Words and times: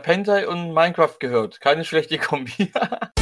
Pentai 0.00 0.48
und 0.48 0.72
Minecraft 0.72 1.16
gehört. 1.18 1.60
Keine 1.60 1.84
schlechte 1.84 2.18
Kombi. 2.18 2.72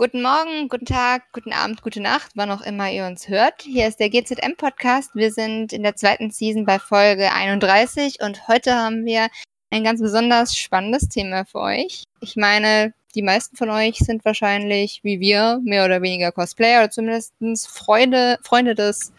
Guten 0.00 0.22
Morgen, 0.22 0.68
guten 0.68 0.86
Tag, 0.86 1.24
guten 1.32 1.52
Abend, 1.52 1.82
gute 1.82 2.00
Nacht, 2.00 2.30
wann 2.36 2.52
auch 2.52 2.60
immer 2.60 2.88
ihr 2.88 3.04
uns 3.04 3.28
hört. 3.28 3.62
Hier 3.62 3.88
ist 3.88 3.98
der 3.98 4.10
GZM 4.10 4.54
Podcast. 4.56 5.10
Wir 5.16 5.32
sind 5.32 5.72
in 5.72 5.82
der 5.82 5.96
zweiten 5.96 6.30
Season 6.30 6.64
bei 6.64 6.78
Folge 6.78 7.32
31 7.32 8.20
und 8.22 8.46
heute 8.46 8.76
haben 8.76 9.04
wir 9.04 9.26
ein 9.70 9.82
ganz 9.82 10.00
besonders 10.00 10.56
spannendes 10.56 11.08
Thema 11.08 11.44
für 11.44 11.58
euch. 11.58 12.04
Ich 12.20 12.36
meine, 12.36 12.94
die 13.14 13.22
meisten 13.22 13.56
von 13.56 13.70
euch 13.70 13.98
sind 13.98 14.24
wahrscheinlich 14.24 15.00
wie 15.02 15.20
wir 15.20 15.60
mehr 15.64 15.84
oder 15.84 16.02
weniger 16.02 16.32
Cosplayer 16.32 16.80
oder 16.80 16.90
zumindest 16.90 17.68
Freude, 17.68 18.38
Freunde 18.44 18.74
des 18.74 19.12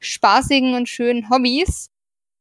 spaßigen 0.00 0.74
und 0.74 0.88
schönen 0.88 1.30
Hobbys. 1.30 1.90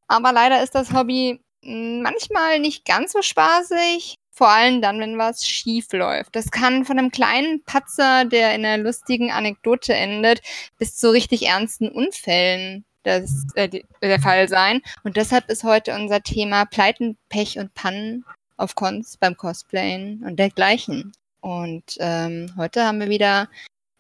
Aber 0.08 0.32
leider 0.32 0.63
ist 0.63 0.76
das 0.76 0.94
Hobby 0.94 1.40
manchmal 1.62 2.60
nicht 2.60 2.86
ganz 2.86 3.13
so 3.13 3.22
spaßig, 3.22 4.16
vor 4.32 4.49
allem 4.49 4.82
dann, 4.82 4.99
wenn 4.99 5.18
was 5.18 5.46
schief 5.48 5.91
läuft. 5.94 6.35
Das 6.35 6.52
kann 6.52 6.85
von 6.85 6.99
einem 6.99 7.12
kleinen 7.12 7.63
Patzer, 7.63 8.26
der 8.26 8.54
in 8.54 8.66
einer 8.66 8.84
lustigen 8.84 9.32
Anekdote 9.32 9.94
endet, 9.94 10.41
bis 10.77 10.98
zu 10.98 11.12
richtig 11.12 11.48
ernsten 11.48 11.90
Unfällen 11.90 12.85
das, 13.04 13.46
äh, 13.55 13.82
der 14.02 14.20
Fall 14.20 14.48
sein. 14.49 14.82
Und 15.04 15.16
deshalb 15.18 15.49
ist 15.49 15.63
heute 15.63 15.96
unser 15.96 16.22
Thema 16.22 16.66
Pleiten, 16.66 17.18
Pech 17.30 17.58
und 17.58 17.74
Pannen 17.74 18.26
auf 18.58 18.76
Cons 18.76 19.18
beim 19.18 19.38
Cosplayen 19.38 20.23
und 20.23 20.38
dergleichen. 20.38 21.12
Und 21.41 21.98
ähm, 22.00 22.54
heute 22.58 22.86
haben 22.86 23.00
wir 23.00 23.09
wieder 23.09 23.50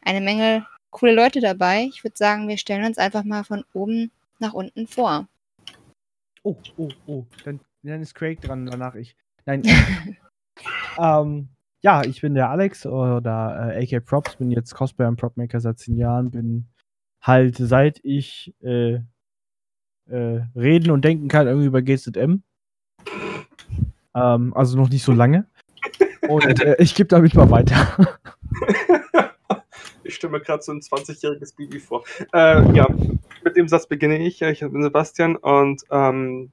eine 0.01 0.21
Menge 0.21 0.65
coole 0.89 1.13
Leute 1.13 1.41
dabei. 1.41 1.87
Ich 1.89 2.03
würde 2.03 2.17
sagen, 2.17 2.47
wir 2.47 2.57
stellen 2.57 2.85
uns 2.85 2.97
einfach 2.97 3.23
mal 3.23 3.43
von 3.43 3.63
oben 3.73 4.11
nach 4.39 4.53
unten 4.53 4.87
vor. 4.87 5.27
Oh, 6.43 6.55
oh, 6.77 6.89
oh. 7.05 7.25
Dann, 7.43 7.59
dann 7.83 8.01
ist 8.01 8.15
Craig 8.15 8.41
dran, 8.41 8.65
danach 8.65 8.95
ich. 8.95 9.15
Nein. 9.45 9.63
ähm, 10.97 11.49
ja, 11.81 12.03
ich 12.03 12.21
bin 12.21 12.33
der 12.33 12.49
Alex 12.49 12.85
oder 12.85 13.75
äh, 13.75 13.95
AK 13.95 14.05
Props, 14.05 14.37
bin 14.37 14.51
jetzt 14.51 14.73
Cosplayer 14.73 15.09
und 15.09 15.17
Propmaker 15.17 15.59
seit 15.59 15.77
zehn 15.77 15.97
Jahren, 15.97 16.31
bin 16.31 16.67
halt 17.21 17.57
seit 17.57 17.99
ich 18.03 18.55
äh, 18.63 18.99
äh, 20.07 20.41
reden 20.55 20.91
und 20.91 21.03
denken 21.03 21.27
kann 21.27 21.47
irgendwie 21.47 21.67
über 21.67 21.81
GZM. 21.81 22.41
Ähm, 24.15 24.53
also 24.55 24.77
noch 24.77 24.89
nicht 24.89 25.03
so 25.03 25.11
lange. 25.11 25.45
Und 26.27 26.61
äh, 26.61 26.75
ich 26.79 26.95
gebe 26.95 27.07
damit 27.07 27.35
mal 27.35 27.49
weiter. 27.51 28.09
ich 30.03 30.15
stelle 30.15 30.31
mir 30.31 30.39
gerade 30.39 30.63
so 30.63 30.71
ein 30.71 30.79
20-jähriges 30.79 31.55
Baby 31.55 31.79
vor. 31.79 32.03
Äh, 32.33 32.71
ja, 32.73 32.87
mit 33.43 33.55
dem 33.55 33.67
Satz 33.67 33.85
beginne 33.87 34.17
ich. 34.17 34.41
Ich 34.41 34.59
bin 34.61 34.81
Sebastian 34.81 35.35
und 35.35 35.83
ähm, 35.91 36.51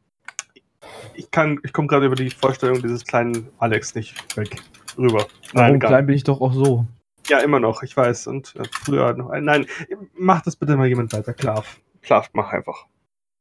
ich 1.14 1.30
kann, 1.30 1.58
ich 1.62 1.72
komme 1.72 1.88
gerade 1.88 2.06
über 2.06 2.16
die 2.16 2.30
Vorstellung 2.30 2.82
dieses 2.82 3.04
kleinen 3.04 3.48
Alex 3.58 3.94
nicht 3.94 4.36
weg 4.36 4.60
rüber. 4.98 5.26
Nein, 5.52 5.76
oh, 5.76 5.78
klein 5.78 6.06
bin 6.06 6.16
ich 6.16 6.24
doch 6.24 6.40
auch 6.40 6.52
so. 6.52 6.86
Ja, 7.28 7.38
immer 7.38 7.60
noch, 7.60 7.82
ich 7.82 7.96
weiß. 7.96 8.26
Und 8.26 8.54
äh, 8.56 8.64
früher 8.70 9.14
noch. 9.14 9.32
Nein, 9.38 9.66
mach 10.14 10.42
das 10.42 10.56
bitte 10.56 10.76
mal 10.76 10.88
jemand 10.88 11.12
weiter. 11.12 11.32
Klav. 11.32 11.80
Klav, 12.02 12.30
mach 12.32 12.52
einfach. 12.52 12.86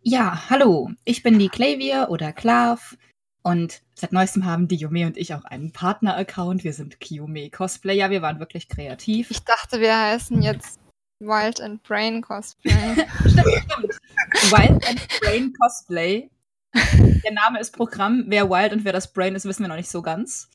Ja, 0.03 0.49
hallo. 0.49 0.89
Ich 1.03 1.23
bin 1.23 1.39
die 1.39 1.49
Klavier 1.49 2.07
oder 2.09 2.31
Klav. 2.31 2.95
Und 3.43 3.81
seit 3.95 4.11
neuestem 4.11 4.45
haben 4.45 4.67
die 4.67 4.75
Yume 4.75 5.07
und 5.07 5.17
ich 5.17 5.33
auch 5.33 5.45
einen 5.45 5.71
Partner-Account. 5.71 6.63
Wir 6.63 6.73
sind 6.73 6.99
Kiyume 6.99 7.49
Cosplayer. 7.49 8.09
Wir 8.11 8.21
waren 8.21 8.39
wirklich 8.39 8.69
kreativ. 8.69 9.31
Ich 9.31 9.43
dachte, 9.43 9.79
wir 9.79 9.97
heißen 9.97 10.41
jetzt 10.43 10.79
Wild 11.19 11.59
and 11.61 11.81
Brain 11.83 12.21
Cosplay. 12.21 12.73
stimmt, 13.19 13.63
stimmt. 13.67 13.99
Wild 14.51 14.87
and 14.87 15.07
Brain 15.19 15.53
Cosplay. 15.53 16.29
Der 16.73 17.31
Name 17.33 17.59
ist 17.59 17.75
Programm. 17.75 18.25
Wer 18.27 18.49
Wild 18.49 18.73
und 18.73 18.85
wer 18.85 18.93
das 18.93 19.11
Brain 19.11 19.35
ist, 19.35 19.45
wissen 19.45 19.63
wir 19.63 19.69
noch 19.69 19.75
nicht 19.75 19.89
so 19.89 20.01
ganz. 20.01 20.49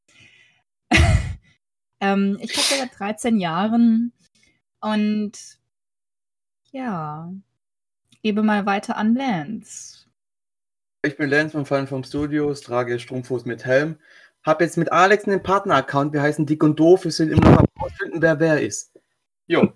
ähm, 2.00 2.38
ich 2.40 2.56
habe 2.56 2.88
seit 2.88 2.98
13 2.98 3.38
Jahren 3.38 4.12
und 4.80 5.32
ja, 6.70 7.32
gebe 8.22 8.42
mal 8.42 8.66
weiter 8.66 8.96
an 8.96 9.14
Lance. 9.14 10.05
Ich 11.06 11.16
bin 11.16 11.30
Lance 11.30 11.52
von 11.52 11.64
Fallen 11.64 11.86
vom 11.86 12.02
Studios, 12.02 12.62
trage 12.62 12.98
Strumpfhose 12.98 13.46
mit 13.46 13.64
Helm. 13.64 13.96
Hab 14.42 14.60
jetzt 14.60 14.76
mit 14.76 14.90
Alex 14.90 15.24
einen 15.24 15.40
Partner-Account. 15.40 16.12
Wir 16.12 16.20
heißen 16.20 16.46
Dick 16.46 16.64
und 16.64 16.80
Doof. 16.80 17.04
Wir 17.04 17.12
sind 17.12 17.30
immer 17.30 17.48
noch 17.48 17.58
am 17.58 17.66
rausfinden, 17.80 18.20
wer 18.20 18.40
wer 18.40 18.60
ist. 18.60 18.92
Jo. 19.46 19.72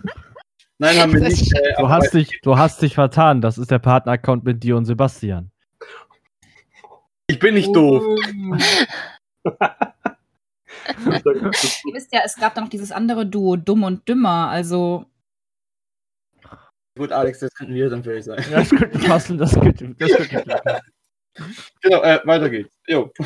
Nein, 0.79 0.99
haben 0.99 1.13
wir 1.13 1.21
nicht. 1.21 1.55
Äh, 1.55 1.75
du, 1.79 1.89
hast 1.89 2.15
dich, 2.15 2.41
du 2.43 2.59
hast 2.59 2.83
dich 2.83 2.95
vertan. 2.95 3.41
Das 3.41 3.59
ist 3.59 3.71
der 3.71 3.79
Partner-Account 3.79 4.43
mit 4.43 4.65
dir 4.65 4.77
und 4.77 4.87
Sebastian. 4.87 5.53
Ich 7.29 7.39
bin 7.39 7.55
nicht 7.55 7.77
doof. 7.77 8.03
Ihr 9.45 9.65
wisst 11.95 12.13
ja, 12.13 12.23
es 12.25 12.35
gab 12.35 12.57
da 12.57 12.61
noch 12.61 12.71
dieses 12.71 12.91
andere 12.91 13.25
Duo, 13.25 13.55
Dumm 13.55 13.85
und 13.85 14.09
Dümmer, 14.09 14.49
also. 14.49 15.07
Gut, 16.99 17.13
Alex, 17.13 17.39
das 17.39 17.55
könnten 17.55 17.75
wir 17.75 17.89
dann 17.89 18.03
vielleicht 18.03 18.25
sein. 18.25 18.45
Das 18.51 18.71
könnte 18.71 18.99
passen, 18.99 19.39
das 19.39 19.55
könnte, 19.55 19.95
das 19.95 20.11
könnte 20.29 20.81
Genau, 21.83 22.03
äh, 22.03 22.21
weiter 22.25 22.51
geht's. 22.51 22.75
Jo. 22.87 23.11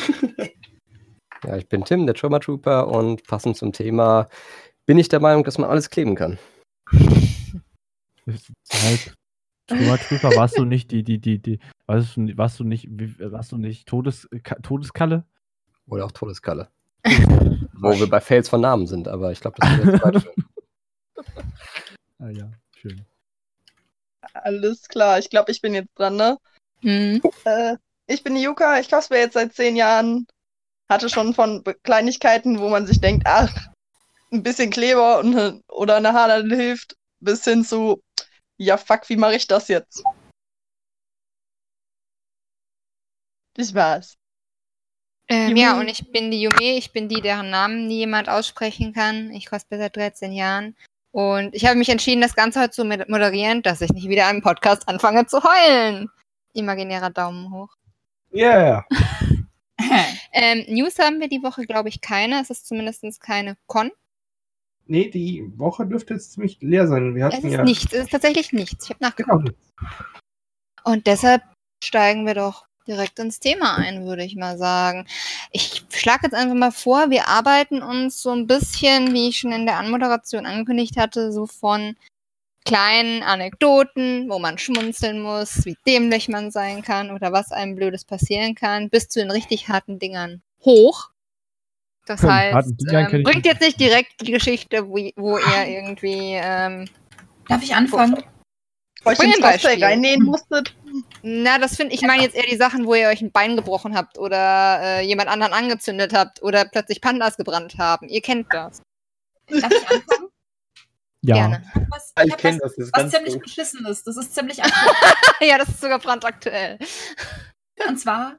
Ja, 1.47 1.57
ich 1.59 1.69
bin 1.69 1.85
Tim, 1.85 2.07
der 2.07 2.15
Trauma 2.15 2.39
Trooper 2.39 2.89
und 2.89 3.27
passend 3.27 3.59
zum 3.59 3.71
Thema 3.73 4.29
bin 4.87 4.99
ich 4.99 5.09
der 5.09 5.21
Meinung, 5.21 5.45
dass 5.45 5.59
man 5.59 5.69
alles 5.69 5.91
kleben 5.91 6.15
kann. 6.15 6.39
Halt, 8.27 9.15
Trauma 9.67 9.99
Trooper, 9.99 10.35
warst 10.37 10.57
du 10.57 10.65
nicht 10.65 10.91
die, 10.91 11.03
die, 11.03 11.19
die, 11.19 11.39
die, 11.41 11.59
warst 11.87 12.17
du, 12.17 12.37
warst 12.39 12.61
du 12.61 12.65
nicht, 12.65 12.89
warst 13.19 13.53
du 13.53 13.59
nicht 13.59 13.87
Todes, 13.87 14.29
Todeskalle? 14.63 15.25
Oder 15.87 16.07
auch 16.07 16.13
Todeskalle. 16.13 16.71
Wo 17.05 17.99
wir 17.99 18.09
bei 18.09 18.21
Fails 18.21 18.49
von 18.49 18.63
Namen 18.63 18.87
sind, 18.87 19.09
aber 19.09 19.31
ich 19.31 19.41
glaube, 19.41 19.57
das 19.61 19.79
ist 19.79 19.85
jetzt 19.85 20.03
weit 20.03 20.27
Ah 22.19 22.31
ja, 22.31 22.51
schön. 22.77 23.05
Alles 24.33 24.89
klar, 24.89 25.19
ich 25.19 25.29
glaube, 25.29 25.53
ich 25.53 25.61
bin 25.61 25.75
jetzt 25.75 25.93
dran, 25.95 26.17
ne? 26.17 26.39
Mhm. 26.81 27.21
Äh, 27.45 27.77
ich 28.07 28.23
bin 28.23 28.35
die 28.35 28.43
Yuka, 28.43 28.79
ich 28.79 28.91
cosplay 28.91 29.21
jetzt 29.21 29.35
seit 29.35 29.55
zehn 29.55 29.77
Jahren. 29.77 30.27
Hatte 30.89 31.09
schon 31.09 31.35
von 31.35 31.65
Kleinigkeiten, 31.83 32.61
wo 32.61 32.69
man 32.69 32.87
sich 32.87 33.01
denkt, 33.01 33.27
ach, 33.27 33.69
ein 34.31 34.43
bisschen 34.43 34.71
Kleber 34.71 35.19
und, 35.19 35.63
oder 35.69 35.97
eine 35.97 36.13
Haarnadel 36.13 36.55
hilft, 36.55 36.97
bis 37.21 37.45
hin 37.45 37.65
zu, 37.65 38.03
ja 38.59 38.77
fuck, 38.77 39.09
wie 39.09 39.17
mache 39.17 39.37
ich 39.37 39.47
das 39.47 39.69
jetzt? 39.69 40.03
Das 43.55 43.75
war's. 43.75 44.17
Ähm, 45.29 45.57
ja, 45.57 45.79
und 45.79 45.89
ich 45.89 46.13
bin 46.13 46.31
die 46.31 46.43
Yume, 46.43 46.77
ich 46.77 46.93
bin 46.93 47.09
die, 47.09 47.23
deren 47.23 47.49
Namen 47.49 47.87
nie 47.87 47.99
jemand 47.99 48.29
aussprechen 48.29 48.93
kann. 48.93 49.31
Ich 49.31 49.47
cosplay 49.47 49.79
seit 49.79 49.97
13 49.97 50.33
Jahren. 50.33 50.77
Und 51.13 51.55
ich 51.55 51.65
habe 51.65 51.79
mich 51.79 51.89
entschieden, 51.89 52.21
das 52.21 52.35
Ganze 52.35 52.61
heute 52.61 52.73
zu 52.73 52.85
moderieren, 52.85 53.63
dass 53.63 53.81
ich 53.81 53.91
nicht 53.91 54.09
wieder 54.09 54.27
einen 54.27 54.43
Podcast 54.43 54.87
anfange 54.89 55.27
zu 55.27 55.43
heulen. 55.43 56.11
Imaginärer 56.53 57.11
Daumen 57.11 57.53
hoch. 57.53 57.75
Yeah. 58.35 58.85
ähm, 60.33 60.65
News 60.69 60.99
haben 60.99 61.21
wir 61.21 61.29
die 61.29 61.43
Woche, 61.43 61.67
glaube 61.67 61.89
ich, 61.89 62.01
keine. 62.01 62.41
Es 62.41 62.51
ist 62.51 62.67
zumindest 62.67 63.21
keine 63.21 63.57
Con. 63.67 63.93
Nee, 64.87 65.09
die 65.09 65.45
Woche 65.57 65.87
dürfte 65.87 66.15
jetzt 66.15 66.33
ziemlich 66.33 66.59
leer 66.61 66.87
sein. 66.87 67.15
Wir 67.15 67.27
hatten 67.27 67.39
es 67.39 67.45
ist 67.45 67.53
ja 67.53 67.65
nichts, 67.65 67.93
es 67.93 68.05
ist 68.05 68.11
tatsächlich 68.11 68.53
nichts. 68.53 68.85
Ich 68.85 68.91
habe 68.91 69.03
nachgeguckt. 69.03 69.45
Genau. 69.47 69.95
Und 70.85 71.07
deshalb 71.07 71.43
steigen 71.83 72.27
wir 72.27 72.35
doch 72.35 72.67
direkt 72.87 73.19
ins 73.19 73.41
Thema 73.41 73.77
ein, 73.77 74.05
würde 74.05 74.25
ich 74.25 74.37
mal 74.37 74.59
sagen. 74.59 75.07
Ich 75.53 75.85
schlage 75.91 76.25
jetzt 76.25 76.35
einfach 76.35 76.55
mal 76.55 76.73
vor, 76.73 77.09
wir 77.09 77.29
arbeiten 77.29 77.83
uns 77.83 78.21
so 78.21 78.31
ein 78.31 78.47
bisschen, 78.47 79.15
wie 79.15 79.29
ich 79.29 79.39
schon 79.39 79.53
in 79.53 79.65
der 79.65 79.79
Anmoderation 79.79 80.45
angekündigt 80.45 80.99
hatte, 80.99 81.33
so 81.33 81.47
von 81.47 81.97
kleinen 82.65 83.23
Anekdoten, 83.23 84.29
wo 84.29 84.39
man 84.39 84.59
schmunzeln 84.59 85.21
muss, 85.21 85.65
wie 85.65 85.77
dämlich 85.87 86.29
man 86.29 86.51
sein 86.51 86.83
kann 86.83 87.11
oder 87.11 87.33
was 87.33 87.53
einem 87.53 87.77
Blödes 87.77 88.05
passieren 88.05 88.55
kann, 88.55 88.91
bis 88.91 89.09
zu 89.09 89.21
den 89.21 89.31
richtig 89.31 89.69
harten 89.69 89.99
Dingern 89.99 90.43
hoch. 90.65 91.11
Das 92.07 92.23
hm, 92.23 92.31
heißt, 92.31 92.75
ähm, 92.93 93.23
bringt 93.23 93.47
jetzt 93.47 93.61
nicht 93.61 93.81
direkt 93.81 94.21
die 94.21 94.33
Geschichte, 94.33 94.89
wo, 94.89 94.97
wo 95.17 95.39
ihr 95.39 95.67
irgendwie. 95.67 96.33
Ähm, 96.35 96.87
Darf 97.49 97.63
ich 97.63 97.75
anfangen? 97.75 98.23
Euch 99.05 99.19
ins 99.19 99.41
Cosplay 99.41 99.83
reinnähen 99.83 100.23
musstet? 100.23 100.75
Na, 101.23 101.59
das 101.59 101.77
finde 101.77 101.95
ich, 101.95 102.03
meine 102.03 102.23
jetzt 102.23 102.35
eher 102.35 102.47
die 102.51 102.57
Sachen, 102.57 102.87
wo 102.87 102.95
ihr 102.95 103.09
euch 103.09 103.21
ein 103.21 103.33
Bein 103.33 103.57
gebrochen 103.57 103.95
habt 103.95 104.19
oder 104.19 104.81
äh, 104.83 105.07
jemand 105.07 105.29
anderen 105.29 105.53
angezündet 105.53 106.15
habt 106.15 106.43
oder 106.43 106.65
plötzlich 106.65 107.03
Pandas 107.03 107.37
gebrannt 107.37 107.77
haben. 107.79 108.09
Ihr 108.09 108.23
kennt 108.23 108.47
das. 108.51 108.81
Darf 109.49 109.71
ich 109.71 109.91
anfangen? 109.91 110.29
Ja. 111.27 111.35
Gerne. 111.37 111.65
Was, 111.89 112.13
ich, 112.23 112.31
ich 112.33 112.37
kenne 112.37 112.59
das. 112.59 112.77
das 112.77 112.91
was 112.93 113.11
ziemlich 113.11 113.39
beschissen 113.39 113.87
ist. 113.87 114.07
Das 114.07 114.17
ist 114.17 114.35
ziemlich 114.35 114.63
aktuell. 114.63 114.93
ja, 115.49 115.57
das 115.59 115.69
ist 115.71 115.81
sogar 115.81 115.99
brandaktuell. 115.99 116.79
Und 117.89 117.99
zwar 117.99 118.37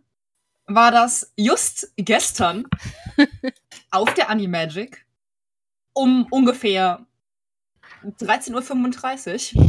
war 0.67 0.91
das 0.91 1.31
just 1.35 1.91
gestern 1.97 2.65
auf 3.91 4.13
der 4.13 4.29
Animagic. 4.29 5.05
um 5.93 6.27
ungefähr 6.29 7.05
13.35 8.19 9.55
Uhr. 9.55 9.65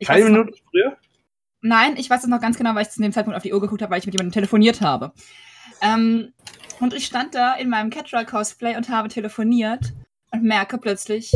Keine 0.06 0.24
es 0.24 0.30
noch- 0.30 0.38
Minute 0.38 0.58
früher? 0.70 0.96
Nein, 1.60 1.96
ich 1.96 2.08
weiß 2.10 2.22
es 2.22 2.28
noch 2.28 2.40
ganz 2.40 2.56
genau, 2.58 2.74
weil 2.74 2.82
ich 2.82 2.90
zu 2.90 3.00
dem 3.00 3.12
Zeitpunkt 3.12 3.36
auf 3.36 3.42
die 3.42 3.52
Uhr 3.52 3.60
geguckt 3.60 3.80
habe, 3.82 3.90
weil 3.90 3.98
ich 3.98 4.06
mit 4.06 4.14
jemandem 4.14 4.32
telefoniert 4.32 4.80
habe. 4.82 5.12
Ähm, 5.80 6.32
und 6.80 6.92
ich 6.94 7.06
stand 7.06 7.34
da 7.34 7.54
in 7.54 7.68
meinem 7.70 7.90
Catcher-Cosplay 7.90 8.76
und 8.76 8.88
habe 8.90 9.08
telefoniert 9.08 9.92
und 10.30 10.42
merke 10.42 10.76
plötzlich, 10.78 11.32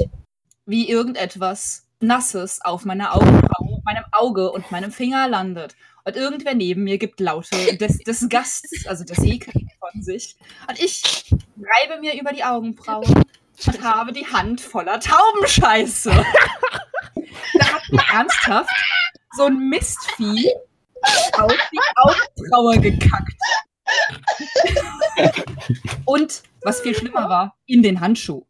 wie 0.69 0.88
irgendetwas 0.88 1.87
Nasses 2.00 2.61
auf 2.62 2.85
meiner 2.85 3.17
Augenbraue, 3.17 3.81
meinem 3.85 4.05
Auge 4.12 4.53
und 4.53 4.70
meinem 4.70 4.93
Finger 4.93 5.26
landet. 5.26 5.75
Und 6.05 6.15
irgendwer 6.15 6.55
neben 6.55 6.85
mir 6.85 6.99
gibt 6.99 7.20
Laute 7.20 7.76
des, 7.76 7.99
des 7.99 8.29
Gasts, 8.29 8.87
also 8.87 9.03
des 9.03 9.19
Ekels 9.19 9.56
von 9.81 10.03
sich. 10.03 10.37
Und 10.69 10.79
ich 10.79 11.31
reibe 11.56 12.00
mir 12.00 12.20
über 12.20 12.32
die 12.32 12.44
Augenbraue 12.44 13.06
und 13.67 13.82
habe 13.82 14.12
die 14.12 14.26
Hand 14.26 14.61
voller 14.61 15.00
Taubenscheiße. 15.00 16.11
da 16.11 17.67
hat 17.67 17.82
mir 17.91 18.03
ernsthaft 18.12 18.71
so 19.37 19.44
ein 19.44 19.59
Mistvieh 19.71 20.53
auf 21.32 21.53
die 21.73 21.81
Augenbraue 21.97 22.79
gekackt. 22.81 23.35
und, 26.05 26.43
was 26.62 26.81
viel 26.82 26.94
schlimmer 26.94 27.29
war, 27.29 27.56
in 27.67 27.82
den 27.82 28.00
Handschuh. 28.00 28.44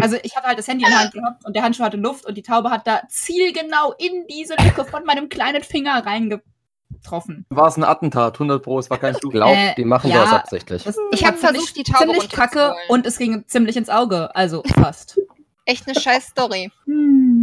Also 0.00 0.16
ich 0.22 0.36
hatte 0.36 0.46
halt 0.46 0.58
das 0.58 0.68
Handy 0.68 0.84
in 0.84 0.90
der 0.90 1.00
Hand 1.00 1.12
gehabt 1.12 1.44
und 1.44 1.54
der 1.56 1.62
Handschuh 1.62 1.82
hatte 1.84 1.96
Luft 1.96 2.26
und 2.26 2.36
die 2.36 2.42
Taube 2.42 2.70
hat 2.70 2.86
da 2.86 3.02
zielgenau 3.08 3.94
in 3.98 4.26
diese 4.28 4.54
Lücke 4.62 4.84
von 4.84 5.04
meinem 5.04 5.28
kleinen 5.28 5.62
Finger 5.62 6.04
reingetroffen. 6.06 7.46
War 7.50 7.68
es 7.68 7.76
ein 7.76 7.84
Attentat? 7.84 8.34
100 8.34 8.62
Pro, 8.62 8.78
es 8.78 8.90
war 8.90 8.98
kein 8.98 9.14
Ich 9.14 9.20
Flug. 9.20 9.32
glaube, 9.32 9.56
Äh, 9.56 9.74
die 9.76 9.84
machen 9.84 10.10
ja. 10.10 10.22
das 10.22 10.32
absichtlich. 10.32 10.84
Das 10.84 10.96
Ich 11.12 11.22
war 11.22 11.28
hab 11.30 11.38
versucht, 11.38 11.76
die 11.76 11.82
Taube 11.82 12.12
ziemlich 12.12 12.28
kacke 12.30 12.74
und 12.88 13.06
es 13.06 13.18
ging 13.18 13.44
ziemlich 13.46 13.76
ins 13.76 13.88
Auge, 13.90 14.34
also 14.34 14.62
fast. 14.74 15.18
Echt 15.64 15.86
eine 15.86 15.98
scheiß 16.00 16.28
Story. 16.28 16.70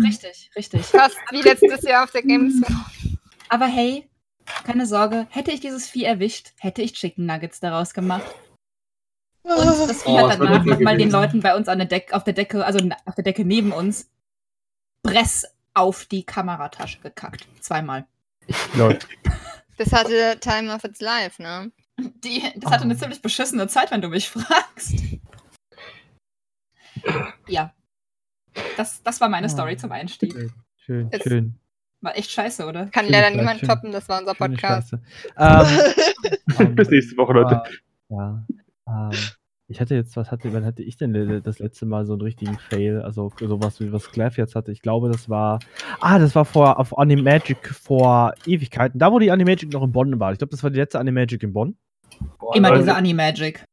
Richtig, 0.04 0.50
richtig. 0.56 0.82
Fast 0.86 1.16
wie 1.32 1.42
letztes 1.42 1.84
Jahr 1.84 2.04
auf 2.06 2.12
der 2.12 2.24
Gamescom. 2.24 2.84
Aber 3.50 3.66
hey, 3.66 4.10
keine 4.66 4.86
Sorge, 4.88 5.28
hätte 5.30 5.52
ich 5.52 5.60
dieses 5.60 5.88
Vieh 5.88 6.06
erwischt, 6.06 6.54
hätte 6.60 6.82
ich 6.82 6.94
Chicken 6.94 7.26
Nuggets 7.28 7.60
daraus 7.60 7.94
gemacht. 7.94 8.26
Und 9.46 9.90
das 9.90 10.04
Vieh 10.04 10.10
Oh, 10.10 10.28
wird 10.30 10.40
danach 10.40 10.66
nochmal 10.66 10.98
den. 10.98 11.12
Leuten 11.12 11.40
bei 11.42 11.56
uns 11.56 11.68
an 11.68 11.78
der 11.78 11.88
Deck, 11.88 12.14
auf 12.14 12.24
der 12.24 12.34
Decke, 12.34 12.66
also 12.66 12.80
auf 13.06 13.16
der 13.16 13.24
Decke 13.24 13.46
neben 13.46 13.72
uns, 13.72 14.10
Bress 15.04 15.46
auf 15.74 16.06
die 16.06 16.24
Kameratasche 16.24 17.00
gekackt. 17.00 17.48
Zweimal. 17.60 18.06
Lol. 18.76 18.98
Das 19.78 19.92
hatte 19.94 20.38
Time 20.40 20.74
of 20.74 20.84
its 20.84 21.00
Life, 21.02 21.42
ne? 21.42 21.72
Die, 21.98 22.42
das 22.56 22.72
hatte 22.72 22.84
eine 22.86 22.98
ziemlich 22.98 23.22
beschissene 23.22 23.68
Zeit, 23.68 23.92
wenn 23.92 24.02
du 24.02 24.10
mich 24.10 24.30
fragst. 24.30 24.96
Ja. 27.48 27.74
Das, 28.78 29.04
das 29.04 29.20
war 29.22 29.30
meine 29.30 29.50
Story 29.50 29.78
zum 29.78 29.92
Einstieg. 29.92 30.34
Schön, 30.78 31.10
Jetzt- 31.12 31.28
schön. 31.28 31.56
War 32.02 32.16
echt 32.18 32.30
scheiße, 32.32 32.66
oder? 32.68 32.86
Kann 32.88 33.08
leider 33.10 33.32
niemand 33.36 33.60
schön- 33.62 33.70
toppen, 33.70 33.92
das 33.92 34.08
war 34.10 34.20
unser 34.20 34.36
Podcast. 34.36 34.92
Scheiße. 35.38 35.96
Ähm, 36.58 36.76
Bis 36.76 36.90
nächste 36.90 37.18
Woche, 37.18 37.34
Leute. 37.34 37.64
Ja. 38.10 38.46
Ähm, 38.88 39.12
ich 39.68 39.82
hatte 39.82 39.96
jetzt, 39.96 40.16
was 40.16 40.30
hatte, 40.32 40.54
wann 40.54 40.64
hatte 40.66 40.84
ich 40.84 40.96
denn 40.98 41.42
das 41.44 41.58
letzte 41.60 41.86
Mal 41.88 42.06
so 42.06 42.14
einen 42.14 42.22
richtigen 42.22 42.58
Fail? 42.60 43.02
Also 43.02 43.32
sowas 43.40 43.80
wie 43.80 43.92
was 43.92 44.12
Clef 44.12 44.38
jetzt 44.38 44.54
hatte. 44.56 44.72
Ich 44.72 44.82
glaube, 44.82 45.10
das 45.10 45.28
war. 45.28 45.60
Ah, 46.02 46.20
das 46.20 46.36
war 46.36 46.46
vor 46.46 46.80
auf 46.80 46.98
Animagic 46.98 47.70
vor 47.74 48.34
Ewigkeiten. 48.46 49.00
Da, 49.00 49.12
wo 49.12 49.18
die 49.18 49.32
Animagic 49.32 49.74
noch 49.74 49.84
in 49.84 49.92
Bonn 49.92 50.20
war. 50.20 50.32
Ich 50.34 50.38
glaube, 50.38 50.52
das 50.52 50.62
war 50.62 50.70
die 50.70 50.78
letzte 50.78 51.00
Animagic 51.00 51.42
in 51.42 51.54
Bonn. 51.54 51.76
Immer 52.54 52.70
Also- 52.70 52.82
diese 52.84 52.96
Animagic. 52.96 53.64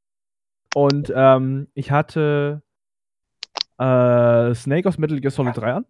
Und 0.75 1.13
ähm, 1.15 1.69
ich 1.75 1.91
hatte 1.91 2.63
äh, 3.79 4.55
Snake 4.55 4.89
aus 4.89 4.97
Metal 4.97 5.21
Gear 5.21 5.31
Solid 5.31 5.55
3 5.57 5.73
an. 5.75 5.85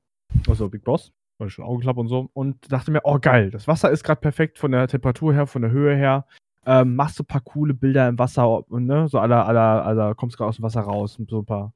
Also 0.48 0.68
Big 0.68 0.82
Boss. 0.82 1.12
Weil 1.38 1.48
ich 1.48 1.54
schon 1.54 1.64
Augenklappe 1.64 2.00
und 2.00 2.08
so. 2.08 2.28
Und 2.32 2.72
dachte 2.72 2.90
mir, 2.90 3.00
oh 3.04 3.18
geil, 3.20 3.50
das 3.50 3.68
Wasser 3.68 3.90
ist 3.90 4.02
gerade 4.02 4.20
perfekt 4.20 4.58
von 4.58 4.72
der 4.72 4.88
Temperatur 4.88 5.32
her, 5.32 5.46
von 5.46 5.62
der 5.62 5.70
Höhe 5.70 5.94
her. 5.94 6.26
Ähm, 6.64 6.94
machst 6.94 7.16
so 7.16 7.24
ein 7.24 7.26
paar 7.26 7.40
coole 7.40 7.74
Bilder 7.74 8.08
im 8.08 8.18
Wasser, 8.18 8.64
ne? 8.68 9.08
So 9.08 9.18
aller, 9.18 9.46
aller, 9.46 9.84
aller, 9.84 10.14
kommst 10.14 10.36
gerade 10.36 10.48
aus 10.48 10.56
dem 10.56 10.62
Wasser 10.62 10.82
raus 10.82 11.18
und 11.18 11.28
so 11.28 11.40
ein 11.40 11.46
paar 11.46 11.74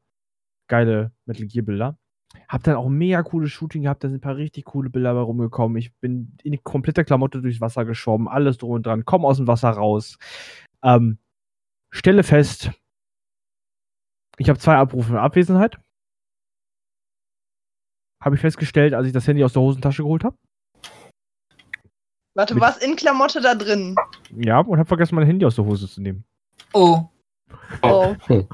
geile 0.69 1.13
Metal 1.27 1.47
Gear 1.47 1.65
Bilder. 1.65 1.99
Hab 2.49 2.63
dann 2.63 2.77
auch 2.77 2.89
mega 2.89 3.23
cooles 3.23 3.51
Shooting 3.51 3.83
gehabt, 3.83 4.05
da 4.05 4.09
sind 4.09 4.19
ein 4.19 4.21
paar 4.21 4.37
richtig 4.37 4.67
coole 4.67 4.91
Bilder 4.91 5.15
bei 5.15 5.21
rumgekommen. 5.21 5.77
Ich 5.79 5.95
bin 5.99 6.37
in 6.43 6.63
kompletter 6.63 7.05
Klamotte 7.05 7.41
durchs 7.43 7.61
Wasser 7.61 7.85
geschoben, 7.85 8.29
alles 8.29 8.59
drum 8.59 8.73
und 8.73 8.87
dran, 8.87 9.05
komm 9.05 9.25
aus 9.25 9.39
dem 9.39 9.47
Wasser 9.47 9.71
raus. 9.71 10.19
Ähm, 10.83 11.19
stelle 11.91 12.23
fest, 12.23 12.73
ich 14.39 14.49
habe 14.49 14.59
zwei 14.59 14.77
Abrufe 14.77 15.13
in 15.13 15.19
Abwesenheit. 15.19 15.79
Habe 18.23 18.37
ich 18.37 18.41
festgestellt, 18.41 18.95
als 18.95 19.07
ich 19.07 19.13
das 19.13 19.27
Handy 19.27 19.45
aus 19.45 19.53
der 19.53 19.63
Hosentasche 19.63 20.03
geholt 20.03 20.25
habe. 20.25 20.37
Warte, 22.37 22.55
Mit- 22.55 22.63
was 22.63 22.77
in 22.77 22.97
Klamotte 22.97 23.41
da 23.41 23.55
drin? 23.55 23.97
Ja, 24.37 24.61
und 24.61 24.79
habe 24.79 24.87
vergessen, 24.87 25.15
mein 25.15 25.27
Handy 25.27 25.47
aus 25.47 25.57
der 25.57 25.65
Hose 25.65 25.89
zu 25.89 26.03
nehmen. 26.03 26.23
Oh. 26.73 27.01
Oh. 27.83 28.15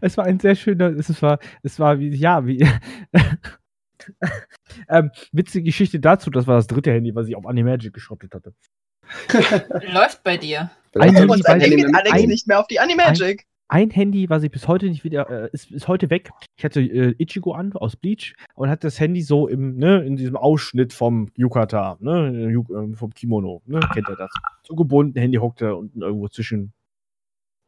Es 0.00 0.16
war 0.16 0.24
ein 0.24 0.38
sehr 0.38 0.54
schöner, 0.54 0.86
es 0.96 1.20
war, 1.20 1.38
es 1.62 1.78
war 1.78 1.98
wie, 1.98 2.14
ja, 2.14 2.46
wie. 2.46 2.66
ähm, 4.88 5.10
witzige 5.32 5.64
Geschichte 5.64 5.98
dazu, 6.00 6.30
das 6.30 6.46
war 6.46 6.56
das 6.56 6.68
dritte 6.68 6.92
Handy, 6.92 7.14
was 7.14 7.26
ich 7.28 7.36
auf 7.36 7.44
Animagic 7.44 7.92
geschrottet 7.92 8.32
hatte. 8.34 8.54
Läuft 9.92 10.22
bei 10.22 10.36
dir. 10.38 10.70
Ein 10.94 11.14
Handy 11.14 11.34
ich- 11.34 11.44
geht 11.76 11.94
Alex 11.94 12.12
ein- 12.12 12.28
nicht 12.28 12.46
mehr 12.46 12.60
auf 12.60 12.66
die 12.68 12.80
Animagic. 12.80 13.44
Ein 13.72 13.88
Handy, 13.88 14.28
was 14.28 14.42
ich 14.42 14.50
bis 14.50 14.68
heute 14.68 14.84
nicht 14.84 15.02
wieder, 15.02 15.30
äh, 15.30 15.48
ist, 15.50 15.70
ist 15.70 15.88
heute 15.88 16.10
weg. 16.10 16.30
Ich 16.58 16.64
hatte 16.66 16.82
äh, 16.82 17.14
Ichigo 17.16 17.52
an 17.52 17.72
aus 17.72 17.96
Bleach 17.96 18.34
und 18.54 18.68
hatte 18.68 18.86
das 18.86 19.00
Handy 19.00 19.22
so 19.22 19.48
im, 19.48 19.78
ne, 19.78 20.04
in 20.04 20.16
diesem 20.16 20.36
Ausschnitt 20.36 20.92
vom 20.92 21.30
Yukata, 21.36 21.96
ne, 22.00 22.50
Yu- 22.50 22.66
äh, 22.92 22.94
vom 22.94 23.14
Kimono, 23.14 23.62
ne, 23.64 23.80
kennt 23.94 24.10
ihr 24.10 24.16
das? 24.16 24.30
So 24.62 24.74
gebunden, 24.74 25.18
Handy 25.18 25.38
hockte 25.38 25.74
unten 25.74 26.02
irgendwo 26.02 26.28
zwischen 26.28 26.74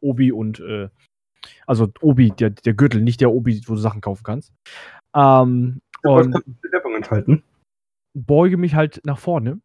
Obi 0.02 0.30
und, 0.30 0.60
äh, 0.60 0.90
also 1.66 1.88
Obi, 2.02 2.32
der, 2.32 2.50
der 2.50 2.74
Gürtel, 2.74 3.00
nicht 3.00 3.22
der 3.22 3.32
Obi, 3.32 3.62
wo 3.64 3.72
du 3.72 3.80
Sachen 3.80 4.02
kaufen 4.02 4.24
kannst. 4.24 4.52
Ähm, 5.16 5.80
und 6.02 6.34
Werbung 6.70 6.96
enthalten. 6.96 7.44
beuge 8.12 8.58
mich 8.58 8.74
halt 8.74 9.00
nach 9.06 9.16
vorne 9.18 9.58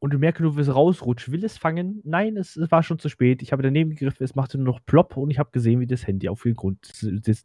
und 0.00 0.12
du 0.12 0.18
merkst, 0.18 0.40
du 0.40 0.56
willst 0.56 0.72
rausrutschen, 0.72 1.32
will 1.32 1.44
es 1.44 1.58
fangen. 1.58 2.00
Nein, 2.04 2.36
es, 2.36 2.56
es 2.56 2.70
war 2.70 2.82
schon 2.82 2.98
zu 2.98 3.08
spät. 3.08 3.42
Ich 3.42 3.52
habe 3.52 3.62
daneben 3.62 3.90
gegriffen, 3.90 4.24
es 4.24 4.34
machte 4.34 4.58
nur 4.58 4.66
noch 4.74 4.84
plopp 4.84 5.16
und 5.16 5.30
ich 5.30 5.38
habe 5.38 5.50
gesehen, 5.50 5.80
wie 5.80 5.86
das 5.86 6.06
Handy 6.06 6.28
auf 6.28 6.42
den 6.42 6.54
Grund 6.54 7.02
des, 7.02 7.44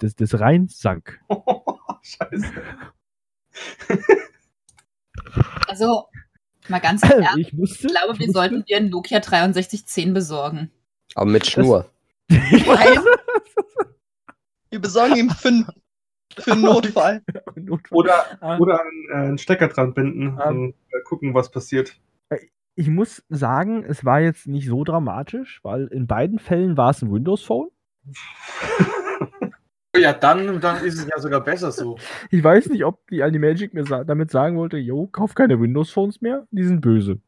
des, 0.00 0.14
des, 0.14 0.40
Rheins 0.40 0.78
sank. 0.78 1.20
Scheiße. 2.02 2.52
Also, 5.66 6.06
mal 6.68 6.78
ganz 6.78 7.02
ehrlich, 7.04 7.28
ich 7.48 7.52
musste. 7.52 7.86
ich 7.86 7.92
glaube, 7.92 8.12
ich 8.14 8.20
wir 8.20 8.26
musste, 8.26 8.38
sollten 8.38 8.64
dir 8.64 8.76
ein 8.76 8.88
Nokia 8.90 9.22
6310 9.22 10.14
besorgen. 10.14 10.70
Aber 11.14 11.30
mit 11.30 11.46
Schnur. 11.46 11.90
Nein. 12.28 12.98
Wir 14.70 14.80
besorgen 14.80 15.16
ihm 15.16 15.30
fünf. 15.30 15.68
Für 16.38 16.52
einen 16.52 16.62
Notfall. 16.62 17.22
Oder, 17.90 18.24
Ah. 18.40 18.58
oder 18.58 18.80
einen, 18.80 19.08
äh, 19.10 19.14
einen 19.28 19.38
Stecker 19.38 19.68
dran 19.68 19.94
binden 19.94 20.38
Ah. 20.38 20.48
und 20.48 20.74
äh, 20.90 21.02
gucken, 21.04 21.34
was 21.34 21.50
passiert. 21.50 21.98
Ich 22.76 22.88
muss 22.88 23.22
sagen, 23.28 23.84
es 23.84 24.04
war 24.04 24.20
jetzt 24.20 24.46
nicht 24.46 24.66
so 24.68 24.84
dramatisch, 24.84 25.60
weil 25.64 25.86
in 25.88 26.06
beiden 26.06 26.38
Fällen 26.38 26.76
war 26.76 26.90
es 26.90 27.02
ein 27.02 27.12
Windows 27.12 27.42
Phone. 27.42 27.68
Ja, 29.96 30.12
dann, 30.12 30.60
dann 30.60 30.84
ist 30.84 30.98
es 31.00 31.08
ja 31.08 31.18
sogar 31.18 31.40
besser 31.40 31.72
so. 31.72 31.98
Ich 32.30 32.42
weiß 32.44 32.68
nicht, 32.68 32.84
ob 32.84 33.04
die 33.08 33.24
Animagic 33.24 33.74
mir 33.74 33.84
sa 33.84 34.04
damit 34.04 34.30
sagen 34.30 34.56
wollte, 34.56 34.76
yo, 34.78 35.08
kauf 35.08 35.34
keine 35.34 35.60
Windows 35.60 35.90
Phones 35.90 36.20
mehr, 36.20 36.46
die 36.52 36.62
sind 36.62 36.80
böse. 36.80 37.20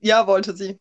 Ja, 0.00 0.26
wollte 0.26 0.56
sie. 0.56 0.80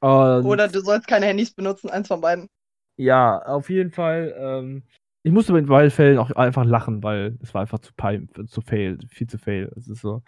Und- 0.00 0.44
Oder 0.46 0.68
du 0.68 0.80
sollst 0.80 1.08
keine 1.08 1.26
Handys 1.26 1.52
benutzen, 1.52 1.90
eins 1.90 2.08
von 2.08 2.20
beiden. 2.20 2.48
Ja, 2.96 3.38
auf 3.42 3.70
jeden 3.70 3.90
Fall. 3.90 4.34
Ähm, 4.38 4.82
ich 5.24 5.32
musste 5.32 5.56
in 5.56 5.66
beiden 5.66 5.90
Fällen 5.90 6.18
auch 6.18 6.30
einfach 6.32 6.64
lachen, 6.64 7.02
weil 7.02 7.38
es 7.42 7.54
war 7.54 7.62
einfach 7.62 7.78
zu, 7.78 7.92
pein, 7.96 8.28
zu 8.46 8.60
fail, 8.60 8.98
viel 9.08 9.26
zu 9.26 9.38
fail. 9.38 9.72
Es 9.74 9.88
ist 9.88 10.02
so. 10.02 10.22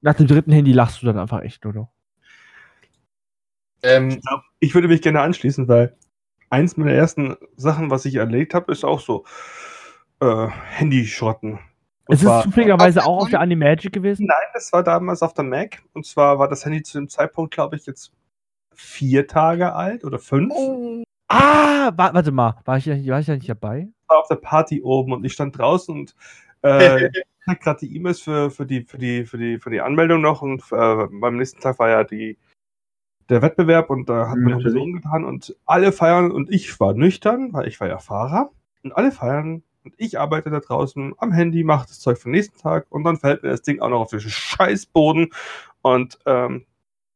Nach 0.00 0.14
dem 0.14 0.26
dritten 0.26 0.50
Handy 0.50 0.72
lachst 0.72 1.02
du 1.02 1.06
dann 1.06 1.18
einfach 1.18 1.42
echt 1.42 1.62
nur 1.64 1.74
noch. 1.74 1.92
Ähm, 3.82 4.20
Ich 4.60 4.74
würde 4.74 4.88
mich 4.88 5.02
gerne 5.02 5.20
anschließen, 5.20 5.68
weil 5.68 5.94
eins 6.48 6.78
meiner 6.78 6.92
ersten 6.92 7.36
Sachen, 7.56 7.90
was 7.90 8.06
ich 8.06 8.14
erlebt 8.14 8.54
habe, 8.54 8.72
ist 8.72 8.82
auch 8.82 8.98
so 8.98 9.26
äh, 10.20 10.48
Handyschrotten. 10.48 11.58
Und 12.06 12.14
Es 12.14 12.22
ist 12.22 12.42
zufälligerweise 12.44 13.04
auch 13.04 13.24
auf 13.24 13.30
der 13.30 13.40
Animagic 13.40 13.92
gewesen. 13.92 14.24
Nein, 14.26 14.48
das 14.54 14.72
war 14.72 14.82
damals 14.82 15.20
auf 15.20 15.34
der 15.34 15.44
Mac. 15.44 15.82
Und 15.92 16.06
zwar 16.06 16.38
war 16.38 16.48
das 16.48 16.64
Handy 16.64 16.82
zu 16.82 16.98
dem 16.98 17.10
Zeitpunkt, 17.10 17.52
glaube 17.52 17.76
ich, 17.76 17.84
jetzt 17.84 18.10
vier 18.74 19.26
Tage 19.26 19.74
alt 19.74 20.02
oder 20.02 20.18
fünf. 20.18 20.50
Oh. 20.56 21.04
Ah, 21.32 21.92
wa 21.96 22.12
warte 22.14 22.30
mal, 22.32 22.56
war 22.64 22.76
ich, 22.78 22.86
ja- 22.86 23.06
war 23.12 23.20
ich 23.20 23.26
ja 23.26 23.34
nicht 23.34 23.48
dabei? 23.48 23.88
war 24.08 24.18
auf 24.20 24.28
der 24.28 24.36
Party 24.36 24.82
oben 24.82 25.12
und 25.12 25.24
ich 25.24 25.32
stand 25.32 25.56
draußen 25.56 25.94
und 25.94 26.14
äh, 26.62 27.06
ich 27.40 27.46
hatte 27.46 27.60
gerade 27.60 27.80
die 27.80 27.96
E-Mails 27.96 28.20
für, 28.20 28.50
für, 28.50 28.66
die, 28.66 28.82
für, 28.84 28.98
die, 28.98 29.24
für, 29.24 29.38
die, 29.38 29.58
für 29.58 29.70
die 29.70 29.80
Anmeldung 29.80 30.20
noch 30.20 30.42
und 30.42 30.62
äh, 30.70 31.06
beim 31.10 31.36
nächsten 31.36 31.60
Tag 31.60 31.78
war 31.78 31.88
ja 31.88 32.04
die 32.04 32.38
der 33.28 33.40
Wettbewerb 33.40 33.88
und 33.88 34.08
da 34.08 34.28
hat 34.28 34.36
man. 34.36 34.60
Personen 34.60 34.94
getan 34.94 35.24
und 35.24 35.56
alle 35.64 35.92
feiern 35.92 36.30
und 36.30 36.50
ich 36.50 36.78
war 36.80 36.92
nüchtern, 36.92 37.52
weil 37.52 37.66
ich 37.66 37.80
war 37.80 37.88
ja 37.88 37.98
Fahrer 37.98 38.50
und 38.82 38.92
alle 38.92 39.10
feiern 39.10 39.62
und 39.84 39.94
ich 39.96 40.18
arbeite 40.18 40.50
da 40.50 40.60
draußen 40.60 41.14
am 41.16 41.32
Handy, 41.32 41.64
mache 41.64 41.86
das 41.88 42.00
Zeug 42.00 42.18
für 42.18 42.28
den 42.28 42.32
nächsten 42.32 42.58
Tag 42.58 42.86
und 42.90 43.04
dann 43.04 43.16
fällt 43.16 43.42
mir 43.42 43.50
das 43.50 43.62
Ding 43.62 43.80
auch 43.80 43.88
noch 43.88 44.00
auf 44.00 44.10
den 44.10 44.20
Scheißboden 44.20 45.30
und 45.80 46.18
ähm, 46.26 46.66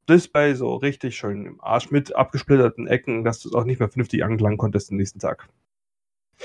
Display 0.08 0.54
so 0.54 0.76
richtig 0.76 1.16
schön 1.16 1.46
im 1.46 1.60
Arsch 1.60 1.90
mit 1.90 2.14
abgesplitterten 2.14 2.86
Ecken, 2.86 3.24
dass 3.24 3.40
du 3.40 3.48
es 3.48 3.54
auch 3.54 3.64
nicht 3.64 3.78
mehr 3.78 3.88
vernünftig 3.88 4.24
angelangen 4.24 4.58
konntest 4.58 4.90
den 4.90 4.96
nächsten 4.96 5.18
Tag. 5.18 5.48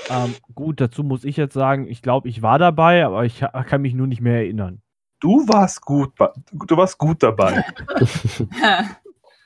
Ähm, 0.08 0.34
gut, 0.54 0.80
dazu 0.80 1.04
muss 1.04 1.24
ich 1.24 1.36
jetzt 1.36 1.54
sagen, 1.54 1.86
ich 1.86 2.02
glaube, 2.02 2.28
ich 2.28 2.42
war 2.42 2.58
dabei, 2.58 3.04
aber 3.04 3.24
ich 3.24 3.40
kann 3.66 3.82
mich 3.82 3.94
nur 3.94 4.06
nicht 4.06 4.20
mehr 4.20 4.36
erinnern. 4.36 4.80
Du 5.20 5.46
warst 5.48 5.82
gut, 5.82 6.12
du 6.18 6.76
warst 6.76 6.98
gut 6.98 7.22
dabei. 7.22 7.64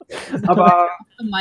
Aber 0.46 0.88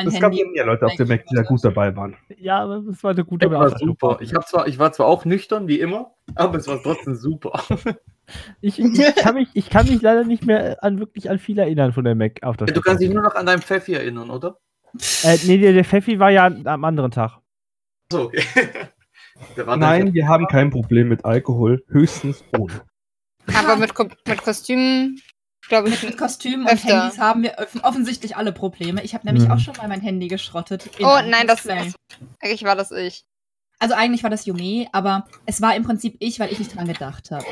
es 0.06 0.20
gab 0.20 0.34
ja 0.34 0.46
mehr 0.48 0.66
Leute 0.66 0.86
auf 0.86 0.96
dem 0.96 1.08
Mac, 1.08 1.26
die 1.28 1.36
da 1.36 1.44
gut 1.44 1.64
dabei 1.64 1.96
waren. 1.96 2.16
Ja, 2.38 2.60
aber 2.64 2.82
das 2.82 3.04
war 3.04 3.12
eine 3.12 3.24
gute 3.24 3.48
Das 3.50 3.60
war 3.60 3.78
super. 3.78 4.18
Ich, 4.22 4.34
zwar, 4.46 4.68
ich 4.68 4.80
war 4.80 4.92
zwar 4.92 5.08
auch 5.08 5.26
nüchtern, 5.26 5.68
wie 5.68 5.80
immer, 5.80 6.14
aber 6.36 6.58
es 6.58 6.68
war 6.68 6.82
trotzdem 6.82 7.16
super. 7.16 7.62
Ich, 8.62 8.80
ich, 8.80 9.16
kann 9.16 9.36
mich, 9.36 9.50
ich 9.54 9.70
kann 9.70 9.88
mich 9.88 10.02
leider 10.02 10.24
nicht 10.24 10.46
mehr 10.46 10.84
an 10.84 11.00
wirklich 11.00 11.30
an 11.30 11.38
viel 11.40 11.60
erinnern 11.60 11.94
von 11.94 12.04
der 12.04 12.16
Mac 12.16 12.42
auf 12.44 12.58
das 12.58 12.72
Du 12.74 12.82
kannst 12.82 13.02
dich 13.02 13.10
nur 13.10 13.22
noch 13.24 13.36
an 13.36 13.46
deinen 13.46 13.62
Pfeffi 13.62 13.94
erinnern, 13.94 14.30
oder? 14.30 14.58
äh, 15.24 15.38
Nee, 15.46 15.58
der, 15.60 15.74
der 15.74 15.86
Pfeffi 15.86 16.20
war 16.20 16.32
ja 16.32 16.46
am 16.46 16.84
anderen 16.84 17.12
Tag. 17.12 17.40
So, 18.12 18.24
okay. 18.26 18.44
Der 19.58 19.68
war 19.68 19.76
Nein, 19.76 20.14
wir 20.14 20.28
haben 20.30 20.48
kein 20.48 20.70
Problem 20.70 21.10
mit 21.10 21.26
Alkohol, 21.26 21.84
höchstens 21.90 22.42
ohne. 22.58 22.82
Aber 23.54 23.76
mit, 23.76 23.94
Ko 23.94 24.08
mit 24.26 24.42
Kostümen, 24.42 25.20
glaube 25.68 25.90
ich. 25.90 26.02
Mit 26.04 26.18
Kostümen 26.18 26.62
und. 26.66 26.84
Handys 26.86 27.20
haben 27.20 27.44
wir 27.44 27.56
offen- 27.60 27.82
offensichtlich 27.82 28.38
alle 28.38 28.54
Probleme. 28.54 29.04
Ich 29.04 29.14
habe 29.14 29.26
nämlich 29.28 29.44
Mhm. 29.46 29.52
auch 29.52 29.60
schon 29.60 29.76
mal 29.76 29.90
mein 29.90 30.00
Handy 30.00 30.30
geschrottet. 30.30 30.88
in 30.98 31.06
Oh 31.06 31.20
nein, 31.28 31.48
das, 31.48 31.64
das 31.64 31.96
eigentlich 32.42 32.64
war 32.64 32.78
das 32.78 32.92
ich. 32.92 33.26
Also 33.78 33.94
eigentlich 33.94 34.24
war 34.24 34.30
das 34.30 34.46
Yume, 34.46 34.88
aber 34.94 35.28
es 35.46 35.62
war 35.62 35.76
im 35.76 35.84
Prinzip 35.84 36.16
ich, 36.20 36.40
weil 36.40 36.54
ich 36.54 36.60
nicht 36.60 36.74
dran 36.74 36.88
gedacht 36.88 37.30
habe. 37.32 37.44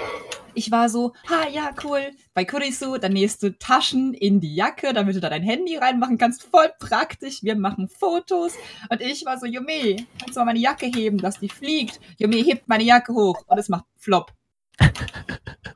Ich 0.56 0.72
war 0.72 0.90
so, 0.90 1.14
ha, 1.30 1.48
ja, 1.50 1.72
cool, 1.84 2.12
bei 2.34 2.46
Kurisu, 2.46 2.98
dann 2.98 3.14
nähst 3.14 3.42
du 3.44 3.58
Taschen 3.58 4.14
in 4.14 4.40
die 4.40 4.56
Jacke, 4.56 4.94
damit 4.94 5.16
du 5.16 5.20
da 5.20 5.30
dein 5.30 5.44
Handy 5.44 5.78
reinmachen 5.78 6.18
kannst. 6.18 6.44
Voll 6.44 6.72
praktisch, 6.80 7.44
wir 7.44 7.56
machen 7.56 7.88
Fotos. 7.88 8.54
Und 8.90 9.02
ich 9.02 9.26
war 9.26 9.40
so, 9.40 9.46
Yume, 9.46 10.06
kannst 10.20 10.36
du 10.36 10.40
mal 10.40 10.46
meine 10.46 10.60
Jacke 10.60 10.86
heben, 10.86 11.18
dass 11.18 11.40
die 11.40 11.50
fliegt? 11.50 12.00
Yume 12.18 12.38
hebt 12.38 12.68
meine 12.68 12.84
Jacke 12.84 13.14
hoch 13.14 13.44
und 13.48 13.58
es 13.58 13.70
macht 13.70 13.86
Flop. 13.98 14.32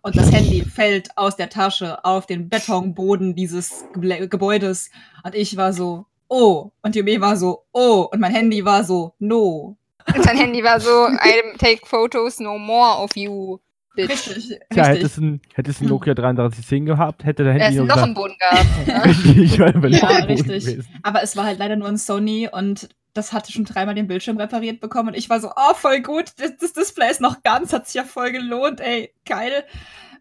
Und 0.01 0.15
das 0.15 0.31
Handy 0.31 0.63
fällt 0.63 1.17
aus 1.17 1.35
der 1.35 1.49
Tasche 1.49 2.03
auf 2.05 2.25
den 2.25 2.49
Betonboden 2.49 3.35
dieses 3.35 3.85
Gebäudes. 3.93 4.89
Und 5.23 5.35
ich 5.35 5.57
war 5.57 5.73
so, 5.73 6.05
oh. 6.27 6.71
Und 6.81 6.95
Yume 6.95 7.19
war 7.21 7.35
so, 7.35 7.65
oh. 7.73 8.07
Und 8.11 8.19
mein 8.19 8.33
Handy 8.33 8.63
war 8.63 8.83
so, 8.83 9.13
no. 9.19 9.77
Und 10.15 10.23
sein 10.23 10.37
Handy 10.37 10.63
war 10.63 10.79
so, 10.79 11.07
I 11.07 11.57
take 11.57 11.85
photos 11.85 12.39
no 12.39 12.57
more 12.57 13.03
of 13.03 13.15
you, 13.15 13.59
bitch. 13.97 14.09
Richtig, 14.29 14.59
Tja, 14.69 14.83
richtig. 14.83 14.99
hättest 14.99 15.17
du 15.17 15.21
ein, 15.21 15.41
hättest 15.53 15.79
du 15.81 15.85
ein 15.85 15.89
Nokia 15.89 16.13
3310 16.13 16.85
gehabt, 16.85 17.25
hätte 17.25 17.43
der 17.43 17.53
Er 17.55 17.59
Handy 17.65 17.75
ist 17.77 17.81
ein 17.81 17.87
noch 17.87 17.95
Loch 17.97 18.05
im 18.07 18.13
Boden 18.13 18.35
gehabt. 18.39 18.87
ne? 18.87 19.05
Richtig, 19.05 19.59
weil 19.59 19.81
wir 19.81 19.89
Ja, 19.89 20.07
richtig. 20.25 20.47
gewesen. 20.65 20.87
Aber 21.03 21.21
es 21.23 21.35
war 21.35 21.45
halt 21.45 21.59
leider 21.59 21.75
nur 21.75 21.87
ein 21.87 21.97
Sony 21.97 22.49
und 22.51 22.89
das 23.13 23.33
hatte 23.33 23.51
schon 23.51 23.65
dreimal 23.65 23.95
den 23.95 24.07
Bildschirm 24.07 24.37
repariert 24.37 24.79
bekommen 24.79 25.09
und 25.09 25.15
ich 25.17 25.29
war 25.29 25.39
so, 25.39 25.49
oh, 25.55 25.73
voll 25.73 26.01
gut, 26.01 26.33
das, 26.37 26.55
das 26.57 26.73
Display 26.73 27.09
ist 27.09 27.19
noch 27.21 27.41
ganz, 27.41 27.73
hat 27.73 27.87
sich 27.87 27.95
ja 27.95 28.03
voll 28.03 28.31
gelohnt, 28.31 28.79
ey, 28.79 29.11
geil. 29.25 29.63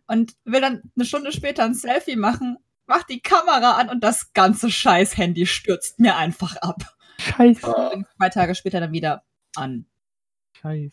Und 0.07 0.33
will 0.45 0.61
dann 0.61 0.83
eine 0.97 1.05
Stunde 1.05 1.31
später 1.33 1.65
ein 1.65 1.75
Selfie 1.75 2.17
machen, 2.17 2.57
macht 2.87 3.11
die 3.11 3.21
Kamera 3.21 3.73
an 3.73 3.89
und 3.91 4.03
das 4.05 4.33
ganze 4.33 4.71
scheiß 4.71 5.17
Handy 5.19 5.45
stürzt 5.47 5.99
mir 6.01 6.17
einfach 6.17 6.57
ab. 6.57 6.95
Scheiße, 7.19 7.67
Und 7.67 8.07
zwei 8.17 8.29
Tage 8.31 8.55
später 8.55 8.81
dann 8.81 8.93
wieder 8.93 9.25
an. 9.57 9.87
scheiße. 10.61 10.93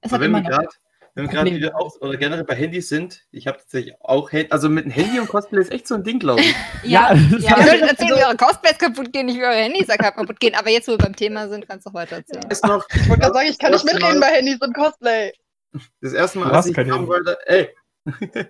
Es 0.00 0.12
Aber 0.12 0.14
hat 0.14 0.20
wenn 0.20 0.30
immer 0.30 0.40
noch. 0.40 0.48
gerade 0.50 0.68
wenn 1.14 1.26
wir 1.26 1.30
gerade 1.30 1.52
wieder 1.52 1.76
auch 1.76 1.94
oder 2.00 2.16
generell 2.16 2.42
bei 2.42 2.56
Handys 2.56 2.88
sind, 2.88 3.22
ich 3.30 3.46
habe 3.46 3.58
tatsächlich 3.58 3.94
auch 4.00 4.32
Hand 4.32 4.50
also 4.50 4.68
mit 4.68 4.84
dem 4.84 4.90
Handy 4.90 5.20
und 5.20 5.28
Cosplay 5.28 5.60
ist 5.60 5.70
echt 5.70 5.86
so 5.86 5.94
ein 5.94 6.02
Ding, 6.02 6.18
glaube 6.18 6.40
ich. 6.82 6.90
Ja, 6.90 7.14
das 7.14 7.42
Ihr 7.42 7.50
ja, 7.50 7.54
könnt 7.54 7.82
erzählen, 7.82 8.16
wie 8.16 8.24
eure 8.24 8.36
Cosplays 8.36 8.78
kaputt 8.78 9.12
gehen, 9.12 9.26
nicht 9.26 9.38
wie 9.38 9.44
eure 9.44 9.54
Handys 9.54 9.86
kaputt 9.86 10.40
gehen. 10.40 10.56
Aber 10.56 10.70
jetzt, 10.70 10.88
wo 10.88 10.92
wir 10.92 10.98
beim 10.98 11.14
Thema 11.14 11.48
sind, 11.48 11.68
kannst 11.68 11.86
du 11.86 11.90
auch 11.90 11.94
weiter 11.94 12.16
erzählen. 12.16 12.50
Ist 12.50 12.64
noch 12.64 12.84
Ich 12.92 13.08
wollte 13.08 13.22
gerade 13.22 13.34
sagen, 13.34 13.48
ich 13.48 13.58
kann 13.60 13.72
nicht 13.72 13.84
mitreden 13.84 14.20
bei 14.20 14.26
Handys 14.26 14.60
und 14.60 14.74
Cosplay. 14.74 15.32
das 16.00 16.12
erste 16.12 16.40
Mal, 16.40 16.50
als 16.50 16.66
ich 16.66 16.74
Kamen. 16.74 17.08
Rider, 17.08 17.38
ey, 17.46 17.68
das 18.32 18.46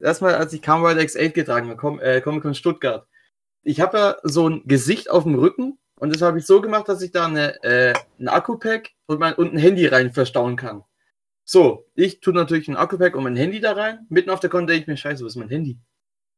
erste 0.00 0.24
Mal, 0.24 0.34
als 0.36 0.52
ich 0.54 0.62
Kamen 0.62 0.86
Rider 0.86 1.02
X8 1.02 1.30
getragen 1.30 1.68
habe, 1.68 1.76
Com 1.76 2.00
äh, 2.00 2.22
Con 2.22 2.54
Stuttgart. 2.54 3.06
Ich 3.62 3.80
habe 3.80 3.98
ja 3.98 4.16
so 4.22 4.48
ein 4.48 4.62
Gesicht 4.64 5.10
auf 5.10 5.24
dem 5.24 5.34
Rücken 5.34 5.78
und 6.00 6.14
das 6.14 6.22
habe 6.22 6.38
ich 6.38 6.46
so 6.46 6.62
gemacht, 6.62 6.88
dass 6.88 7.02
ich 7.02 7.10
da 7.10 7.26
eine, 7.26 7.62
äh, 7.62 7.92
ein 8.18 8.28
Akku-Pack 8.28 8.92
und, 9.06 9.20
mein, 9.20 9.34
und 9.34 9.52
ein 9.52 9.58
Handy 9.58 9.86
rein 9.86 10.12
verstauen 10.12 10.56
kann. 10.56 10.82
So, 11.48 11.86
ich 11.94 12.18
tue 12.18 12.34
natürlich 12.34 12.66
ein 12.66 12.76
Akku-Pack 12.76 13.14
und 13.14 13.22
mein 13.22 13.36
Handy 13.36 13.60
da 13.60 13.72
rein. 13.72 14.04
Mitten 14.08 14.30
auf 14.30 14.40
der 14.40 14.50
Con 14.50 14.66
denke 14.66 14.82
ich 14.82 14.86
mir, 14.88 14.96
scheiße, 14.96 15.22
wo 15.22 15.28
ist 15.28 15.36
mein 15.36 15.48
Handy? 15.48 15.78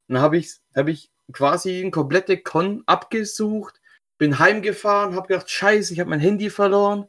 Dann 0.06 0.20
habe 0.20 0.36
ich, 0.36 0.58
hab 0.74 0.86
ich 0.86 1.10
quasi 1.32 1.80
eine 1.80 1.90
komplette 1.90 2.36
Con 2.36 2.82
abgesucht, 2.84 3.80
bin 4.18 4.38
heimgefahren, 4.38 5.14
habe 5.14 5.28
gedacht, 5.28 5.48
scheiße, 5.48 5.94
ich 5.94 6.00
habe 6.00 6.10
mein 6.10 6.20
Handy 6.20 6.50
verloren. 6.50 7.06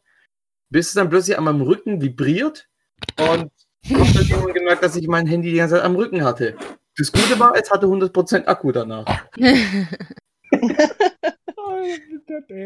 Bis 0.70 0.88
es 0.88 0.94
dann 0.94 1.10
plötzlich 1.10 1.38
an 1.38 1.44
meinem 1.44 1.62
Rücken 1.62 2.01
vibriert 2.01 2.70
und 3.20 3.51
hab 3.89 4.13
dann 4.13 4.29
irgendwann 4.29 4.53
gemerkt, 4.53 4.84
dass 4.84 4.96
ich 4.96 5.08
mein 5.08 5.27
Handy 5.27 5.51
die 5.51 5.58
ganze 5.58 5.75
Zeit 5.75 5.84
am 5.84 5.98
Rücken 5.98 6.24
hatte. 6.24 6.56
Das 6.96 7.12
Gute 7.12 7.38
war, 7.38 7.53
es 7.56 7.70
hatte 7.70 7.88
100% 7.88 8.46
Akku 8.46 8.72
danach. 8.72 9.25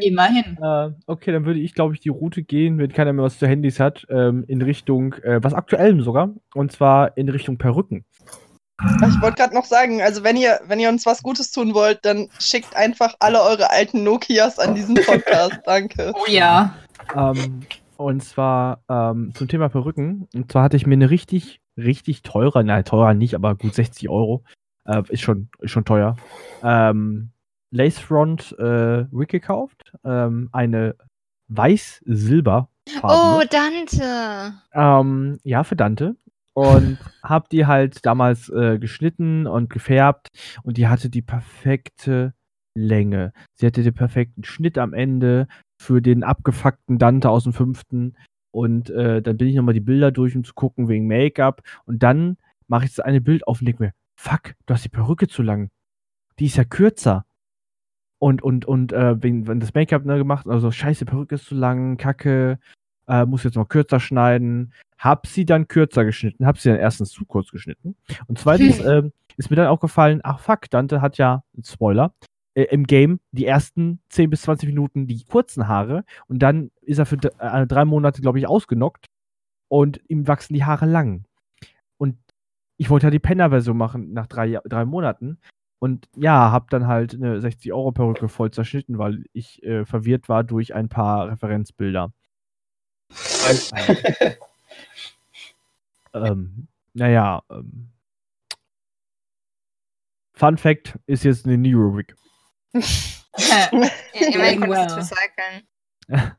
immerhin. 0.02 0.58
Äh, 0.62 0.92
okay, 1.08 1.32
dann 1.32 1.46
würde 1.46 1.60
ich, 1.60 1.74
glaube 1.74 1.94
ich, 1.94 2.00
die 2.00 2.10
Route 2.10 2.44
gehen, 2.44 2.78
wenn 2.78 2.92
keiner 2.92 3.14
mehr 3.14 3.24
was 3.24 3.40
zu 3.40 3.48
Handys 3.48 3.80
hat, 3.80 4.06
ähm, 4.10 4.44
in 4.48 4.62
Richtung, 4.62 5.14
äh, 5.24 5.44
was 5.44 5.54
aktuellem 5.54 6.02
sogar, 6.02 6.34
und 6.54 6.72
zwar 6.72 7.18
in 7.18 7.30
Richtung 7.30 7.58
Perücken. 7.58 8.06
Ich 9.08 9.22
wollte 9.22 9.38
gerade 9.38 9.54
noch 9.54 9.66
sagen, 9.66 10.02
also 10.02 10.24
wenn 10.24 10.36
ihr, 10.36 10.60
wenn 10.68 10.80
ihr 10.80 10.90
uns 10.90 11.06
was 11.06 11.24
Gutes 11.24 11.52
tun 11.52 11.74
wollt, 11.74 12.00
dann 12.04 12.28
schickt 12.40 12.76
einfach 12.76 13.16
alle 13.20 13.42
eure 13.42 13.70
alten 13.70 14.04
Nokias 14.04 14.60
an 14.60 14.76
diesen 14.76 14.96
Podcast. 14.96 15.60
Danke. 15.66 16.12
Oh 16.16 16.30
ja. 16.30 16.76
Ähm, 17.16 17.62
und 17.98 18.24
zwar 18.24 18.82
ähm, 18.90 19.32
zum 19.36 19.48
Thema 19.48 19.70
Perücken. 19.70 20.28
Und 20.34 20.52
zwar 20.52 20.64
hatte 20.64 20.76
ich 20.76 20.88
mir 20.88 20.96
eine 20.96 21.10
richtig, 21.10 21.62
richtig 21.78 22.24
teure, 22.24 22.64
nein, 22.64 22.84
teurer 22.84 23.14
nicht, 23.14 23.36
aber 23.36 23.56
gut 23.56 23.76
60 23.76 24.10
Euro. 24.10 24.44
Äh, 24.86 25.04
ist, 25.10 25.22
schon, 25.22 25.50
ist 25.60 25.72
schon 25.72 25.86
teuer. 25.86 26.18
Ähm, 26.64 27.30
Lace 27.74 27.98
Front 27.98 28.56
äh, 28.60 29.06
Wig 29.12 29.30
gekauft. 29.30 29.94
Ähm, 30.06 30.50
eine 30.52 30.96
weiß-silber. 31.48 32.70
Oh, 33.02 33.42
Dante. 33.50 34.54
Ähm, 34.74 35.40
ja, 35.44 35.64
für 35.64 35.76
Dante. 35.76 36.16
Und 36.54 37.00
hab 37.24 37.50
die 37.50 37.66
halt 37.66 38.06
damals 38.06 38.50
äh, 38.50 38.78
geschnitten 38.78 39.48
und 39.48 39.72
gefärbt 39.72 40.30
und 40.62 40.78
die 40.78 40.88
hatte 40.88 41.10
die 41.10 41.24
perfekte 41.24 42.36
Länge. 42.76 43.34
Sie 43.56 43.66
hatte 43.66 43.82
den 43.82 43.96
perfekten 43.96 44.44
Schnitt 44.44 44.78
am 44.78 44.94
Ende 44.94 45.48
für 45.82 46.00
den 46.00 46.24
abgefuckten 46.24 47.00
Dante 47.00 47.30
aus 47.30 47.44
dem 47.44 47.54
fünften. 47.54 48.16
Und 48.52 48.92
äh, 48.92 49.24
dann 49.24 49.38
bin 49.38 49.48
ich 49.48 49.56
nochmal 49.56 49.74
die 49.74 49.80
Bilder 49.80 50.12
durch, 50.12 50.36
um 50.36 50.44
zu 50.44 50.54
gucken 50.54 50.90
wegen 50.90 51.08
Make-up. 51.08 51.64
Und 51.86 52.04
dann 52.04 52.38
mache 52.68 52.86
ich 52.86 52.92
das 52.92 53.04
eine 53.04 53.20
Bild 53.20 53.48
auf 53.48 53.62
und 53.62 53.66
denke 53.66 53.82
mir, 53.82 53.94
fuck, 54.16 54.54
du 54.68 54.76
hast 54.76 54.86
die 54.86 54.90
Perücke 54.90 55.28
zu 55.28 55.42
lang. 55.42 55.70
Die 56.38 56.46
ist 56.46 56.58
ja 56.58 56.66
kürzer. 56.66 57.26
Und, 58.24 58.42
und, 58.42 58.64
und 58.64 58.94
äh, 58.94 59.22
wegen, 59.22 59.48
wenn 59.48 59.60
das 59.60 59.74
Make-up 59.74 60.06
ne, 60.06 60.18
gemacht, 60.18 60.48
also 60.48 60.72
scheiße, 60.72 61.04
Perücke 61.04 61.36
ist 61.36 61.44
zu 61.44 61.56
lang, 61.56 61.98
kacke, 61.98 62.58
äh, 63.06 63.26
muss 63.26 63.44
jetzt 63.44 63.58
mal 63.58 63.66
kürzer 63.66 64.00
schneiden. 64.00 64.72
Hab 64.98 65.28
sie 65.28 65.44
dann 65.44 65.68
kürzer 65.68 66.06
geschnitten, 66.06 66.46
hab 66.46 66.58
sie 66.58 66.70
dann 66.70 66.80
erstens 66.80 67.10
zu 67.10 67.26
kurz 67.26 67.52
geschnitten. 67.52 67.98
Und 68.28 68.40
zweitens 68.40 68.80
ähm, 68.86 69.12
ist 69.36 69.50
mir 69.50 69.58
dann 69.58 69.68
aufgefallen, 69.68 70.22
ach 70.24 70.40
fuck, 70.40 70.70
Dante 70.70 71.02
hat 71.02 71.18
ja, 71.18 71.44
Spoiler, 71.66 72.14
äh, 72.54 72.64
im 72.64 72.86
Game 72.86 73.20
die 73.34 73.46
ersten 73.46 74.00
10 74.08 74.30
bis 74.30 74.44
20 74.44 74.70
Minuten 74.70 75.06
die 75.06 75.26
kurzen 75.26 75.68
Haare 75.68 76.06
und 76.30 76.40
dann 76.40 76.72
ist 76.80 77.00
er 77.00 77.06
für 77.06 77.18
äh, 77.40 77.68
drei 77.68 77.84
Monate, 77.84 78.22
glaube 78.22 78.40
ich, 78.40 78.48
ausgenockt 78.48 79.08
und 79.68 80.00
ihm 80.08 80.30
wachsen 80.30 80.54
die 80.54 80.64
Haare 80.64 80.86
lang. 80.86 81.26
Und 81.98 82.16
ich 82.78 82.90
wollte 82.90 83.08
ja 83.08 83.12
die 83.12 83.20
Penner-Version 83.20 83.76
machen 83.76 84.14
nach 84.14 84.28
drei, 84.28 84.62
drei 84.64 84.86
Monaten. 84.86 85.40
Und 85.84 86.08
ja, 86.16 86.50
hab 86.50 86.70
dann 86.70 86.88
halt 86.88 87.14
eine 87.14 87.40
60-Euro-Perücke 87.40 88.30
voll 88.30 88.52
zerschnitten, 88.52 89.00
weil 89.00 89.26
ich 89.34 89.62
äh, 89.64 89.86
verwirrt 89.86 90.30
war 90.30 90.46
durch 90.46 90.74
ein 90.74 90.88
paar 90.88 91.28
Referenzbilder. 91.28 92.14
Ähm, 96.16 96.68
naja, 96.94 97.42
ähm, 97.50 97.90
Fun 100.36 100.58
Fact 100.58 101.00
ist 101.08 101.24
jetzt 101.24 101.48
eine 101.48 101.58
Nero 101.58 101.98
Wig. 101.98 102.16
Ja, 103.36 103.68
du 103.72 103.80
well. 103.80 104.94
recyceln. 104.94 105.68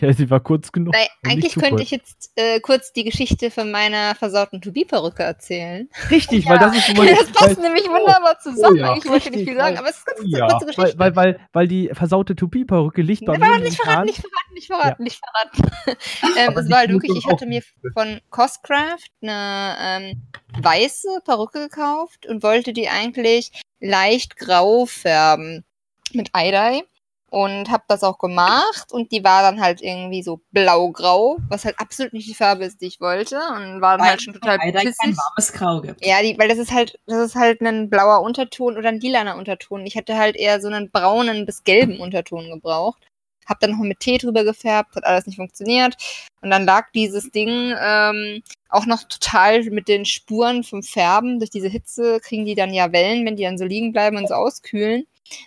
Ja, 0.00 0.12
sie 0.12 0.28
war 0.30 0.40
kurz 0.40 0.72
genug. 0.72 0.94
Nicht 0.94 1.10
eigentlich 1.26 1.54
könnte 1.54 1.70
kurz. 1.70 1.80
ich 1.82 1.90
jetzt 1.90 2.32
äh, 2.36 2.60
kurz 2.60 2.92
die 2.92 3.04
Geschichte 3.04 3.50
von 3.50 3.70
meiner 3.70 4.14
versauten 4.14 4.60
To-Be-Perücke 4.60 5.22
erzählen. 5.22 5.88
Richtig, 6.10 6.46
weil 6.48 6.58
das 6.58 6.76
ist 6.76 6.86
schon 6.86 6.96
mal. 6.98 7.06
das 7.06 7.30
passt 7.32 7.56
weil, 7.56 7.64
nämlich 7.64 7.84
wunderbar 7.88 8.38
zusammen. 8.38 8.76
ja, 8.76 8.92
eigentlich 8.92 9.10
wollte 9.10 9.28
ich 9.30 9.34
nicht 9.36 9.48
viel 9.48 9.56
sagen, 9.56 9.74
weil- 9.74 9.78
aber 9.78 9.88
es 9.90 9.96
ist 9.98 10.06
ganz 10.06 10.20
ja, 10.24 10.44
eine 10.44 10.52
kurze 10.52 10.66
weil, 10.66 10.74
Geschichte. 10.84 10.98
weil, 10.98 11.16
weil, 11.16 11.40
weil 11.52 11.68
die 11.68 11.90
versaute 11.92 12.36
Tupi-Perücke 12.36 13.02
liegt 13.02 13.24
bei 13.24 13.38
mir 13.38 13.58
nicht 13.58 13.76
verraten, 13.76 14.06
momentan- 14.06 14.06
nicht 14.06 14.20
verraten, 14.20 14.54
nicht 14.54 14.66
verraten, 14.66 15.02
nicht 15.04 15.20
verraten. 15.20 15.96
ähm, 16.38 16.58
es 16.58 16.70
war 16.70 16.78
halt 16.78 16.90
wirklich, 16.90 17.16
ich 17.16 17.26
hatte 17.26 17.46
mir 17.46 17.62
von 17.94 18.20
Coscraft 18.30 19.10
eine 19.22 19.76
ähm, 19.80 20.22
weiße 20.60 21.20
Perücke 21.24 21.68
gekauft 21.68 22.26
und 22.26 22.42
wollte 22.42 22.72
die 22.72 22.88
eigentlich 22.88 23.50
leicht 23.80 24.36
grau 24.36 24.86
färben 24.86 25.64
mit 26.12 26.30
Eidei 26.32 26.82
und 27.30 27.70
habe 27.70 27.84
das 27.86 28.02
auch 28.02 28.18
gemacht 28.18 28.92
und 28.92 29.12
die 29.12 29.22
war 29.22 29.42
dann 29.42 29.60
halt 29.60 29.80
irgendwie 29.80 30.22
so 30.22 30.40
blau-grau, 30.50 31.38
was 31.48 31.64
halt 31.64 31.78
absolut 31.78 32.12
nicht 32.12 32.28
die 32.28 32.34
Farbe 32.34 32.64
ist, 32.64 32.80
die 32.80 32.86
ich 32.86 33.00
wollte 33.00 33.36
und 33.36 33.80
war 33.80 33.96
dann 33.96 34.06
halt 34.08 34.20
schon 34.20 34.34
total 34.34 34.58
Leider 34.58 34.80
kein 34.80 34.88
pissig. 34.88 35.16
warmes 35.16 35.52
Grau 35.52 35.80
gibt. 35.80 36.04
Ja, 36.04 36.20
die, 36.22 36.36
weil 36.38 36.48
das 36.48 36.58
ist 36.58 36.72
halt, 36.72 36.98
das 37.06 37.18
ist 37.18 37.34
halt 37.36 37.60
ein 37.60 37.88
blauer 37.88 38.22
Unterton 38.22 38.76
oder 38.76 38.88
ein 38.88 38.98
lilaner 39.00 39.36
Unterton. 39.36 39.86
Ich 39.86 39.94
hätte 39.94 40.18
halt 40.18 40.34
eher 40.34 40.60
so 40.60 40.66
einen 40.68 40.90
braunen 40.90 41.46
bis 41.46 41.62
gelben 41.62 42.00
Unterton 42.00 42.50
gebraucht. 42.50 43.06
Hab 43.46 43.60
dann 43.60 43.72
noch 43.72 43.78
mit 43.78 44.00
Tee 44.00 44.18
drüber 44.18 44.44
gefärbt, 44.44 44.96
hat 44.96 45.04
alles 45.04 45.26
nicht 45.26 45.36
funktioniert. 45.36 45.96
Und 46.42 46.50
dann 46.50 46.64
lag 46.64 46.90
dieses 46.94 47.30
Ding 47.30 47.74
ähm, 47.80 48.42
auch 48.68 48.86
noch 48.86 49.04
total 49.04 49.62
mit 49.64 49.88
den 49.88 50.04
Spuren 50.04 50.64
vom 50.64 50.82
Färben. 50.82 51.38
Durch 51.38 51.50
diese 51.50 51.68
Hitze 51.68 52.20
kriegen 52.20 52.44
die 52.44 52.54
dann 52.54 52.72
ja 52.74 52.92
Wellen, 52.92 53.24
wenn 53.24 53.36
die 53.36 53.44
dann 53.44 53.58
so 53.58 53.64
liegen 53.64 53.92
bleiben 53.92 54.16
und 54.16 54.28
so 54.28 54.34
auskühlen. 54.34 55.06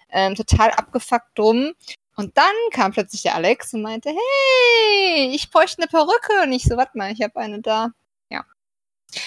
Ähm, 0.10 0.36
total 0.36 0.72
abgefuckt 0.72 1.38
drum. 1.38 1.74
Und 2.15 2.38
dann 2.38 2.53
kam 2.72 2.92
plötzlich 2.92 3.24
der 3.24 3.36
Alex 3.36 3.74
und 3.74 3.82
meinte, 3.82 4.10
hey, 4.10 5.32
ich 5.34 5.50
bräuchte 5.51 5.82
eine 5.82 5.88
Perücke. 5.89 6.44
Und 6.44 6.51
ich 6.51 6.63
so, 6.63 6.77
warte 6.77 6.98
mal, 6.98 7.12
ich 7.12 7.22
habe 7.22 7.36
eine 7.38 7.62
da. 7.62 7.89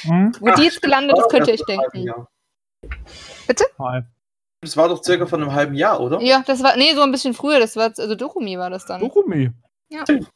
Hm? 0.03 0.33
Wo 0.41 0.51
die 0.51 0.63
jetzt 0.65 0.83
gelandet 0.83 1.17
ist, 1.17 1.29
könnt 1.29 1.47
ihr 1.47 1.55
euch 1.55 1.65
denken. 1.65 1.99
Jahr. 1.99 2.29
Hi. 3.79 4.03
Das 4.61 4.77
war 4.77 4.89
doch 4.89 5.01
circa 5.03 5.27
von 5.27 5.41
einem 5.41 5.53
halben 5.53 5.75
Jahr, 5.77 6.01
oder? 6.01 6.21
Ja, 6.21 6.43
das 6.45 6.61
war, 6.61 6.77
nee, 6.77 6.93
so 6.93 7.03
ein 7.03 7.13
bisschen 7.13 7.35
früher, 7.35 7.61
das 7.61 7.77
war, 7.77 7.93
also 7.97 8.15
Dokumi 8.17 8.59
war 8.59 8.69
das 8.69 8.85
dann. 8.87 9.01
Dokumi. 9.01 9.53
Ähm, 9.91 10.27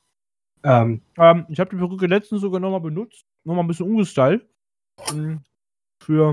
Ähm, 0.62 1.46
ich 1.48 1.58
habe 1.58 1.70
die 1.70 1.76
Perücke 1.76 2.06
letztens 2.06 2.42
sogar 2.42 2.60
nochmal 2.60 2.80
benutzt. 2.80 3.24
Nochmal 3.44 3.64
ein 3.64 3.66
bisschen 3.66 3.86
umgestylt. 3.86 4.46
Hm, 5.08 5.42
Für. 6.00 6.32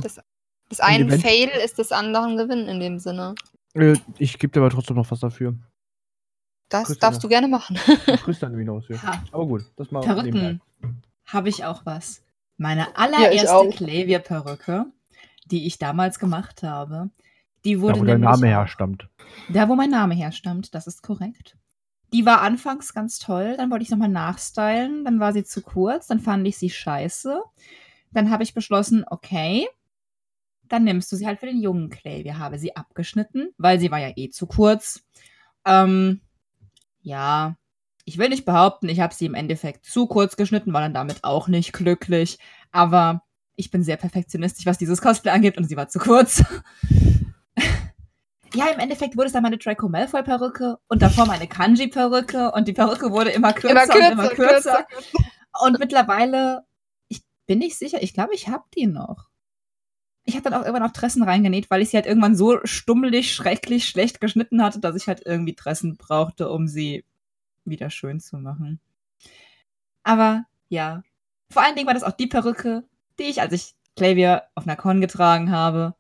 Das 0.70 0.80
eine 0.80 1.06
Event- 1.06 1.22
Fail 1.24 1.50
ist 1.64 1.80
des 1.80 1.92
anderen 1.92 2.38
Gewinn 2.38 2.68
in 2.68 2.80
dem 2.80 3.00
Sinne. 3.00 3.36
Äh, 3.80 3.98
ich 4.18 4.38
gebe 4.40 4.52
dir 4.52 4.60
aber 4.62 4.70
trotzdem 4.70 4.96
noch 4.96 5.10
was 5.12 5.20
dafür. 5.20 5.56
Das 6.70 6.88
Grüße 6.88 7.00
darfst 7.00 7.24
du 7.24 7.28
gerne 7.30 7.48
machen. 7.48 7.78
Ich 8.08 8.22
grüße 8.24 8.42
dann 8.42 8.58
wieder 8.58 8.74
aus 8.74 8.88
hier. 8.88 9.02
Ha. 9.02 9.24
Aber 9.32 9.46
gut, 9.46 9.66
das 9.78 9.92
mal 9.92 10.02
Perücken 10.02 10.34
nebenbei. 10.34 10.60
habe 11.26 11.50
ich 11.50 11.64
auch 11.64 11.86
was. 11.86 12.22
Meine 12.58 12.82
Ja, 12.82 12.88
allererste 12.96 13.56
auch. 13.56 13.70
Klavier-Perücke, 13.70 14.86
die 15.46 15.66
ich 15.68 15.78
damals 15.78 16.20
gemacht 16.20 16.64
habe, 16.64 17.10
die 17.64 17.76
Da, 17.76 17.82
wurde 17.82 18.00
wo 18.02 18.04
der 18.06 18.18
nämlich 18.18 18.30
Name 18.30 18.48
herstammt. 18.48 19.08
Da, 19.50 19.70
wo 19.70 19.76
mein 19.76 19.90
Name 19.92 20.16
herstammt, 20.16 20.74
das 20.76 20.88
ist 20.88 21.04
korrekt. 21.04 21.58
Die 22.14 22.26
war 22.26 22.42
anfangs 22.42 22.94
ganz 22.94 23.20
toll, 23.20 23.56
dann 23.58 23.70
wollte 23.70 23.84
ich 23.84 23.90
nochmal 23.90 24.10
nachstylen, 24.10 25.04
dann 25.06 25.20
war 25.20 25.34
sie 25.34 25.44
zu 25.44 25.62
kurz, 25.62 26.08
dann 26.08 26.20
fand 26.20 26.48
ich 26.48 26.58
sie 26.58 26.70
scheiße. 26.70 27.42
Dann 28.12 28.32
habe 28.32 28.44
ich 28.44 28.54
beschlossen, 28.54 29.04
okay, 29.10 29.68
dann 30.72 30.84
nimmst 30.84 31.12
du 31.12 31.16
sie 31.16 31.26
halt 31.28 31.40
für 31.40 31.46
den 31.46 31.62
jungen 31.62 31.90
Clay. 31.90 32.24
Wir 32.24 32.38
haben 32.40 32.58
sie 32.58 32.76
abgeschnitten, 32.76 33.50
weil 33.58 33.80
sie 33.80 33.92
war 33.92 34.00
ja 34.00 34.12
eh 34.16 34.30
zu 34.30 34.48
kurz. 34.48 35.04
Ähm, 35.66 36.22
ja, 37.02 37.56
ich 38.06 38.18
will 38.18 38.30
nicht 38.30 38.46
behaupten, 38.46 38.90
ich 38.90 39.00
habe 39.00 39.14
sie 39.14 39.26
im 39.26 39.34
Endeffekt 39.34 39.86
zu 39.86 40.08
kurz 40.08 40.36
geschnitten, 40.38 40.74
war 40.74 40.82
dann 40.82 40.94
damit 40.94 41.24
auch 41.24 41.48
nicht 41.48 41.74
glücklich. 41.74 42.38
Aber 42.72 43.24
ich 43.56 43.72
bin 43.72 43.84
sehr 43.84 43.98
perfektionistisch, 43.98 44.66
was 44.66 44.78
dieses 44.78 45.02
Cosplay 45.02 45.32
angeht 45.32 45.58
und 45.58 45.66
sie 45.66 45.78
war 45.78 45.88
zu 45.88 46.00
kurz. 46.00 46.44
Ja, 48.54 48.68
im 48.70 48.80
Endeffekt 48.80 49.18
wurde 49.18 49.28
es 49.28 49.34
dann 49.34 49.44
meine 49.44 49.58
Draco 49.58 49.90
Malfoy 49.90 50.24
Perücke 50.24 50.78
und 50.88 51.02
davor 51.02 51.26
meine 51.26 51.48
Kanji 51.48 51.90
Perücke 51.90 52.52
und 52.54 52.68
die 52.68 52.74
Perücke 52.74 53.12
wurde 53.12 53.30
immer 53.32 53.52
kürzer, 53.54 53.72
Immer 53.72 53.84
und 53.84 53.90
kürzer, 53.92 54.12
immer 54.12 54.30
kürzer. 54.30 54.84
kürzer. 54.84 54.88
Und 55.62 55.80
mittlerweile, 55.80 56.64
ich 57.10 57.24
bin 57.46 57.60
nicht 57.60 57.78
sicher, 57.78 58.02
ich 58.02 58.14
glaube, 58.14 58.34
ich 58.34 58.48
habe 58.48 58.64
die 58.76 58.88
noch. 58.88 59.27
Ich 60.28 60.36
habe 60.36 60.44
dann 60.44 60.54
auch 60.54 60.66
irgendwann 60.66 60.90
auch 60.90 60.94
Dressen 60.94 61.24
reingenäht, 61.24 61.72
weil 61.72 61.82
ich 61.82 61.90
sie 61.90 61.96
halt 61.98 62.06
irgendwann 62.06 62.36
so 62.36 62.60
stummelig, 62.66 63.34
schrecklich 63.34 63.88
schlecht 63.88 64.20
geschnitten 64.20 64.62
hatte, 64.62 64.80
dass 64.80 64.98
ich 64.98 65.08
halt 65.08 65.22
irgendwie 65.26 65.56
Dressen 65.56 65.96
brauchte, 65.96 66.50
um 66.50 66.68
sie 66.68 67.06
wieder 67.64 67.90
schön 67.90 68.20
zu 68.20 68.38
machen. 68.38 68.82
Aber 70.04 70.44
ja, 70.68 71.02
vor 71.50 71.64
allen 71.64 71.76
Dingen 71.76 71.88
war 71.88 71.94
das 71.94 72.04
auch 72.04 72.12
die 72.12 72.28
Perücke, 72.28 72.84
die 73.20 73.24
ich, 73.24 73.40
als 73.40 73.54
ich 73.54 73.74
Clavier 73.96 74.44
auf 74.54 74.66
einer 74.66 74.76
Con 74.76 75.00
getragen 75.00 75.50
habe, 75.50 75.96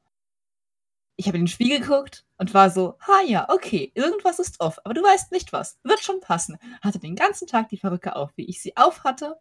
ich 1.15 1.27
habe 1.27 1.37
in 1.37 1.43
den 1.43 1.49
Spiegel 1.49 1.79
geguckt 1.79 2.25
und 2.37 2.53
war 2.53 2.69
so, 2.69 2.97
ha 2.99 3.21
ja, 3.25 3.47
okay, 3.49 3.93
irgendwas 3.95 4.39
ist 4.39 4.59
off, 4.59 4.79
aber 4.83 4.93
du 4.93 5.01
weißt 5.01 5.31
nicht 5.31 5.53
was, 5.53 5.79
wird 5.83 6.01
schon 6.01 6.19
passen. 6.19 6.57
Hatte 6.81 6.99
den 6.99 7.15
ganzen 7.15 7.47
Tag 7.47 7.69
die 7.69 7.77
Perücke 7.77 8.15
auf, 8.17 8.31
wie 8.35 8.45
ich 8.45 8.61
sie 8.61 8.75
auf 8.75 9.05
hatte. 9.05 9.39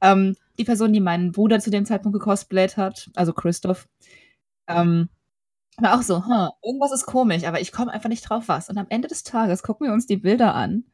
Ähm, 0.00 0.36
die 0.58 0.64
Person, 0.64 0.92
die 0.92 1.00
meinen 1.00 1.32
Bruder 1.32 1.60
zu 1.60 1.70
dem 1.70 1.84
Zeitpunkt 1.86 2.18
gecosplayt 2.18 2.76
hat, 2.76 3.10
also 3.14 3.32
Christoph, 3.32 3.88
ähm, 4.68 5.08
war 5.78 5.98
auch 5.98 6.02
so, 6.02 6.24
huh, 6.26 6.50
irgendwas 6.62 6.92
ist 6.92 7.06
komisch, 7.06 7.44
aber 7.44 7.60
ich 7.60 7.72
komme 7.72 7.92
einfach 7.92 8.08
nicht 8.08 8.22
drauf 8.28 8.44
was. 8.48 8.68
Und 8.70 8.78
am 8.78 8.86
Ende 8.88 9.08
des 9.08 9.22
Tages 9.24 9.62
gucken 9.62 9.86
wir 9.86 9.92
uns 9.92 10.06
die 10.06 10.16
Bilder 10.16 10.54
an, 10.54 10.84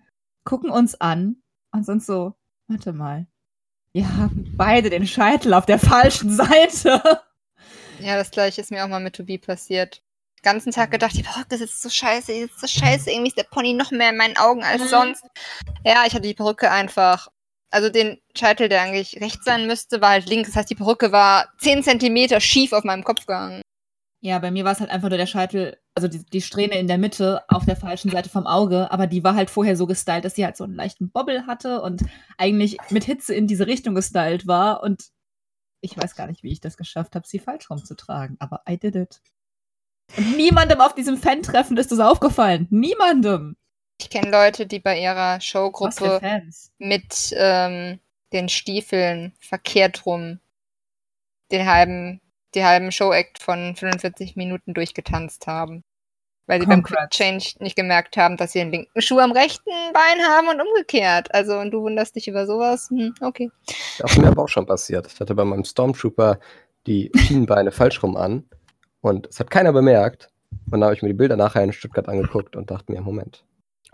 gucken 0.44 0.70
uns 0.70 1.00
an 1.00 1.36
und 1.72 1.84
sind 1.86 2.02
so, 2.02 2.34
warte 2.68 2.92
mal, 2.92 3.26
wir 3.92 4.16
haben 4.16 4.52
beide 4.56 4.90
den 4.90 5.06
Scheitel 5.06 5.54
auf 5.54 5.66
der 5.66 5.78
falschen 5.78 6.30
Seite. 6.30 7.02
Ja, 8.00 8.16
das 8.16 8.32
gleiche 8.32 8.60
ist 8.60 8.72
mir 8.72 8.82
auch 8.84 8.88
mal 8.88 8.98
mit 8.98 9.14
Tobi 9.14 9.38
passiert. 9.38 10.02
Den 10.38 10.42
ganzen 10.42 10.72
Tag 10.72 10.90
gedacht, 10.90 11.16
die 11.16 11.22
Perücke 11.22 11.56
sitzt 11.56 11.82
so 11.82 11.88
scheiße, 11.88 12.32
die 12.32 12.40
sitzt 12.40 12.58
so 12.60 12.66
scheiße, 12.66 13.10
irgendwie 13.12 13.28
ist 13.28 13.36
der 13.38 13.44
Pony 13.44 13.74
noch 13.74 13.92
mehr 13.92 14.10
in 14.10 14.16
meinen 14.16 14.36
Augen 14.38 14.64
als 14.64 14.82
Mhm. 14.82 14.88
sonst. 14.88 15.24
Ja, 15.84 16.02
ich 16.04 16.12
hatte 16.12 16.22
die 16.26 16.34
Perücke 16.34 16.72
einfach, 16.72 17.28
also 17.72 17.88
den 17.88 18.18
Scheitel, 18.36 18.68
der 18.68 18.82
eigentlich 18.82 19.20
rechts 19.20 19.44
sein 19.44 19.66
müsste, 19.66 20.00
war 20.00 20.10
halt 20.10 20.28
links. 20.28 20.50
Das 20.50 20.56
heißt, 20.56 20.70
die 20.70 20.74
Perücke 20.74 21.10
war 21.10 21.52
10 21.58 21.82
Zentimeter 21.82 22.40
schief 22.40 22.72
auf 22.72 22.84
meinem 22.84 23.04
Kopf 23.04 23.26
gehangen. 23.26 23.62
Ja, 24.20 24.38
bei 24.38 24.52
mir 24.52 24.64
war 24.64 24.72
es 24.72 24.80
halt 24.80 24.90
einfach 24.90 25.08
nur 25.08 25.18
der 25.18 25.26
Scheitel, 25.26 25.76
also 25.96 26.06
die, 26.06 26.24
die 26.24 26.42
Strähne 26.42 26.78
in 26.78 26.86
der 26.86 26.98
Mitte 26.98 27.42
auf 27.48 27.64
der 27.64 27.74
falschen 27.74 28.10
Seite 28.10 28.28
vom 28.28 28.46
Auge, 28.46 28.92
aber 28.92 29.08
die 29.08 29.24
war 29.24 29.34
halt 29.34 29.50
vorher 29.50 29.76
so 29.76 29.86
gestylt, 29.86 30.24
dass 30.24 30.36
sie 30.36 30.44
halt 30.44 30.56
so 30.56 30.62
einen 30.62 30.76
leichten 30.76 31.10
Bobbel 31.10 31.48
hatte 31.48 31.82
und 31.82 32.02
eigentlich 32.38 32.76
mit 32.90 33.02
Hitze 33.02 33.34
in 33.34 33.48
diese 33.48 33.66
Richtung 33.66 33.96
gestylt 33.96 34.46
war 34.46 34.82
und 34.84 35.08
ich 35.80 35.96
weiß 35.96 36.14
gar 36.14 36.28
nicht, 36.28 36.44
wie 36.44 36.52
ich 36.52 36.60
das 36.60 36.76
geschafft 36.76 37.16
habe, 37.16 37.26
sie 37.26 37.40
falsch 37.40 37.68
rumzutragen, 37.68 38.36
aber 38.38 38.62
I 38.68 38.78
did 38.78 38.94
it. 38.94 39.20
Und 40.16 40.36
niemandem 40.36 40.80
auf 40.80 40.94
diesem 40.94 41.16
Fan-Treffen 41.16 41.76
ist 41.76 41.90
das 41.90 41.98
aufgefallen. 41.98 42.68
Niemandem. 42.70 43.56
Ich 44.02 44.10
kenne 44.10 44.32
Leute, 44.32 44.66
die 44.66 44.80
bei 44.80 44.98
ihrer 44.98 45.40
Showgruppe 45.40 46.42
mit 46.78 47.32
ähm, 47.36 48.00
den 48.32 48.48
Stiefeln 48.48 49.32
verkehrt 49.38 50.06
rum 50.06 50.40
den 51.52 51.66
halben, 51.70 52.20
die 52.56 52.64
halben 52.64 52.90
Show-Act 52.90 53.40
von 53.40 53.76
45 53.76 54.34
Minuten 54.34 54.74
durchgetanzt 54.74 55.46
haben. 55.46 55.84
Weil 56.46 56.60
sie 56.60 56.66
beim 56.66 56.82
Quick 56.82 56.96
Congrats. 56.96 57.16
Change 57.16 57.54
nicht 57.60 57.76
gemerkt 57.76 58.16
haben, 58.16 58.36
dass 58.36 58.52
sie 58.52 58.58
den 58.58 58.72
linken 58.72 59.00
Schuh 59.00 59.20
am 59.20 59.30
rechten 59.30 59.70
Bein 59.92 60.26
haben 60.26 60.48
und 60.48 60.60
umgekehrt. 60.60 61.32
Also, 61.32 61.56
und 61.58 61.70
du 61.70 61.82
wunderst 61.82 62.16
dich 62.16 62.26
über 62.26 62.44
sowas? 62.46 62.88
Hm, 62.90 63.14
okay. 63.20 63.52
Das 63.98 64.10
ist 64.10 64.18
mir 64.18 64.26
aber 64.26 64.42
auch 64.42 64.48
schon 64.48 64.66
passiert. 64.66 65.06
Ich 65.06 65.20
hatte 65.20 65.36
bei 65.36 65.44
meinem 65.44 65.64
Stormtrooper 65.64 66.40
die 66.88 67.12
Schienenbeine 67.14 67.70
falsch 67.70 68.02
rum 68.02 68.16
an 68.16 68.48
und 69.00 69.28
es 69.28 69.38
hat 69.38 69.50
keiner 69.50 69.72
bemerkt. 69.72 70.30
Und 70.66 70.72
dann 70.72 70.84
habe 70.84 70.94
ich 70.94 71.02
mir 71.02 71.08
die 71.08 71.14
Bilder 71.14 71.36
nachher 71.36 71.62
in 71.62 71.72
Stuttgart 71.72 72.08
angeguckt 72.08 72.56
und 72.56 72.72
dachte 72.72 72.90
mir, 72.90 73.00
Moment. 73.00 73.44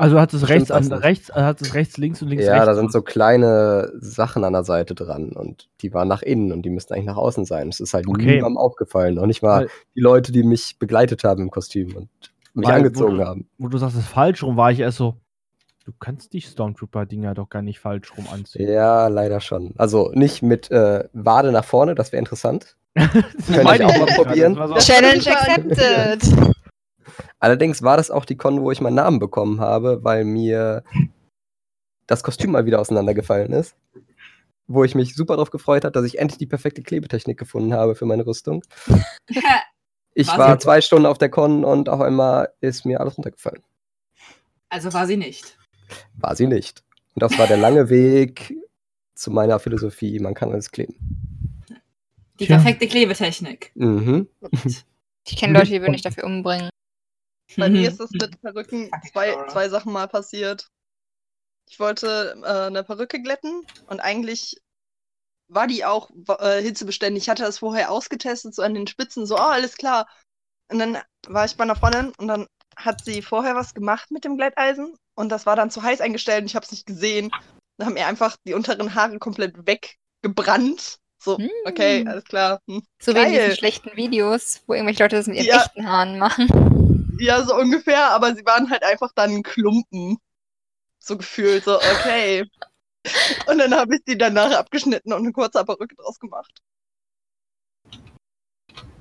Also 0.01 0.21
hat 0.21 0.33
es 0.33 0.49
rechts, 0.49 0.71
an, 0.71 0.91
rechts, 0.93 1.29
äh, 1.31 1.33
hat 1.35 1.61
es 1.61 1.75
rechts, 1.75 1.97
links 1.97 2.23
und 2.23 2.29
links 2.29 2.45
ja, 2.45 2.53
rechts. 2.53 2.67
da 2.67 2.75
sind 2.77 2.93
so 2.93 3.03
kleine 3.03 3.91
Sachen 3.99 4.45
an 4.45 4.53
der 4.53 4.63
Seite 4.63 4.95
dran 4.95 5.31
und 5.33 5.69
die 5.81 5.93
waren 5.93 6.07
nach 6.07 6.23
innen 6.23 6.53
und 6.53 6.63
die 6.63 6.71
müssten 6.71 6.95
eigentlich 6.95 7.07
nach 7.07 7.17
außen 7.17 7.45
sein. 7.45 7.69
Es 7.69 7.81
ist 7.81 7.95
halt 7.95 8.07
Okay. 8.07 8.37
niemandem 8.37 8.59
aufgefallen. 8.59 9.17
Noch 9.17 9.27
nicht 9.27 9.43
mal 9.43 9.63
Weil- 9.63 9.69
die 9.97 10.01
Leute, 10.01 10.31
die 10.33 10.45
mich 10.45 10.79
begleitet 10.79 11.25
haben 11.25 11.43
im 11.43 11.51
Kostüm 11.51 11.97
und 11.97 12.09
mich 12.55 12.69
Weil- 12.69 12.77
angezogen 12.77 13.19
wo- 13.19 13.25
haben. 13.25 13.49
Wo 13.59 13.67
du 13.69 13.77
sagst, 13.77 13.97
es 13.97 14.03
ist 14.05 14.09
falsch 14.09 14.43
rum, 14.45 14.57
war 14.57 14.71
ich 14.71 14.79
erst 14.81 14.99
so. 14.99 15.17
Du 15.85 15.93
kannst 15.99 16.33
die 16.33 16.43
Stormtrooper-Dinger 16.43 17.35
doch 17.35 17.49
gar 17.49 17.63
nicht 17.63 17.81
falsch 17.81 18.17
rum 18.17 18.27
anziehen. 18.33 18.69
Ja, 18.71 19.09
leider 19.09 19.41
schon. 19.41 19.75
Also 19.79 20.13
nicht 20.15 20.43
mit 20.43 20.71
äh, 20.71 21.05
Wade 21.13 21.51
nach 21.51 21.65
vorne, 21.65 21.95
das 21.97 22.13
wäre 22.13 22.21
interessant. 22.21 22.77
Das 22.95 23.49
ich 23.49 23.85
auch 23.85 23.99
mal 23.99 24.07
probieren. 24.15 24.55
Challenge 24.79 25.25
accepted. 25.27 26.55
Allerdings 27.39 27.83
war 27.83 27.97
das 27.97 28.11
auch 28.11 28.25
die 28.25 28.37
Con, 28.37 28.61
wo 28.61 28.71
ich 28.71 28.81
meinen 28.81 28.95
Namen 28.95 29.19
bekommen 29.19 29.61
habe, 29.61 30.03
weil 30.05 30.25
mir 30.25 30.85
das 32.07 32.23
Kostüm 32.23 32.53
mal 32.53 32.67
wieder 32.67 32.81
auseinandergefallen 32.81 33.53
ist. 33.53 33.77
Wo 34.67 34.85
ich 34.85 34.95
mich 34.95 35.15
super 35.15 35.35
darauf 35.35 35.51
gefreut 35.51 35.85
habe, 35.85 35.93
dass 35.93 36.05
ich 36.05 36.19
endlich 36.19 36.39
die 36.39 36.47
perfekte 36.47 36.83
Klebetechnik 36.83 37.39
gefunden 37.39 37.75
habe 37.75 37.95
für 37.95 38.07
meine 38.07 38.27
Rüstung. 38.27 38.63
Ich 40.15 40.27
War 40.27 40.39
war 40.39 40.59
zwei 40.59 40.81
Stunden 40.81 41.07
auf 41.07 41.19
der 41.19 41.29
Con 41.29 41.65
und 41.65 41.89
auf 41.89 42.01
einmal 42.01 42.53
ist 42.61 42.85
mir 42.85 43.01
alles 43.01 43.17
runtergefallen. 43.17 43.63
Also 44.69 44.93
war 44.93 45.07
sie 45.07 45.17
nicht. 45.17 45.57
War 46.17 46.35
sie 46.35 46.49
nicht. 46.49 46.83
Und 47.15 47.23
das 47.23 47.39
war 47.39 47.47
der 47.47 47.57
lange 47.57 47.89
Weg 47.89 48.53
zu 49.15 49.31
meiner 49.31 49.61
Philosophie, 49.61 50.19
man 50.19 50.35
kann 50.35 50.51
alles 50.51 50.73
kleben. 50.73 50.97
Die 52.41 52.47
Tja. 52.47 52.57
perfekte 52.57 52.89
Klebetechnik. 52.89 53.71
Mhm. 53.75 54.29
Ich 55.31 55.37
kenne 55.37 55.53
Leute, 55.53 55.71
die 55.71 55.81
würden 55.83 55.93
dich 55.93 56.01
dafür 56.01 56.25
umbringen. 56.25 56.71
Bei 57.57 57.69
Mhm. 57.69 57.75
mir 57.75 57.89
ist 57.89 58.01
es 58.01 58.11
mit 58.13 58.41
Perücken 58.41 58.91
zwei, 59.11 59.37
zwei 59.51 59.69
Sachen 59.69 59.93
mal 59.93 60.07
passiert. 60.09 60.69
Ich 61.69 61.81
wollte 61.81 62.35
äh, 62.45 62.67
eine 62.67 62.85
Perücke 62.85 63.21
glätten 63.21 63.63
und 63.87 64.01
eigentlich 64.01 64.61
war 65.49 65.67
die 65.67 65.85
auch 65.85 66.11
äh, 66.41 66.61
hitzebeständig. 66.63 67.25
Ich 67.25 67.29
hatte 67.29 67.43
das 67.43 67.59
vorher 67.59 67.91
ausgetestet, 67.91 68.55
so 68.55 68.63
an 68.63 68.75
den 68.75 68.87
Spitzen, 68.87 69.27
so, 69.27 69.37
oh, 69.37 69.41
alles 69.41 69.77
klar. 69.77 70.07
Und 70.71 70.79
dann 70.79 70.99
war 71.27 71.47
ich 71.47 71.57
bei 71.57 71.65
einer 71.65 71.77
Freundin 71.77 72.13
und 72.19 72.29
dann 72.29 72.47
hat 72.77 73.03
sie 73.05 73.23
vorher 73.23 73.55
was 73.55 73.75
gemacht 73.75 74.11
mit 74.11 74.25
dem 74.25 74.37
Glätteisen 74.37 74.95
und 75.15 75.31
das 75.31 75.47
war 75.47 75.57
dann 75.57 75.71
zu 75.71 75.83
heiß 75.83 76.01
eingestellt 76.01 76.43
und 76.43 76.47
ich 76.47 76.55
habe 76.55 76.65
es 76.65 76.71
nicht 76.73 76.87
gesehen. 76.87 77.31
Dann 77.79 77.87
haben 77.87 77.95
mir 77.95 78.07
einfach 78.07 78.37
die 78.47 78.55
unteren 78.55 78.95
Haare 78.95 79.19
komplett 79.19 79.55
weggebrannt. 79.67 80.99
So, 81.19 81.39
Hm. 81.39 81.51
okay, 81.65 82.05
alles 82.07 82.25
klar. 82.25 82.61
Hm. 82.69 82.83
So 83.01 83.15
wie 83.15 83.19
in 83.21 83.25
Geil. 83.27 83.41
diesen 83.41 83.57
schlechten 83.57 83.97
Videos, 83.97 84.63
wo 84.67 84.75
irgendwelche 84.75 85.03
Leute 85.03 85.17
das 85.17 85.27
mit 85.27 85.37
ihren 85.37 85.47
Ja. 85.47 85.63
echten 85.63 85.89
Haaren 85.89 86.19
machen. 86.19 86.88
Ja, 87.19 87.43
so 87.45 87.55
ungefähr, 87.57 88.11
aber 88.11 88.35
sie 88.35 88.45
waren 88.45 88.71
halt 88.71 88.83
einfach 88.83 89.13
dann 89.15 89.31
ein 89.31 89.43
Klumpen. 89.43 90.19
So 90.99 91.17
gefühlt, 91.17 91.65
so, 91.65 91.77
okay. 91.77 92.45
Und 93.47 93.59
dann 93.59 93.75
habe 93.75 93.97
ich 93.97 94.05
die 94.05 94.19
danach 94.19 94.51
abgeschnitten 94.53 95.13
und 95.13 95.21
eine 95.21 95.33
kurze 95.33 95.65
Perücke 95.65 95.95
draus 95.97 96.19
gemacht. 96.19 96.61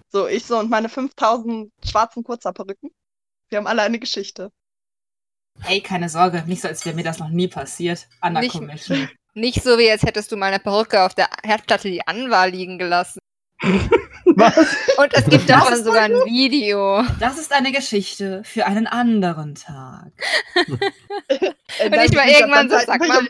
So, 0.09 0.27
ich 0.27 0.45
so 0.45 0.57
und 0.57 0.69
meine 0.69 0.89
5000 0.89 1.71
schwarzen 1.85 2.23
Kurzhaarperücken. 2.23 2.91
Wir 3.49 3.57
haben 3.57 3.67
alle 3.67 3.81
eine 3.81 3.99
Geschichte. 3.99 4.51
Ey, 5.65 5.81
keine 5.81 6.07
Sorge, 6.09 6.43
nicht 6.47 6.61
so, 6.61 6.67
als 6.67 6.85
wäre 6.85 6.95
mir 6.95 7.03
das 7.03 7.19
noch 7.19 7.29
nie 7.29 7.47
passiert. 7.47 8.07
Anna 8.21 8.41
Nicht- 8.41 8.53
Commission. 8.53 9.09
Nicht 9.33 9.63
so, 9.63 9.77
wie 9.77 9.89
als 9.91 10.01
hättest 10.01 10.31
du 10.31 10.37
mal 10.37 10.47
eine 10.47 10.59
Perücke 10.59 11.03
auf 11.03 11.13
der 11.13 11.29
Herdplatte, 11.43 11.89
die 11.89 12.07
an 12.07 12.31
war, 12.31 12.47
liegen 12.47 12.79
gelassen. 12.79 13.19
Was? 13.61 14.75
Und 14.97 15.13
es 15.13 15.25
gibt 15.25 15.49
Das 15.49 15.59
davon 15.59 15.73
ist 15.73 15.85
sogar 15.85 16.03
ein 16.03 16.11
Video. 16.25 17.03
Das 17.19 17.39
ist 17.39 17.51
eine 17.53 17.71
Geschichte 17.71 18.43
für 18.43 18.65
einen 18.65 18.87
anderen 18.87 19.55
Tag. 19.55 20.11
Äh, 20.55 21.85
Und 21.85 21.95
dann 21.95 22.05
ich 22.05 22.15
war 22.15 22.27
irgendwann 22.27 22.69
so, 22.69 22.77
sag 22.85 22.99
mal-. 23.07 23.25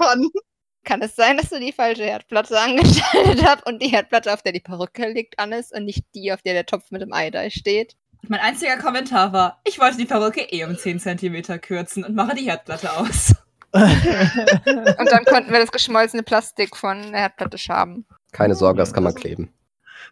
Kann 0.83 1.01
es 1.01 1.15
sein, 1.15 1.37
dass 1.37 1.49
du 1.49 1.59
die 1.59 1.73
falsche 1.73 2.03
Herdplatte 2.03 2.59
angeschaltet 2.59 3.43
hast 3.45 3.65
und 3.65 3.81
die 3.81 3.87
Herdplatte, 3.89 4.33
auf 4.33 4.41
der 4.41 4.53
die 4.53 4.59
Perücke 4.61 5.09
liegt, 5.09 5.37
an 5.39 5.51
ist 5.51 5.73
und 5.73 5.83
nicht 5.85 6.05
die, 6.15 6.31
auf 6.31 6.41
der 6.41 6.53
der 6.53 6.65
Topf 6.65 6.91
mit 6.91 7.01
dem 7.01 7.13
Eideich 7.13 7.53
steht? 7.55 7.95
Mein 8.27 8.39
einziger 8.39 8.77
Kommentar 8.77 9.31
war, 9.33 9.61
ich 9.65 9.79
wollte 9.79 9.97
die 9.97 10.05
Perücke 10.05 10.41
eh 10.41 10.65
um 10.65 10.77
10 10.77 10.99
cm 10.99 11.61
kürzen 11.61 12.03
und 12.03 12.15
mache 12.15 12.35
die 12.35 12.45
Herdplatte 12.45 12.91
aus. 12.97 13.33
Und 13.73 15.11
dann 15.11 15.25
konnten 15.25 15.51
wir 15.51 15.59
das 15.59 15.71
geschmolzene 15.71 16.23
Plastik 16.23 16.75
von 16.75 17.11
der 17.11 17.21
Herdplatte 17.21 17.57
schaben. 17.57 18.05
Keine 18.31 18.55
Sorge, 18.55 18.79
das 18.79 18.93
kann 18.93 19.03
man 19.03 19.13
kleben. 19.13 19.53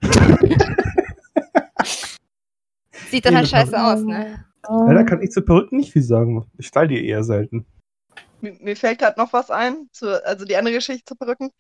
Sieht 3.10 3.26
dann 3.26 3.38
halt 3.38 3.48
scheiße 3.48 3.82
aus, 3.82 4.02
ne? 4.02 4.46
Leider 4.68 5.04
kann 5.04 5.22
ich 5.22 5.32
zu 5.32 5.42
Perücken 5.42 5.78
nicht 5.78 5.94
viel 5.94 6.02
sagen. 6.02 6.46
Ich 6.58 6.68
style 6.68 6.88
die 6.88 7.08
eher 7.08 7.24
selten. 7.24 7.66
Mir, 8.42 8.56
mir 8.60 8.76
fällt 8.76 9.00
gerade 9.00 9.20
noch 9.20 9.34
was 9.34 9.52
ein, 9.52 9.90
zu, 9.92 10.24
also 10.26 10.46
die 10.46 10.56
andere 10.56 10.76
Geschichte 10.76 11.06
zu 11.06 11.16
Perücken. 11.16 11.52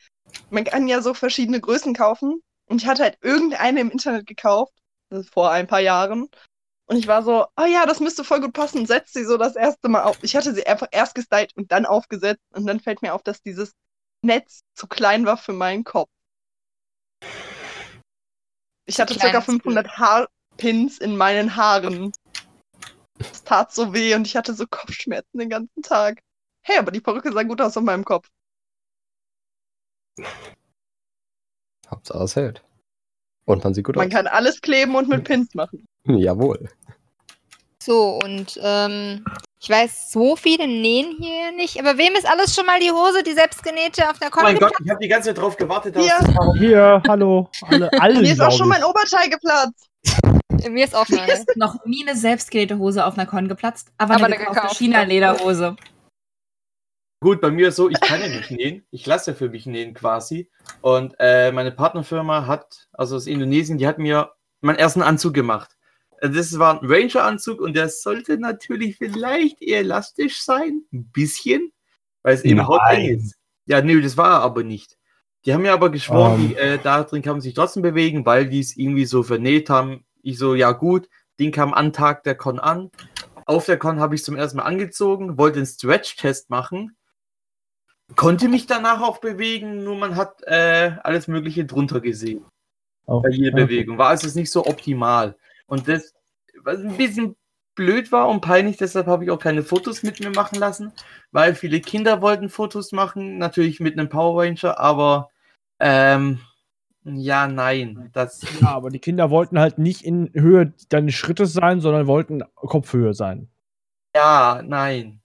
Man 0.50 0.64
kann 0.64 0.88
ja 0.88 1.02
so 1.02 1.14
verschiedene 1.14 1.62
Größen 1.62 1.94
kaufen. 1.94 2.42
Und 2.68 2.82
ich 2.82 2.88
hatte 2.88 3.04
halt 3.04 3.18
irgendeine 3.22 3.80
im 3.80 3.92
Internet 3.92 4.26
gekauft, 4.26 4.74
vor 5.32 5.52
ein 5.52 5.68
paar 5.68 5.82
Jahren. 5.82 6.30
Und 6.88 6.98
ich 6.98 7.08
war 7.08 7.24
so, 7.24 7.46
oh 7.58 7.66
ja, 7.66 7.86
das 7.86 8.00
müsste 8.00 8.24
voll 8.24 8.42
gut 8.42 8.54
passen. 8.54 8.86
Setz 8.86 9.14
sie 9.14 9.24
so 9.24 9.38
das 9.38 9.56
erste 9.56 9.88
Mal 9.88 10.04
auf. 10.04 10.18
Ich 10.24 10.36
hatte 10.36 10.54
sie 10.54 10.66
einfach 10.66 10.88
erst 10.92 11.16
gestylt 11.16 11.52
und 11.56 11.72
dann 11.72 11.86
aufgesetzt. 11.86 12.44
Und 12.54 12.66
dann 12.66 12.80
fällt 12.80 13.02
mir 13.02 13.14
auf, 13.14 13.24
dass 13.24 13.42
dieses 13.42 13.74
Netz 14.22 14.62
zu 14.74 14.88
klein 14.88 15.26
war 15.26 15.38
für 15.38 15.54
meinen 15.54 15.84
Kopf. 15.84 16.10
Ich 18.86 19.00
hatte 19.00 19.16
ca. 19.18 19.28
ist 19.28 19.32
blöd. 19.32 19.44
500 19.44 19.98
Haarpins 19.98 21.00
in 21.00 21.18
meinen 21.18 21.56
Haaren. 21.56 22.12
Es 23.20 23.44
tat 23.44 23.74
so 23.74 23.94
weh 23.94 24.14
und 24.16 24.28
ich 24.28 24.36
hatte 24.36 24.54
so 24.54 24.66
Kopfschmerzen 24.68 25.38
den 25.40 25.50
ganzen 25.50 25.82
Tag. 25.82 26.22
Hey, 26.62 26.78
aber 26.78 26.92
die 26.92 27.02
Perücke 27.02 27.32
sah 27.32 27.44
gut 27.44 27.62
aus 27.62 27.78
auf 27.78 27.84
meinem 27.84 28.04
Kopf. 28.04 28.30
Hauptsache 31.90 32.24
es 32.24 32.36
hält. 32.36 32.64
Und 33.46 33.64
man 33.64 33.74
sieht 33.74 33.86
gut 33.86 33.96
Man 33.96 34.08
aus. 34.08 34.14
kann 34.14 34.28
alles 34.28 34.62
kleben 34.62 34.96
und 34.96 35.08
mit 35.08 35.24
Pins 35.28 35.54
machen. 35.54 35.86
Jawohl. 36.06 36.70
So, 37.86 38.20
und 38.24 38.60
ähm, 38.64 39.24
ich 39.60 39.70
weiß, 39.70 40.12
so 40.12 40.36
viele 40.36 40.68
nähen 40.68 41.18
hier 41.20 41.52
nicht. 41.52 41.80
Aber 41.80 42.00
wem 42.00 42.16
ist 42.16 42.28
alles 42.28 42.56
schon 42.56 42.66
mal 42.66 42.80
die 42.80 42.90
Hose, 42.90 43.22
die 43.22 43.34
selbstgenähte 43.34 44.10
auf 44.10 44.18
der 44.18 44.30
Oh 44.36 44.42
mein? 44.42 44.58
Gott, 44.58 44.74
ich 44.84 44.90
habe 44.90 45.00
die 45.00 45.08
ganze 45.08 45.30
Zeit 45.30 45.38
drauf 45.38 45.56
gewartet, 45.56 45.96
dass 45.96 46.08
Ja. 46.08 46.20
Hier, 46.58 47.04
hallo. 47.08 47.48
Alle, 47.62 47.92
alle 48.00 48.22
Mir 48.22 48.34
ist 48.34 48.42
auch 48.42 48.52
schon 48.52 48.70
mein 48.70 48.84
Oberteil 48.84 49.30
geplatzt. 49.30 49.88
Mir 50.70 50.84
ist 50.84 50.96
auch 50.96 51.08
Mir 51.10 51.32
ist 51.32 51.56
noch 51.58 51.86
nie 51.86 52.08
eine 52.08 52.18
selbstgenähte 52.18 52.80
Hose 52.80 53.06
auf 53.06 53.20
einer 53.20 53.28
Con 53.28 53.48
geplatzt, 53.48 53.92
aber, 54.00 54.16
Aber 54.16 54.26
eine 54.26 54.38
gekaufte. 54.38 54.76
China-Lederhose. 54.76 55.76
Gut, 57.22 57.40
bei 57.40 57.52
mir 57.52 57.70
ist 57.70 57.76
so, 57.76 57.90
ich 57.90 58.02
kann 58.02 58.20
ja 58.20 58.28
nicht 58.28 58.50
nähen. 58.50 58.86
Ich 58.90 59.06
lasse 59.06 59.36
für 59.36 59.50
mich 59.50 59.68
nähen 59.68 59.94
quasi. 59.94 60.50
Und 60.82 61.16
äh, 61.20 61.52
meine 61.52 61.72
Partnerfirma 61.72 62.48
hat, 62.48 62.88
also 62.94 63.16
aus 63.16 63.28
Indonesien, 63.28 63.78
die 63.78 63.88
hat 63.88 64.00
mir 64.00 64.32
meinen 64.62 64.78
ersten 64.78 65.02
Anzug 65.04 65.36
gemacht. 65.36 65.75
Das 66.22 66.58
war 66.60 66.82
ein 66.82 66.88
Ranger-Anzug 66.88 67.60
und 67.60 67.76
der 67.76 67.90
sollte 67.90 68.38
natürlich 68.38 68.98
vielleicht 68.98 69.62
eher 69.62 69.80
elastisch 69.80 70.42
sein. 70.42 70.84
Ein 70.94 71.10
bisschen. 71.12 71.72
Weil 72.24 72.36
es 72.36 72.44
eben 72.44 72.58
Nein. 72.58 72.68
hauteng 72.68 73.18
ist. 73.18 73.36
Ja, 73.66 73.82
nö, 73.82 74.02
das 74.02 74.18
war 74.18 74.32
er 74.32 74.42
aber 74.42 74.64
nicht. 74.64 74.98
Die 75.46 75.54
haben 75.54 75.62
mir 75.62 75.74
aber 75.74 75.92
geschworen, 75.92 76.42
Ähm. 76.42 76.48
die, 76.50 76.56
äh, 76.56 76.80
da 76.82 77.04
drin 77.04 77.22
kann 77.22 77.34
man 77.34 77.42
sich 77.42 77.54
trotzdem 77.54 77.84
bewegen, 77.84 78.26
weil 78.26 78.48
die 78.48 78.60
es 78.60 78.76
irgendwie 78.76 79.06
so 79.06 79.24
vernäht 79.24 79.70
haben. 79.70 80.06
Ich 80.24 80.40
so, 80.40 80.56
ja 80.56 80.72
gut, 80.72 81.08
Ding 81.40 81.52
kam 81.52 81.74
an 81.74 81.94
Tag 81.94 82.24
der 82.24 82.36
Con 82.36 82.60
an. 82.60 82.90
Auf 83.46 83.66
der 83.66 83.78
Con 83.78 84.00
habe 84.00 84.16
ich 84.16 84.24
zum 84.24 84.36
ersten 84.36 84.58
Mal 84.58 84.64
angezogen, 84.64 85.38
wollte 85.38 85.58
einen 85.60 85.68
Stretch-Test 85.68 86.50
machen. 86.50 86.98
Konnte 88.16 88.50
mich 88.50 88.66
danach 88.66 89.02
auch 89.02 89.20
bewegen, 89.20 89.84
nur 89.84 89.96
man 89.98 90.16
hat 90.16 90.42
äh, 90.44 90.94
alles 91.04 91.28
Mögliche 91.28 91.66
drunter 91.66 92.02
gesehen. 92.02 92.46
Oh, 93.06 93.22
Bei 93.22 93.30
jeder 93.30 93.58
ja. 93.60 93.66
Bewegung. 93.66 93.98
War 93.98 94.10
also 94.10 94.40
nicht 94.40 94.52
so 94.52 94.66
optimal. 94.66 95.38
Und 95.68 95.88
das, 95.88 96.14
was 96.64 96.80
ein 96.80 96.98
bisschen 96.98 97.36
blöd 97.76 98.12
war 98.12 98.30
und 98.30 98.42
peinlich, 98.42 98.78
deshalb 98.78 99.08
habe 99.08 99.26
ich 99.26 99.32
auch 99.32 99.40
keine 99.40 99.64
Fotos 99.64 100.04
mit 100.04 100.20
mir 100.20 100.32
machen 100.32 100.58
lassen, 100.58 100.94
weil 101.32 101.56
viele 101.56 101.82
Kinder 101.82 102.22
wollten 102.22 102.50
Fotos 102.50 102.92
machen, 102.92 103.38
natürlich 103.38 103.80
mit 103.80 103.98
einem 103.98 104.10
Power 104.10 104.44
Ranger, 104.44 104.80
aber 104.80 105.30
ähm, 105.80 106.40
ja, 107.04 107.48
nein. 107.48 108.10
Das, 108.14 108.42
Ja, 108.62 108.70
aber 108.70 108.90
die 108.90 109.00
Kinder 109.00 109.30
wollten 109.30 109.60
halt 109.60 109.78
nicht 109.78 110.04
in 110.04 110.32
Höhe 110.34 110.74
deines 110.90 111.14
Schrittes 111.14 111.54
sein, 111.54 111.80
sondern 111.80 112.08
wollten 112.08 112.44
Kopfhöhe 112.56 113.14
sein. 113.14 113.50
ja, 114.16 114.62
nein. 114.64 115.22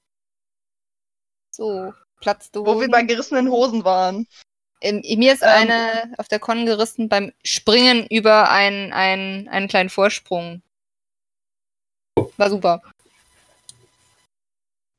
So, 1.50 1.92
Platz 2.20 2.50
du. 2.50 2.66
Wo 2.66 2.81
wir 2.81 2.88
bei 2.88 3.03
gerissenen 3.03 3.48
Hosen 3.48 3.85
waren. 3.85 4.26
Ähm, 4.81 5.03
mir 5.19 5.33
ist 5.35 5.43
Ähm. 5.43 5.49
eine 5.49 6.14
auf 6.16 6.29
der 6.29 6.38
Con 6.38 6.66
gerissen 6.66 7.09
beim 7.09 7.33
Springen 7.45 8.07
über 8.07 8.51
einen, 8.51 8.93
einen, 8.93 9.49
einen 9.49 9.69
kleinen 9.69 9.90
Vorsprung. 9.90 10.62
War 12.37 12.51
super. 12.51 12.83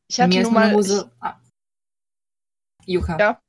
Ich 0.07 0.19
hatte 0.19 0.35
mir 0.35 0.43
nur 0.43 0.51
mal. 0.51 0.73
Hose. 0.73 1.11
Ah. 1.19 1.39
Yuka. 2.85 3.17
Ja. 3.17 3.41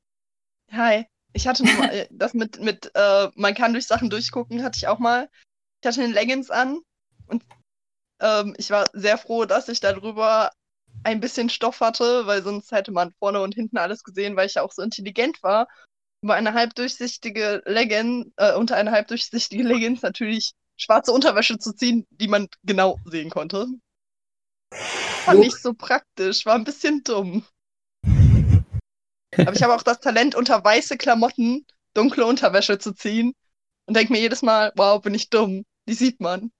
Hi. 0.71 1.05
Ich 1.33 1.47
hatte 1.47 1.63
nur 1.63 1.73
mal 1.75 1.89
äh, 1.89 2.07
das 2.11 2.33
mit, 2.33 2.59
mit 2.59 2.91
äh, 2.95 3.29
man 3.35 3.53
kann 3.53 3.73
durch 3.73 3.85
Sachen 3.87 4.09
durchgucken, 4.09 4.63
hatte 4.63 4.77
ich 4.77 4.87
auch 4.87 4.99
mal. 4.99 5.29
Ich 5.81 5.87
hatte 5.87 6.01
eine 6.01 6.13
Leggings 6.13 6.49
an 6.49 6.79
und 7.27 7.43
ähm, 8.21 8.55
ich 8.57 8.69
war 8.69 8.85
sehr 8.93 9.17
froh, 9.17 9.45
dass 9.45 9.67
ich 9.67 9.79
darüber 9.79 10.51
ein 11.03 11.19
bisschen 11.19 11.49
Stoff 11.49 11.81
hatte, 11.81 12.25
weil 12.27 12.43
sonst 12.43 12.71
hätte 12.71 12.91
man 12.91 13.11
vorne 13.19 13.41
und 13.41 13.55
hinten 13.55 13.77
alles 13.77 14.03
gesehen, 14.03 14.35
weil 14.35 14.47
ich 14.47 14.53
ja 14.53 14.61
auch 14.61 14.71
so 14.71 14.81
intelligent 14.81 15.41
war. 15.43 15.67
Über 16.23 16.35
eine 16.35 16.53
halbdurchsichtige 16.53 17.61
Leggings, 17.65 18.27
äh, 18.37 18.55
unter 18.55 18.77
eine 18.77 18.91
halbdurchsichtige 18.91 19.63
Leggings 19.63 20.01
natürlich 20.01 20.53
schwarze 20.77 21.11
Unterwäsche 21.11 21.59
zu 21.59 21.73
ziehen, 21.73 22.07
die 22.11 22.29
man 22.29 22.47
genau 22.63 22.97
sehen 23.05 23.29
konnte. 23.29 23.67
Juck. 25.27 25.45
ich 25.45 25.55
so 25.55 25.73
praktisch, 25.73 26.45
war 26.45 26.55
ein 26.55 26.63
bisschen 26.63 27.03
dumm. 27.03 27.45
Aber 29.37 29.53
ich 29.53 29.63
habe 29.63 29.75
auch 29.75 29.83
das 29.83 29.99
Talent, 29.99 30.35
unter 30.35 30.63
weiße 30.63 30.97
Klamotten 30.97 31.65
dunkle 31.93 32.25
Unterwäsche 32.25 32.79
zu 32.79 32.93
ziehen 32.93 33.33
und 33.85 33.95
denke 33.95 34.13
mir 34.13 34.19
jedes 34.19 34.41
Mal, 34.41 34.71
wow, 34.75 35.01
bin 35.01 35.13
ich 35.13 35.29
dumm. 35.29 35.65
Die 35.87 35.93
sieht 35.93 36.21
man. 36.21 36.51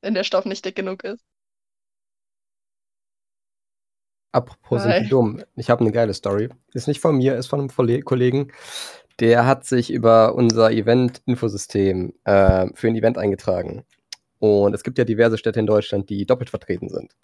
Wenn 0.00 0.14
der 0.14 0.24
Stoff 0.24 0.44
nicht 0.44 0.64
dick 0.64 0.76
genug 0.76 1.02
ist. 1.04 1.24
Apropos 4.36 4.82
sind 4.82 5.04
die 5.04 5.08
dumm. 5.08 5.42
Ich 5.54 5.70
habe 5.70 5.80
eine 5.80 5.92
geile 5.92 6.12
Story. 6.12 6.50
Ist 6.74 6.88
nicht 6.88 7.00
von 7.00 7.16
mir, 7.16 7.36
ist 7.36 7.46
von 7.46 7.58
einem 7.58 8.04
Kollegen. 8.04 8.52
Der 9.18 9.46
hat 9.46 9.64
sich 9.64 9.90
über 9.90 10.34
unser 10.34 10.70
Event-Infosystem 10.70 12.12
äh, 12.24 12.66
für 12.74 12.88
ein 12.88 12.96
Event 12.96 13.16
eingetragen. 13.16 13.84
Und 14.38 14.74
es 14.74 14.82
gibt 14.82 14.98
ja 14.98 15.04
diverse 15.04 15.38
Städte 15.38 15.58
in 15.58 15.66
Deutschland, 15.66 16.10
die 16.10 16.26
doppelt 16.26 16.50
vertreten 16.50 16.90
sind. 16.90 17.16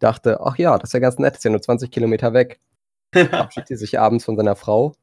Dachte, 0.00 0.40
ach 0.40 0.58
ja, 0.58 0.76
das 0.78 0.88
ist 0.88 0.94
ja 0.94 0.98
ganz 0.98 1.18
nett, 1.18 1.36
ist 1.36 1.44
ja 1.44 1.50
nur 1.52 1.62
20 1.62 1.92
Kilometer 1.92 2.32
weg. 2.32 2.58
verabschiedet 3.12 3.78
sich 3.78 4.00
abends 4.00 4.24
von 4.24 4.36
seiner 4.36 4.56
Frau, 4.56 4.96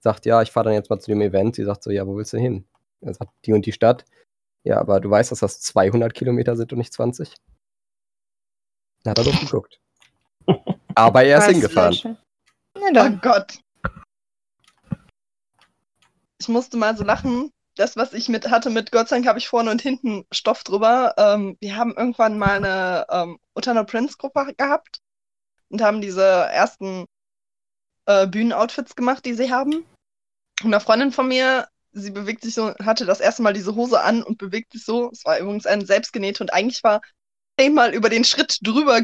sagt, 0.00 0.26
ja, 0.26 0.42
ich 0.42 0.50
fahre 0.50 0.64
dann 0.64 0.74
jetzt 0.74 0.90
mal 0.90 0.98
zu 0.98 1.12
dem 1.12 1.20
Event. 1.20 1.54
Sie 1.54 1.64
sagt 1.64 1.84
so, 1.84 1.92
ja, 1.92 2.08
wo 2.08 2.16
willst 2.16 2.32
du 2.32 2.38
hin? 2.38 2.64
Er 3.02 3.14
sagt, 3.14 3.30
die 3.44 3.52
und 3.52 3.66
die 3.66 3.72
Stadt. 3.72 4.04
Ja, 4.64 4.80
aber 4.80 4.98
du 4.98 5.08
weißt, 5.08 5.30
dass 5.30 5.38
das 5.38 5.60
200 5.60 6.12
Kilometer 6.12 6.56
sind 6.56 6.72
und 6.72 6.78
nicht 6.78 6.92
20? 6.92 7.36
Dann 9.04 9.12
hat 9.12 9.18
er 9.18 9.24
doch 9.24 9.40
geguckt. 9.40 9.80
Aber 10.98 11.22
er 11.22 11.38
ist 11.38 11.46
Das 11.46 11.52
hingefahren. 11.52 12.18
Oh. 12.74 13.10
Gott. 13.22 13.60
Ich 16.40 16.48
musste 16.48 16.76
mal 16.76 16.96
so 16.96 17.04
lachen. 17.04 17.52
Das, 17.76 17.96
was 17.96 18.12
ich 18.12 18.28
mit 18.28 18.50
hatte, 18.50 18.68
mit 18.70 18.90
Gott 18.90 19.08
sei 19.08 19.16
Dank 19.16 19.28
habe 19.28 19.38
ich 19.38 19.48
vorne 19.48 19.70
und 19.70 19.80
hinten 19.80 20.24
Stoff 20.32 20.64
drüber. 20.64 21.14
Ähm, 21.16 21.56
wir 21.60 21.76
haben 21.76 21.94
irgendwann 21.96 22.36
mal 22.36 22.56
eine 22.56 23.06
ähm, 23.10 23.38
Utana 23.54 23.84
Prince-Gruppe 23.84 24.54
gehabt 24.56 24.98
und 25.68 25.80
haben 25.82 26.00
diese 26.00 26.24
ersten 26.24 27.06
äh, 28.06 28.26
Bühnenoutfits 28.26 28.96
gemacht, 28.96 29.24
die 29.24 29.34
sie 29.34 29.52
haben. 29.52 29.86
Und 30.64 30.74
eine 30.74 30.80
Freundin 30.80 31.12
von 31.12 31.28
mir, 31.28 31.68
sie 31.92 32.10
bewegt 32.10 32.42
sich 32.42 32.54
so, 32.54 32.74
hatte 32.84 33.06
das 33.06 33.20
erste 33.20 33.42
Mal 33.42 33.52
diese 33.52 33.76
Hose 33.76 34.00
an 34.00 34.24
und 34.24 34.38
bewegt 34.38 34.72
sich 34.72 34.84
so. 34.84 35.12
Es 35.12 35.24
war 35.24 35.38
übrigens 35.38 35.66
eine 35.66 35.86
selbstgenähte 35.86 36.42
und 36.42 36.52
eigentlich 36.52 36.82
war 36.82 37.00
einmal 37.56 37.94
über 37.94 38.08
den 38.08 38.24
Schritt 38.24 38.58
drüber 38.62 39.00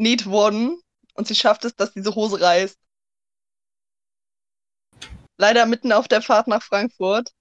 genäht 0.00 0.24
worden. 0.24 0.80
Und 1.14 1.28
sie 1.28 1.34
schafft 1.34 1.66
es, 1.66 1.76
dass 1.76 1.92
diese 1.92 2.14
Hose 2.14 2.40
reißt. 2.40 2.78
Leider 5.36 5.66
mitten 5.66 5.92
auf 5.92 6.08
der 6.08 6.22
Fahrt 6.22 6.48
nach 6.48 6.62
Frankfurt. 6.62 7.32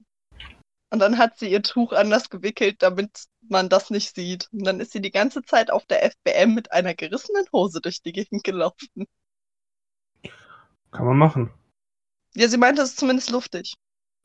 Und 0.92 1.00
dann 1.00 1.18
hat 1.18 1.38
sie 1.38 1.50
ihr 1.50 1.62
Tuch 1.62 1.94
anders 1.94 2.30
gewickelt, 2.30 2.82
damit 2.82 3.28
man 3.42 3.70
das 3.70 3.90
nicht 3.92 4.14
sieht. 4.14 4.50
Und 4.52 4.66
dann 4.66 4.82
ist 4.82 4.92
sie 4.92 5.02
die 5.02 5.12
ganze 5.12 5.44
Zeit 5.44 5.72
auf 5.72 5.86
der 5.86 6.04
FBM 6.04 6.54
mit 6.54 6.72
einer 6.74 6.96
gerissenen 6.96 7.46
Hose 7.54 7.80
durch 7.80 8.02
die 8.02 8.12
Gegend 8.12 8.44
gelaufen. 8.44 9.08
Kann 10.92 11.06
man 11.06 11.18
machen. 11.18 11.54
Ja, 12.36 12.50
sie 12.50 12.58
meinte, 12.58 12.82
es 12.82 12.90
ist 12.90 13.00
zumindest 13.00 13.30
luftig. 13.30 13.76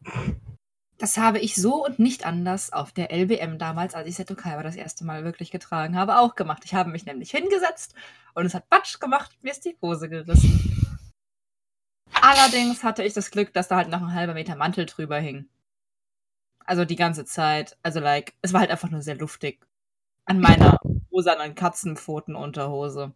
Das 0.98 1.18
habe 1.18 1.40
ich 1.40 1.56
so 1.56 1.84
und 1.84 1.98
nicht 1.98 2.24
anders 2.24 2.72
auf 2.72 2.92
der 2.92 3.10
LBM 3.10 3.58
damals, 3.58 3.94
als 3.94 4.08
ich 4.08 4.14
Seto 4.14 4.34
Kaiba 4.34 4.62
das 4.62 4.76
erste 4.76 5.04
Mal 5.04 5.24
wirklich 5.24 5.50
getragen 5.50 5.96
habe, 5.96 6.18
auch 6.18 6.36
gemacht. 6.36 6.62
Ich 6.64 6.74
habe 6.74 6.90
mich 6.90 7.04
nämlich 7.04 7.32
hingesetzt 7.32 7.94
und 8.34 8.46
es 8.46 8.54
hat 8.54 8.68
Batsch 8.68 9.00
gemacht, 9.00 9.36
mir 9.42 9.50
ist 9.50 9.64
die 9.64 9.76
Hose 9.82 10.08
gerissen. 10.08 10.74
Allerdings 12.12 12.84
hatte 12.84 13.02
ich 13.02 13.12
das 13.12 13.30
Glück, 13.30 13.52
dass 13.52 13.68
da 13.68 13.76
halt 13.76 13.88
noch 13.88 14.00
ein 14.00 14.14
halber 14.14 14.34
Meter 14.34 14.56
Mantel 14.56 14.86
drüber 14.86 15.18
hing. 15.18 15.48
Also 16.64 16.84
die 16.84 16.96
ganze 16.96 17.24
Zeit. 17.24 17.76
Also, 17.82 18.00
like, 18.00 18.34
es 18.42 18.52
war 18.52 18.60
halt 18.60 18.70
einfach 18.70 18.90
nur 18.90 19.02
sehr 19.02 19.16
luftig. 19.16 19.66
An 20.24 20.40
meiner 20.40 20.78
rosanen 21.12 21.54
Katzenpfotenunterhose. 21.54 23.12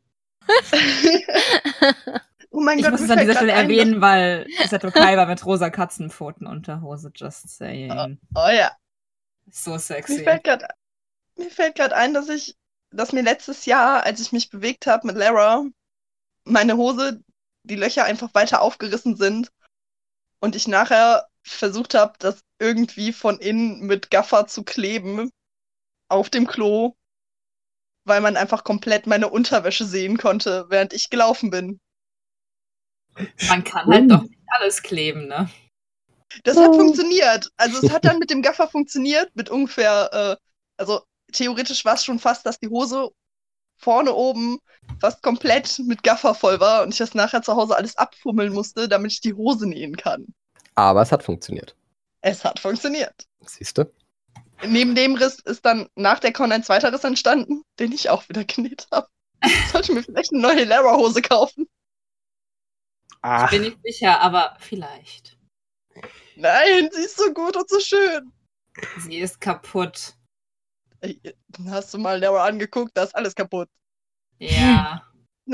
oh 2.50 2.61
mein 2.61 2.78
Ich 2.78 2.84
Gott, 2.84 2.92
muss 2.92 3.00
mir 3.00 3.06
es 3.06 3.11
an 3.12 3.18
dieser 3.20 3.34
Stelle 3.34 3.52
grad 3.52 3.58
ein, 3.64 3.70
erwähnen, 3.70 4.00
weil 4.00 4.46
Seto 4.66 4.90
Kaiba 4.90 5.26
mit 5.26 5.44
rosa 5.44 5.70
Katzenpfotenunterhose, 5.70 7.11
just 7.14 7.48
saying. 7.48 7.88
dass- 7.90 8.11
Oh 8.34 8.48
ja, 8.50 8.72
So 9.50 9.72
mir 9.72 9.78
sexy. 9.78 10.24
fällt 10.24 10.44
gerade 10.44 10.66
mir 11.37 11.50
fällt 11.50 11.76
gerade 11.76 11.94
ein, 11.94 12.14
dass 12.14 12.28
ich, 12.28 12.56
dass 12.90 13.12
mir 13.12 13.22
letztes 13.22 13.64
Jahr, 13.66 14.02
als 14.04 14.20
ich 14.20 14.32
mich 14.32 14.50
bewegt 14.50 14.87
habe 14.87 15.06
mit 15.06 15.16
Lara, 15.16 15.64
meine 16.44 16.76
Hose, 16.76 17.22
die 17.62 17.76
Löcher 17.76 18.04
einfach 18.04 18.34
weiter 18.34 18.61
aufgerissen 18.62 19.14
sind 19.16 19.50
und 20.40 20.56
ich 20.56 20.66
nachher 20.66 21.26
versucht 21.42 21.94
habe, 21.94 22.14
das 22.18 22.40
irgendwie 22.58 23.12
von 23.12 23.38
innen 23.38 23.80
mit 23.87 24.11
Gaffer 24.11 24.46
zu 24.48 24.64
kleben 24.64 25.30
auf 26.08 26.28
dem 26.30 26.46
Klo, 26.46 26.94
weil 28.04 28.20
man 28.20 28.37
einfach 28.37 28.64
komplett 28.64 29.06
meine 29.06 29.28
Unterwäsche 29.28 29.84
sehen 29.84 30.16
konnte, 30.18 30.66
während 30.70 30.92
ich 30.92 31.08
gelaufen 31.11 31.50
bin. 31.50 31.78
Man 33.48 33.64
kann 33.64 33.87
halt 33.87 34.11
doch 34.11 34.22
nicht 34.22 34.38
alles 34.48 34.83
kleben, 34.83 35.26
ne? 35.26 35.48
Das 36.44 36.57
hat 36.57 36.74
funktioniert. 36.74 37.50
Also 37.57 37.87
es 37.87 37.92
hat 37.92 38.04
dann 38.04 38.18
mit 38.18 38.31
dem 38.31 38.42
Gaffer 38.42 38.68
funktioniert, 38.68 39.35
mit 39.35 39.50
ungefähr, 39.50 40.11
äh, 40.12 40.37
also 40.76 41.02
theoretisch 41.33 41.85
war 41.85 41.94
es 41.94 42.04
schon 42.04 42.18
fast, 42.18 42.44
dass 42.46 42.59
die 42.59 42.68
Hose 42.68 43.11
vorne 43.78 44.12
oben 44.12 44.59
fast 45.00 45.22
komplett 45.22 45.78
mit 45.81 46.02
Gaffer 46.02 46.35
voll 46.35 46.61
war 46.61 46.83
und 46.83 46.92
ich 46.92 46.98
das 46.98 47.14
nachher 47.14 47.42
zu 47.42 47.54
Hause 47.54 47.76
alles 47.76 47.96
abfummeln 47.96 48.52
musste, 48.52 48.88
damit 48.88 49.12
ich 49.12 49.20
die 49.20 49.35
Hose 49.35 49.66
nähen 49.66 49.96
kann. 49.96 50.26
Aber 50.74 51.02
es 51.02 51.12
hat 51.12 51.22
funktioniert. 51.22 51.76
Es 52.20 52.44
hat 52.44 52.59
funktioniert. 52.59 53.26
Siehst 53.46 53.78
du? 53.78 53.85
Neben 54.66 54.94
dem 54.94 55.14
Riss 55.14 55.38
ist 55.40 55.64
dann 55.64 55.88
nach 55.94 56.18
der 56.18 56.33
Con 56.33 56.50
ein 56.50 56.64
zweiter 56.64 56.92
Riss 56.92 57.04
entstanden, 57.04 57.62
den 57.78 57.92
ich 57.92 58.11
auch 58.11 58.28
wieder 58.28 58.44
genäht 58.44 58.88
habe. 58.90 59.09
Ich 59.44 59.68
sollte 59.72 59.92
mir 59.92 60.02
vielleicht 60.02 60.33
eine 60.33 60.42
neue 60.42 60.64
Lara-Hose 60.64 61.22
kaufen. 61.22 61.68
Ach, 63.30 63.50
Bin 63.50 63.64
ich 63.64 63.76
sicher, 63.84 64.20
aber 64.20 64.56
vielleicht. 64.58 65.36
Nein, 66.36 66.88
sie 66.92 67.02
ist 67.02 67.18
so 67.18 67.32
gut 67.34 67.56
und 67.56 67.68
so 67.68 67.78
schön. 67.78 68.32
Sie 69.00 69.18
ist 69.18 69.38
kaputt. 69.40 70.14
Hast 71.68 71.92
du 71.92 71.98
mal 71.98 72.18
Lara 72.18 72.44
angeguckt? 72.46 72.92
Da 72.94 73.02
ist 73.02 73.14
alles 73.14 73.34
kaputt. 73.34 73.68
Ja. 74.38 75.04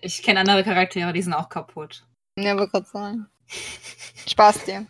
Ich 0.00 0.22
kenne 0.22 0.40
andere 0.40 0.62
Charaktere, 0.62 1.12
die 1.12 1.22
sind 1.22 1.34
auch 1.34 1.48
kaputt. 1.48 2.06
Ja, 2.38 2.56
wollte 2.56 2.70
gerade 2.70 2.86
sagen. 2.86 3.26
Spaß 4.28 4.64
dir. 4.64 4.86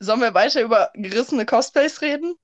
Sollen 0.00 0.20
wir 0.20 0.34
weiter 0.34 0.62
über 0.62 0.92
gerissene 0.94 1.44
Cosplays 1.46 2.00
reden? 2.00 2.36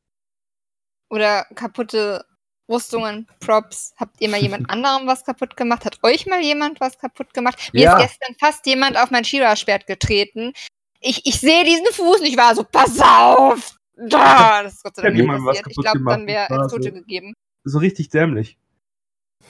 Oder 1.10 1.44
kaputte 1.54 2.26
Rüstungen, 2.68 3.26
Props. 3.40 3.94
Habt 3.98 4.20
ihr 4.20 4.28
mal 4.28 4.40
jemand 4.40 4.68
anderem 4.70 5.06
was 5.06 5.24
kaputt 5.24 5.56
gemacht? 5.56 5.84
Hat 5.84 5.98
euch 6.02 6.26
mal 6.26 6.40
jemand 6.42 6.80
was 6.80 6.98
kaputt 6.98 7.32
gemacht? 7.34 7.70
Mir 7.72 7.82
Ja. 7.82 7.98
ist 7.98 8.08
gestern 8.18 8.36
fast 8.38 8.64
jemand 8.66 8.96
auf 8.96 9.10
mein 9.10 9.24
Shira-Schwert 9.24 9.86
getreten. 9.86 10.52
Ich, 11.00 11.26
ich 11.26 11.38
sehe 11.40 11.64
diesen 11.64 11.86
Fuß 11.92 12.20
und 12.20 12.26
ich 12.26 12.36
war 12.36 12.54
so, 12.54 12.64
pass 12.64 12.98
auf! 13.00 13.76
Da, 13.96 14.62
das 14.62 14.74
ist 14.74 14.82
Gott 14.82 14.96
sei 14.96 15.02
Ja, 15.02 15.08
Dank 15.08 15.14
nicht 15.16 15.22
jemandem 15.22 15.46
was 15.46 15.58
passiert. 15.62 15.76
Ich 15.78 15.82
glaube, 15.84 16.04
dann 16.10 16.26
wäre 16.26 16.44
es 16.64 16.72
Tote 16.72 16.82
so- 16.88 16.92
gegeben. 16.92 17.34
so 17.64 17.78
richtig 17.78 18.08
dämlich. 18.08 18.56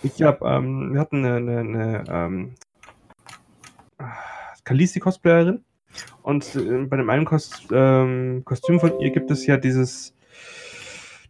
Ich 0.02 0.20
hab, 0.22 0.42
ähm, 0.42 0.92
wir 0.92 1.00
hatten 1.00 1.24
eine, 1.24 1.36
eine, 1.36 1.58
eine 1.60 2.04
ähm, 2.08 2.54
Kalisi-Cosplayerin 4.64 5.64
und 6.22 6.54
äh, 6.56 6.84
bei 6.86 6.96
dem 6.96 7.10
einen 7.10 7.24
Kost, 7.24 7.66
ähm, 7.70 8.42
Kostüm 8.44 8.80
von 8.80 8.98
ihr 9.00 9.10
gibt 9.10 9.30
es 9.30 9.46
ja 9.46 9.56
dieses, 9.56 10.13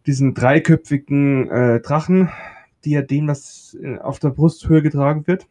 diesen 0.05 0.33
dreiköpfigen 0.33 1.49
äh, 1.49 1.79
Drachen, 1.81 2.29
Diadem, 2.85 3.27
was 3.27 3.77
äh, 3.81 3.97
auf 3.97 4.19
der 4.19 4.29
Brusthöhe 4.29 4.81
getragen 4.81 5.25
wird. 5.27 5.47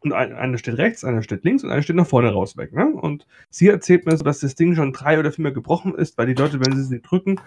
Und 0.00 0.12
ein, 0.12 0.32
eine 0.32 0.56
steht 0.56 0.78
rechts, 0.78 1.04
eine 1.04 1.22
steht 1.22 1.44
links 1.44 1.62
und 1.62 1.70
eine 1.70 1.82
steht 1.82 1.96
nach 1.96 2.06
vorne 2.06 2.32
raus 2.32 2.56
weg. 2.56 2.72
Ne? 2.72 2.86
Und 2.86 3.26
sie 3.50 3.68
erzählt 3.68 4.06
mir 4.06 4.16
so, 4.16 4.24
dass 4.24 4.40
das 4.40 4.54
Ding 4.54 4.74
schon 4.74 4.92
drei 4.92 5.18
oder 5.18 5.30
viermal 5.30 5.52
gebrochen 5.52 5.94
ist, 5.94 6.16
weil 6.16 6.26
die 6.26 6.34
Leute, 6.34 6.64
wenn 6.64 6.74
sie 6.74 6.84
sie 6.84 7.02
drücken, 7.02 7.38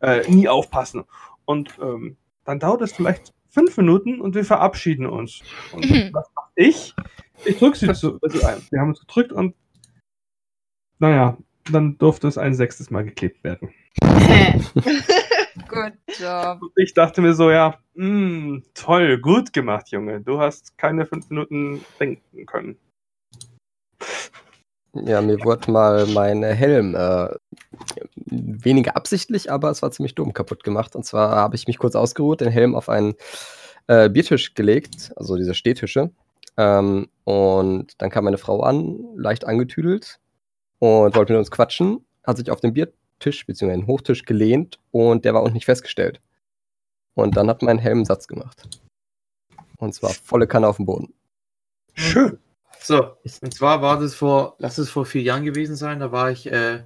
äh, 0.00 0.28
nie 0.28 0.48
aufpassen. 0.48 1.04
Und 1.44 1.78
ähm, 1.80 2.16
dann 2.44 2.58
dauert 2.58 2.80
es 2.80 2.92
vielleicht 2.92 3.32
fünf 3.48 3.76
Minuten 3.76 4.20
und 4.20 4.34
wir 4.34 4.44
verabschieden 4.44 5.06
uns. 5.06 5.42
Und 5.72 5.88
Mhm. 5.88 6.10
was 6.12 6.28
mache 6.34 6.50
ich? 6.56 6.94
Ich 7.44 7.58
drücke 7.58 7.78
sie 7.78 7.94
so, 7.94 8.18
also 8.20 8.46
ein. 8.46 8.60
Wir 8.70 8.80
haben 8.80 8.88
uns 8.88 9.00
gedrückt 9.00 9.32
und 9.32 9.54
naja, 10.98 11.38
dann 11.70 11.96
durfte 11.98 12.26
es 12.26 12.38
ein 12.38 12.54
sechstes 12.54 12.90
Mal 12.90 13.04
geklebt 13.04 13.44
werden. 13.44 13.70
Good 15.68 15.92
job. 16.18 16.62
Und 16.62 16.72
ich 16.76 16.94
dachte 16.94 17.20
mir 17.20 17.34
so, 17.34 17.50
ja, 17.50 17.78
mh, 17.94 18.62
toll, 18.74 19.18
gut 19.18 19.52
gemacht, 19.52 19.90
Junge. 19.90 20.20
Du 20.20 20.40
hast 20.40 20.76
keine 20.78 21.06
fünf 21.06 21.28
Minuten 21.30 21.84
denken 21.98 22.46
können. 22.46 22.78
Ja, 24.92 25.20
mir 25.20 25.44
wurde 25.44 25.70
mal 25.70 26.06
mein 26.06 26.42
Helm 26.42 26.96
äh, 26.96 27.28
weniger 28.26 28.96
absichtlich, 28.96 29.50
aber 29.50 29.70
es 29.70 29.82
war 29.82 29.92
ziemlich 29.92 30.16
dumm 30.16 30.32
kaputt 30.32 30.64
gemacht. 30.64 30.96
Und 30.96 31.04
zwar 31.04 31.30
habe 31.30 31.54
ich 31.54 31.66
mich 31.68 31.78
kurz 31.78 31.94
ausgeruht, 31.94 32.40
den 32.40 32.50
Helm 32.50 32.74
auf 32.74 32.88
einen 32.88 33.14
äh, 33.86 34.08
Biertisch 34.08 34.54
gelegt, 34.54 35.12
also 35.16 35.36
diese 35.36 35.54
Stehtische. 35.54 36.10
Ähm, 36.56 37.08
und 37.24 37.94
dann 37.98 38.10
kam 38.10 38.24
meine 38.24 38.38
Frau 38.38 38.62
an, 38.62 38.98
leicht 39.14 39.46
angetüdelt 39.46 40.18
und 40.80 41.14
wollte 41.14 41.32
mit 41.32 41.38
uns 41.38 41.50
quatschen, 41.52 42.04
hat 42.24 42.38
sich 42.38 42.50
auf 42.50 42.60
den 42.60 42.72
Biertisch 43.20 43.46
bzw. 43.46 43.70
den 43.70 43.86
Hochtisch 43.86 44.24
gelehnt 44.24 44.78
und 44.90 45.24
der 45.24 45.34
war 45.34 45.42
unten 45.42 45.54
nicht 45.54 45.66
festgestellt. 45.66 46.20
Und 47.14 47.36
dann 47.36 47.48
hat 47.48 47.62
mein 47.62 47.78
Helm 47.78 47.98
einen 47.98 48.04
Satz 48.06 48.26
gemacht. 48.26 48.62
Und 49.76 49.94
zwar 49.94 50.10
volle 50.10 50.46
Kanne 50.46 50.68
auf 50.68 50.76
dem 50.76 50.86
Boden. 50.86 51.12
Schön. 51.94 52.38
So, 52.80 53.16
und 53.42 53.54
zwar 53.54 53.82
war 53.82 54.00
das 54.00 54.14
vor, 54.14 54.56
lass 54.58 54.78
es 54.78 54.88
vor 54.88 55.04
vier 55.04 55.20
Jahren 55.20 55.44
gewesen 55.44 55.76
sein, 55.76 56.00
da 56.00 56.12
war 56.12 56.30
ich, 56.30 56.50
äh, 56.50 56.82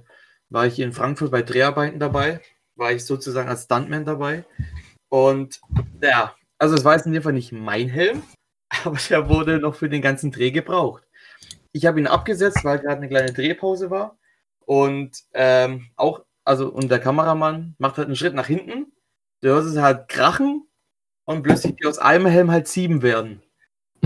war 0.49 0.67
ich 0.67 0.79
in 0.79 0.91
Frankfurt 0.91 1.31
bei 1.31 1.41
Dreharbeiten 1.41 1.99
dabei, 1.99 2.41
war 2.75 2.91
ich 2.91 3.05
sozusagen 3.05 3.47
als 3.47 3.63
Stuntman 3.63 4.03
dabei. 4.03 4.43
Und 5.07 5.61
ja, 6.01 6.35
also 6.57 6.75
es 6.75 6.83
war 6.83 6.95
jetzt 6.95 7.05
in 7.05 7.13
dem 7.13 7.23
Fall 7.23 7.31
nicht 7.31 7.53
mein 7.53 7.87
Helm, 7.87 8.23
aber 8.83 8.97
der 9.09 9.29
wurde 9.29 9.59
noch 9.59 9.75
für 9.75 9.87
den 9.87 10.01
ganzen 10.01 10.31
Dreh 10.31 10.51
gebraucht. 10.51 11.03
Ich 11.71 11.85
habe 11.85 11.99
ihn 11.99 12.07
abgesetzt, 12.07 12.65
weil 12.65 12.79
gerade 12.79 12.97
eine 12.97 13.07
kleine 13.07 13.31
Drehpause 13.31 13.89
war. 13.89 14.17
Und 14.65 15.23
ähm, 15.33 15.89
auch, 15.95 16.21
also, 16.43 16.69
und 16.69 16.89
der 16.89 16.99
Kameramann 16.99 17.75
macht 17.77 17.97
halt 17.97 18.07
einen 18.07 18.15
Schritt 18.15 18.33
nach 18.33 18.47
hinten. 18.47 18.91
Du 19.41 19.49
hörst 19.49 19.67
es 19.69 19.77
halt 19.77 20.07
krachen 20.07 20.67
und 21.25 21.43
plötzlich 21.43 21.85
aus 21.85 21.99
einem 21.99 22.25
Helm 22.25 22.51
halt 22.51 22.67
sieben 22.67 23.01
werden. 23.01 23.41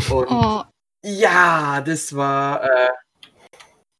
Und 0.09 0.27
Oh, 0.29 0.63
ja, 1.03 1.81
das 1.81 2.15
war, 2.15 2.63
äh, 2.63 2.89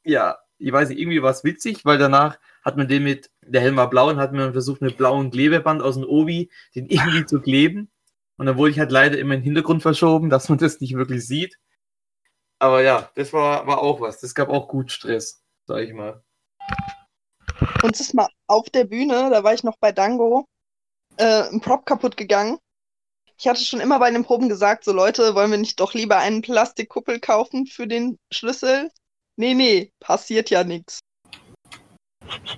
ja, 0.04 0.38
ich 0.58 0.72
weiß 0.72 0.90
nicht, 0.90 1.00
irgendwie 1.00 1.22
war 1.22 1.32
es 1.32 1.44
witzig, 1.44 1.86
weil 1.86 1.98
danach 1.98 2.38
hat 2.64 2.78
man 2.78 2.88
den 2.88 3.04
mit, 3.04 3.30
der 3.42 3.62
Helm 3.62 3.78
war 3.78 3.90
blau 3.90 4.10
und 4.10 4.18
hat 4.18 4.34
man 4.34 4.52
versucht, 4.52 4.82
mit 4.82 4.98
blauem 4.98 5.32
Klebeband 5.32 5.82
aus 5.82 5.96
dem 5.96 6.04
Obi 6.04 6.50
den 6.76 6.88
irgendwie 6.88 7.26
zu 7.26 7.42
kleben. 7.42 7.90
Und 8.38 8.46
dann 8.46 8.58
wurde 8.58 8.72
ich 8.72 8.80
halt 8.80 8.92
leider 8.92 9.18
immer 9.18 9.34
in 9.34 9.42
den 9.42 9.46
Hintergrund 9.46 9.82
verschoben, 9.82 10.30
dass 10.30 10.50
man 10.50 10.58
das 10.58 10.80
nicht 10.82 10.96
wirklich 10.96 11.26
sieht. 11.28 11.58
Aber 12.60 12.82
ja, 12.82 13.10
das 13.16 13.34
war, 13.34 13.68
war 13.68 13.80
auch 13.80 14.02
was. 14.02 14.20
Das 14.20 14.36
gab 14.36 14.50
auch 14.50 14.68
gut 14.68 14.92
Stress, 14.92 15.44
sag 15.66 15.84
ich 15.84 15.94
mal. 15.94 16.24
Uns 17.84 18.00
ist 18.00 18.14
mal 18.14 18.28
auf 18.48 18.70
der 18.70 18.84
Bühne, 18.84 19.30
da 19.30 19.44
war 19.44 19.54
ich 19.54 19.64
noch 19.64 19.78
bei 19.78 19.92
Dango, 19.92 20.46
äh, 21.18 21.50
ein 21.50 21.62
Prop 21.62 21.86
kaputt 21.86 22.18
gegangen. 22.18 22.58
Ich 23.38 23.48
hatte 23.48 23.64
schon 23.64 23.80
immer 23.80 24.00
bei 24.00 24.12
den 24.12 24.26
Proben 24.26 24.50
gesagt, 24.50 24.84
so 24.84 24.92
Leute, 24.92 25.34
wollen 25.34 25.52
wir 25.52 25.58
nicht 25.58 25.80
doch 25.80 25.94
lieber 25.94 26.18
einen 26.18 26.42
Plastikkuppel 26.42 27.20
kaufen 27.20 27.68
für 27.68 27.88
den 27.88 28.18
Schlüssel? 28.32 28.92
Nee, 29.38 29.54
nee, 29.54 29.94
passiert 30.02 30.50
ja 30.50 30.66
nichts. 30.66 31.00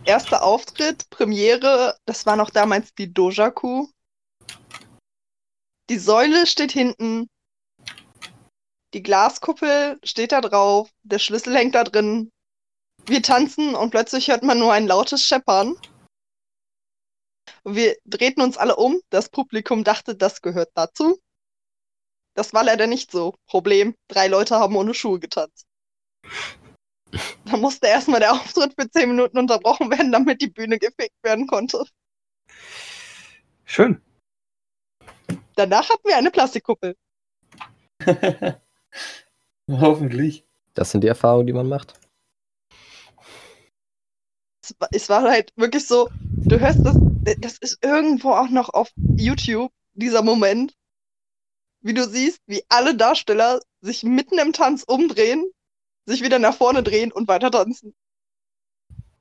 Erster 0.06 0.44
Auftritt, 0.44 1.08
Premiere, 1.12 1.96
das 2.06 2.26
war 2.26 2.36
noch 2.36 2.50
damals 2.50 2.94
die 2.96 3.14
Dojaku. 3.14 3.88
Die 5.90 6.00
Säule 6.00 6.48
steht 6.48 6.72
hinten. 6.72 7.28
Die 8.94 9.04
Glaskuppel 9.04 10.00
steht 10.04 10.32
da 10.32 10.42
drauf. 10.42 10.90
Der 11.04 11.20
Schlüssel 11.20 11.56
hängt 11.56 11.76
da 11.76 11.84
drin. 11.84 12.32
Wir 13.06 13.22
tanzen 13.22 13.76
und 13.76 13.92
plötzlich 13.92 14.28
hört 14.30 14.44
man 14.44 14.60
nur 14.60 14.74
ein 14.74 14.88
lautes 14.88 15.24
Scheppern. 15.24 15.76
Wir 17.64 17.96
drehten 18.06 18.42
uns 18.42 18.58
alle 18.58 18.76
um. 18.76 19.00
Das 19.10 19.30
Publikum 19.30 19.84
dachte, 19.84 20.16
das 20.16 20.42
gehört 20.42 20.70
dazu. 20.76 21.20
Das 22.34 22.54
war 22.54 22.64
leider 22.64 22.88
nicht 22.88 23.12
so. 23.12 23.36
Problem, 23.48 23.96
drei 24.08 24.28
Leute 24.28 24.56
haben 24.56 24.76
ohne 24.76 24.94
Schuhe 24.94 25.20
getanzt. 25.20 25.66
Da 27.46 27.58
musste 27.58 27.88
erstmal 27.88 28.22
der 28.22 28.32
Auftritt 28.34 28.74
für 28.80 28.90
zehn 28.90 29.10
Minuten 29.10 29.38
unterbrochen 29.38 29.90
werden, 29.92 30.12
damit 30.12 30.42
die 30.42 30.48
Bühne 30.48 30.80
gefegt 30.80 31.16
werden 31.24 31.48
konnte. 31.48 31.84
Schön. 33.66 34.02
Danach 35.56 35.90
hatten 35.90 36.08
wir 36.08 36.18
eine 36.18 36.32
Plastikkuppel. 36.32 36.96
Hoffentlich. 39.70 40.46
Das 40.74 40.92
sind 40.92 41.02
die 41.02 41.08
Erfahrungen, 41.08 41.48
die 41.48 41.54
man 41.54 41.68
macht. 41.68 41.94
Es 44.92 45.10
war, 45.10 45.24
halt 45.24 45.54
wirklich 45.56 45.88
so, 45.88 46.10
du 46.24 46.60
hörst 46.60 46.86
das, 46.86 46.96
das 47.40 47.58
ist 47.58 47.84
irgendwo 47.84 48.32
auch 48.32 48.50
noch 48.50 48.70
auf 48.70 48.92
YouTube, 48.96 49.72
dieser 49.94 50.22
Moment, 50.22 50.76
wie 51.82 51.94
du 51.94 52.08
siehst, 52.08 52.42
wie 52.46 52.64
alle 52.70 52.96
Darsteller 52.96 53.60
sich 53.82 54.04
mitten 54.04 54.38
im 54.38 54.54
Tanz 54.54 54.84
umdrehen, 54.84 55.46
sich 56.06 56.24
wieder 56.24 56.40
nach 56.40 56.54
vorne 56.54 56.84
drehen 56.84 57.12
und 57.12 57.28
weiter 57.28 57.50
tanzen. 57.50 57.94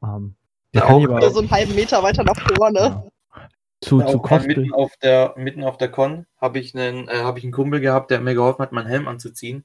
Ähm, 0.02 0.36
da 0.72 0.80
kann 0.80 1.00
ich 1.00 1.06
auch 1.06 1.10
aber 1.10 1.16
Oder 1.16 1.30
so 1.30 1.40
einen 1.40 1.50
halben 1.50 1.74
Meter 1.74 2.02
weiter 2.02 2.22
nach 2.22 2.38
vorne. 2.56 2.78
Ja. 2.78 3.48
zu, 3.80 4.00
Ja, 4.00 4.06
zu 4.06 4.18
auch, 4.18 4.24
äh, 4.24 4.28
Cosplay. 4.28 4.56
mitten 4.56 4.72
auf 4.74 4.96
der 5.02 5.34
mitten 5.36 5.64
auf 5.64 5.78
der 5.78 5.90
Con 5.90 6.26
habe 6.38 6.58
ich 6.58 6.74
einen 6.74 7.08
äh, 7.08 7.20
habe 7.22 7.38
ich 7.38 7.44
einen 7.44 7.52
Kumpel 7.52 7.80
gehabt, 7.80 8.10
der 8.10 8.20
mir 8.20 8.34
geholfen 8.34 8.62
hat, 8.62 8.72
meinen 8.72 8.86
Helm 8.86 9.08
anzuziehen. 9.08 9.64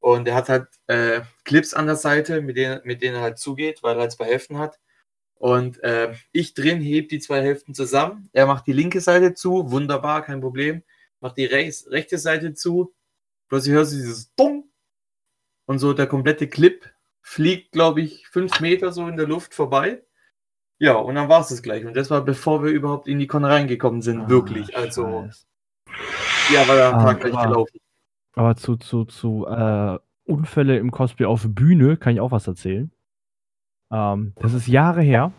Und 0.00 0.24
der 0.24 0.34
hat 0.34 0.48
halt 0.48 0.66
äh, 0.88 1.20
Clips 1.44 1.74
an 1.74 1.86
der 1.86 1.94
Seite, 1.94 2.42
mit 2.42 2.56
denen, 2.56 2.80
mit 2.82 3.02
denen 3.02 3.16
er 3.16 3.22
halt 3.22 3.38
zugeht, 3.38 3.84
weil 3.84 3.96
er 3.96 4.00
halt 4.00 4.12
zwei 4.12 4.24
Hälften 4.24 4.58
hat. 4.58 4.80
Und 5.42 5.82
äh, 5.82 6.14
ich 6.30 6.54
drin 6.54 6.80
heb 6.80 7.08
die 7.08 7.18
zwei 7.18 7.42
Hälften 7.42 7.74
zusammen. 7.74 8.28
Er 8.32 8.46
macht 8.46 8.64
die 8.68 8.72
linke 8.72 9.00
Seite 9.00 9.34
zu, 9.34 9.72
wunderbar, 9.72 10.22
kein 10.22 10.40
Problem. 10.40 10.84
Macht 11.18 11.36
die 11.36 11.46
rechts, 11.46 11.90
rechte 11.90 12.16
Seite 12.16 12.54
zu. 12.54 12.94
Plötzlich 13.48 13.74
hörst 13.74 13.92
du 13.92 13.96
dieses 13.96 14.32
Dumm. 14.36 14.70
Und 15.66 15.80
so 15.80 15.94
der 15.94 16.06
komplette 16.06 16.46
Clip 16.46 16.88
fliegt, 17.22 17.72
glaube 17.72 18.02
ich, 18.02 18.28
fünf 18.28 18.60
Meter 18.60 18.92
so 18.92 19.08
in 19.08 19.16
der 19.16 19.26
Luft 19.26 19.52
vorbei. 19.52 20.04
Ja, 20.78 20.94
und 20.94 21.16
dann 21.16 21.28
war 21.28 21.40
es 21.40 21.48
das 21.48 21.60
gleich. 21.60 21.84
Und 21.84 21.96
das 21.96 22.08
war 22.08 22.24
bevor 22.24 22.62
wir 22.62 22.70
überhaupt 22.70 23.08
in 23.08 23.18
die 23.18 23.26
Con 23.26 23.44
reingekommen 23.44 24.00
sind, 24.00 24.20
Ah, 24.20 24.28
wirklich. 24.28 24.76
Also, 24.76 25.24
Scheiß. 25.26 25.48
ja, 26.54 26.68
war 26.68 26.76
der 26.76 26.94
Ah, 26.94 27.02
Tag 27.02 27.20
gleich 27.20 27.32
gelaufen. 27.42 27.78
Aber 28.34 28.54
zu, 28.54 28.76
zu, 28.76 29.06
zu 29.06 29.44
äh, 29.48 29.98
Unfälle 30.22 30.78
im 30.78 30.92
Cosplay 30.92 31.26
auf 31.26 31.44
Bühne 31.48 31.96
kann 31.96 32.14
ich 32.14 32.20
auch 32.20 32.30
was 32.30 32.46
erzählen. 32.46 32.92
Ähm, 33.92 34.32
das 34.36 34.54
ist 34.54 34.66
Jahre 34.66 35.02
her. 35.02 35.32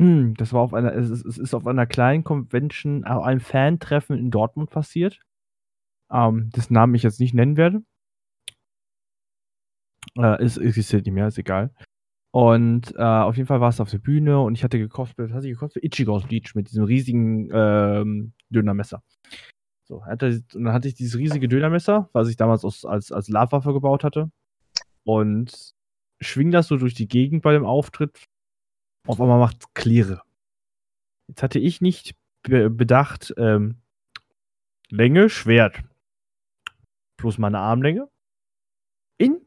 Hm, 0.00 0.34
Das 0.34 0.52
war 0.52 0.62
auf 0.62 0.74
einer, 0.74 0.94
es 0.94 1.10
ist, 1.10 1.24
es 1.24 1.38
ist 1.38 1.54
auf 1.54 1.66
einer 1.66 1.86
kleinen 1.86 2.24
Convention, 2.24 3.04
äh, 3.04 3.08
einem 3.08 3.40
Fan-Treffen 3.40 4.18
in 4.18 4.30
Dortmund 4.30 4.70
passiert. 4.70 5.20
Ähm, 6.10 6.50
dessen 6.50 6.74
Namen 6.74 6.94
ich 6.94 7.02
jetzt 7.02 7.20
nicht 7.20 7.34
nennen 7.34 7.56
werde. 7.56 7.82
Äh, 10.16 10.42
es 10.42 10.56
existiert 10.56 11.06
nicht 11.06 11.14
mehr, 11.14 11.28
ist 11.28 11.38
egal. 11.38 11.72
Und 12.32 12.94
äh, 12.96 13.02
auf 13.02 13.36
jeden 13.36 13.46
Fall 13.48 13.60
war 13.60 13.70
es 13.70 13.80
auf 13.80 13.90
der 13.90 13.98
Bühne 13.98 14.40
und 14.40 14.54
ich 14.54 14.62
hatte 14.64 14.78
was 14.78 15.32
hatte 15.32 15.48
ich 15.48 15.54
gecosplayt? 15.54 15.84
Ichigo 15.84 16.14
aus 16.14 16.26
Bleach 16.26 16.54
mit 16.54 16.70
diesem 16.70 16.84
riesigen 16.84 17.50
ähm, 17.52 18.32
Dönermesser. 18.50 19.02
So, 19.88 20.04
hatte, 20.04 20.40
und 20.54 20.64
dann 20.64 20.72
hatte 20.72 20.86
ich 20.86 20.94
dieses 20.94 21.18
riesige 21.18 21.48
Dönermesser, 21.48 22.08
was 22.12 22.28
ich 22.28 22.36
damals 22.36 22.64
aus, 22.64 22.84
als, 22.84 23.10
als 23.10 23.28
Labwaffe 23.28 23.72
gebaut 23.72 24.04
hatte. 24.04 24.30
Und 25.04 25.74
schwing 26.20 26.50
das 26.50 26.68
so 26.68 26.76
durch 26.76 26.94
die 26.94 27.08
Gegend 27.08 27.42
bei 27.42 27.52
dem 27.52 27.64
Auftritt. 27.64 28.28
Auf 29.06 29.20
einmal 29.20 29.38
macht 29.38 29.74
Klirre. 29.74 30.22
Jetzt 31.28 31.42
hatte 31.42 31.58
ich 31.58 31.80
nicht 31.80 32.14
be 32.42 32.70
bedacht, 32.70 33.34
ähm, 33.36 33.76
Länge, 34.88 35.30
Schwert. 35.30 35.82
Plus 37.16 37.38
meine 37.38 37.58
Armlänge. 37.58 38.08
In 39.18 39.40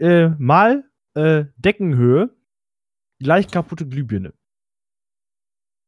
äh, 0.00 0.28
mal 0.38 0.84
äh, 1.14 1.44
Deckenhöhe 1.56 2.34
gleich 3.20 3.48
kaputte 3.48 3.86
Glühbirne. 3.86 4.32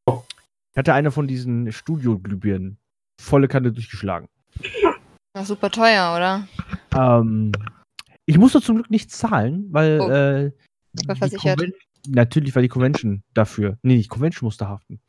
Ich 0.09 0.79
hatte 0.79 0.95
eine 0.95 1.11
von 1.11 1.27
diesen 1.27 1.71
Studio-Glühbirnen 1.73 2.79
volle 3.21 3.49
Kanne 3.49 3.73
durchgeschlagen. 3.73 4.29
war 5.35 5.45
super 5.45 5.71
teuer, 5.71 6.15
oder? 6.17 6.49
Ähm, 6.95 7.53
ich 8.27 8.39
musste 8.39 8.61
zum 8.61 8.77
Glück 8.77 8.91
nicht 8.91 9.11
zahlen, 9.11 9.67
weil 9.71 10.01
Oh. 10.01 10.09
äh, 10.11 10.53
War 11.07 11.17
versichert. 11.17 11.59
Conven- 11.61 11.75
natürlich 12.09 12.55
war 12.55 12.63
die 12.63 12.69
Convention 12.69 13.23
dafür. 13.35 13.79
Nee, 13.83 13.97
die 13.97 14.07
Convention 14.09 14.47
musste 14.47 14.69
haften. 14.69 15.01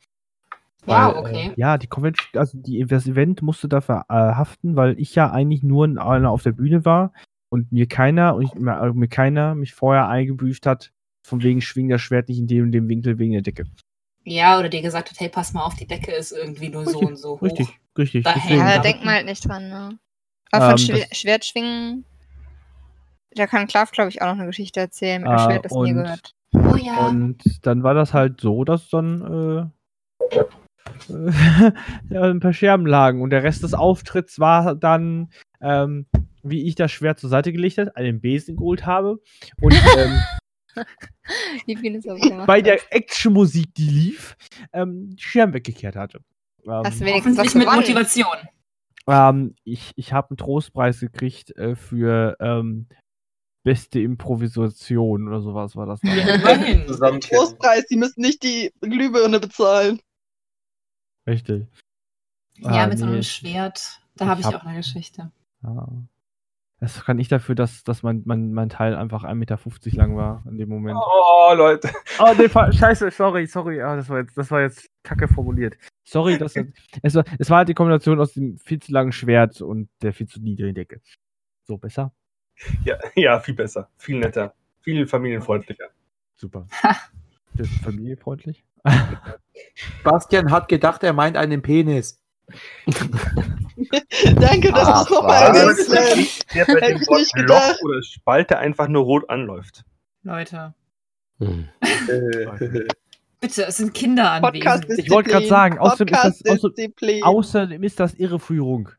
Wow, 0.84 1.14
Weil, 1.14 1.16
okay. 1.16 1.48
Äh, 1.50 1.60
ja, 1.60 1.78
die 1.78 1.86
Convention, 1.88 2.26
also 2.40 2.58
die, 2.58 2.84
das 2.84 3.06
Event 3.06 3.42
musste 3.42 3.68
dafür 3.68 4.04
äh, 4.08 4.14
haften, 4.14 4.76
weil 4.76 4.98
ich 5.00 5.14
ja 5.14 5.30
eigentlich 5.30 5.62
nur 5.62 5.84
in- 5.84 5.98
einer 5.98 6.30
auf 6.30 6.42
der 6.42 6.52
Bühne 6.52 6.84
war 6.84 7.12
und 7.48 7.72
mir 7.72 7.86
keiner 7.88 8.34
und 8.36 8.42
ich, 8.42 8.54
mir, 8.54 8.92
mir 8.94 9.08
keiner 9.08 9.54
mich 9.54 9.74
vorher 9.74 10.08
eingebüßt 10.08 10.64
hat, 10.66 10.92
von 11.26 11.42
wegen 11.42 11.60
schwing 11.60 11.88
das 11.88 12.02
Schwert 12.02 12.28
nicht 12.28 12.38
in 12.38 12.46
dem 12.46 12.64
und 12.66 12.72
dem 12.72 12.88
Winkel 12.88 13.18
wegen 13.18 13.32
der 13.32 13.42
Decke. 13.42 13.64
Ja, 14.24 14.58
oder 14.58 14.68
dir 14.68 14.82
gesagt 14.82 15.10
hat, 15.10 15.18
hey, 15.20 15.28
pass 15.28 15.52
mal 15.52 15.64
auf, 15.64 15.74
die 15.74 15.86
Decke 15.86 16.12
ist 16.12 16.32
irgendwie 16.32 16.68
nur 16.68 16.84
so 16.84 16.90
Richtig, 16.98 17.08
und 17.08 17.16
so 17.16 17.30
hoch. 17.32 17.42
Richtig, 17.42 17.68
richtig. 17.98 18.24
Da 18.24 18.34
Deswegen, 18.34 18.58
Ja, 18.58 18.76
da 18.76 18.82
denkt 18.82 19.04
man 19.04 19.14
halt 19.14 19.26
nicht 19.26 19.46
dran, 19.48 19.68
ne? 19.68 19.98
Aber 20.52 20.76
von 20.78 20.88
Ähm, 20.96 21.00
das- 21.08 21.18
Schwertschwingen, 21.18 22.04
da 23.38 23.46
kann 23.46 23.66
Klav, 23.66 23.90
glaube 23.92 24.10
ich, 24.10 24.22
auch 24.22 24.26
noch 24.26 24.34
eine 24.38 24.46
Geschichte 24.46 24.80
erzählen 24.80 25.22
mit 25.22 25.30
dem 25.30 25.36
Äh, 25.36 25.44
Schwert, 25.44 25.64
das 25.64 25.72
nie 25.72 25.92
gehört. 25.92 26.34
Oh 26.52 26.76
ja. 26.76 27.08
Und 27.08 27.42
dann 27.62 27.82
war 27.82 27.94
das 27.94 28.14
halt 28.14 28.40
so, 28.40 28.64
dass 28.64 28.88
dann 28.88 29.70
äh, 30.20 30.36
äh, 31.12 31.72
ja, 32.10 32.22
ein 32.22 32.40
paar 32.40 32.52
Scherben 32.52 32.86
lagen 32.86 33.22
und 33.22 33.30
der 33.30 33.42
Rest 33.42 33.62
des 33.62 33.74
Auftritts 33.74 34.38
war 34.38 34.74
dann, 34.74 35.30
ähm, 35.60 36.06
wie 36.42 36.66
ich 36.66 36.74
das 36.74 36.92
Schwert 36.92 37.18
zur 37.18 37.30
Seite 37.30 37.52
gelegt 37.52 37.78
habe, 37.78 37.94
einen 37.96 38.20
Besen 38.20 38.56
geholt 38.56 38.86
habe 38.86 39.18
und 39.60 39.74
ähm, 39.98 40.20
bei 42.46 42.60
der 42.62 42.78
Actionmusik, 42.94 43.74
die 43.74 43.88
lief, 43.88 44.36
ähm, 44.72 45.10
die 45.16 45.22
Scherben 45.22 45.54
weggekehrt 45.54 45.96
hatte. 45.96 46.20
Ähm, 46.64 46.82
Hast 46.84 47.00
du 47.00 47.04
wenigstens 47.04 47.38
was 47.38 47.54
mit? 47.54 47.66
Motivation. 47.66 48.36
ähm, 49.08 49.54
ich 49.64 49.92
ich 49.96 50.12
habe 50.12 50.30
einen 50.30 50.36
Trostpreis 50.36 51.00
gekriegt 51.00 51.56
äh, 51.56 51.76
für 51.76 52.36
ähm, 52.40 52.86
beste 53.66 53.98
Improvisation 54.00 55.26
oder 55.26 55.40
sowas 55.40 55.74
war 55.74 55.86
das. 55.86 56.00
Zusammenketten. 56.00 57.20
Trostpreis, 57.20 57.84
die 57.86 57.96
müssen 57.96 58.20
nicht 58.20 58.44
die 58.44 58.72
Glühbirne 58.80 59.40
bezahlen. 59.40 60.00
Richtig. 61.26 61.66
Ja, 62.58 62.70
Ah, 62.70 62.86
mit 62.86 62.98
so 62.98 63.06
nee. 63.06 63.12
einem 63.14 63.22
Schwert. 63.24 64.00
Da 64.14 64.24
Ich 64.24 64.30
habe 64.30 64.40
ich 64.40 64.46
hab- 64.46 64.54
auch 64.54 64.64
eine 64.64 64.76
Geschichte. 64.76 65.32
Ja. 65.64 65.88
Das 66.78 67.04
kann 67.04 67.18
ich 67.18 67.26
dafür, 67.28 67.54
dass, 67.56 67.82
dass 67.84 68.02
mein, 68.04 68.22
mein, 68.26 68.52
mein 68.52 68.68
Teil 68.68 68.94
einfach 68.94 69.24
1,50 69.24 69.34
Meter 69.34 69.58
lang 69.96 70.16
war 70.16 70.44
in 70.48 70.58
dem 70.58 70.68
Moment. 70.68 70.96
Oh, 71.02 71.52
Leute. 71.54 71.90
Oh, 72.20 72.34
nee, 72.38 72.48
scheiße, 72.48 73.10
sorry, 73.10 73.46
sorry. 73.46 73.82
Ah, 73.82 73.96
das, 73.96 74.08
war 74.10 74.18
jetzt, 74.20 74.36
das 74.38 74.50
war 74.50 74.60
jetzt 74.60 74.86
kacke 75.02 75.26
formuliert. 75.26 75.76
Sorry, 76.06 76.38
dass 76.38 76.52
das, 76.52 76.66
es, 77.02 77.14
war, 77.16 77.24
es 77.38 77.50
war 77.50 77.56
halt 77.58 77.68
die 77.70 77.74
Kombination 77.74 78.20
aus 78.20 78.34
dem 78.34 78.58
viel 78.58 78.78
zu 78.80 78.92
langen 78.92 79.10
Schwert 79.12 79.60
und 79.60 79.88
der 80.02 80.12
viel 80.12 80.28
zu 80.28 80.38
niedrigen 80.40 80.74
Decke. 80.74 81.00
So, 81.66 81.78
besser? 81.78 82.12
Ja, 82.84 82.96
ja, 83.14 83.40
viel 83.40 83.54
besser. 83.54 83.88
Viel 83.98 84.18
netter. 84.18 84.54
Viel 84.82 85.06
familienfreundlicher. 85.06 85.86
Super. 86.36 86.66
Das 87.54 87.68
ist 87.68 87.82
familienfreundlich. 87.82 88.62
Bastian 90.04 90.50
hat 90.50 90.68
gedacht, 90.68 91.02
er 91.02 91.14
meint 91.14 91.38
einen 91.38 91.62
Penis. 91.62 92.20
Danke, 94.36 94.72
dass 94.72 94.88
Ach, 94.88 95.06
du 95.06 95.14
es 95.14 95.20
nochmal 95.20 95.42
erwähnt 95.56 95.88
hast. 95.90 96.54
Der 96.54 96.64
bei 96.66 96.80
dem 96.88 97.00
Wort 97.06 97.18
nicht 97.20 97.34
Loch 97.34 97.40
gedacht. 97.46 97.82
oder 97.82 98.02
Spalte 98.02 98.58
einfach 98.58 98.88
nur 98.88 99.04
rot 99.04 99.30
anläuft. 99.30 99.84
Leute, 100.22 100.74
Hm. 101.38 101.68
Bitte, 103.40 103.64
es 103.66 103.76
sind 103.78 103.94
Kinder 103.94 104.30
anwesend. 104.32 104.98
Ich 104.98 105.10
wollte 105.10 105.30
gerade 105.30 105.46
sagen, 105.46 105.78
außerdem 105.78 106.14
ist 106.14 106.24
das- 106.24 106.44
außer- 106.44 106.44
Podcast-Disziplin. 106.44 107.22
Außerdem 107.24 107.82
ist 107.82 108.00
das 108.00 108.14
Irreführung. 108.14 108.90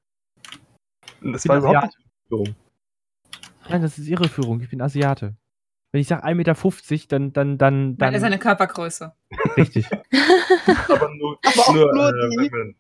Das 1.21 1.47
war 1.47 1.57
überhaupt 1.57 1.83
nicht 1.85 1.97
Führung. 2.27 2.55
Nein, 3.69 3.81
das 3.81 3.97
ist 3.97 4.07
Irreführung. 4.07 4.61
Ich 4.61 4.69
bin 4.69 4.81
Asiate. 4.81 5.35
Wenn 5.91 6.01
ich 6.01 6.07
sage 6.07 6.23
1,50 6.25 6.33
Meter, 6.35 7.07
dann, 7.07 7.33
dann, 7.33 7.57
dann, 7.57 7.97
dann. 7.97 8.19
seine 8.19 8.37
Körpergröße. 8.39 9.13
richtig. 9.55 9.87
Aber 10.89 11.09
nur, 11.15 11.39
Aber 11.45 11.59
auch 11.61 11.73
nur, 11.73 11.93
nur 11.93 12.09
äh, 12.09 12.29
die. 12.29 12.37
wenn 12.37 12.51
man 12.59 12.75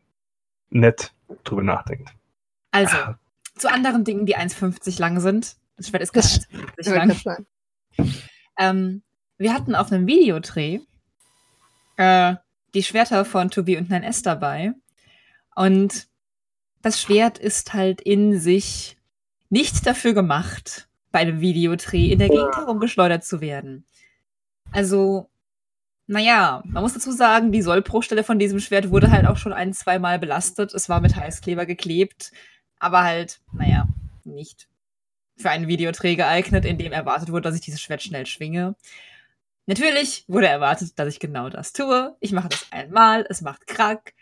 nett 0.69 1.13
drüber 1.43 1.63
nachdenkt. 1.63 2.11
Also, 2.71 2.97
zu 3.55 3.71
anderen 3.71 4.03
Dingen, 4.03 4.25
die 4.25 4.37
1,50 4.37 4.99
lang 4.99 5.19
sind. 5.19 5.55
Das 5.77 5.87
Schwert 5.89 6.03
ist 6.03 6.13
gar 6.13 6.21
Das- 6.21 6.47
1,50 6.49 6.73
Ich 6.77 6.87
wollte 6.87 7.21
lang. 7.29 7.45
Ähm, 8.59 9.03
wir 9.37 9.53
hatten 9.53 9.75
auf 9.75 9.91
einem 9.91 10.07
Videodreh 10.07 10.79
äh, 11.97 12.35
die 12.73 12.83
Schwerter 12.83 13.23
von 13.25 13.49
Tobi 13.49 13.77
und 13.77 13.89
9S 13.89 14.23
dabei. 14.23 14.73
Und 15.55 16.07
das 16.81 17.01
Schwert 17.01 17.37
ist 17.39 17.73
halt 17.73 18.01
in 18.01 18.39
sich 18.39 18.96
nicht 19.49 19.85
dafür 19.85 20.13
gemacht, 20.13 20.87
bei 21.11 21.19
einem 21.19 21.39
Videodreh 21.39 22.11
in 22.11 22.19
der 22.19 22.29
Gegend 22.29 22.55
herumgeschleudert 22.55 23.23
zu 23.23 23.41
werden. 23.41 23.85
Also, 24.71 25.29
naja, 26.07 26.61
man 26.65 26.83
muss 26.83 26.93
dazu 26.93 27.11
sagen, 27.11 27.51
die 27.51 27.61
Sollbruchstelle 27.61 28.23
von 28.23 28.39
diesem 28.39 28.59
Schwert 28.59 28.89
wurde 28.89 29.11
halt 29.11 29.25
auch 29.25 29.37
schon 29.37 29.53
ein, 29.53 29.73
zweimal 29.73 30.19
belastet. 30.19 30.73
Es 30.73 30.89
war 30.89 31.01
mit 31.01 31.15
Heißkleber 31.15 31.65
geklebt, 31.65 32.31
aber 32.79 33.03
halt, 33.03 33.39
naja, 33.53 33.87
nicht 34.23 34.67
für 35.37 35.49
einen 35.49 35.67
Videodreh 35.67 36.15
geeignet, 36.15 36.65
in 36.65 36.77
dem 36.77 36.91
erwartet 36.91 37.31
wurde, 37.31 37.43
dass 37.43 37.55
ich 37.55 37.61
dieses 37.61 37.81
Schwert 37.81 38.01
schnell 38.01 38.25
schwinge. 38.25 38.75
Natürlich 39.67 40.23
wurde 40.27 40.47
erwartet, 40.47 40.97
dass 40.97 41.09
ich 41.09 41.19
genau 41.19 41.49
das 41.49 41.73
tue. 41.73 42.15
Ich 42.19 42.31
mache 42.31 42.49
das 42.49 42.67
einmal, 42.71 43.25
es 43.29 43.41
macht 43.41 43.67
Krack. 43.67 44.13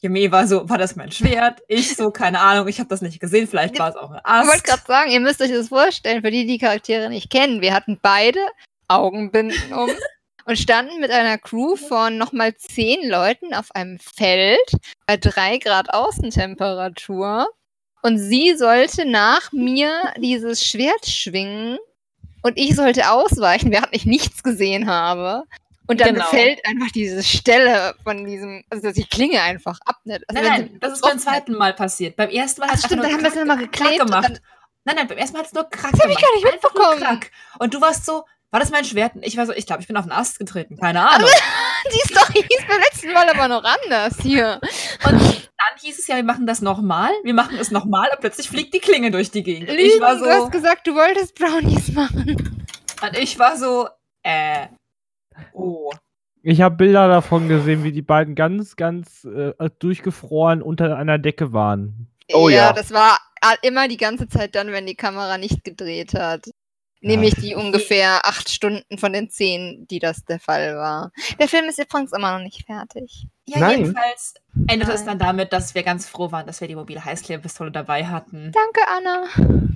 Yumi 0.00 0.30
war 0.30 0.46
so, 0.46 0.68
war 0.68 0.78
das 0.78 0.94
mein 0.96 1.10
Schwert? 1.10 1.60
Ich 1.68 1.96
so, 1.96 2.10
keine 2.10 2.40
Ahnung, 2.40 2.68
ich 2.68 2.78
habe 2.78 2.88
das 2.88 3.00
nicht 3.00 3.18
gesehen, 3.18 3.48
vielleicht 3.48 3.78
war 3.78 3.90
es 3.90 3.96
auch 3.96 4.10
ein 4.10 4.42
Ich 4.42 4.48
wollte 4.48 4.62
gerade 4.62 4.78
Ast. 4.78 4.86
sagen, 4.86 5.10
ihr 5.10 5.20
müsst 5.20 5.40
euch 5.40 5.50
das 5.50 5.68
vorstellen, 5.68 6.22
für 6.22 6.30
die, 6.30 6.44
die 6.46 6.54
die 6.54 6.58
Charaktere 6.58 7.08
nicht 7.08 7.30
kennen. 7.30 7.60
Wir 7.60 7.72
hatten 7.72 7.98
beide 8.02 8.40
Augenbinden 8.88 9.72
um 9.72 9.90
und 10.44 10.58
standen 10.58 11.00
mit 11.00 11.10
einer 11.10 11.38
Crew 11.38 11.76
von 11.76 12.18
nochmal 12.18 12.54
zehn 12.56 13.08
Leuten 13.08 13.52
auf 13.54 13.74
einem 13.74 13.98
Feld 13.98 14.70
bei 15.06 15.16
drei 15.16 15.58
Grad 15.58 15.92
Außentemperatur. 15.92 17.48
Und 18.02 18.18
sie 18.18 18.54
sollte 18.56 19.04
nach 19.04 19.50
mir 19.52 19.90
dieses 20.18 20.64
Schwert 20.64 21.06
schwingen 21.06 21.78
und 22.42 22.56
ich 22.56 22.76
sollte 22.76 23.10
ausweichen, 23.10 23.72
während 23.72 23.88
ich 23.90 24.06
nichts 24.06 24.44
gesehen 24.44 24.86
habe. 24.88 25.42
Und 25.88 26.00
dann 26.00 26.14
Genau. 26.14 26.26
fällt 26.26 26.64
einfach 26.66 26.90
diese 26.92 27.22
Stelle 27.22 27.94
von 28.02 28.24
diesem, 28.24 28.64
also 28.70 28.90
die 28.92 29.04
Klinge 29.04 29.40
einfach 29.42 29.78
ab. 29.84 29.96
Ne? 30.04 30.20
Also 30.26 30.42
Nein, 30.42 30.60
nein, 30.70 30.78
das 30.80 30.94
ist 30.94 31.02
beim 31.02 31.18
zweiten 31.18 31.52
Mal 31.52 31.74
passiert. 31.74 32.16
Beim 32.16 32.30
ersten 32.30 32.60
Mal 32.60 32.70
hat 32.70 32.78
stimmt, 32.80 33.04
dann 33.04 33.12
haben 33.12 33.22
wir 33.22 33.28
es 33.28 33.34
nochmal 33.36 33.58
geklebt. 33.58 33.98
gemacht. 34.00 34.40
Nein, 34.84 34.96
nein, 34.96 35.08
beim 35.08 35.18
ersten 35.18 35.34
Mal 35.34 35.40
hat 35.40 35.46
es 35.46 35.52
nur 35.52 35.68
Krack 35.70 35.92
Das 35.92 36.00
hab 36.00 36.10
ich 36.10 36.16
gemacht. 36.16 36.22
gar 36.22 36.34
nicht 36.34 36.52
mitbekommen. 36.52 37.20
Und 37.58 37.74
du 37.74 37.80
warst 37.80 38.04
so, 38.06 38.24
war 38.50 38.60
das 38.60 38.70
mein 38.70 38.84
Schwert? 38.84 39.12
Ich 39.22 39.36
war 39.36 39.44
so, 39.46 39.52
ich 39.52 39.66
glaube, 39.66 39.82
ich 39.82 39.88
bin 39.88 39.96
auf 39.96 40.04
den 40.04 40.12
Ast 40.12 40.38
getreten. 40.38 40.76
Keine 40.76 41.08
Ahnung. 41.08 41.28
Die 41.92 42.12
Story 42.14 42.42
hieß 42.48 42.66
beim 42.68 42.80
letzten 42.80 43.12
Mal 43.12 43.28
aber 43.28 43.48
noch 43.48 43.64
anders 43.64 44.14
hier. 44.22 44.60
Und 45.04 45.12
dann 45.20 45.80
hieß 45.80 45.98
es 45.98 46.06
ja, 46.06 46.16
wir 46.16 46.22
machen 46.24 46.46
das 46.46 46.60
nochmal. 46.62 47.10
Wir 47.22 47.34
machen 47.34 47.58
es 47.58 47.70
nochmal 47.70 48.08
und 48.12 48.20
plötzlich 48.20 48.48
fliegt 48.48 48.74
die 48.74 48.80
Klinge 48.80 49.10
durch 49.10 49.30
die 49.30 49.42
Gegend. 49.42 49.68
Und 49.70 49.76
ich 49.78 49.92
Lügen, 49.94 50.00
war 50.00 50.16
du 50.16 50.24
hast 50.26 50.38
so, 50.44 50.48
gesagt, 50.50 50.86
du 50.86 50.94
wolltest 50.94 51.34
Brownies 51.36 51.92
machen. 51.92 52.66
und 53.02 53.18
ich 53.18 53.38
war 53.38 53.56
so, 53.56 53.88
äh, 54.22 54.66
oh. 55.52 55.92
Ich 56.42 56.60
habe 56.60 56.76
Bilder 56.76 57.08
davon 57.08 57.48
gesehen, 57.48 57.82
wie 57.82 57.90
die 57.90 58.02
beiden 58.02 58.36
ganz, 58.36 58.76
ganz 58.76 59.24
äh, 59.24 59.52
durchgefroren 59.80 60.62
unter 60.62 60.96
einer 60.96 61.18
Decke 61.18 61.52
waren. 61.52 62.08
Oh 62.32 62.48
ja. 62.48 62.72
das 62.72 62.92
war 62.92 63.18
immer 63.62 63.88
die 63.88 63.96
ganze 63.96 64.28
Zeit 64.28 64.54
dann, 64.54 64.70
wenn 64.72 64.86
die 64.86 64.94
Kamera 64.94 65.38
nicht 65.38 65.64
gedreht 65.64 66.14
hat. 66.14 66.48
Nämlich 67.00 67.34
die 67.34 67.54
ungefähr 67.54 68.24
acht 68.24 68.48
Stunden 68.48 68.98
von 68.98 69.12
den 69.12 69.28
zehn, 69.28 69.86
die 69.90 69.98
das 69.98 70.24
der 70.24 70.40
Fall 70.40 70.76
war. 70.76 71.12
Der 71.38 71.46
Film 71.46 71.66
ist 71.66 71.78
übrigens 71.78 72.12
immer 72.12 72.36
noch 72.36 72.42
nicht 72.42 72.64
fertig. 72.64 73.26
Ja, 73.46 73.60
Nein. 73.60 73.80
jedenfalls 73.80 74.34
endete 74.66 74.92
es 74.92 75.04
dann 75.04 75.18
damit, 75.18 75.52
dass 75.52 75.74
wir 75.74 75.82
ganz 75.82 76.08
froh 76.08 76.32
waren, 76.32 76.46
dass 76.46 76.60
wir 76.60 76.68
die 76.68 76.74
mobile 76.74 77.04
Heißklebepistole 77.04 77.70
dabei 77.70 78.06
hatten. 78.06 78.50
Danke, 78.52 78.80
Anna. 78.96 79.26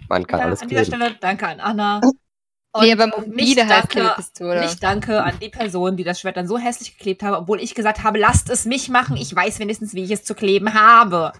Man 0.08 0.26
kann 0.26 0.40
Ja, 0.40 0.46
alles 0.46 0.62
an 0.62 0.68
dieser 0.68 0.82
kleben. 0.82 0.96
Stelle 1.02 1.16
danke 1.20 1.46
an 1.46 1.60
Anna. 1.60 2.00
Nee, 2.78 2.92
aber 2.92 3.06
nicht 3.06 3.16
mobile 3.26 3.54
danke, 3.56 3.74
Heißklebepistole. 3.74 4.60
nicht 4.60 4.82
danke 4.82 5.22
an 5.24 5.38
die 5.40 5.48
Person, 5.48 5.96
die 5.96 6.04
das 6.04 6.20
Schwert 6.20 6.36
dann 6.36 6.46
so 6.46 6.56
hässlich 6.56 6.96
geklebt 6.96 7.22
habe, 7.24 7.38
obwohl 7.38 7.60
ich 7.60 7.74
gesagt 7.74 8.04
habe, 8.04 8.18
lasst 8.18 8.48
es 8.48 8.64
mich 8.64 8.88
machen. 8.88 9.16
Ich 9.16 9.34
weiß 9.34 9.58
wenigstens, 9.58 9.92
wie 9.94 10.04
ich 10.04 10.10
es 10.12 10.22
zu 10.24 10.34
kleben 10.36 10.72
habe. 10.74 11.32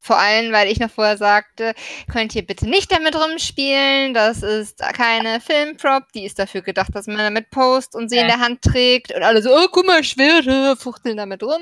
Vor 0.00 0.16
allem, 0.16 0.52
weil 0.52 0.68
ich 0.70 0.78
noch 0.78 0.90
vorher 0.92 1.16
sagte, 1.16 1.74
könnt 2.10 2.32
ihr 2.36 2.46
bitte 2.46 2.68
nicht 2.68 2.92
damit 2.92 3.16
rumspielen. 3.16 4.14
Das 4.14 4.44
ist 4.44 4.78
keine 4.78 5.40
Filmprop. 5.40 6.04
Die 6.14 6.24
ist 6.24 6.38
dafür 6.38 6.62
gedacht, 6.62 6.94
dass 6.94 7.08
man 7.08 7.18
damit 7.18 7.50
Post 7.50 7.96
und 7.96 8.08
sie 8.08 8.16
in 8.18 8.26
Äh. 8.26 8.28
der 8.28 8.38
Hand 8.38 8.62
trägt. 8.62 9.12
Und 9.12 9.24
alle 9.24 9.42
so, 9.42 9.50
oh, 9.52 9.66
guck 9.72 9.86
mal, 9.86 10.04
Schwerte, 10.04 10.76
fuchteln 10.76 11.16
damit 11.16 11.42
rum. 11.42 11.60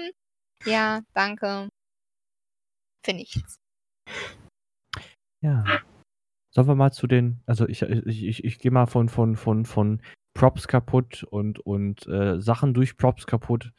Ja, 0.66 1.00
danke. 1.14 1.70
Für 3.04 3.14
nichts. 3.14 3.56
Ja. 5.40 5.64
Sollen 6.56 6.68
wir 6.68 6.74
mal 6.74 6.90
zu 6.90 7.06
den, 7.06 7.42
also 7.44 7.68
ich, 7.68 7.82
ich, 7.82 8.24
ich, 8.24 8.42
ich 8.42 8.58
gehe 8.58 8.70
mal 8.70 8.86
von, 8.86 9.10
von, 9.10 9.36
von, 9.36 9.66
von 9.66 10.00
Props 10.32 10.66
kaputt 10.66 11.22
und, 11.22 11.58
und 11.60 12.06
äh, 12.06 12.40
Sachen 12.40 12.72
durch 12.72 12.96
Props 12.96 13.26
kaputt. 13.26 13.72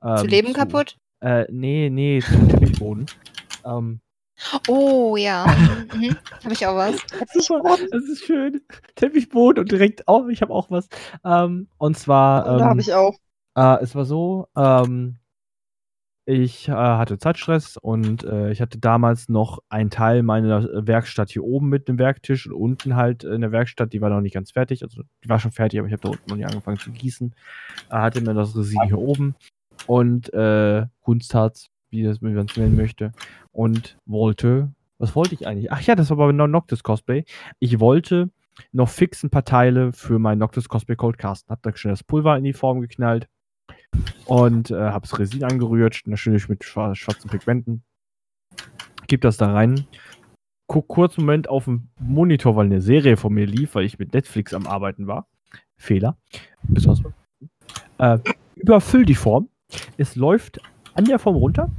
Zu 0.00 0.08
ähm, 0.08 0.26
Leben 0.28 0.52
kaputt? 0.52 0.96
Äh, 1.20 1.46
nee, 1.50 1.90
nee, 1.90 2.20
zum 2.20 2.48
Teppichboden. 2.48 3.06
ähm, 3.64 4.00
Oh, 4.68 5.16
ja. 5.16 5.44
Mhm. 5.92 6.16
Habe 6.44 6.52
ich 6.52 6.64
auch 6.64 6.76
was. 6.76 7.04
das 7.90 8.04
ist 8.04 8.24
schön. 8.24 8.60
Teppichboden 8.94 9.62
und 9.62 9.72
direkt, 9.72 10.04
oh, 10.06 10.28
ich 10.28 10.40
habe 10.40 10.54
auch 10.54 10.70
was. 10.70 10.88
Ähm, 11.24 11.66
und 11.78 11.98
zwar, 11.98 12.44
da 12.44 12.58
ähm, 12.58 12.64
habe 12.64 12.80
ich 12.80 12.94
auch. 12.94 13.16
Äh, 13.56 13.82
es 13.82 13.96
war 13.96 14.04
so, 14.04 14.46
ähm, 14.56 15.16
ich 16.30 16.68
äh, 16.68 16.72
hatte 16.72 17.18
Zeitstress 17.18 17.76
und 17.76 18.22
äh, 18.22 18.52
ich 18.52 18.60
hatte 18.60 18.78
damals 18.78 19.28
noch 19.28 19.58
einen 19.68 19.90
Teil 19.90 20.22
meiner 20.22 20.62
äh, 20.62 20.86
Werkstatt 20.86 21.30
hier 21.30 21.42
oben 21.42 21.68
mit 21.68 21.88
einem 21.88 21.98
Werktisch 21.98 22.46
und 22.46 22.52
unten 22.52 22.94
halt 22.94 23.24
in 23.24 23.40
der 23.40 23.50
Werkstatt, 23.50 23.92
die 23.92 24.00
war 24.00 24.10
noch 24.10 24.20
nicht 24.20 24.34
ganz 24.34 24.52
fertig, 24.52 24.84
also 24.84 25.02
die 25.24 25.28
war 25.28 25.40
schon 25.40 25.50
fertig, 25.50 25.80
aber 25.80 25.88
ich 25.88 25.92
habe 25.92 26.02
da 26.02 26.10
unten 26.10 26.30
noch 26.30 26.36
nicht 26.36 26.46
angefangen 26.46 26.78
zu 26.78 26.92
gießen. 26.92 27.34
Äh, 27.90 27.94
hatte 27.94 28.20
mir 28.20 28.34
das 28.34 28.56
Resin 28.56 28.82
hier 28.84 28.98
oben 28.98 29.34
und 29.86 30.32
äh, 30.32 30.86
Kunstharz, 31.00 31.68
wie 31.90 32.04
man 32.04 32.46
es 32.46 32.56
nennen 32.56 32.76
möchte, 32.76 33.10
und 33.50 33.98
wollte, 34.06 34.70
was 34.98 35.16
wollte 35.16 35.34
ich 35.34 35.48
eigentlich? 35.48 35.72
Ach 35.72 35.80
ja, 35.80 35.96
das 35.96 36.10
war 36.10 36.16
bei 36.16 36.32
Noctis 36.32 36.84
Cosplay. 36.84 37.24
Ich 37.58 37.80
wollte 37.80 38.30
noch 38.70 38.88
fix 38.88 39.24
ein 39.24 39.30
paar 39.30 39.44
Teile 39.44 39.92
für 39.92 40.20
mein 40.20 40.38
Noctis 40.38 40.68
Cosplay 40.68 40.94
Cold 40.94 41.18
Casten. 41.18 41.50
Hab 41.50 41.62
da 41.62 41.74
schnell 41.74 41.92
das 41.92 42.04
Pulver 42.04 42.36
in 42.36 42.44
die 42.44 42.52
Form 42.52 42.80
geknallt 42.80 43.28
und 44.26 44.70
äh, 44.70 44.76
hab's 44.76 45.18
Resin 45.18 45.44
angerührt, 45.44 46.02
natürlich 46.06 46.48
mit 46.48 46.64
schwar 46.64 46.94
schwarzen 46.94 47.30
Pigmenten. 47.30 47.82
Gib 49.06 49.22
das 49.22 49.36
da 49.36 49.52
rein. 49.52 49.86
Guck 50.68 50.88
kurz 50.88 51.18
einen 51.18 51.26
Moment 51.26 51.48
auf 51.48 51.64
den 51.64 51.90
Monitor, 51.98 52.54
weil 52.54 52.66
eine 52.66 52.80
Serie 52.80 53.16
von 53.16 53.34
mir 53.34 53.46
lief, 53.46 53.74
weil 53.74 53.84
ich 53.84 53.98
mit 53.98 54.12
Netflix 54.12 54.54
am 54.54 54.66
Arbeiten 54.66 55.06
war. 55.06 55.26
Fehler. 55.76 56.16
Äh, 57.98 58.18
überfüll 58.54 59.04
die 59.04 59.14
Form. 59.14 59.48
Es 59.96 60.14
läuft 60.14 60.60
an 60.94 61.06
der 61.06 61.18
Form 61.18 61.36
runter. 61.36 61.70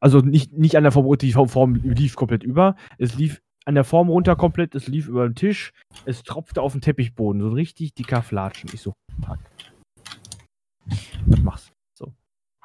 Also 0.00 0.20
nicht, 0.20 0.52
nicht 0.52 0.76
an 0.76 0.82
der 0.82 0.92
Form 0.92 1.06
runter, 1.06 1.26
die 1.26 1.32
Form 1.32 1.74
lief 1.74 2.16
komplett 2.16 2.42
über. 2.42 2.76
Es 2.98 3.16
lief 3.16 3.40
an 3.64 3.74
der 3.74 3.84
Form 3.84 4.08
runter 4.08 4.34
komplett, 4.36 4.74
es 4.74 4.88
lief 4.88 5.08
über 5.08 5.28
den 5.28 5.34
Tisch, 5.34 5.72
es 6.06 6.22
tropfte 6.22 6.62
auf 6.62 6.72
den 6.72 6.80
Teppichboden, 6.80 7.42
so 7.42 7.48
ein 7.48 7.52
richtig 7.52 7.92
dicker 7.92 8.22
Flatschen. 8.22 8.70
Ich 8.72 8.80
so, 8.80 8.94
fuck. 9.26 9.38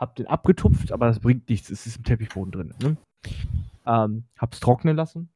Hab 0.03 0.17
den 0.17 0.27
abgetupft, 0.27 0.91
aber 0.91 1.07
das 1.07 1.21
bringt 1.21 1.47
nichts, 1.47 1.69
es 1.69 1.87
ist 1.87 1.95
im 1.95 2.03
Teppichboden 2.03 2.51
drin. 2.51 2.73
Ne? 2.83 2.97
Ähm, 3.85 4.25
hab's 4.37 4.59
trocknen 4.59 4.97
lassen. 4.97 5.29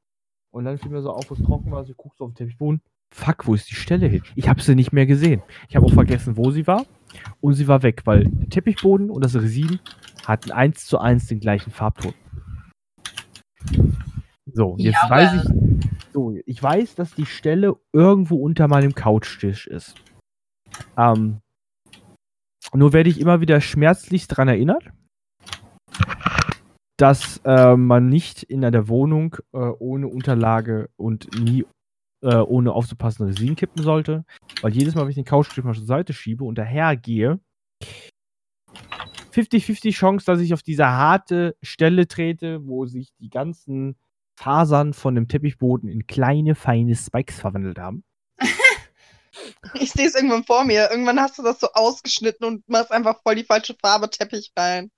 Und 0.52 0.66
dann 0.66 0.78
fiel 0.78 0.92
mir 0.92 1.02
so 1.02 1.10
auf, 1.10 1.30
wo 1.30 1.36
es 1.36 1.42
trocken 1.42 1.72
war, 1.72 1.78
also 1.78 1.92
ich 1.92 1.98
guckst 1.98 2.20
auf 2.20 2.32
den 2.32 2.36
Teppichboden. 2.36 2.82
Fuck, 3.16 3.48
wo 3.48 3.54
ist 3.54 3.72
die 3.72 3.76
Stelle 3.76 4.08
hin? 4.08 4.24
Ich 4.36 4.50
habe 4.50 4.62
sie 4.62 4.76
nicht 4.76 4.92
mehr 4.92 5.06
gesehen. 5.06 5.42
Ich 5.70 5.78
habe 5.78 5.86
auch 5.86 5.94
vergessen, 5.94 6.36
wo 6.36 6.52
sie 6.52 6.68
war. 6.68 6.86
Und 7.40 7.54
sie 7.54 7.70
war 7.70 7.82
weg, 7.82 8.02
weil 8.04 8.26
der 8.26 8.50
Teppichboden 8.50 9.10
und 9.10 9.24
das 9.24 9.36
Resin 9.36 9.80
hatten 10.26 10.52
eins 10.52 10.86
zu 10.86 11.00
eins 11.00 11.28
den 11.28 11.40
gleichen 11.40 11.72
Farbton. 11.72 12.14
So, 14.52 14.76
jetzt 14.78 14.98
Ja, 15.02 15.10
weiß 15.10 15.46
ich. 15.46 16.12
So, 16.12 16.36
ich 16.46 16.62
weiß, 16.62 16.96
dass 16.96 17.16
die 17.16 17.26
Stelle 17.26 17.78
irgendwo 17.94 18.36
unter 18.44 18.68
meinem 18.68 18.94
Couchtisch 18.94 19.66
ist. 19.68 19.96
Ähm, 20.98 21.40
nur 22.74 22.94
werde 22.94 23.10
ich 23.10 23.20
immer 23.20 23.42
wieder 23.42 23.62
schmerzlichst 23.62 24.36
dran 24.36 24.48
erinnert. 24.48 24.92
dass 26.98 27.40
äh, 27.46 27.76
man 27.76 28.10
nicht 28.10 28.42
in 28.42 28.66
einer 28.66 28.88
Wohnung 28.88 29.38
äh, 29.54 29.58
ohne 29.58 30.08
Unterlage 30.08 30.90
und 30.98 31.30
nie 31.40 31.64
äh, 32.24 32.36
ohne 32.38 32.74
aufzupassen 32.74 33.28
Resin 33.28 33.56
kippen 33.56 33.84
sollte. 33.84 34.26
Weil 34.62 34.74
jedes 34.74 34.96
Mal, 34.96 35.04
wenn 35.04 35.10
ich 35.10 35.16
den 35.16 35.64
mal 35.64 35.76
zur 35.76 35.86
Seite 35.86 36.14
schiebe 36.14 36.44
und 36.44 36.58
dahergehe, 36.58 37.40
50-50 39.32 39.92
Chance, 39.92 40.26
dass 40.26 40.40
ich 40.40 40.54
auf 40.54 40.64
diese 40.64 40.88
harte 40.88 41.56
Stelle 41.62 42.08
trete, 42.08 42.66
wo 42.66 42.86
sich 42.88 43.14
die 43.20 43.30
ganzen 43.30 43.96
Fasern 44.36 44.94
von 44.94 45.14
dem 45.14 45.28
Teppichboden 45.28 45.90
in 45.90 46.08
kleine, 46.08 46.56
feine 46.56 46.96
Spikes 46.96 47.40
verwandelt 47.40 47.78
haben. 47.78 48.04
Ich 49.76 49.92
sehe 49.92 50.08
es 50.08 50.16
irgendwann 50.16 50.44
vor 50.44 50.64
mir. 50.64 50.90
Irgendwann 50.90 51.20
hast 51.20 51.38
du 51.38 51.44
das 51.44 51.60
so 51.60 51.68
ausgeschnitten 51.74 52.46
und 52.46 52.68
machst 52.70 52.92
einfach 52.92 53.22
voll 53.22 53.36
die 53.36 53.44
falsche 53.44 53.76
Farbe 53.82 54.10
Teppich 54.10 54.52
rein. 54.58 54.92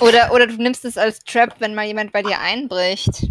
Oder, 0.00 0.32
oder 0.32 0.46
du 0.46 0.56
nimmst 0.56 0.84
es 0.84 0.96
als 0.96 1.20
Trap, 1.20 1.60
wenn 1.60 1.74
mal 1.74 1.86
jemand 1.86 2.12
bei 2.12 2.22
dir 2.22 2.40
einbricht. 2.40 3.30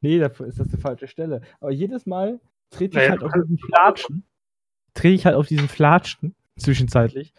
Nee, 0.00 0.18
dafür 0.18 0.46
ist 0.46 0.58
das 0.58 0.68
die 0.68 0.76
falsche 0.76 1.08
Stelle. 1.08 1.40
Aber 1.60 1.70
jedes 1.70 2.06
Mal 2.06 2.40
trete 2.70 2.98
ich 3.00 3.08
Naja, 3.08 3.10
halt 3.10 3.22
auf 3.22 3.32
diesen 3.32 3.58
Flatschen. 3.58 4.24
Trete 4.94 5.14
ich 5.14 5.26
halt 5.26 5.36
auf 5.36 5.46
diesen 5.46 5.68
Flatschen 5.68 6.34
zwischenzeitlich 6.58 7.32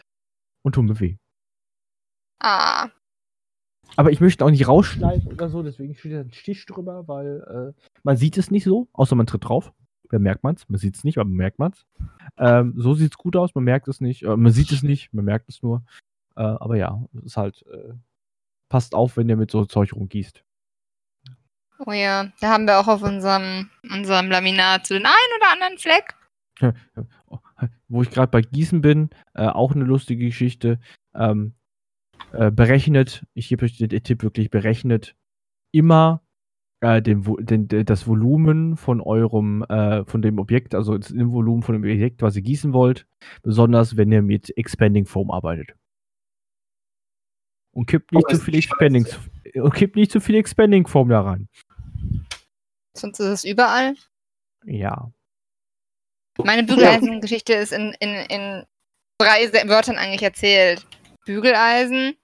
und 0.63 0.75
tue 0.75 0.83
mir 0.83 0.99
weh. 0.99 1.17
Ah. 2.39 2.89
Aber 3.95 4.11
ich 4.11 4.19
möchte 4.19 4.43
auch 4.43 4.49
nicht 4.49 4.67
rausschneiden 4.67 5.31
oder 5.31 5.49
so, 5.49 5.61
deswegen 5.61 5.95
steht 5.95 6.13
da 6.13 6.19
ein 6.21 6.33
Stich 6.33 6.65
drüber, 6.65 7.07
weil 7.07 7.73
äh, 7.75 7.81
man 8.03 8.17
sieht 8.17 8.37
es 8.37 8.49
nicht 8.49 8.63
so, 8.63 8.87
außer 8.93 9.15
man 9.15 9.27
tritt 9.27 9.45
drauf. 9.45 9.71
Wer 10.09 10.19
merkt 10.19 10.43
man's? 10.43 10.67
Man 10.69 10.79
sieht 10.79 10.95
es 10.95 11.03
nicht, 11.03 11.17
aber 11.17 11.27
man 11.27 11.37
merkt 11.37 11.59
man's. 11.59 11.85
Ähm, 12.37 12.73
so 12.77 12.93
sieht's 12.93 13.17
gut 13.17 13.35
aus, 13.35 13.55
man 13.55 13.63
merkt 13.63 13.87
es 13.87 14.01
nicht. 14.01 14.23
Äh, 14.23 14.37
man 14.37 14.51
sieht 14.51 14.71
es 14.71 14.83
nicht, 14.83 15.13
man 15.13 15.25
merkt 15.25 15.49
es 15.49 15.61
nur. 15.61 15.83
Äh, 16.35 16.41
aber 16.41 16.77
ja, 16.77 17.03
es 17.17 17.23
ist 17.23 17.37
halt, 17.37 17.65
äh, 17.67 17.93
passt 18.69 18.95
auf, 18.95 19.17
wenn 19.17 19.29
ihr 19.29 19.37
mit 19.37 19.51
so 19.51 19.65
Zeug 19.65 19.93
rumgießt. 19.93 20.43
Oh 21.85 21.91
ja, 21.91 22.31
da 22.39 22.49
haben 22.49 22.65
wir 22.65 22.79
auch 22.79 22.87
auf 22.87 23.01
unserem, 23.01 23.69
unserem 23.83 24.29
Laminat 24.29 24.87
so 24.87 24.93
den 24.93 25.05
einen 25.05 25.15
oder 25.37 25.51
anderen 25.51 25.77
Fleck. 25.77 26.15
Wo 27.87 28.01
ich 28.01 28.09
gerade 28.09 28.31
bei 28.31 28.41
Gießen 28.41 28.81
bin, 28.81 29.09
äh, 29.33 29.47
auch 29.47 29.73
eine 29.73 29.83
lustige 29.83 30.25
Geschichte. 30.25 30.79
Ähm, 31.13 31.53
äh, 32.31 32.51
berechnet, 32.51 33.25
ich 33.33 33.49
gebe 33.49 33.65
euch 33.65 33.77
den 33.77 33.89
Tipp 34.03 34.23
wirklich, 34.23 34.49
berechnet 34.49 35.15
immer 35.71 36.21
äh, 36.83 37.01
den, 37.01 37.23
den, 37.39 37.67
de- 37.67 37.83
das 37.83 38.05
Volumen 38.07 38.75
von 38.77 38.99
eurem, 39.01 39.63
äh, 39.63 40.03
von 40.05 40.21
dem 40.21 40.37
Objekt, 40.37 40.75
also 40.75 40.97
das 40.97 41.13
Volumen 41.15 41.63
von 41.63 41.73
dem 41.73 41.83
Objekt, 41.83 42.21
was 42.21 42.35
ihr 42.35 42.41
gießen 42.41 42.73
wollt, 42.73 43.07
besonders 43.41 43.95
wenn 43.97 44.11
ihr 44.11 44.21
mit 44.21 44.55
Expanding 44.57 45.05
Foam 45.05 45.31
arbeitet. 45.31 45.75
Und 47.71 47.87
kippt 47.87 48.11
nicht 48.11 48.25
Oh, 48.27 48.31
zu 48.33 48.39
viel 48.39 48.55
Expanding, 48.55 49.07
und 49.55 49.73
kippt 49.73 49.95
nicht 49.95 50.11
zu 50.11 50.19
viel 50.19 50.35
Expanding 50.35 50.85
Foam 50.85 51.09
da 51.09 51.21
rein. 51.21 51.47
Sonst 52.95 53.19
ist 53.19 53.27
es 53.27 53.43
überall. 53.45 53.95
Ja. 54.65 55.11
Meine 56.43 56.63
Bügeleisengeschichte 56.63 57.53
ist 57.53 57.71
in, 57.71 57.95
in, 57.99 58.09
in 58.09 58.63
drei 59.17 59.51
Wörtern 59.67 59.97
eigentlich 59.97 60.23
erzählt. 60.23 60.85
Bügeleisen, 61.25 62.15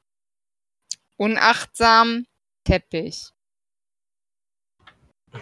unachtsam, 1.18 2.26
Teppich. 2.66 3.30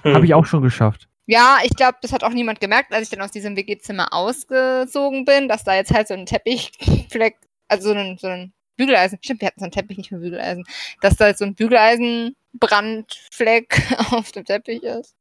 Hm. 0.03 0.15
Habe 0.15 0.25
ich 0.25 0.33
auch 0.33 0.45
schon 0.45 0.61
geschafft. 0.61 1.09
Ja, 1.25 1.57
ich 1.63 1.75
glaube, 1.75 1.97
das 2.01 2.13
hat 2.13 2.23
auch 2.23 2.31
niemand 2.31 2.61
gemerkt, 2.61 2.93
als 2.93 3.03
ich 3.03 3.09
dann 3.09 3.21
aus 3.21 3.31
diesem 3.31 3.57
WG-Zimmer 3.57 4.13
ausgezogen 4.13 5.25
bin, 5.25 5.49
dass 5.49 5.65
da 5.65 5.75
jetzt 5.75 5.93
halt 5.93 6.07
so 6.07 6.13
ein 6.13 6.25
Teppichfleck, 6.25 7.35
also 7.67 7.89
so 7.89 7.95
ein, 7.95 8.17
so 8.17 8.27
ein 8.27 8.53
Bügeleisen, 8.77 9.19
stimmt, 9.21 9.41
wir 9.41 9.47
hatten 9.47 9.59
so 9.59 9.65
einen 9.65 9.73
Teppich, 9.73 9.97
nicht 9.97 10.11
mehr 10.11 10.21
Bügeleisen, 10.21 10.63
dass 11.01 11.17
da 11.17 11.27
jetzt 11.27 11.39
so 11.39 11.45
ein 11.45 11.55
Bügeleisenbrandfleck 11.55 13.81
auf 14.11 14.31
dem 14.31 14.45
Teppich 14.45 14.83
ist. 14.83 15.15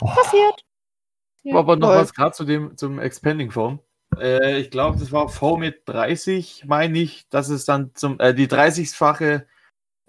Oh. 0.00 0.06
Passiert. 0.06 0.64
Ja. 1.42 1.56
Aber 1.56 1.76
noch 1.76 1.88
Toll. 1.88 1.98
was 1.98 2.14
gerade 2.14 2.32
zu 2.32 2.44
dem 2.44 2.74
zum 2.76 2.98
Expanding 2.98 3.50
Foam. 3.50 3.80
Äh, 4.18 4.58
ich 4.58 4.70
glaube, 4.70 4.98
das 4.98 5.12
war 5.12 5.28
V 5.28 5.56
mit 5.56 5.82
30, 5.86 6.64
meine 6.66 6.98
ich, 6.98 7.28
dass 7.28 7.48
es 7.48 7.64
dann 7.64 7.92
zum 7.94 8.18
äh, 8.18 8.34
die 8.34 8.48
30-fache. 8.48 9.46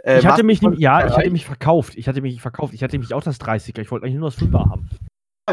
Äh, 0.03 0.19
ich 0.19 0.25
hatte 0.25 0.43
mich, 0.43 0.61
ja, 0.77 1.05
ich 1.05 1.15
hatte 1.15 1.29
mich 1.29 1.45
verkauft. 1.45 1.93
Ich 1.95 2.07
hatte 2.07 2.21
mich 2.21 2.41
verkauft. 2.41 2.73
Ich 2.73 2.83
hatte 2.83 2.97
mich 2.97 3.13
auch 3.13 3.23
das 3.23 3.39
30er. 3.39 3.81
Ich 3.81 3.91
wollte 3.91 4.05
eigentlich 4.05 4.19
nur 4.19 4.29
das 4.29 4.39
5er 4.39 4.69
haben. 4.69 4.89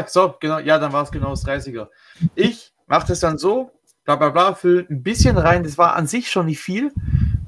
So, 0.07 0.35
genau, 0.39 0.59
ja, 0.59 0.79
dann 0.79 0.93
war 0.93 1.03
es 1.03 1.11
genau 1.11 1.31
das 1.31 1.45
30er. 1.45 1.87
Ich 2.35 2.73
mache 2.87 3.07
das 3.07 3.19
dann 3.19 3.37
so, 3.37 3.71
bla 4.05 4.15
bla 4.15 4.29
bla, 4.29 4.53
fülle 4.53 4.85
ein 4.89 5.03
bisschen 5.03 5.37
rein. 5.37 5.63
Das 5.63 5.77
war 5.77 5.95
an 5.95 6.07
sich 6.07 6.31
schon 6.31 6.45
nicht 6.45 6.59
viel. 6.59 6.91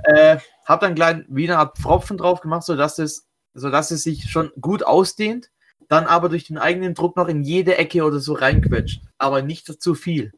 Äh, 0.04 0.38
hab 0.66 0.82
dann 0.82 0.96
gleich 0.96 1.24
wie 1.28 1.50
eine 1.50 1.60
Art 1.60 1.78
Pfropfen 1.78 2.18
drauf 2.18 2.42
gemacht, 2.42 2.64
sodass 2.64 3.00
es, 3.00 3.28
sodass 3.54 3.92
es 3.92 4.04
sich 4.04 4.30
schon 4.30 4.52
gut 4.60 4.84
ausdehnt. 4.84 5.50
Dann 5.88 6.06
aber 6.06 6.30
durch 6.30 6.46
den 6.46 6.58
eigenen 6.58 6.94
Druck 6.94 7.18
noch 7.18 7.28
in 7.28 7.44
jede 7.44 7.78
Ecke 7.78 8.04
oder 8.04 8.20
so 8.20 8.34
reinquetscht. 8.34 9.02
Aber 9.18 9.42
nicht 9.42 9.66
zu 9.82 9.96
viel. 9.96 10.32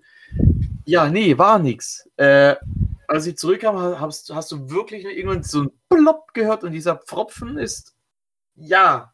Ja, 0.85 1.09
nee, 1.09 1.37
war 1.37 1.59
nix. 1.59 2.09
Äh, 2.17 2.55
als 3.13 3.27
ich 3.27 3.37
zurückkam, 3.37 3.77
ha- 3.77 3.99
hast, 3.99 4.33
hast 4.33 4.51
du 4.51 4.69
wirklich 4.71 5.05
irgendwann 5.05 5.43
so 5.43 5.63
ein 5.63 5.69
Plopp 5.89 6.33
gehört 6.33 6.63
und 6.63 6.71
dieser 6.71 6.95
Pfropfen 6.95 7.57
ist, 7.57 7.95
ja, 8.55 9.13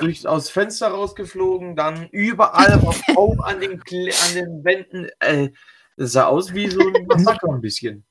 durch 0.00 0.26
aus 0.26 0.48
Fenster 0.48 0.88
rausgeflogen, 0.88 1.76
dann 1.76 2.08
überall 2.08 2.82
war 2.82 2.94
Foam 3.14 3.40
an 3.40 3.60
den, 3.60 3.80
Kle- 3.82 4.14
an 4.28 4.34
den 4.34 4.64
Wänden. 4.64 5.08
Äh, 5.20 5.50
das 5.96 6.12
sah 6.12 6.26
aus 6.26 6.54
wie 6.54 6.68
so 6.68 6.80
ein 6.80 7.06
Massaker 7.06 7.48
ein 7.52 7.60
bisschen. 7.60 8.04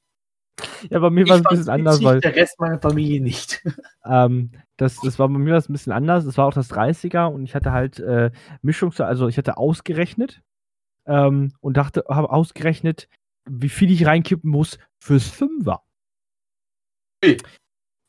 Ja, 0.90 1.00
bei 1.00 1.10
mir 1.10 1.24
Ich 1.24 1.30
war 1.30 1.38
es 1.38 1.46
ein 1.46 1.50
bisschen 1.50 1.70
anders, 1.70 2.04
weil 2.04 2.20
der 2.20 2.36
Rest 2.36 2.60
meiner 2.60 2.80
Familie 2.80 3.22
nicht. 3.22 3.64
ähm, 4.06 4.52
das, 4.78 5.00
das 5.02 5.18
war 5.18 5.28
bei 5.30 5.38
mir 5.40 5.54
was 5.56 5.68
ein 5.70 5.74
bisschen 5.74 5.94
anders. 5.94 6.26
Es 6.26 6.38
war 6.38 6.46
auch 6.46 6.54
das 6.54 6.70
30er 6.72 7.26
und 7.26 7.44
ich 7.44 7.56
hatte 7.56 7.72
halt 7.72 8.00
äh, 8.00 8.32
Mischung, 8.62 8.94
also 9.00 9.28
ich 9.28 9.38
hatte 9.38 9.58
ausgerechnet 9.58 10.42
ähm, 11.06 11.54
und 11.60 11.78
dachte, 11.78 12.06
habe 12.08 12.30
ausgerechnet, 12.30 13.08
wie 13.50 13.70
viel 13.70 13.92
ich 13.92 14.06
reinkippen 14.06 14.50
muss 14.50 14.78
fürs 15.00 15.32
5er. 15.32 15.80
Ui. 17.26 17.38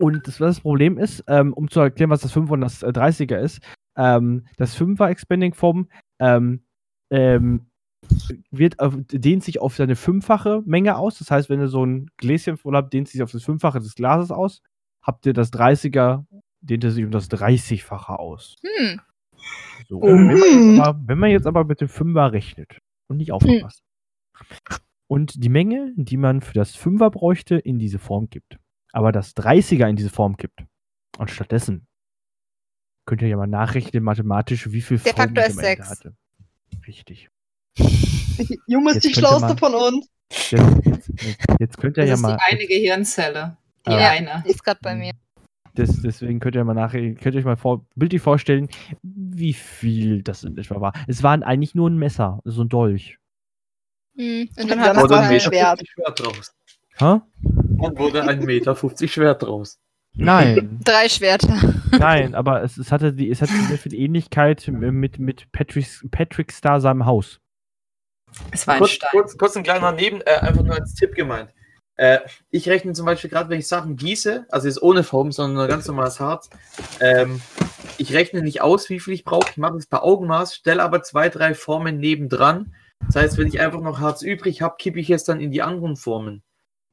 Und 0.00 0.26
das, 0.28 0.40
was 0.40 0.56
das 0.56 0.60
Problem 0.60 0.96
ist, 0.96 1.24
ähm, 1.26 1.52
um 1.52 1.68
zu 1.68 1.80
erklären, 1.80 2.10
was 2.10 2.20
das 2.20 2.34
5er 2.34 2.52
und 2.52 2.60
das 2.60 2.82
äh, 2.82 2.88
30er 2.88 3.36
ist, 3.36 3.60
ähm, 3.96 4.46
das 4.56 4.78
5er 4.78 5.08
Expanding 5.08 5.54
Foam 5.54 5.88
ähm, 6.20 6.62
ähm, 7.10 7.70
wird 8.50 8.78
auf, 8.78 8.94
dehnt 8.96 9.42
sich 9.42 9.60
auf 9.60 9.74
seine 9.74 9.96
fünffache 9.96 10.62
Menge 10.64 10.96
aus. 10.96 11.18
Das 11.18 11.30
heißt, 11.30 11.50
wenn 11.50 11.60
ihr 11.60 11.68
so 11.68 11.84
ein 11.84 12.10
Gläschen 12.16 12.56
voll 12.56 12.76
habt, 12.76 12.92
dehnt 12.92 13.08
sich 13.08 13.22
auf 13.22 13.32
das 13.32 13.42
Fünffache 13.42 13.80
des 13.80 13.96
Glases 13.96 14.30
aus. 14.30 14.62
Habt 15.02 15.26
ihr 15.26 15.32
das 15.32 15.52
30er, 15.52 16.24
dehnt 16.60 16.84
er 16.84 16.92
sich 16.92 17.04
um 17.04 17.10
das 17.10 17.28
30-fache 17.30 18.14
aus. 18.14 18.54
Hm. 18.62 19.00
So. 19.88 20.00
Oh. 20.00 20.06
Wenn, 20.06 20.38
man 20.38 20.76
jetzt 20.76 20.80
aber, 20.80 21.00
wenn 21.06 21.18
man 21.18 21.30
jetzt 21.30 21.46
aber 21.46 21.64
mit 21.64 21.80
dem 21.80 21.88
Fünfer 21.88 22.32
rechnet 22.32 22.78
und 23.08 23.16
nicht 23.16 23.32
aufgepasst 23.32 23.82
und 25.08 25.42
die 25.42 25.48
Menge, 25.48 25.92
die 25.96 26.16
man 26.16 26.40
für 26.40 26.54
das 26.54 26.74
Fünfer 26.76 27.10
bräuchte, 27.10 27.56
in 27.56 27.78
diese 27.78 27.98
Form 27.98 28.28
gibt, 28.30 28.58
aber 28.92 29.10
das 29.12 29.34
30er 29.36 29.88
in 29.88 29.96
diese 29.96 30.10
Form 30.10 30.36
gibt 30.36 30.64
und 31.18 31.30
stattdessen 31.30 31.86
könnt 33.06 33.22
ihr 33.22 33.28
ja 33.28 33.36
mal 33.36 33.46
nachrechnen 33.46 34.02
mathematisch, 34.04 34.70
wie 34.70 34.80
viel 34.82 34.98
Der 34.98 35.14
Form 35.14 35.28
Faktor 35.28 35.44
ist 35.44 35.58
am 35.58 35.64
Ende 35.64 35.82
sechs. 35.84 35.90
hatte. 35.90 36.14
Richtig. 36.86 37.28
Jung 38.66 38.86
ist 38.88 38.94
Jetzt 38.96 39.04
die 39.06 39.14
schlauste 39.14 39.56
von 39.56 39.74
uns. 39.74 40.08
Jetzt, 40.30 40.52
jetzt, 40.84 41.08
jetzt, 41.08 41.44
jetzt 41.58 41.78
könnt 41.78 41.96
ihr 41.96 42.02
Das 42.02 42.08
ja 42.08 42.14
ist 42.16 42.20
mal. 42.20 42.36
die 42.36 42.54
eine 42.56 42.66
Gehirnzelle. 42.66 43.56
Die 43.86 43.90
Ja. 43.92 44.10
eine. 44.10 44.42
Die 44.46 44.50
ist 44.50 44.62
gerade 44.62 44.80
bei 44.82 44.94
mir. 44.94 45.12
Das, 45.74 46.02
deswegen 46.02 46.38
könnt 46.40 46.54
ihr 46.56 46.64
mal 46.64 46.74
nach, 46.74 46.92
könnt 46.92 47.24
ihr 47.24 47.36
euch 47.36 47.44
mal 47.44 47.56
vor, 47.56 47.86
bildlich 47.94 48.20
vorstellen, 48.20 48.68
wie 49.02 49.52
viel 49.54 50.22
das 50.22 50.44
in 50.44 50.58
etwa 50.58 50.80
war. 50.80 50.92
Es 51.06 51.22
waren 51.22 51.42
eigentlich 51.42 51.74
nur 51.74 51.88
ein 51.88 51.96
Messer, 51.96 52.40
so 52.44 52.62
ein 52.62 52.68
Dolch. 52.68 53.16
Hm. 54.18 54.48
Und 54.56 54.70
Dann 54.70 54.80
dann 54.80 54.96
hat 54.96 55.10
war 55.10 55.20
ein 55.20 55.40
Schwert. 55.40 55.78
50 55.78 55.90
Schwert 55.90 56.20
draus. 56.20 56.52
Hä? 56.98 57.20
Dann 57.80 57.98
wurde 57.98 58.24
ein 58.24 58.40
Meter 58.40 58.74
50 58.74 59.12
Schwert 59.12 59.42
draus. 59.42 59.78
Nein, 60.14 60.80
drei 60.84 61.08
Schwerter. 61.08 61.74
nein, 61.92 62.34
aber 62.34 62.64
es, 62.64 62.76
es 62.76 62.90
hatte 62.90 63.12
die, 63.12 63.30
es 63.30 63.40
hatte 63.40 63.52
sehr 63.68 63.78
viel 63.78 63.94
Ähnlichkeit 63.94 64.66
mit, 64.66 65.20
mit 65.20 65.52
Patrick, 65.52 65.86
Patrick 66.10 66.50
Star 66.50 66.80
seinem 66.80 67.06
Haus. 67.06 67.40
Es 68.50 68.66
war 68.66 68.74
ein 68.74 68.80
Kurz, 68.80 68.90
Stein. 68.90 69.10
kurz, 69.12 69.38
kurz 69.38 69.56
ein 69.56 69.62
kleiner 69.62 69.92
Neben, 69.92 70.20
äh, 70.22 70.38
einfach 70.40 70.64
nur 70.64 70.74
als 70.74 70.94
Tipp 70.94 71.14
gemeint. 71.14 71.50
Äh, 71.94 72.18
ich 72.50 72.68
rechne 72.68 72.92
zum 72.94 73.06
Beispiel 73.06 73.30
gerade, 73.30 73.48
wenn 73.48 73.60
ich 73.60 73.68
Sachen 73.68 73.96
gieße, 73.96 74.46
also 74.50 74.66
jetzt 74.66 74.82
ohne 74.82 75.04
Form, 75.04 75.30
sondern 75.30 75.68
ganz 75.68 75.86
normales 75.86 76.18
Harz, 76.18 76.50
ähm, 77.00 77.40
ich 77.96 78.12
rechne 78.12 78.42
nicht 78.42 78.60
aus, 78.60 78.90
wie 78.90 78.98
viel 78.98 79.14
ich 79.14 79.24
brauche. 79.24 79.50
Ich 79.50 79.56
mache 79.56 79.76
es 79.76 79.86
per 79.86 80.02
Augenmaß, 80.02 80.56
stelle 80.56 80.82
aber 80.82 81.02
zwei, 81.02 81.28
drei 81.28 81.54
Formen 81.54 81.98
nebendran. 81.98 82.74
Das 83.06 83.16
heißt, 83.16 83.38
wenn 83.38 83.46
ich 83.46 83.60
einfach 83.60 83.80
noch 83.80 84.00
Harz 84.00 84.22
übrig 84.22 84.60
habe, 84.62 84.76
kippe 84.78 85.00
ich 85.00 85.10
es 85.10 85.24
dann 85.24 85.40
in 85.40 85.50
die 85.50 85.62
anderen 85.62 85.96
Formen. 85.96 86.42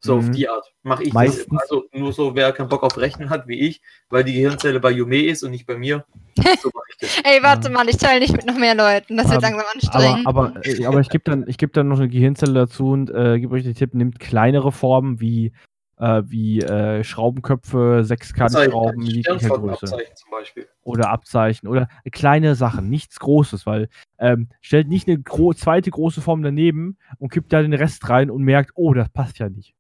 So 0.02 0.18
auf 0.18 0.28
Mhm. 0.28 0.32
die 0.34 0.48
Art. 0.48 0.72
Mache 0.84 1.04
ich 1.04 1.14
Meistens. 1.14 1.48
das. 1.50 1.62
Also 1.64 1.86
nur 1.92 2.14
so, 2.14 2.36
wer 2.36 2.52
keinen 2.52 2.70
Bock 2.70 2.84
auf 2.84 2.98
Rechnen 2.98 3.30
hat 3.32 3.48
wie 3.48 3.60
ich, 3.68 3.82
weil 4.10 4.24
die 4.24 4.34
Gehirnzelle 4.34 4.80
bei 4.80 4.92
Jume 4.92 5.24
ist 5.26 5.42
und 5.44 5.52
nicht 5.52 5.66
bei 5.66 5.78
mir. 5.78 6.06
So 6.62 6.70
mache 6.74 6.86
ich 6.92 6.98
das. 7.00 7.18
Ey, 7.24 7.42
warte 7.42 7.70
Ja. 7.70 7.74
mal, 7.74 7.90
ich 7.90 7.98
teile 7.98 8.20
nicht 8.20 8.34
mit 8.34 8.46
noch 8.46 8.58
mehr 8.58 8.76
Leuten. 8.76 9.18
Das 9.18 9.30
wird 9.32 9.44
Ähm, 9.44 9.54
langsam 9.54 9.66
anstrengend. 9.74 10.28
Aber, 10.28 10.48
aber, 10.54 10.66
äh, 10.66 10.86
aber 10.86 11.00
ich 11.00 11.10
gebe 11.10 11.24
dann, 11.24 11.46
ich 11.48 11.58
geb 11.58 11.74
dann 11.74 11.88
noch 11.88 11.98
eine 11.98 12.08
Gehirnzelle 12.10 12.54
dazu 12.54 12.90
und 12.90 13.10
äh, 13.10 13.40
gebe 13.40 13.56
euch 13.56 13.64
den 13.64 13.74
Tipp, 13.74 13.94
nehmt 13.96 14.20
kleinere 14.20 14.72
Formen 14.72 15.20
wie 15.22 15.54
äh, 15.98 16.24
wie 16.26 16.62
äh, 16.62 17.04
Schraubenköpfe, 17.04 18.04
Sechskantschrauben, 18.04 19.02
jeglicher 19.02 19.32
Größe. 19.32 19.46
Sternflottenabzeichen 19.46 20.16
zum 20.16 20.32
Beispiel. 20.32 20.68
Oder 20.84 21.10
Abzeichen 21.10 21.68
oder 21.68 21.88
kleine 22.12 22.56
Sachen, 22.56 22.90
nichts 22.90 23.20
Großes, 23.20 23.66
weil 23.66 23.90
ähm, 24.18 24.50
stellt 24.62 24.88
nicht 24.88 25.08
eine 25.08 25.20
gro 25.22 25.54
zweite 25.54 25.92
große 25.92 26.22
Form 26.22 26.44
daneben 26.44 26.98
und 27.18 27.32
kippt 27.32 27.54
da 27.54 27.62
den 27.62 27.74
Rest 27.74 28.08
rein 28.10 28.30
und 28.30 28.44
merkt, 28.44 28.72
oh, 28.76 28.94
das 28.94 29.10
passt 29.10 29.40
ja 29.40 29.50
nicht. 29.50 29.76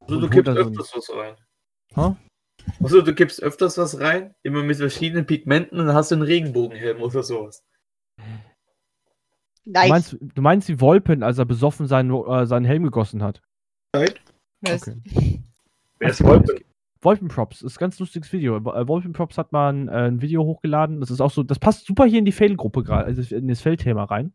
Also, 0.00 0.20
du 0.20 0.28
kippst 0.28 0.48
da 0.48 0.54
so 0.54 0.60
öfters 0.60 0.92
was 0.94 1.10
rein. 1.16 1.34
Hä? 1.94 2.16
Also, 2.82 3.02
du 3.02 3.14
gibst 3.14 3.42
öfters 3.42 3.78
was 3.78 4.00
rein, 4.00 4.34
immer 4.42 4.62
mit 4.62 4.76
verschiedenen 4.76 5.26
Pigmenten 5.26 5.78
und 5.78 5.86
dann 5.86 5.96
hast 5.96 6.10
du 6.10 6.16
einen 6.16 6.22
Regenbogenhelm 6.22 7.02
oder 7.02 7.22
sowas. 7.22 7.64
Du 9.66 9.72
Nice. 9.72 9.88
meinst, 9.88 10.16
du 10.20 10.42
meinst 10.42 10.68
wie 10.68 10.80
Wolpen, 10.80 11.22
als 11.22 11.38
er 11.38 11.46
besoffen 11.46 11.86
seinen, 11.86 12.10
äh, 12.10 12.46
seinen 12.46 12.66
Helm 12.66 12.82
gegossen 12.84 13.22
hat? 13.22 13.40
Was? 13.94 14.14
Okay. 14.64 15.42
Wer 15.98 16.08
ist 16.10 16.24
Wolpe? 16.24 16.54
Wolpenprops, 17.04 17.62
ist 17.62 17.76
ein 17.76 17.80
ganz 17.80 17.98
lustiges 17.98 18.32
Video. 18.32 18.56
Äh, 18.56 18.88
Wolpenprops 18.88 19.36
hat 19.36 19.52
mal 19.52 19.72
ein, 19.72 19.88
äh, 19.88 20.08
ein 20.08 20.22
Video 20.22 20.42
hochgeladen. 20.42 21.00
Das 21.00 21.10
ist 21.10 21.20
auch 21.20 21.30
so, 21.30 21.42
das 21.42 21.58
passt 21.58 21.86
super 21.86 22.06
hier 22.06 22.18
in 22.18 22.24
die 22.24 22.32
Fail-Gruppe 22.32 22.82
gerade, 22.82 23.04
also 23.04 23.34
in 23.34 23.48
das 23.48 23.60
Fail-Thema 23.60 24.04
rein. 24.04 24.32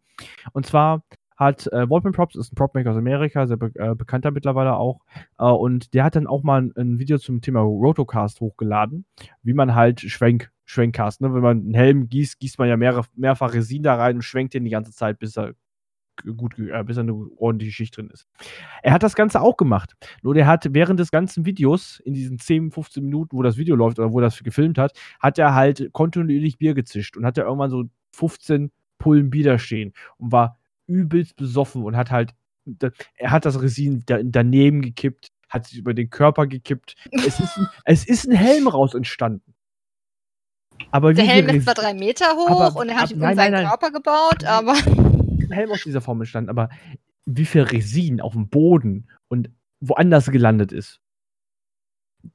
Und 0.54 0.66
zwar 0.66 1.04
hat 1.36 1.68
äh, 1.72 1.90
Wolpenprops, 1.90 2.36
ist 2.36 2.52
ein 2.52 2.56
Propmaker 2.56 2.92
aus 2.92 2.98
Amerika, 2.98 3.48
sehr 3.48 3.58
be 3.58 3.72
äh, 3.76 3.96
bekannter 3.96 4.32
mittlerweile 4.32 4.76
auch. 4.76 5.00
Äh, 5.40 5.46
und 5.46 5.94
der 5.94 6.04
hat 6.04 6.16
dann 6.16 6.28
auch 6.28 6.44
mal 6.44 6.62
ein, 6.62 6.74
ein 6.76 7.00
Video 7.00 7.18
zum 7.18 7.42
Thema 7.42 7.62
Rotocast 7.62 8.42
hochgeladen, 8.42 9.06
wie 9.42 9.54
man 9.54 9.74
halt 9.74 10.02
Schwenk, 10.02 10.52
Schwenkcast, 10.66 11.22
ne? 11.22 11.34
Wenn 11.34 11.42
man 11.42 11.60
einen 11.60 11.74
Helm 11.74 12.10
gießt, 12.10 12.40
gießt 12.40 12.60
man 12.60 12.68
ja 12.68 12.78
mehr, 12.78 13.04
mehrfach 13.16 13.54
Resin 13.54 13.84
da 13.84 13.96
rein 13.96 14.18
und 14.18 14.22
schwenkt 14.22 14.54
den 14.54 14.66
die 14.66 14.70
ganze 14.70 14.92
Zeit, 14.92 15.18
bis 15.18 15.38
er 15.38 15.54
gut, 16.38 16.58
äh, 16.60 16.84
bis 16.84 16.96
da 16.96 17.02
eine 17.02 17.14
ordentliche 17.38 17.72
Schicht 17.74 17.98
drin 17.98 18.10
ist. 18.12 18.28
Er 18.84 18.94
hat 18.94 19.04
das 19.04 19.16
Ganze 19.16 19.42
auch 19.42 19.58
gemacht. 19.58 19.94
Nur 20.22 20.34
der 20.34 20.48
hat 20.48 20.66
während 20.74 21.00
des 21.00 21.12
ganzen 21.12 21.46
Videos, 21.46 22.00
in 22.06 22.14
diesen 22.14 22.40
10, 22.40 22.72
15 22.72 23.04
Minuten, 23.04 23.36
wo 23.38 23.44
das 23.44 23.58
Video 23.58 23.76
läuft 23.76 24.00
oder 24.00 24.12
wo 24.12 24.20
er 24.20 24.24
das 24.24 24.42
gefilmt 24.44 24.78
hat, 24.78 24.94
hat 25.20 25.38
er 25.40 25.54
halt 25.56 25.90
kontinuierlich 25.94 26.58
Bier 26.58 26.74
gezischt 26.74 27.18
und 27.18 27.26
hatte 27.26 27.42
irgendwann 27.42 27.70
so 27.72 27.86
15 28.14 28.72
Pullen 28.98 29.30
Bier 29.30 29.44
da 29.46 29.60
stehen 29.60 29.94
und 30.18 30.32
war 30.32 30.58
übelst 30.88 31.36
besoffen 31.36 31.84
und 31.84 31.96
hat 31.96 32.12
halt, 32.12 32.34
er 33.16 33.32
hat 33.32 33.46
das 33.46 33.62
Resin 33.62 34.04
da, 34.06 34.20
daneben 34.24 34.82
gekippt, 34.82 35.32
hat 35.48 35.66
sich 35.68 35.78
über 35.80 35.94
den 35.94 36.10
Körper 36.10 36.48
gekippt. 36.48 36.96
Es 37.12 37.40
ist 37.40 37.58
ein, 37.58 37.68
es 37.86 38.08
ist 38.08 38.28
ein 38.28 38.36
Helm 38.36 38.68
raus 38.68 38.94
entstanden. 38.94 39.54
Aber 40.92 41.14
Der 41.14 41.26
Helm 41.26 41.48
ist 41.50 41.66
zwar 41.66 41.74
drei 41.74 41.94
Meter 41.94 42.26
hoch 42.36 42.62
Aber- 42.62 42.80
und 42.80 42.90
er 42.90 42.96
hat 42.96 43.04
ab- 43.06 43.12
ihn 43.12 43.20
nein, 43.20 43.32
um 43.32 43.36
seinen 43.36 43.52
nein, 43.52 43.64
nein. 43.64 43.70
Körper 43.70 43.92
gebaut, 43.92 44.44
aber 44.46 44.74
ein 45.50 45.54
Helm 45.54 45.72
aus 45.72 45.84
dieser 45.84 46.02
Form 46.02 46.22
entstanden, 46.22 46.50
aber 46.50 46.70
wie 47.26 47.46
viel 47.46 47.62
Resin 47.64 48.22
auf 48.22 48.34
dem 48.34 48.50
Boden 48.50 49.10
und 49.28 49.50
woanders 49.82 50.32
gelandet 50.32 50.72
ist. 50.72 51.00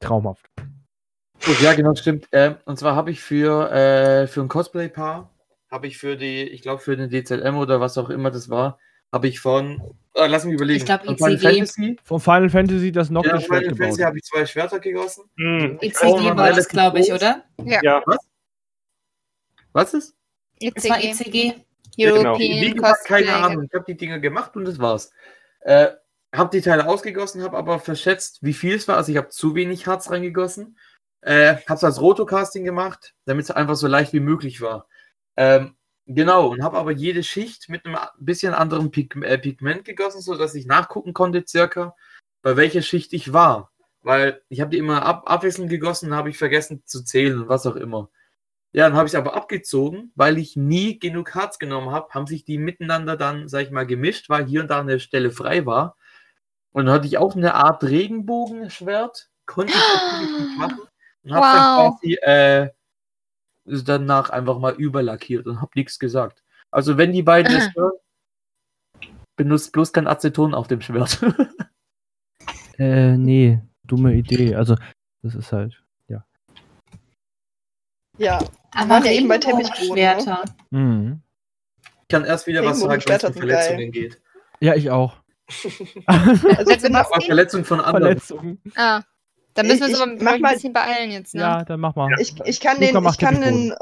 Traumhaft. 0.01 0.51
Gut, 1.45 1.61
ja, 1.61 1.75
genau, 1.75 1.95
stimmt. 1.95 2.27
Ähm, 2.33 2.57
und 2.65 2.79
zwar 2.79 2.97
habe 2.97 3.11
ich 3.11 3.21
für, 3.21 3.71
äh, 3.71 4.27
für 4.27 4.41
ein 4.41 4.49
Cosplay-Paar, 4.49 5.31
habe 5.71 5.87
ich 5.87 5.99
für 5.99 6.17
die, 6.17 6.43
ich 6.43 6.63
glaube 6.63 6.81
für 6.81 6.97
den 6.97 7.11
DZM 7.11 7.57
oder 7.57 7.81
was 7.81 7.99
auch 7.99 8.09
immer 8.09 8.31
das 8.31 8.49
war, 8.49 8.79
habe 9.13 9.29
ich 9.29 9.41
von, 9.41 9.81
äh, 10.15 10.27
lass 10.27 10.45
mich 10.45 10.55
überlegen, 10.55 10.79
Ich 10.79 10.87
glaub, 10.87 11.05
von 11.05 11.17
Final. 11.17 11.39
Fantasy, 11.39 11.97
Von 12.03 12.21
Final 12.21 12.49
Fantasy 12.51 12.93
das 12.93 13.09
ja, 13.09 13.15
Noctis-Schwert 13.15 13.63
Final. 13.65 13.77
Fantasy 13.77 14.03
habe 14.03 14.19
ich 14.19 14.25
zwei 14.25 14.47
Schwerter 14.47 14.81
gegossen. 14.81 15.25
Hm, 15.37 15.79
Oh, 15.81 15.85
ECG 15.85 16.03
war 16.03 16.35
das, 16.35 16.37
relativ 16.39 16.69
glaube 16.69 17.01
ich, 17.01 17.13
oder? 17.13 17.45
ja, 17.65 18.03
Was 19.73 19.93
ist? 19.95 20.17
Es 20.61 20.89
war 20.89 21.03
ECG, 21.03 21.55
Wie 21.97 22.07
European 22.07 22.75
gesagt, 22.75 22.99
Cosplay. 22.99 23.25
keine 23.25 23.35
Ahnung. 23.45 23.65
Ich 23.65 23.75
habe 23.75 23.85
die 23.87 23.97
Dinger 23.97 24.19
gemacht 24.19 24.57
und 24.57 24.65
das 24.65 24.79
war's. 24.79 25.13
Äh, 25.61 25.89
habe 26.35 26.51
die 26.51 26.63
Teile 26.63 26.89
ausgegossen, 26.89 27.43
habe 27.43 27.57
aber 27.57 27.79
verschätzt, 27.79 28.39
wie 28.43 28.53
viel 28.53 28.75
es 28.75 28.89
war. 28.89 28.97
Also 28.97 29.13
ich 29.13 29.19
habe 29.19 29.29
zu 29.29 29.55
wenig 29.55 29.87
Harz 29.87 30.11
reingegossen. 30.11 30.77
Äh, 31.21 31.57
habe 31.67 31.75
es 31.75 31.85
als 31.85 32.01
Rotocasting 32.01 32.65
gemacht, 32.65 33.15
damit 33.25 33.45
es 33.45 33.51
einfach 33.51 33.77
so 33.77 33.87
leicht 33.87 34.13
wie 34.13 34.21
möglich 34.21 34.61
war. 34.61 34.89
Ähm, 35.37 35.75
genau, 36.07 36.49
und 36.49 36.63
habe 36.63 36.77
aber 36.77 36.91
jede 36.91 37.23
Schicht 37.23 37.69
mit 37.69 37.87
einem 37.87 37.97
bisschen 38.19 38.53
anderen 38.53 38.91
Pig 38.91 39.17
äh, 39.23 39.39
Pigment 39.39 39.85
gegossen, 39.85 40.21
sodass 40.21 40.55
ich 40.55 40.67
nachgucken 40.67 41.15
konnte, 41.15 41.45
circa, 41.47 41.95
bei 42.43 42.57
welcher 42.57 42.83
Schicht 42.83 43.13
ich 43.15 43.33
war. 43.33 43.73
Weil 44.03 44.43
ich 44.51 44.61
habe 44.61 44.71
die 44.71 44.79
immer 44.79 45.03
ab 45.07 45.23
abwechselnd 45.31 45.71
gegossen, 45.71 46.15
habe 46.15 46.29
ich 46.29 46.37
vergessen 46.37 46.83
zu 46.85 47.03
zählen 47.03 47.41
und 47.41 47.49
was 47.49 47.67
auch 47.67 47.77
immer. 47.77 48.11
Ja, 48.75 48.89
dann 48.89 48.99
habe 48.99 49.07
ich 49.07 49.17
aber 49.17 49.35
abgezogen, 49.35 50.11
weil 50.17 50.37
ich 50.37 50.57
nie 50.57 50.99
genug 50.99 51.33
Harz 51.37 51.61
genommen 51.61 51.93
habe, 51.93 52.09
haben 52.11 52.27
sich 52.27 52.45
die 52.45 52.59
miteinander 52.59 53.17
dann, 53.17 53.47
sag 53.47 53.63
ich 53.63 53.71
mal, 53.71 53.87
gemischt, 53.87 54.29
weil 54.29 54.47
hier 54.47 54.63
und 54.63 54.69
da 54.69 54.81
eine 54.81 54.99
Stelle 54.99 55.31
frei 55.31 55.65
war. 55.65 55.97
Und 56.73 56.87
dann 56.87 56.95
hatte 56.97 57.07
ich 57.07 57.17
auch 57.17 57.37
eine 57.37 57.55
Art 57.55 57.85
Regenbogenschwert, 57.85 59.31
konnte 59.47 59.73
ich 59.73 59.79
natürlich 59.79 60.41
nicht 60.41 60.59
machen. 60.59 60.81
Und 61.23 61.33
habe 61.35 61.47
Wow. 61.47 61.53
dann 61.53 61.93
quasi 61.93 62.15
äh, 62.15 62.71
danach 63.65 64.31
einfach 64.31 64.59
mal 64.59 64.75
überlackiert 64.75 65.47
und 65.47 65.61
habe 65.61 65.71
nichts 65.77 66.01
gesagt. 66.01 66.43
Also 66.73 66.99
wenn 66.99 67.13
die 67.13 67.23
beiden 67.23 67.55
es 67.57 67.73
hören, 67.77 67.93
benutzt 69.37 69.71
bloß 69.71 69.93
kein 69.93 70.09
Aceton 70.09 70.53
auf 70.53 70.67
dem 70.67 70.81
Schwert. 70.81 71.21
Äh, 72.77 73.17
nee, 73.17 73.63
dumme 73.85 74.15
Idee. 74.15 74.57
Also, 74.57 74.75
das 75.23 75.37
ist 75.37 75.53
halt, 75.53 75.81
ja. 76.09 76.27
Ja, 78.19 78.41
Aber 78.75 78.89
waren 78.91 79.05
ja 79.05 79.13
eben 79.13 79.29
bei 79.29 79.39
Teppichboden, 79.39 79.93
Regenbogenschwerter. 79.93 80.45
Mhm. 80.71 81.23
ich 82.03 82.09
kann 82.09 82.25
erst 82.25 82.47
wieder 82.47 82.65
was 82.65 82.81
sagen, 82.81 83.03
wenn 83.07 83.17
es 83.17 83.25
um 83.25 83.33
Verletzungen 83.35 83.93
geht. 83.93 84.21
Ja, 84.61 84.75
ich 84.75 84.91
auch. 84.91 85.17
also 86.07 86.49
Also 86.71 86.89
mach, 86.91 87.11
Aber 87.11 87.21
Verletzungen 87.21 87.65
von 87.65 87.81
anderen. 87.81 88.19
Verletzungen. 88.19 88.63
Ah, 88.77 89.03
da 89.55 89.63
müssen 89.63 89.81
wir 89.81 89.87
uns 89.89 90.01
aber 90.01 90.13
mach 90.21 90.33
ein 90.33 90.41
mal- 90.41 90.55
bisschen 90.55 90.73
beeilen 90.73 91.11
jetzt, 91.11 91.35
ne? 91.35 91.41
Ja, 91.43 91.65
dann 91.65 91.81
mach 91.81 91.95
mal. 91.95 92.11
ich, 92.19 92.35
ich 92.45 92.61
kann 92.61 92.81
Luca 92.81 92.93
den, 93.01 93.09
ich 93.09 93.19
kann 93.19 93.35
Teppichboden. 93.35 93.69
den, 93.71 93.77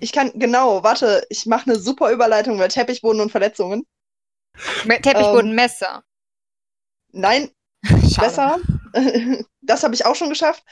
ich 0.00 0.12
kann, 0.12 0.32
genau, 0.34 0.82
warte, 0.82 1.24
ich 1.30 1.46
mache 1.46 1.70
eine 1.70 1.78
super 1.78 2.10
Überleitung, 2.10 2.58
weil 2.58 2.68
Teppichboden 2.68 3.20
und 3.20 3.30
Verletzungen. 3.30 3.86
Me- 4.84 5.00
Teppichbodenmesser. 5.00 6.02
Nein, 7.12 7.50
Schade. 8.12 8.20
besser. 8.26 8.58
das 9.62 9.82
habe 9.84 9.94
ich 9.94 10.04
auch 10.04 10.14
schon 10.16 10.28
geschafft. 10.28 10.64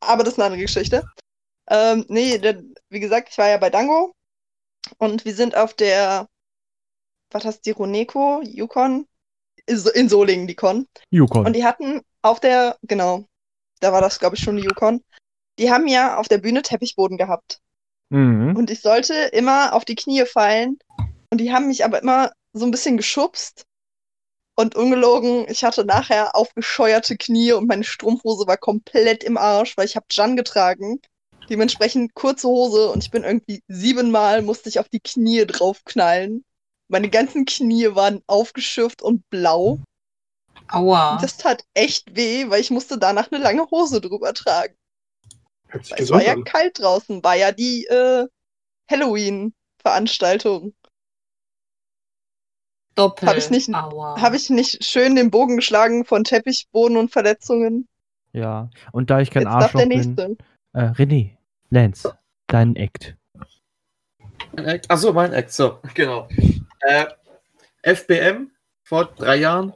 Aber 0.00 0.22
das 0.22 0.34
ist 0.34 0.38
eine 0.38 0.46
andere 0.46 0.62
Geschichte. 0.62 1.04
Ähm, 1.68 2.04
nee, 2.08 2.40
wie 2.88 3.00
gesagt, 3.00 3.28
ich 3.30 3.38
war 3.38 3.48
ja 3.48 3.58
bei 3.58 3.70
Dango. 3.70 4.14
Und 4.98 5.24
wir 5.24 5.34
sind 5.34 5.56
auf 5.56 5.74
der, 5.74 6.28
was 7.30 7.44
heißt 7.44 7.64
die, 7.66 7.70
Roneko, 7.70 8.42
Yukon? 8.42 9.06
In 9.66 10.08
Solingen, 10.10 10.46
die 10.46 10.54
Con. 10.54 10.86
Yukon. 11.10 11.46
Und 11.46 11.56
die 11.56 11.64
hatten 11.64 12.02
auf 12.20 12.38
der, 12.38 12.76
genau, 12.82 13.24
da 13.80 13.92
war 13.92 14.02
das, 14.02 14.18
glaube 14.18 14.36
ich, 14.36 14.42
schon 14.42 14.56
die 14.56 14.64
Yukon. 14.64 15.02
Die 15.58 15.70
haben 15.70 15.86
ja 15.86 16.18
auf 16.18 16.28
der 16.28 16.38
Bühne 16.38 16.62
Teppichboden 16.62 17.16
gehabt. 17.16 17.60
Mhm. 18.10 18.54
Und 18.56 18.70
ich 18.70 18.82
sollte 18.82 19.14
immer 19.14 19.72
auf 19.72 19.84
die 19.84 19.94
Knie 19.94 20.24
fallen. 20.26 20.78
Und 21.30 21.38
die 21.38 21.52
haben 21.52 21.68
mich 21.68 21.84
aber 21.84 22.02
immer 22.02 22.32
so 22.52 22.66
ein 22.66 22.70
bisschen 22.70 22.96
geschubst. 22.96 23.64
Und 24.56 24.76
ungelogen, 24.76 25.46
ich 25.48 25.64
hatte 25.64 25.84
nachher 25.84 26.36
aufgescheuerte 26.36 27.16
Knie 27.16 27.52
und 27.52 27.66
meine 27.66 27.82
Strumpfhose 27.82 28.46
war 28.46 28.56
komplett 28.56 29.24
im 29.24 29.36
Arsch, 29.36 29.76
weil 29.76 29.86
ich 29.86 29.96
habe 29.96 30.06
Jan 30.10 30.36
getragen. 30.36 31.00
Dementsprechend 31.48 32.14
kurze 32.14 32.48
Hose 32.48 32.90
und 32.90 33.02
ich 33.02 33.10
bin 33.10 33.24
irgendwie 33.24 33.62
siebenmal 33.68 34.42
musste 34.42 34.68
ich 34.68 34.78
auf 34.78 34.88
die 34.88 35.00
Knie 35.00 35.44
draufknallen. 35.46 36.44
Meine 36.88 37.08
ganzen 37.10 37.44
Knie 37.44 37.94
waren 37.94 38.22
aufgeschürft 38.26 39.02
und 39.02 39.28
blau. 39.30 39.78
Aua. 40.70 41.18
Das 41.20 41.36
tat 41.36 41.64
echt 41.74 42.16
weh, 42.16 42.48
weil 42.48 42.60
ich 42.60 42.70
musste 42.70 42.98
danach 42.98 43.30
eine 43.30 43.42
lange 43.42 43.66
Hose 43.70 44.00
drüber 44.00 44.32
tragen. 44.32 44.74
hört 45.68 45.84
sich 45.84 45.92
Weil 45.92 46.02
es 46.02 46.10
war 46.10 46.18
gesund 46.20 46.26
ja 46.26 46.32
an. 46.34 46.44
kalt 46.44 46.78
draußen, 46.78 47.22
war 47.24 47.34
ja 47.34 47.52
die 47.52 47.84
äh, 47.86 48.26
Halloween-Veranstaltung. 48.90 50.74
Doppel. 52.94 53.28
Hab 53.28 53.36
ich 53.36 53.50
nicht-. 53.50 53.70
Habe 53.72 54.36
ich 54.36 54.50
nicht 54.50 54.84
schön 54.84 55.16
den 55.16 55.30
Bogen 55.30 55.56
geschlagen 55.56 56.04
von 56.04 56.24
Teppichboden 56.24 56.96
und 56.96 57.10
Verletzungen? 57.10 57.88
Ja. 58.32 58.70
Und 58.92 59.10
da 59.10 59.20
ich 59.20 59.30
kein 59.30 59.42
Jetzt 59.42 59.52
darf 59.52 59.62
Arschloch 59.64 59.80
der 59.80 59.88
bin. 59.88 59.98
nächste. 59.98 60.36
Äh, 60.72 60.90
René, 60.90 61.33
Lance, 61.74 62.16
dein 62.46 62.76
Act. 62.76 63.16
Achso, 64.88 65.12
mein 65.12 65.32
Act, 65.32 65.50
so, 65.50 65.80
genau. 65.94 66.28
Äh, 66.80 67.06
FBM 67.82 68.52
vor 68.84 69.06
drei 69.06 69.36
Jahren, 69.36 69.72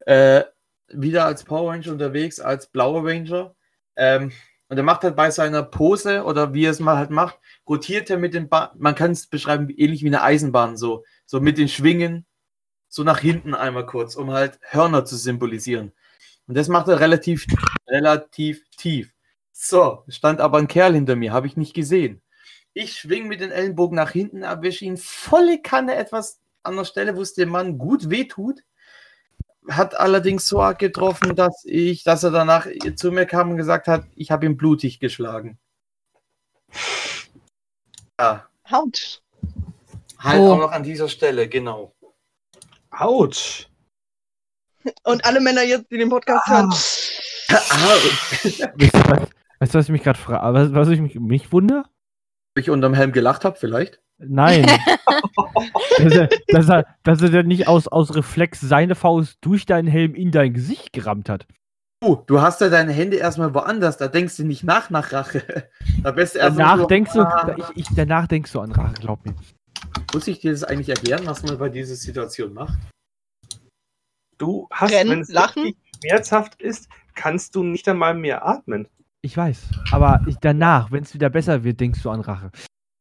äh, 0.00 0.44
wieder 0.88 1.24
als 1.24 1.44
Power 1.44 1.72
Ranger 1.72 1.92
unterwegs, 1.92 2.40
als 2.40 2.66
blauer 2.66 3.06
Ranger. 3.06 3.54
Ähm, 3.96 4.32
und 4.68 4.76
er 4.76 4.82
macht 4.82 5.02
halt 5.02 5.16
bei 5.16 5.30
seiner 5.30 5.62
Pose 5.62 6.24
oder 6.24 6.52
wie 6.52 6.66
er 6.66 6.72
es 6.72 6.80
mal 6.80 6.98
halt 6.98 7.10
macht, 7.10 7.38
rotiert 7.66 8.10
er 8.10 8.18
mit 8.18 8.34
den 8.34 8.50
ba 8.50 8.74
man 8.76 8.94
kann 8.94 9.12
es 9.12 9.26
beschreiben, 9.26 9.70
ähnlich 9.70 10.02
wie 10.02 10.08
eine 10.08 10.22
Eisenbahn, 10.22 10.76
so, 10.76 11.04
so 11.24 11.40
mit 11.40 11.56
den 11.56 11.68
Schwingen, 11.68 12.26
so 12.88 13.02
nach 13.02 13.20
hinten 13.20 13.54
einmal 13.54 13.86
kurz, 13.86 14.14
um 14.14 14.30
halt 14.30 14.58
Hörner 14.60 15.06
zu 15.06 15.16
symbolisieren. 15.16 15.92
Und 16.46 16.56
das 16.56 16.68
macht 16.68 16.88
er 16.88 17.00
relativ, 17.00 17.46
relativ 17.88 18.62
tief. 18.76 19.14
So, 19.62 20.04
stand 20.08 20.40
aber 20.40 20.56
ein 20.56 20.68
Kerl 20.68 20.94
hinter 20.94 21.16
mir, 21.16 21.34
habe 21.34 21.46
ich 21.46 21.54
nicht 21.58 21.74
gesehen. 21.74 22.22
Ich 22.72 22.96
schwing 22.96 23.28
mit 23.28 23.40
den 23.42 23.50
Ellenbogen 23.50 23.94
nach 23.94 24.10
hinten, 24.10 24.42
erwische 24.42 24.86
ihn 24.86 24.96
volle 24.96 25.60
Kanne 25.60 25.96
etwas 25.96 26.40
an 26.62 26.76
der 26.76 26.86
Stelle, 26.86 27.14
wo 27.14 27.20
es 27.20 27.34
dem 27.34 27.50
Mann 27.50 27.76
gut 27.76 28.08
wehtut. 28.08 28.60
hat 29.68 29.94
allerdings 30.00 30.48
so 30.48 30.62
arg 30.62 30.78
getroffen, 30.78 31.36
dass 31.36 31.62
ich, 31.66 32.02
dass 32.04 32.24
er 32.24 32.30
danach 32.30 32.66
zu 32.96 33.12
mir 33.12 33.26
kam 33.26 33.50
und 33.50 33.58
gesagt 33.58 33.86
hat, 33.86 34.06
ich 34.16 34.30
habe 34.30 34.46
ihn 34.46 34.56
blutig 34.56 34.98
geschlagen. 34.98 35.58
Ja, 38.18 38.48
Haut. 38.70 39.22
halt 40.18 40.40
Oh. 40.40 40.52
auch 40.54 40.58
noch 40.58 40.72
an 40.72 40.82
dieser 40.82 41.10
Stelle, 41.10 41.46
genau. 41.48 41.94
Autsch. 42.90 43.68
Und 45.04 45.22
alle 45.26 45.40
Männer 45.40 45.62
jetzt, 45.62 45.90
die 45.90 45.98
den 45.98 46.08
Podcast 46.08 46.48
Ah. 46.48 46.62
hören. 46.62 46.74
Ah, 47.50 49.26
Weißt 49.60 49.74
du, 49.74 49.78
was, 49.78 49.86
ich 49.86 49.92
mich 49.92 50.02
gerade 50.02 50.18
frage? 50.18 50.54
Was, 50.54 50.74
was 50.74 50.88
ich 50.88 51.00
mich, 51.00 51.14
mich 51.16 51.52
wundere? 51.52 51.84
ob 52.54 52.62
ich 52.62 52.70
unterm 52.70 52.94
Helm 52.94 53.12
gelacht 53.12 53.44
habe, 53.44 53.56
vielleicht? 53.56 54.00
Nein. 54.18 54.66
dass, 55.98 56.12
er, 56.14 56.28
dass, 56.48 56.68
er, 56.68 56.86
dass 57.02 57.22
er 57.22 57.30
dann 57.30 57.46
nicht 57.46 57.68
aus, 57.68 57.88
aus 57.88 58.14
Reflex 58.14 58.60
seine 58.60 58.94
Faust 58.94 59.38
durch 59.40 59.66
deinen 59.66 59.88
Helm 59.88 60.14
in 60.14 60.30
dein 60.30 60.52
Gesicht 60.52 60.92
gerammt 60.92 61.28
hat. 61.28 61.46
Du, 62.02 62.22
du 62.26 62.40
hast 62.40 62.60
ja 62.60 62.70
deine 62.70 62.92
Hände 62.92 63.18
erstmal 63.18 63.54
woanders, 63.54 63.98
da 63.98 64.08
denkst 64.08 64.36
du 64.38 64.44
nicht 64.44 64.64
nach 64.64 64.90
nach 64.90 65.12
Rache. 65.12 65.68
Da 66.02 66.12
bist 66.12 66.34
du 66.34 66.38
erstmal 66.38 66.66
Danach 66.66 66.80
so, 66.80 66.86
denkst 66.86 67.12
du, 67.12 67.20
ah, 67.20 67.56
ich, 67.58 67.64
ich, 67.76 67.86
danach 67.94 68.26
denkst 68.26 68.52
du 68.52 68.60
an 68.60 68.72
Rache, 68.72 68.94
glaub 68.94 69.24
mir. 69.26 69.34
Muss 70.14 70.26
ich 70.26 70.40
dir 70.40 70.52
das 70.52 70.64
eigentlich 70.64 70.88
erklären, 70.88 71.26
was 71.26 71.42
man 71.42 71.58
bei 71.58 71.68
dieser 71.68 71.94
Situation 71.94 72.54
macht? 72.54 72.78
Du 74.38 74.66
hast, 74.70 74.92
wenn 74.92 75.20
es 75.20 75.32
schmerzhaft 76.00 76.60
ist, 76.62 76.88
kannst 77.14 77.54
du 77.54 77.62
nicht 77.62 77.86
einmal 77.86 78.14
mehr 78.14 78.46
atmen. 78.46 78.88
Ich 79.22 79.36
weiß. 79.36 79.68
Aber 79.92 80.22
ich, 80.26 80.36
danach, 80.40 80.90
wenn 80.90 81.02
es 81.02 81.12
wieder 81.14 81.28
besser 81.30 81.62
wird, 81.62 81.80
denkst 81.80 82.02
du 82.02 82.10
an 82.10 82.20
Rache. 82.20 82.50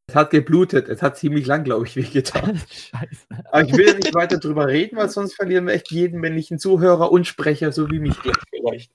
Es 0.09 0.15
hat 0.15 0.32
geblutet, 0.32 0.89
es 0.89 1.01
hat 1.01 1.17
ziemlich 1.17 1.45
lang, 1.45 1.63
glaube 1.63 1.86
ich, 1.86 1.95
wehgetan. 1.95 2.57
Scheiße. 2.70 3.28
Aber 3.51 3.63
ich 3.63 3.74
will 3.78 3.88
ja 3.88 3.93
nicht 3.93 4.13
weiter 4.15 4.38
drüber 4.38 4.67
reden, 4.67 4.97
weil 4.97 5.07
sonst 5.09 5.36
verlieren 5.36 5.67
wir 5.67 5.74
echt 5.74 5.91
jeden 5.91 6.20
männlichen 6.20 6.57
Zuhörer 6.59 7.11
und 7.11 7.28
Sprecher, 7.28 7.72
so 7.72 7.89
wie 7.89 7.99
mich 7.99 8.20
gleich 8.20 8.36
vielleicht. 8.49 8.91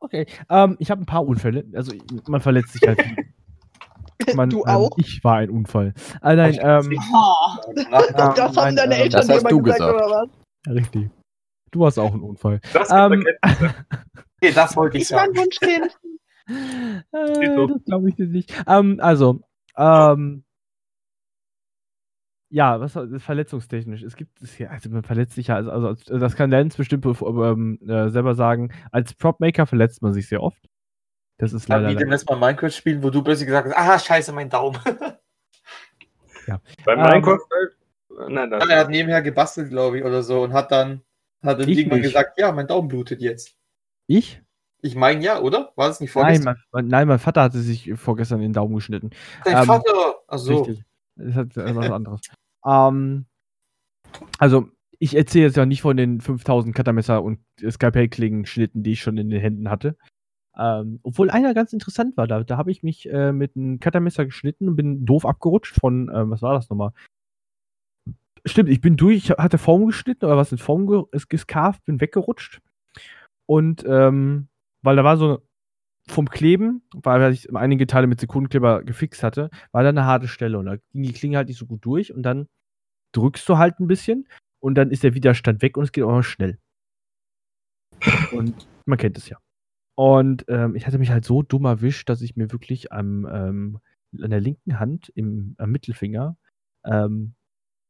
Okay. 0.00 0.26
Ähm, 0.50 0.76
ich 0.78 0.90
habe 0.90 1.02
ein 1.02 1.06
paar 1.06 1.26
Unfälle. 1.26 1.64
Also 1.74 1.92
man 2.28 2.40
verletzt 2.40 2.74
sich 2.74 2.82
halt. 2.86 3.00
viel. 3.00 3.16
Man, 4.34 4.48
Du 4.50 4.64
ähm, 4.64 4.70
auch? 4.74 4.98
ich 4.98 5.22
war 5.22 5.36
ein 5.36 5.50
Unfall. 5.50 5.92
Ah, 6.20 6.34
nein, 6.34 6.58
ähm, 6.60 6.98
Oh. 7.12 7.74
Das 7.74 7.86
nein, 7.90 8.56
haben 8.56 8.76
deine 8.76 8.96
ähm, 8.96 9.02
Eltern 9.02 9.10
das 9.20 9.26
dir 9.26 9.34
hast 9.34 9.42
mal 9.44 9.50
du 9.50 9.62
gesagt, 9.62 9.78
gesagt. 9.80 9.94
oder 9.94 10.28
was? 10.66 10.74
richtig. 10.74 11.10
Du 11.70 11.80
warst 11.80 11.98
auch 11.98 12.12
ein 12.12 12.22
Unfall. 12.22 12.60
Das 12.72 12.90
Ähm, 12.90 13.24
ähm, 13.42 13.70
Okay, 14.42 14.52
das 14.52 14.76
wollte 14.76 14.98
ich 14.98 15.04
Ich 15.04 15.10
war 15.12 15.22
ein 15.22 15.34
sagen. 15.34 15.38
Wunschkind. 15.38 15.98
Äh, 16.48 17.56
das 17.66 17.84
glaube 17.84 18.08
ich 18.08 18.14
dir 18.14 18.26
nicht. 18.28 18.54
Ähm, 18.68 19.00
also, 19.02 19.40
ähm, 19.76 20.44
ja, 22.50 22.78
was 22.78 22.94
war- 22.94 23.08
verletzungstechnisch? 23.18 24.04
Es 24.04 24.14
gibt 24.14 24.40
es 24.40 24.54
hier, 24.54 24.70
also 24.70 24.88
man 24.90 25.02
verletzt 25.02 25.34
sich 25.34 25.48
ja, 25.48 25.56
also, 25.56 25.70
also 25.88 26.18
das 26.18 26.36
kann 26.36 26.50
Lenz 26.50 26.76
bestimmt 26.76 27.04
ähm, 27.04 27.80
äh, 27.88 28.10
selber 28.10 28.36
sagen. 28.36 28.72
Als 28.92 29.12
Propmaker 29.14 29.66
verletzt 29.66 30.02
man 30.02 30.12
sich 30.14 30.28
sehr 30.28 30.40
oft. 30.40 30.68
Das 31.38 31.52
ist 31.52 31.68
Ja, 31.68 31.78
leider. 31.78 31.88
wie 31.90 31.96
dem 31.96 32.10
letzten 32.10 32.32
Mal 32.32 32.38
Minecraft 32.46 32.70
spielen, 32.70 33.02
wo 33.02 33.10
du 33.10 33.24
plötzlich 33.24 33.46
gesagt 33.48 33.66
hast, 33.66 33.76
ah, 33.76 33.98
scheiße, 33.98 34.32
mein 34.32 34.48
Daumen. 34.48 34.78
bei 36.84 36.92
ähm, 36.92 37.00
Minecraft. 37.02 37.40
äh, 37.50 38.30
nein, 38.30 38.50
das, 38.50 38.68
er 38.68 38.78
hat 38.78 38.88
nebenher 38.90 39.20
gebastelt, 39.22 39.70
glaube 39.70 39.98
ich, 39.98 40.04
oder 40.04 40.22
so, 40.22 40.42
und 40.44 40.52
hat 40.52 40.70
dann, 40.70 41.02
hat 41.42 41.58
dann 41.60 41.68
irgendwann 41.68 41.98
nicht. 41.98 42.08
gesagt, 42.12 42.38
ja, 42.38 42.52
mein 42.52 42.68
Daumen 42.68 42.86
blutet 42.86 43.20
jetzt. 43.20 43.55
Ich? 44.06 44.42
Ich 44.82 44.94
meine 44.94 45.22
ja, 45.22 45.40
oder? 45.40 45.72
War 45.76 45.88
das 45.88 46.00
nicht 46.00 46.14
Nein 46.14 46.22
vorgestern? 46.24 46.44
mein, 46.44 46.84
mein, 46.84 46.88
nein, 46.88 47.08
mein 47.08 47.18
Vater 47.18 47.42
hatte 47.42 47.58
sich 47.58 47.92
vorgestern 47.94 48.40
den 48.40 48.52
Daumen 48.52 48.74
geschnitten. 48.74 49.10
Dein 49.44 49.58
ähm, 49.58 49.64
Vater! 49.64 50.14
Achso. 50.28 50.62
Richtig. 50.62 50.84
Das 51.16 51.34
hat 51.34 51.56
was 51.56 51.90
anderes. 51.90 52.20
ähm, 52.66 53.26
also, 54.38 54.68
ich 54.98 55.16
erzähle 55.16 55.46
jetzt 55.46 55.56
ja 55.56 55.66
nicht 55.66 55.82
von 55.82 55.96
den 55.96 56.20
5000 56.20 56.74
Cuttermesser 56.74 57.22
und 57.22 57.40
Skalpellklingen-Schnitten, 57.60 58.82
die 58.82 58.92
ich 58.92 59.00
schon 59.00 59.18
in 59.18 59.30
den 59.30 59.40
Händen 59.40 59.70
hatte. 59.70 59.96
Ähm, 60.58 61.00
obwohl 61.02 61.30
einer 61.30 61.52
ganz 61.52 61.72
interessant 61.72 62.16
war. 62.16 62.26
Da, 62.26 62.42
da 62.42 62.56
habe 62.56 62.70
ich 62.70 62.82
mich 62.82 63.08
äh, 63.10 63.32
mit 63.32 63.56
einem 63.56 63.78
Cuttermesser 63.78 64.24
geschnitten 64.24 64.68
und 64.68 64.76
bin 64.76 65.04
doof 65.04 65.26
abgerutscht 65.26 65.78
von, 65.78 66.08
äh, 66.08 66.30
was 66.30 66.40
war 66.42 66.54
das 66.54 66.70
nochmal? 66.70 66.92
Stimmt, 68.46 68.70
ich 68.70 68.80
bin 68.80 68.96
durch, 68.96 69.30
hatte 69.30 69.58
Form 69.58 69.86
geschnitten 69.86 70.24
oder 70.24 70.36
was 70.36 70.52
in 70.52 70.58
Form 70.58 70.86
ge 70.86 71.02
ist 71.12 71.28
gescarft, 71.28 71.84
bin 71.84 72.00
weggerutscht. 72.00 72.60
Und 73.46 73.84
ähm, 73.86 74.48
weil 74.82 74.96
da 74.96 75.04
war 75.04 75.16
so 75.16 75.46
vom 76.08 76.28
Kleben, 76.28 76.82
weil 76.94 77.32
ich 77.32 77.54
einige 77.54 77.86
Teile 77.86 78.06
mit 78.06 78.20
Sekundenkleber 78.20 78.84
gefixt 78.84 79.22
hatte, 79.22 79.50
war 79.72 79.82
da 79.82 79.88
eine 79.88 80.04
harte 80.04 80.28
Stelle 80.28 80.58
und 80.58 80.66
da 80.66 80.76
ging 80.92 81.02
die 81.02 81.12
Klinge 81.12 81.36
halt 81.36 81.48
nicht 81.48 81.58
so 81.58 81.66
gut 81.66 81.84
durch 81.84 82.12
und 82.12 82.22
dann 82.22 82.48
drückst 83.12 83.48
du 83.48 83.58
halt 83.58 83.80
ein 83.80 83.88
bisschen 83.88 84.28
und 84.60 84.76
dann 84.76 84.90
ist 84.90 85.02
der 85.02 85.14
Widerstand 85.14 85.62
weg 85.62 85.76
und 85.76 85.84
es 85.84 85.92
geht 85.92 86.04
auch 86.04 86.10
mal 86.10 86.22
schnell. 86.22 86.58
Und 88.32 88.68
man 88.84 88.98
kennt 88.98 89.18
es 89.18 89.28
ja. 89.28 89.38
Und 89.96 90.44
ähm, 90.48 90.76
ich 90.76 90.86
hatte 90.86 90.98
mich 90.98 91.10
halt 91.10 91.24
so 91.24 91.42
dumm 91.42 91.64
erwischt, 91.64 92.08
dass 92.08 92.20
ich 92.20 92.36
mir 92.36 92.52
wirklich 92.52 92.92
am, 92.92 93.26
ähm, 93.26 93.78
an 94.20 94.30
der 94.30 94.40
linken 94.40 94.78
Hand, 94.78 95.08
im, 95.14 95.54
am 95.58 95.70
Mittelfinger, 95.70 96.36
ähm, 96.84 97.34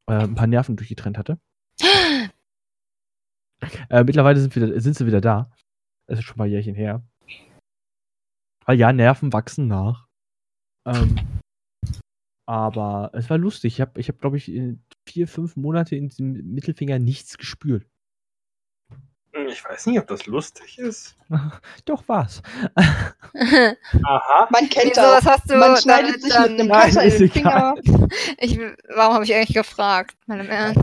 äh, 0.09 0.15
ein 0.15 0.35
paar 0.37 0.47
Nerven 0.47 0.77
durchgetrennt 0.77 1.19
hatte. 1.19 1.39
Äh, 3.91 4.05
mittlerweile 4.05 4.39
sind, 4.41 4.55
wieder, 4.55 4.81
sind 4.81 4.97
sie 4.97 5.07
wieder 5.07 5.21
da. 5.21 5.51
Das 6.09 6.19
ist 6.19 6.25
schon 6.25 6.37
mal 6.39 6.45
ein 6.45 6.51
Jährchen 6.51 6.75
her. 6.75 7.03
Weil 8.65 8.79
ja, 8.79 8.93
Nerven 8.93 9.33
wachsen 9.33 9.67
nach. 9.69 10.07
Ähm, 10.87 11.41
aber 12.49 13.11
es 13.13 13.29
war 13.31 13.39
lustig. 13.39 13.75
Ich 13.75 13.81
habe, 13.81 13.99
ich 14.01 14.09
hab, 14.09 14.21
glaube 14.21 14.37
ich, 14.37 14.49
in 14.51 14.85
vier, 15.09 15.27
fünf 15.27 15.57
Monate 15.57 15.97
in 15.97 16.09
diesem 16.09 16.33
Mittelfinger 16.55 16.99
nichts 16.99 17.39
gespürt. 17.39 17.87
Hm, 19.35 19.49
Ich 19.49 19.65
weiß 19.65 19.87
nicht, 19.87 19.99
ob 19.99 20.07
das 20.07 20.27
lustig 20.27 20.79
ist. 20.79 21.17
Doch 21.85 22.07
war's. 22.09 22.43
Aha. 22.77 24.49
Man 24.51 24.69
kennt 24.69 24.91
Wieso, 24.91 25.01
das. 25.01 25.25
was 25.25 25.27
hast 25.27 25.51
du 25.51 25.57
Man 25.57 25.77
schneidet 25.77 26.23
sich 26.23 26.33
mit 26.39 26.61
einem 26.61 26.69
Messer 26.69 27.03
in 27.03 27.09
ist 27.09 27.21
den 27.21 27.31
Finger. 27.31 27.75
Ich, 28.39 28.59
warum 28.95 29.15
habe 29.15 29.25
ich 29.25 29.35
eigentlich 29.35 29.55
gefragt? 29.57 30.17
Mal 30.27 30.41
im 30.41 30.49
Ernst. 30.49 30.81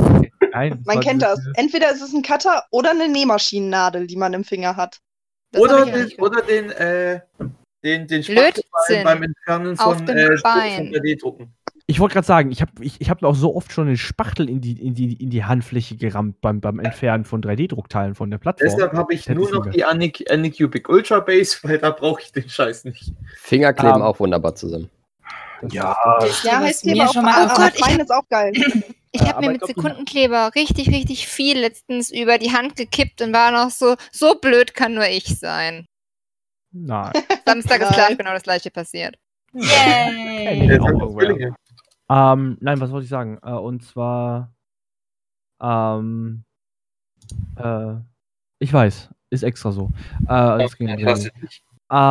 Nein, 0.53 0.81
Man 0.85 0.99
kennt 0.99 1.21
das. 1.21 1.39
Entweder 1.55 1.91
ist 1.91 2.01
es 2.01 2.13
ein 2.13 2.21
Cutter 2.21 2.63
oder 2.71 2.91
eine 2.91 3.09
Nähmaschinennadel, 3.09 4.07
die 4.07 4.15
man 4.15 4.33
im 4.33 4.43
Finger 4.43 4.75
hat. 4.75 4.99
Das 5.51 5.61
Oder 5.61 5.85
den, 5.85 5.93
gehört. 5.93 6.19
oder 6.19 6.41
den, 6.41 6.71
äh, 6.71 7.19
den, 7.83 8.07
den 8.07 8.23
Spachtelbein 8.23 9.03
beim 9.03 9.23
Entfernen 9.23 9.77
von, 9.77 10.07
äh, 10.07 10.29
Bein. 10.41 10.75
von 10.75 10.85
3D-Drucken. 10.93 11.53
Ich 11.85 11.99
wollte 11.99 12.13
gerade 12.13 12.25
sagen, 12.25 12.51
ich 12.51 12.61
habe 12.61 12.71
ich, 12.79 13.01
ich 13.01 13.09
hab 13.09 13.21
mir 13.21 13.27
auch 13.27 13.35
so 13.35 13.55
oft 13.55 13.71
schon 13.73 13.87
den 13.87 13.97
Spachtel 13.97 14.49
in 14.49 14.61
die, 14.61 14.81
in 14.81 14.95
die, 14.95 15.13
in 15.21 15.29
die 15.29 15.43
Handfläche 15.43 15.97
gerammt 15.97 16.39
beim, 16.39 16.61
beim 16.61 16.79
Entfernen 16.79 17.25
von 17.25 17.43
3D-Druckteilen 17.43 18.15
von 18.15 18.31
der 18.31 18.37
Plattform. 18.37 18.69
Deshalb 18.69 18.93
habe 18.93 19.13
ich 19.13 19.27
nur 19.27 19.51
noch 19.51 19.67
die 19.69 19.85
Anyc- 19.85 20.31
Anycubic 20.31 20.87
Ultra 20.87 21.19
Base, 21.19 21.57
weil 21.63 21.77
da 21.79 21.91
brauche 21.91 22.21
ich 22.21 22.31
den 22.31 22.47
Scheiß 22.47 22.85
nicht. 22.85 23.11
Finger 23.35 23.73
kleben 23.73 23.97
Ähm, 23.97 24.01
auch 24.01 24.19
wunderbar 24.19 24.55
zusammen. 24.55 24.89
Ja, 25.69 25.95
Ja, 26.43 26.59
heißt 26.61 26.85
mir 26.85 26.95
schon 26.95 27.05
auf 27.07 27.23
mal 27.25 27.47
Oh 27.51 27.55
Gott, 27.55 27.73
ich 27.75 27.99
ist 27.99 28.11
auch 28.11 28.27
geil. 28.29 28.53
Ich 29.15 29.21
Ja, 29.21 29.27
habe 29.35 29.41
mir 29.41 29.45
ich 29.45 29.51
mit 29.53 29.61
glaub, 29.61 29.69
Sekundenkleber 29.69 30.55
richtig, 30.55 30.89
richtig 30.89 31.27
viel 31.27 31.59
letztens 31.59 32.11
über 32.11 32.39
die 32.39 32.51
Hand 32.51 32.75
gekippt 32.75 33.21
und 33.21 33.31
war 33.31 33.51
noch 33.51 33.69
so, 33.69 33.95
so 34.11 34.39
blöd 34.39 34.73
kann 34.73 34.95
nur 34.95 35.07
ich 35.07 35.39
sein. 35.39 35.85
Nein. 36.71 37.11
Samstag 37.45 37.81
ist 37.81 37.95
live 37.95 38.17
genau 38.17 38.31
das 38.33 38.41
gleiche 38.41 38.71
passiert. 38.71 39.15
Yay! 39.53 40.67
Zwillinge. 41.11 41.55
Ähm, 42.09 42.57
nein, 42.59 42.79
was 42.81 42.89
wollte 42.91 43.03
ich 43.03 43.09
sagen? 43.09 43.37
Äh, 43.43 43.51
und 43.51 43.83
zwar, 43.83 44.51
ähm, 45.61 46.43
äh, 47.55 47.93
ich 48.57 48.73
weiß, 48.73 49.09
ist 49.29 49.43
extra 49.43 49.71
so. 49.71 49.91
Äh, 50.23 50.57
das 50.57 50.75
ging 50.75 50.87
Ja, 50.87 51.15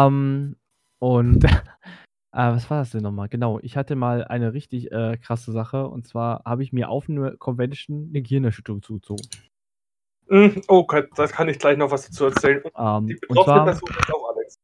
ähm, 0.07 0.57
und, 1.01 1.45
äh, 2.33 2.53
was 2.53 2.71
war 2.71 2.79
das 2.79 2.91
denn 2.91 3.03
nochmal? 3.03 3.29
Genau, 3.29 3.59
ich 3.63 3.77
hatte 3.77 3.95
mal 3.95 4.25
eine 4.25 4.53
richtig 4.53 4.91
äh, 4.91 5.17
krasse 5.19 5.53
Sache 5.53 5.87
und 5.87 6.07
zwar 6.07 6.43
habe 6.45 6.63
ich 6.63 6.73
mir 6.73 6.89
auf 6.89 7.09
einer 7.09 7.37
Convention 7.37 8.09
eine 8.11 8.23
Gehirnerschütterung 8.23 8.83
zugezogen. 8.83 9.27
Hm, 10.29 10.63
Oh 10.69 10.87
Gott, 10.87 11.09
da 11.17 11.27
kann 11.27 11.49
ich 11.49 11.59
gleich 11.59 11.77
noch 11.77 11.91
was 11.91 12.07
dazu 12.07 12.25
erzählen. 12.25 12.63
Ähm, 12.77 13.07
Die 13.07 13.15
und 13.15 13.21
betroffene 13.29 13.45
zwar, 13.45 13.65
Person 13.65 13.89
ist 13.99 14.15
auch 14.15 14.35
Alex. 14.35 14.59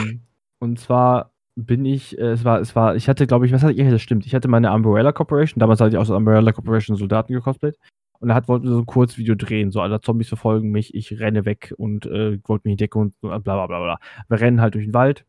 Ähm, 0.00 0.20
und 0.58 0.80
zwar 0.80 1.32
bin 1.54 1.84
ich, 1.84 2.18
äh, 2.18 2.32
es 2.32 2.44
war, 2.44 2.60
es 2.60 2.74
war, 2.74 2.96
ich 2.96 3.08
hatte, 3.08 3.26
glaube 3.26 3.46
ich, 3.46 3.52
was 3.52 3.62
hatte 3.62 3.72
ich, 3.72 3.78
ja, 3.78 3.90
das 3.90 4.02
stimmt, 4.02 4.26
ich 4.26 4.34
hatte 4.34 4.48
meine 4.48 4.72
Umbrella 4.72 5.12
Corporation, 5.12 5.60
damals 5.60 5.80
hatte 5.80 5.90
ich 5.90 5.98
aus 5.98 6.08
der 6.08 6.16
Umbrella 6.16 6.52
Corporation 6.52 6.96
Soldaten 6.96 7.32
gecosplayt 7.32 7.76
und 8.20 8.28
da 8.28 8.34
hat, 8.34 8.48
wollten 8.48 8.64
wir 8.66 8.72
so 8.72 8.78
ein 8.78 8.86
Kurzvideo 8.86 9.34
drehen, 9.34 9.70
so 9.70 9.80
alle 9.80 10.00
Zombies 10.00 10.28
verfolgen 10.28 10.70
mich, 10.70 10.94
ich 10.94 11.20
renne 11.20 11.44
weg 11.44 11.74
und 11.76 12.06
äh, 12.06 12.38
wollte 12.44 12.68
mich 12.68 12.76
Decke 12.76 12.98
und 12.98 13.20
bla 13.20 13.38
bla 13.38 13.66
bla 13.66 13.66
bla. 13.66 13.98
Wir 14.28 14.40
rennen 14.40 14.60
halt 14.60 14.74
durch 14.74 14.84
den 14.84 14.94
Wald. 14.94 15.24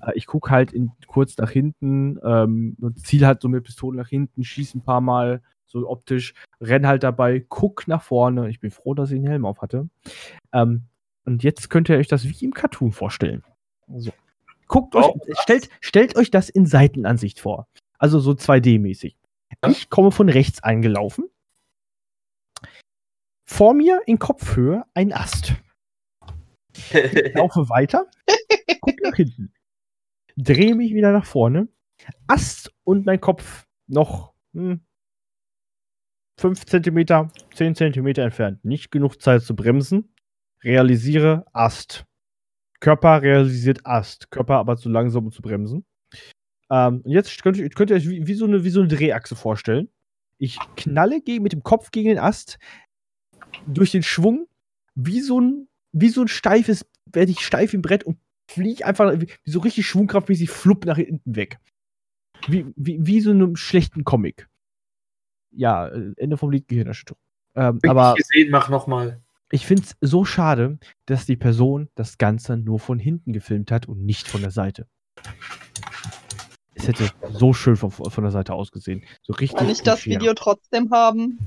Äh, 0.00 0.12
ich 0.14 0.26
gucke 0.26 0.50
halt 0.50 0.72
in, 0.72 0.92
kurz 1.06 1.36
nach 1.38 1.50
hinten, 1.50 2.18
ähm, 2.24 2.76
ziel 2.96 3.26
halt 3.26 3.40
so 3.42 3.48
mit 3.48 3.64
Pistole 3.64 3.96
nach 3.96 4.08
hinten, 4.08 4.44
schieße 4.44 4.78
ein 4.78 4.82
paar 4.82 5.00
Mal, 5.00 5.42
so 5.66 5.88
optisch, 5.88 6.34
renn 6.60 6.86
halt 6.86 7.02
dabei, 7.02 7.44
guck 7.48 7.88
nach 7.88 8.02
vorne. 8.02 8.48
Ich 8.50 8.60
bin 8.60 8.70
froh, 8.70 8.94
dass 8.94 9.10
ich 9.10 9.16
einen 9.18 9.26
Helm 9.28 9.46
auf 9.46 9.62
hatte. 9.62 9.88
Ähm, 10.52 10.82
und 11.24 11.42
jetzt 11.42 11.70
könnt 11.70 11.88
ihr 11.88 11.96
euch 11.96 12.08
das 12.08 12.24
wie 12.28 12.44
im 12.44 12.52
Cartoon 12.52 12.92
vorstellen. 12.92 13.42
So. 13.96 14.12
Guckt 14.68 14.94
euch, 14.96 15.04
Wow. 15.04 15.20
stellt, 15.40 15.68
stellt 15.80 16.16
euch 16.16 16.30
das 16.30 16.48
in 16.48 16.66
Seitenansicht 16.66 17.40
vor. 17.40 17.66
Also 17.98 18.18
so 18.20 18.32
2D-mäßig. 18.32 19.16
Ich 19.68 19.90
komme 19.90 20.10
von 20.12 20.28
rechts 20.28 20.62
eingelaufen. 20.62 21.28
vor 23.44 23.74
mir 23.74 24.00
in 24.06 24.18
Kopfhöhe 24.18 24.84
ein 24.94 25.12
Ast. 25.12 25.54
Ich 26.74 26.92
laufe 27.34 27.68
weiter, 27.68 28.06
guck 28.80 29.00
nach 29.02 29.14
hinten, 29.14 29.52
drehe 30.36 30.74
mich 30.74 30.94
wieder 30.94 31.12
nach 31.12 31.26
vorne, 31.26 31.68
Ast 32.26 32.72
und 32.84 33.06
mein 33.06 33.20
Kopf 33.20 33.66
noch 33.86 34.34
hm, 34.54 34.80
5 36.38 36.66
cm, 36.66 37.30
10 37.54 37.74
cm 37.74 38.06
entfernt. 38.06 38.64
Nicht 38.64 38.90
genug 38.90 39.20
Zeit 39.20 39.42
zu 39.42 39.54
bremsen. 39.54 40.14
Realisiere 40.64 41.44
Ast. 41.52 42.04
Körper 42.80 43.22
realisiert 43.22 43.84
Ast. 43.84 44.30
Körper 44.30 44.56
aber 44.56 44.76
zu 44.76 44.88
langsam, 44.88 45.26
um 45.26 45.32
zu 45.32 45.42
bremsen. 45.42 45.84
Ähm, 46.70 47.02
jetzt 47.04 47.42
könnt 47.42 47.58
ihr, 47.58 47.68
könnt 47.70 47.90
ihr 47.90 47.96
euch 47.96 48.08
wie, 48.08 48.26
wie, 48.26 48.34
so 48.34 48.46
eine, 48.46 48.64
wie 48.64 48.70
so 48.70 48.80
eine 48.80 48.88
Drehachse 48.88 49.36
vorstellen. 49.36 49.88
Ich 50.38 50.58
knalle 50.76 51.20
gegen, 51.20 51.42
mit 51.42 51.52
dem 51.52 51.62
Kopf 51.62 51.90
gegen 51.90 52.08
den 52.08 52.18
Ast 52.18 52.58
durch 53.66 53.92
den 53.92 54.02
Schwung 54.02 54.48
wie 54.94 55.20
so 55.20 55.40
ein, 55.40 55.68
wie 55.92 56.08
so 56.08 56.22
ein 56.22 56.28
steifes, 56.28 56.86
werde 57.06 57.30
ich 57.30 57.40
steif 57.40 57.74
im 57.74 57.82
Brett 57.82 58.04
und 58.04 58.18
fliege 58.52 58.86
einfach 58.86 59.20
wie, 59.20 59.28
so 59.44 59.60
richtig 59.60 59.86
schwungkraftmäßig 59.86 60.50
flupp 60.50 60.84
nach 60.84 60.96
hinten 60.96 61.36
weg. 61.36 61.58
Wie, 62.48 62.66
wie, 62.76 62.98
wie 63.06 63.20
so 63.20 63.30
einem 63.30 63.56
schlechten 63.56 64.04
Comic. 64.04 64.48
Ja, 65.54 65.88
äh, 65.88 66.12
Ende 66.16 66.36
vom 66.36 66.50
Lied 66.50 66.66
Gehirnerschütterung. 66.68 67.20
Ähm, 67.54 67.78
aber 67.86 68.14
gesehen, 68.14 68.50
mach 68.50 68.68
nochmal. 68.70 69.20
ich 69.50 69.66
finde 69.66 69.82
es 69.84 69.96
so 70.00 70.24
schade, 70.24 70.78
dass 71.06 71.26
die 71.26 71.36
Person 71.36 71.88
das 71.94 72.16
Ganze 72.18 72.56
nur 72.56 72.78
von 72.80 72.98
hinten 72.98 73.32
gefilmt 73.32 73.70
hat 73.70 73.86
und 73.86 74.04
nicht 74.04 74.26
von 74.28 74.40
der 74.40 74.50
Seite. 74.50 74.88
Es 76.74 76.88
hätte 76.88 77.10
so 77.30 77.52
schön 77.52 77.76
von, 77.76 77.90
von 77.90 78.24
der 78.24 78.30
Seite 78.32 78.54
ausgesehen. 78.54 79.04
So 79.22 79.34
richtig. 79.34 79.58
Kann 79.58 79.68
ich 79.68 79.82
das. 79.82 80.06
Video 80.06 80.32
trotzdem 80.34 80.90
haben? 80.90 81.38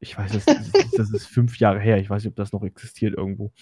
Ich 0.00 0.18
weiß, 0.18 0.32
das, 0.32 0.44
das, 0.44 0.66
ist- 0.68 0.98
das 0.98 1.10
ist 1.12 1.26
fünf 1.26 1.58
Jahre 1.58 1.78
her. 1.80 1.98
Ich 1.98 2.10
weiß 2.10 2.24
nicht, 2.24 2.32
ob 2.32 2.36
das 2.36 2.52
noch 2.52 2.64
existiert 2.64 3.14
irgendwo. 3.16 3.52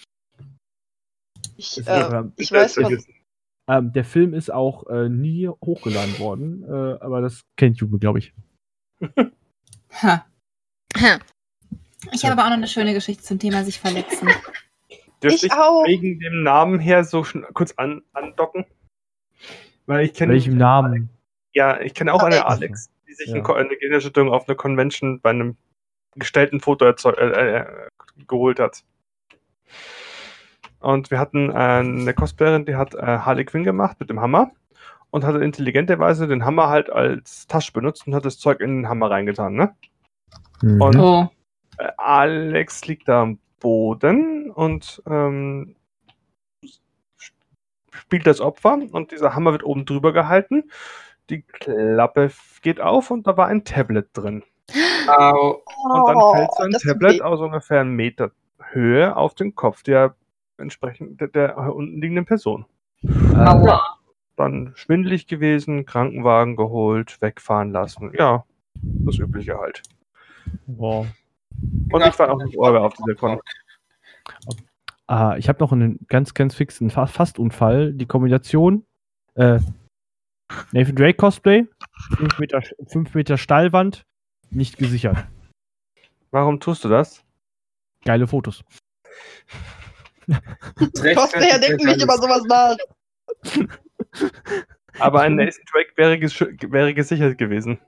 Ich, 1.61 1.87
äh, 1.87 2.23
ich 2.37 2.51
weiß 2.51 2.77
was. 2.77 3.05
ähm, 3.69 3.93
der 3.93 4.03
Film 4.03 4.33
ist 4.33 4.51
auch 4.51 4.87
äh, 4.87 5.09
nie 5.09 5.47
hochgeladen 5.47 6.17
worden, 6.17 6.63
äh, 6.63 6.97
aber 7.03 7.21
das 7.21 7.41
kennt 7.55 7.77
Juge, 7.77 7.99
glaube 7.99 8.17
ich. 8.19 8.33
Ha. 10.01 10.25
Ha. 10.97 11.19
Ich 12.11 12.23
habe 12.25 12.33
aber 12.33 12.45
auch 12.45 12.49
noch 12.49 12.57
eine 12.57 12.67
schöne 12.67 12.93
Geschichte 12.95 13.21
zum 13.23 13.37
Thema 13.37 13.63
sich 13.63 13.79
verletzen. 13.79 14.27
Dürfte 15.23 15.45
Ich 15.45 15.51
ich 15.51 15.53
auch. 15.53 15.85
wegen 15.85 16.19
dem 16.19 16.41
Namen 16.41 16.79
her 16.79 17.03
so 17.03 17.23
kurz 17.53 17.73
an, 17.73 18.01
andocken? 18.13 18.65
Weil 19.85 20.05
ich 20.05 20.13
kenne 20.15 20.33
Welchem 20.33 20.57
Namen? 20.57 21.09
ja, 21.53 21.79
ich 21.79 21.93
kenne 21.93 22.11
auch 22.13 22.23
eine 22.23 22.43
Alex. 22.45 22.89
Die 23.07 23.13
sich 23.13 23.27
Ja. 23.27 23.43
eine 23.43 23.69
Gehirnerschütterung 23.69 24.31
auf 24.31 24.47
einer 24.47 24.55
Convention 24.55 25.21
bei 25.21 25.29
einem 25.29 25.57
gestellten 26.15 26.59
Foto 26.59 26.85
äh, 26.85 27.57
äh, 27.59 27.65
geholt 28.27 28.59
hat. 28.59 28.83
Und 30.81 31.11
wir 31.11 31.19
hatten 31.19 31.49
äh, 31.51 31.53
eine 31.53 32.13
Cosplayerin, 32.13 32.65
die 32.65 32.75
hat 32.75 32.93
äh, 32.95 33.01
Harley 33.19 33.45
Quinn 33.45 33.63
gemacht 33.63 33.97
mit 33.99 34.09
dem 34.09 34.19
Hammer 34.19 34.51
und 35.11 35.23
hatte 35.23 35.39
intelligenterweise 35.39 36.27
den 36.27 36.43
Hammer 36.45 36.69
halt 36.69 36.89
als 36.89 37.47
Tasche 37.47 37.71
benutzt 37.71 38.07
und 38.07 38.15
hat 38.15 38.25
das 38.25 38.39
Zeug 38.39 38.59
in 38.61 38.77
den 38.81 38.89
Hammer 38.89 39.09
reingetan, 39.11 39.53
ne? 39.53 39.75
Mhm. 40.61 40.81
Und- 40.81 40.95
Oh. 40.99 41.29
Äh, 41.77 41.91
Alex 41.97 42.85
liegt 42.87 43.07
da 43.07 43.21
am 43.21 43.39
Boden 43.59 44.49
und 44.51 45.01
ähm, 45.07 45.75
spielt 47.91 48.25
das 48.27 48.41
Opfer 48.41 48.79
und 48.91 49.11
dieser 49.11 49.35
Hammer 49.35 49.51
wird 49.51 49.63
oben 49.63 49.85
drüber 49.85 50.13
gehalten. 50.13 50.69
Die 51.29 51.43
Klappe 51.43 52.31
geht 52.61 52.81
auf 52.81 53.11
und 53.11 53.27
da 53.27 53.37
war 53.37 53.47
ein 53.47 53.63
Tablet 53.63 54.09
drin. 54.13 54.43
Au. 55.07 55.61
Und 55.83 56.07
dann 56.07 56.17
Oh, 56.17 56.33
fällt 56.35 56.49
so 56.57 56.63
ein 56.63 56.71
Tablet 56.71 57.21
aus 57.21 57.39
ungefähr 57.39 57.81
einem 57.81 57.95
Meter 57.95 58.31
Höhe 58.71 59.15
auf 59.15 59.33
den 59.35 59.55
Kopf 59.55 59.83
der 59.83 60.15
entsprechend 60.61 61.19
der, 61.19 61.27
der 61.27 61.57
unten 61.75 62.01
liegenden 62.01 62.25
Person. 62.25 62.65
Äh. 63.03 63.77
Dann 64.37 64.71
schwindelig 64.75 65.27
gewesen, 65.27 65.85
Krankenwagen 65.85 66.55
geholt, 66.55 67.21
wegfahren 67.21 67.71
lassen. 67.71 68.11
Ja, 68.17 68.45
das 68.81 69.19
Übliche 69.19 69.57
halt. 69.57 69.83
wow. 70.67 71.05
Und 71.91 72.05
ich 72.05 72.17
war 72.17 72.31
auch 72.31 72.43
nicht 72.43 72.57
Orga 72.57 72.79
auf 72.79 72.93
dieser 72.93 73.15
Con. 73.15 73.39
Ah, 75.07 75.35
ich 75.37 75.49
habe 75.49 75.59
noch 75.59 75.73
einen 75.73 75.99
ganz, 76.07 76.33
ganz 76.33 76.55
fixen 76.55 76.89
Fa 76.89 77.05
Fastunfall. 77.05 77.93
Die 77.93 78.05
Kombination 78.05 78.85
äh, 79.35 79.59
Nathan 80.71 80.95
Drake 80.95 81.17
Cosplay, 81.17 81.65
5 82.17 82.39
Meter, 82.39 82.61
fünf 82.87 83.13
Meter 83.13 83.37
Stallwand, 83.37 84.05
nicht 84.49 84.77
gesichert. 84.77 85.25
Warum 86.31 86.59
tust 86.59 86.83
du 86.83 86.89
das? 86.89 87.23
Geile 88.03 88.27
Fotos. 88.27 88.63
Cosplayer 90.27 91.59
denken 91.59 91.85
nicht 91.85 92.01
über 92.01 92.17
sowas 92.17 92.43
nach. 92.47 92.77
Aber 94.99 95.21
ein 95.21 95.35
Nathan 95.35 95.63
Drake 95.71 95.91
wäre, 95.95 96.13
gesch- 96.15 96.71
wäre 96.71 96.93
gesichert 96.93 97.37
gewesen. 97.37 97.79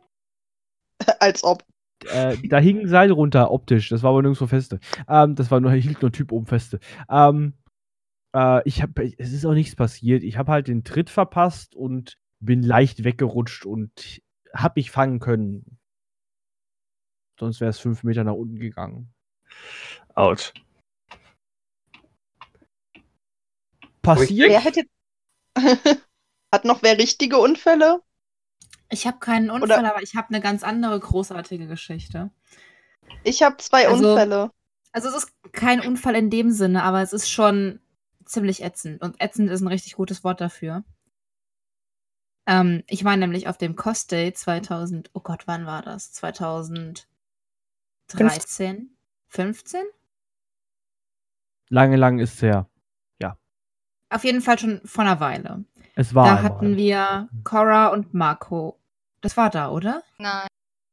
Als 1.19 1.43
ob. 1.43 1.63
Äh, 2.05 2.37
da 2.47 2.59
hing 2.59 2.81
ein 2.81 2.87
Seil 2.87 3.11
runter, 3.11 3.51
optisch. 3.51 3.89
Das 3.89 4.03
war 4.03 4.11
aber 4.11 4.21
nirgendwo 4.21 4.47
feste. 4.47 4.79
Ähm, 5.07 5.35
das 5.35 5.51
war 5.51 5.59
nur, 5.59 5.71
hielt 5.73 6.01
nur 6.01 6.11
Typ 6.11 6.31
oben 6.31 6.45
feste. 6.45 6.79
Ähm, 7.09 7.53
äh, 8.33 8.61
ich 8.67 8.81
hab, 8.81 8.97
es 8.99 9.31
ist 9.33 9.45
auch 9.45 9.53
nichts 9.53 9.75
passiert. 9.75 10.23
Ich 10.23 10.37
habe 10.37 10.51
halt 10.51 10.67
den 10.67 10.83
Tritt 10.83 11.09
verpasst 11.09 11.75
und 11.75 12.17
bin 12.39 12.61
leicht 12.63 13.03
weggerutscht 13.03 13.65
und 13.65 14.21
hab 14.53 14.75
mich 14.75 14.91
fangen 14.91 15.19
können. 15.19 15.77
Sonst 17.39 17.59
wäre 17.61 17.69
es 17.69 17.79
fünf 17.79 18.03
Meter 18.03 18.23
nach 18.23 18.33
unten 18.33 18.59
gegangen. 18.59 19.13
Autsch. 20.13 20.53
Passiert? 24.03 24.49
Wer 24.49 24.59
hätte. 24.59 24.83
Hat 26.51 26.65
noch 26.65 26.83
wer 26.83 26.97
richtige 26.99 27.37
Unfälle? 27.39 28.01
Ich 28.89 29.07
habe 29.07 29.17
keinen 29.17 29.49
Unfall, 29.49 29.79
Oder- 29.79 29.89
aber 29.91 30.03
ich 30.03 30.13
habe 30.15 30.27
eine 30.29 30.39
ganz 30.41 30.63
andere 30.63 30.99
großartige 30.99 31.65
Geschichte. 31.67 32.29
Ich 33.23 33.41
habe 33.41 33.57
zwei 33.57 33.87
Also- 33.87 34.11
Unfälle. 34.11 34.51
Also 34.91 35.09
es 35.09 35.15
ist 35.15 35.33
kein 35.53 35.81
Unfall 35.81 36.15
in 36.15 36.29
dem 36.29 36.51
Sinne, 36.51 36.83
aber 36.83 37.01
es 37.01 37.13
ist 37.13 37.27
schon 37.31 37.79
ziemlich 38.25 38.61
ätzend. 38.63 39.01
Und 39.01 39.19
ätzend 39.19 39.49
ist 39.49 39.61
ein 39.61 39.67
richtig 39.67 39.95
gutes 39.95 40.23
Wort 40.23 40.39
dafür. 40.39 40.83
Ähm, 42.45 42.83
ich 42.87 43.03
war 43.03 43.17
nämlich 43.17 43.47
auf 43.47 43.57
dem 43.57 43.75
Cost 43.75 44.11
Day 44.11 44.33
2000, 44.33 45.09
oh 45.13 45.21
Gott, 45.21 45.47
wann 45.47 45.65
war 45.65 45.81
das? 45.81 46.11
2013? 46.11 47.07
15? 49.29 49.81
Lange, 51.69 51.95
lange 51.95 52.21
ist 52.21 52.35
es 52.35 52.41
her. 52.43 52.69
Auf 54.13 54.23
jeden 54.23 54.41
Fall 54.41 54.59
schon 54.59 54.81
vor 54.85 55.03
einer 55.03 55.19
Weile. 55.19 55.63
Es 55.95 56.13
war. 56.15 56.25
da 56.25 56.35
einmal. 56.37 56.43
hatten 56.43 56.77
wir 56.77 57.29
Cora 57.43 57.87
und 57.87 58.13
Marco. 58.13 58.79
Das 59.21 59.37
war 59.37 59.49
da, 59.49 59.69
oder? 59.69 60.03
Nein. 60.17 60.47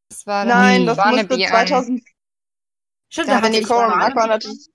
Das 0.09 0.27
war 0.27 0.45
Nein, 0.45 0.81
nie. 0.83 0.87
das 0.87 0.97
Barnaby 0.97 1.37
musste 1.39 1.55
an. 1.57 1.67
2000. 1.67 2.03
Stimmt, 3.09 3.29
Da 3.29 3.43
hatte 3.43 3.57
ich 3.57 3.67
Cora 3.67 3.93
und 3.93 3.99
Marco 3.99 4.15
Barnaby- 4.15 4.47
natürlich. 4.47 4.69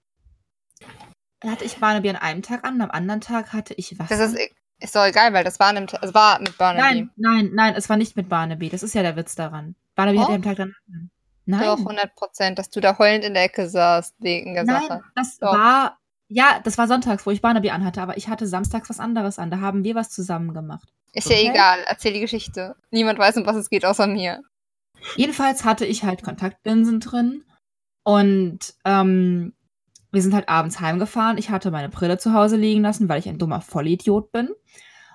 Da 1.41 1.51
hatte 1.51 1.63
ich 1.65 1.77
Barnaby 1.77 2.09
an 2.09 2.15
einem 2.15 2.41
Tag 2.41 2.63
an, 2.65 2.81
am 2.81 2.91
anderen 2.91 3.21
Tag 3.21 3.53
hatte 3.53 3.73
ich 3.75 3.97
was. 3.99 4.07
Das 4.09 4.19
ist, 4.19 4.37
ist 4.79 4.95
doch 4.95 5.05
egal, 5.05 5.33
weil 5.33 5.43
das 5.43 5.59
war, 5.59 5.67
an 5.67 5.77
einem, 5.77 5.87
es 6.01 6.13
war 6.13 6.39
mit 6.39 6.57
Barnaby. 6.57 6.81
nein, 6.81 7.11
nein, 7.17 7.51
nein, 7.53 7.75
es 7.75 7.89
war 7.89 7.97
nicht 7.97 8.15
mit 8.15 8.29
Barnaby. 8.29 8.69
Das 8.69 8.83
ist 8.83 8.95
ja 8.95 9.01
der 9.03 9.15
Witz 9.15 9.35
daran. 9.35 9.75
Barnaby 9.95 10.17
Oh? 10.17 10.21
hatte 10.23 10.33
am 10.33 10.41
Tag 10.41 10.55
danach. 10.57 10.75
an. 10.89 11.11
Nein, 11.47 11.61
Doch, 11.61 11.77
100 11.77 12.15
Prozent, 12.15 12.57
dass 12.57 12.71
du 12.71 12.79
da 12.79 12.97
heulend 12.97 13.23
in 13.23 13.35
der 13.35 13.43
Ecke 13.43 13.69
saßt 13.69 14.15
wegen 14.19 14.55
der 14.55 14.63
nein, 14.63 14.81
Sache. 14.87 15.03
das 15.13 15.37
Doch. 15.37 15.53
war, 15.53 15.99
ja, 16.27 16.59
das 16.63 16.77
war 16.77 16.87
sonntags, 16.87 17.25
wo 17.25 17.31
ich 17.31 17.41
Barnaby 17.41 17.69
anhatte, 17.69 18.01
aber 18.01 18.17
ich 18.17 18.27
hatte 18.27 18.47
samstags 18.47 18.89
was 18.89 18.99
anderes 18.99 19.39
an. 19.39 19.51
Da 19.51 19.59
haben 19.59 19.83
wir 19.83 19.95
was 19.95 20.09
zusammen 20.09 20.53
gemacht. 20.53 20.89
Ist 21.13 21.29
ja 21.29 21.37
Okay. 21.37 21.49
egal, 21.51 21.79
erzähl 21.87 22.13
die 22.13 22.19
Geschichte. 22.19 22.75
Niemand 22.91 23.19
weiß, 23.19 23.37
um 23.37 23.45
was 23.45 23.55
es 23.55 23.69
geht, 23.69 23.85
außer 23.85 24.07
mir. 24.07 24.41
Jedenfalls 25.15 25.63
hatte 25.65 25.85
ich 25.85 26.03
halt 26.03 26.23
Kontaktlinsen 26.23 26.99
drin 26.99 27.43
und 28.03 28.59
ähm, 28.85 29.53
wir 30.11 30.21
sind 30.21 30.33
halt 30.33 30.49
abends 30.49 30.79
heimgefahren. 30.79 31.37
Ich 31.37 31.49
hatte 31.49 31.71
meine 31.71 31.89
Brille 31.89 32.17
zu 32.17 32.33
Hause 32.33 32.55
liegen 32.55 32.81
lassen, 32.81 33.07
weil 33.09 33.19
ich 33.19 33.27
ein 33.29 33.37
dummer 33.37 33.61
Vollidiot 33.61 34.31
bin. 34.31 34.49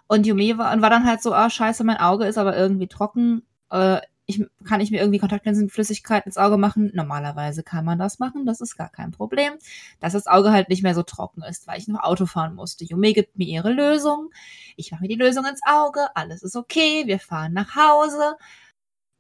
Und 0.06 0.26
Yume 0.26 0.58
war, 0.58 0.72
und 0.72 0.82
war 0.82 0.90
dann 0.90 1.06
halt 1.06 1.22
so, 1.22 1.32
ah, 1.32 1.48
scheiße, 1.48 1.84
mein 1.84 1.96
Auge 1.96 2.26
ist 2.26 2.36
aber 2.38 2.56
irgendwie 2.56 2.88
trocken. 2.88 3.42
Äh, 3.70 4.00
ich, 4.30 4.42
kann 4.64 4.80
ich 4.80 4.90
mir 4.90 5.00
irgendwie 5.00 5.18
Kontaktlinsenflüssigkeit 5.18 6.26
ins 6.26 6.38
Auge 6.38 6.56
machen? 6.56 6.90
Normalerweise 6.94 7.62
kann 7.62 7.84
man 7.84 7.98
das 7.98 8.18
machen, 8.18 8.46
das 8.46 8.60
ist 8.60 8.76
gar 8.76 8.88
kein 8.88 9.10
Problem. 9.10 9.52
Dass 10.00 10.14
das 10.14 10.26
Auge 10.26 10.52
halt 10.52 10.68
nicht 10.68 10.82
mehr 10.82 10.94
so 10.94 11.02
trocken 11.02 11.42
ist, 11.42 11.66
weil 11.66 11.78
ich 11.78 11.88
noch 11.88 12.02
Auto 12.02 12.26
fahren 12.26 12.54
musste. 12.54 12.84
Yume 12.84 13.12
gibt 13.12 13.36
mir 13.36 13.46
ihre 13.46 13.72
Lösung. 13.72 14.30
Ich 14.76 14.90
mache 14.92 15.02
mir 15.02 15.08
die 15.08 15.16
Lösung 15.16 15.44
ins 15.44 15.60
Auge, 15.66 16.08
alles 16.14 16.42
ist 16.42 16.56
okay, 16.56 17.02
wir 17.06 17.18
fahren 17.18 17.52
nach 17.52 17.76
Hause. 17.76 18.36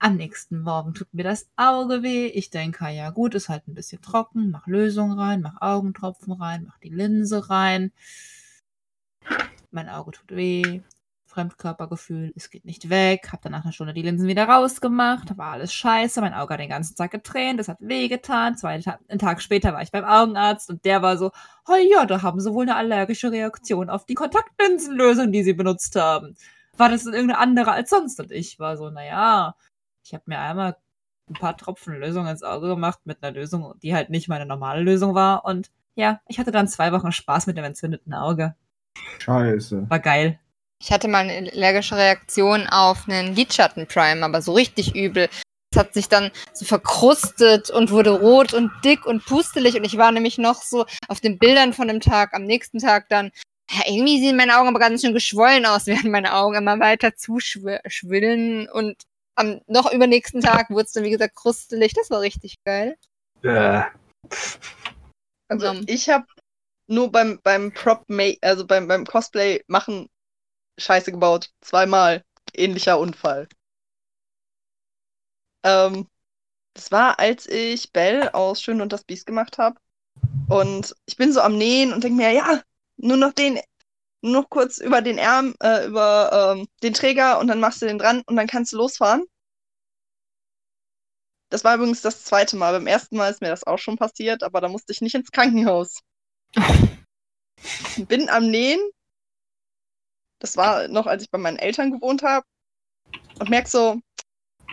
Am 0.02 0.16
nächsten 0.16 0.62
Morgen 0.62 0.94
tut 0.94 1.12
mir 1.12 1.24
das 1.24 1.50
Auge 1.56 2.02
weh. 2.02 2.26
Ich 2.28 2.48
denke, 2.48 2.88
ja 2.88 3.10
gut, 3.10 3.34
ist 3.34 3.50
halt 3.50 3.68
ein 3.68 3.74
bisschen 3.74 4.00
trocken. 4.00 4.50
Mach 4.50 4.66
Lösung 4.66 5.12
rein, 5.12 5.42
mach 5.42 5.60
Augentropfen 5.60 6.32
rein, 6.32 6.64
mach 6.66 6.78
die 6.78 6.88
Linse 6.88 7.50
rein. 7.50 7.92
Mein 9.70 9.88
Auge 9.90 10.12
tut 10.12 10.34
weh. 10.34 10.80
Fremdkörpergefühl, 11.30 12.32
es 12.34 12.50
geht 12.50 12.64
nicht 12.64 12.90
weg, 12.90 13.28
hab 13.32 13.40
dann 13.42 13.52
nach 13.52 13.64
einer 13.64 13.72
Stunde 13.72 13.94
die 13.94 14.02
Linsen 14.02 14.26
wieder 14.26 14.48
rausgemacht, 14.48 15.38
war 15.38 15.52
alles 15.52 15.72
scheiße, 15.72 16.20
mein 16.20 16.34
Auge 16.34 16.54
hat 16.54 16.60
den 16.60 16.68
ganzen 16.68 16.96
Tag 16.96 17.12
getränt, 17.12 17.60
es 17.60 17.68
hat 17.68 17.78
wehgetan. 17.80 18.56
Zwei 18.56 18.80
Ta 18.80 18.98
einen 19.08 19.18
Tag 19.18 19.40
später 19.40 19.72
war 19.72 19.82
ich 19.82 19.92
beim 19.92 20.04
Augenarzt 20.04 20.68
und 20.68 20.84
der 20.84 21.02
war 21.02 21.16
so, 21.16 21.30
oh 21.68 21.76
ja, 21.90 22.04
da 22.04 22.22
haben 22.22 22.40
sie 22.40 22.52
wohl 22.52 22.64
eine 22.64 22.76
allergische 22.76 23.30
Reaktion 23.30 23.88
auf 23.88 24.04
die 24.06 24.14
Kontaktlinsenlösung, 24.14 25.32
die 25.32 25.44
sie 25.44 25.54
benutzt 25.54 25.96
haben. 25.96 26.36
War 26.76 26.88
das 26.88 27.06
irgendeine 27.06 27.38
andere 27.38 27.72
als 27.72 27.90
sonst? 27.90 28.20
Und 28.20 28.32
ich 28.32 28.58
war 28.58 28.76
so, 28.76 28.90
naja, 28.90 29.54
ich 30.04 30.12
habe 30.12 30.24
mir 30.26 30.38
einmal 30.38 30.76
ein 31.28 31.34
paar 31.34 31.56
Tropfen 31.56 31.94
Lösung 31.94 32.26
ins 32.26 32.42
Auge 32.42 32.68
gemacht 32.68 33.00
mit 33.04 33.22
einer 33.22 33.32
Lösung, 33.32 33.74
die 33.82 33.94
halt 33.94 34.10
nicht 34.10 34.28
meine 34.28 34.46
normale 34.46 34.82
Lösung 34.82 35.14
war 35.14 35.44
und 35.44 35.70
ja, 35.94 36.20
ich 36.28 36.38
hatte 36.38 36.50
dann 36.50 36.68
zwei 36.68 36.92
Wochen 36.92 37.12
Spaß 37.12 37.46
mit 37.46 37.56
dem 37.56 37.64
entzündeten 37.64 38.14
Auge. 38.14 38.54
Scheiße. 39.18 39.88
War 39.90 39.98
geil. 39.98 40.40
Ich 40.82 40.90
hatte 40.90 41.08
mal 41.08 41.28
eine 41.28 41.52
allergische 41.52 41.96
Reaktion 41.96 42.66
auf 42.66 43.06
einen 43.06 43.34
Lidschatten-Prime, 43.34 44.24
aber 44.24 44.40
so 44.40 44.54
richtig 44.54 44.94
übel. 44.96 45.28
Es 45.72 45.78
hat 45.78 45.92
sich 45.94 46.08
dann 46.08 46.30
so 46.54 46.64
verkrustet 46.64 47.70
und 47.70 47.90
wurde 47.90 48.10
rot 48.10 48.54
und 48.54 48.72
dick 48.82 49.04
und 49.06 49.24
pustelig 49.24 49.76
und 49.76 49.84
ich 49.84 49.98
war 49.98 50.10
nämlich 50.10 50.38
noch 50.38 50.62
so 50.62 50.86
auf 51.06 51.20
den 51.20 51.38
Bildern 51.38 51.74
von 51.74 51.86
dem 51.86 52.00
Tag, 52.00 52.34
am 52.34 52.44
nächsten 52.44 52.78
Tag 52.78 53.08
dann, 53.08 53.30
ja, 53.70 53.82
irgendwie 53.86 54.20
sehen 54.20 54.36
meine 54.36 54.58
Augen 54.58 54.68
aber 54.68 54.80
ganz 54.80 55.02
schön 55.02 55.12
geschwollen 55.12 55.66
aus, 55.66 55.86
während 55.86 56.10
meine 56.10 56.34
Augen 56.34 56.56
immer 56.56 56.80
weiter 56.80 57.14
zuschwillen 57.14 58.68
und 58.70 58.96
am 59.36 59.60
noch 59.68 59.92
übernächsten 59.92 60.40
Tag 60.40 60.70
wurde 60.70 60.86
es 60.86 60.92
dann, 60.92 61.04
wie 61.04 61.10
gesagt, 61.10 61.36
krustelig. 61.36 61.92
Das 61.94 62.10
war 62.10 62.20
richtig 62.20 62.56
geil. 62.64 62.96
Äh, 63.42 63.82
Also 65.48 65.74
ich 65.86 66.08
habe 66.08 66.26
nur 66.88 67.12
beim, 67.12 67.38
beim 67.42 67.72
Prop 67.72 68.04
Make, 68.08 68.38
also 68.42 68.66
beim, 68.66 68.88
beim 68.88 69.04
Cosplay 69.04 69.62
machen 69.66 70.08
Scheiße 70.80 71.12
gebaut. 71.12 71.50
Zweimal. 71.60 72.24
Ähnlicher 72.54 72.98
Unfall. 72.98 73.48
Ähm, 75.62 76.08
das 76.74 76.90
war, 76.92 77.18
als 77.18 77.46
ich 77.46 77.92
Belle 77.92 78.34
aus 78.34 78.62
Schön 78.62 78.80
und 78.80 78.92
das 78.92 79.04
Biest 79.04 79.26
gemacht 79.26 79.58
habe. 79.58 79.78
Und 80.48 80.94
ich 81.06 81.16
bin 81.16 81.32
so 81.32 81.40
am 81.40 81.56
Nähen 81.56 81.92
und 81.92 82.02
denke 82.04 82.16
mir, 82.16 82.32
ja, 82.32 82.62
nur 82.96 83.16
noch 83.16 83.32
den, 83.32 83.60
nur 84.22 84.42
noch 84.42 84.50
kurz 84.50 84.78
über 84.78 85.02
den 85.02 85.18
Arm, 85.18 85.54
äh, 85.62 85.86
über 85.86 86.56
ähm, 86.56 86.68
den 86.82 86.94
Träger 86.94 87.38
und 87.38 87.48
dann 87.48 87.60
machst 87.60 87.82
du 87.82 87.86
den 87.86 87.98
dran 87.98 88.22
und 88.26 88.36
dann 88.36 88.46
kannst 88.46 88.72
du 88.72 88.76
losfahren. 88.78 89.24
Das 91.50 91.64
war 91.64 91.74
übrigens 91.74 92.00
das 92.00 92.24
zweite 92.24 92.56
Mal. 92.56 92.72
Beim 92.72 92.86
ersten 92.86 93.16
Mal 93.16 93.30
ist 93.30 93.40
mir 93.40 93.48
das 93.48 93.66
auch 93.66 93.78
schon 93.78 93.96
passiert, 93.96 94.42
aber 94.42 94.60
da 94.60 94.68
musste 94.68 94.92
ich 94.92 95.00
nicht 95.00 95.14
ins 95.14 95.32
Krankenhaus. 95.32 95.98
Bin 98.08 98.28
am 98.28 98.46
Nähen. 98.46 98.80
Das 100.40 100.56
war 100.56 100.88
noch, 100.88 101.06
als 101.06 101.22
ich 101.22 101.30
bei 101.30 101.38
meinen 101.38 101.58
Eltern 101.58 101.92
gewohnt 101.92 102.22
habe. 102.22 102.44
Und 103.38 103.50
merk 103.50 103.68
so, 103.68 104.00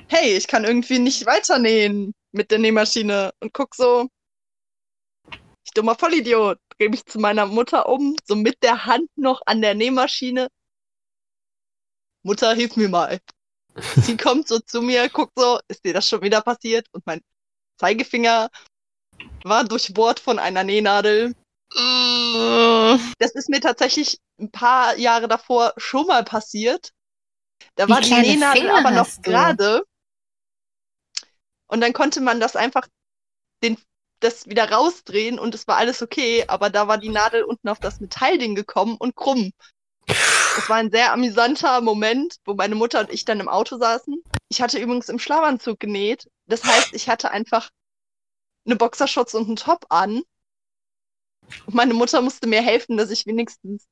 hey, 0.07 0.35
ich 0.35 0.47
kann 0.47 0.63
irgendwie 0.63 0.99
nicht 0.99 1.25
weiter 1.25 1.59
nähen 1.59 2.13
mit 2.31 2.51
der 2.51 2.59
Nähmaschine. 2.59 3.31
Und 3.39 3.53
guck 3.53 3.75
so, 3.75 4.07
ich 5.65 5.71
dummer 5.73 5.95
Vollidiot. 5.95 6.59
Dreh 6.77 6.89
mich 6.89 7.05
zu 7.05 7.19
meiner 7.19 7.45
Mutter 7.45 7.89
um, 7.89 8.15
so 8.25 8.35
mit 8.35 8.63
der 8.63 8.85
Hand 8.85 9.09
noch 9.15 9.41
an 9.45 9.61
der 9.61 9.75
Nähmaschine. 9.75 10.47
Mutter, 12.23 12.53
hilf 12.53 12.75
mir 12.75 12.89
mal. 12.89 13.19
Sie 13.95 14.17
kommt 14.17 14.47
so 14.47 14.59
zu 14.59 14.81
mir, 14.81 15.09
guckt 15.09 15.33
so, 15.37 15.59
ist 15.67 15.85
dir 15.85 15.93
das 15.93 16.07
schon 16.07 16.21
wieder 16.21 16.41
passiert? 16.41 16.87
Und 16.91 17.05
mein 17.05 17.21
Zeigefinger 17.79 18.49
war 19.43 19.63
durchbohrt 19.63 20.19
von 20.19 20.39
einer 20.39 20.63
Nähnadel. 20.63 21.35
Das 21.73 23.31
ist 23.31 23.49
mir 23.49 23.61
tatsächlich 23.61 24.19
ein 24.39 24.51
paar 24.51 24.95
Jahre 24.97 25.27
davor 25.27 25.73
schon 25.77 26.07
mal 26.07 26.23
passiert. 26.23 26.91
Da 27.75 27.87
Wie 27.87 27.91
war 27.91 28.01
die 28.01 28.13
Nähnadel 28.13 28.69
aber 28.69 28.91
noch 28.91 29.21
gerade. 29.21 29.83
Und 31.67 31.81
dann 31.81 31.93
konnte 31.93 32.21
man 32.21 32.39
das 32.39 32.55
einfach 32.55 32.87
den, 33.63 33.77
das 34.19 34.47
wieder 34.47 34.71
rausdrehen 34.71 35.37
und 35.37 35.53
es 35.53 35.67
war 35.67 35.77
alles 35.77 36.01
okay, 36.01 36.45
aber 36.47 36.69
da 36.69 36.87
war 36.87 36.97
die 36.97 37.09
Nadel 37.09 37.43
unten 37.43 37.67
auf 37.67 37.79
das 37.79 37.99
Metallding 37.99 38.55
gekommen 38.55 38.95
und 38.97 39.15
krumm. 39.15 39.51
Das 40.07 40.69
war 40.69 40.77
ein 40.77 40.89
sehr 40.89 41.11
amüsanter 41.13 41.81
Moment, 41.81 42.37
wo 42.45 42.53
meine 42.53 42.75
Mutter 42.75 43.01
und 43.01 43.11
ich 43.11 43.25
dann 43.25 43.39
im 43.39 43.49
Auto 43.49 43.77
saßen. 43.77 44.23
Ich 44.49 44.61
hatte 44.61 44.79
übrigens 44.79 45.09
im 45.09 45.19
Schlafanzug 45.19 45.79
genäht. 45.79 46.29
Das 46.47 46.63
heißt, 46.63 46.93
ich 46.93 47.09
hatte 47.09 47.31
einfach 47.31 47.69
eine 48.65 48.75
Boxershorts 48.75 49.35
und 49.35 49.47
einen 49.47 49.55
Top 49.57 49.85
an. 49.89 50.23
Und 51.65 51.75
meine 51.75 51.93
Mutter 51.93 52.21
musste 52.21 52.47
mir 52.47 52.61
helfen, 52.61 52.97
dass 52.97 53.11
ich 53.11 53.25
wenigstens 53.25 53.87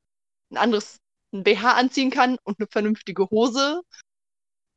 ein 0.51 0.57
anderes 0.57 0.97
ein 1.33 1.43
BH 1.43 1.73
anziehen 1.73 2.11
kann 2.11 2.37
und 2.43 2.59
eine 2.59 2.67
vernünftige 2.67 3.29
Hose 3.29 3.81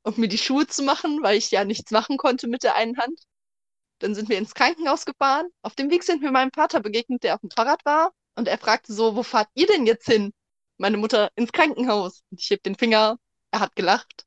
und 0.03 0.19
mir 0.19 0.29
die 0.29 0.39
Schuhe 0.39 0.67
zu 0.67 0.83
machen, 0.83 1.23
weil 1.23 1.37
ich 1.37 1.51
ja 1.51 1.65
nichts 1.65 1.91
machen 1.91 2.17
konnte 2.17 2.49
mit 2.49 2.63
der 2.63 2.75
einen 2.75 2.99
Hand. 2.99 3.21
Dann 4.01 4.15
sind 4.15 4.29
wir 4.29 4.39
ins 4.39 4.55
Krankenhaus 4.55 5.05
gefahren. 5.05 5.49
Auf 5.63 5.75
dem 5.75 5.91
Weg 5.91 6.05
sind 6.05 6.23
wir 6.23 6.31
meinem 6.31 6.53
Vater 6.53 6.81
begegnet, 6.81 7.23
der 7.23 7.35
auf 7.35 7.41
dem 7.41 7.51
Fahrrad 7.51 7.85
war. 7.85 8.13
Und 8.37 8.47
er 8.47 8.59
fragte 8.59 8.93
so, 8.93 9.17
wo 9.17 9.23
fahrt 9.23 9.49
ihr 9.55 9.67
denn 9.67 9.87
jetzt 9.87 10.07
hin? 10.07 10.33
Meine 10.79 10.97
Mutter 10.97 11.31
ins 11.35 11.53
Krankenhaus. 11.53 12.23
Und 12.31 12.41
ich 12.41 12.51
heb 12.51 12.63
den 12.63 12.77
Finger. 12.77 13.19
Er 13.51 13.61
hat 13.61 13.75
gelacht. 13.75 14.25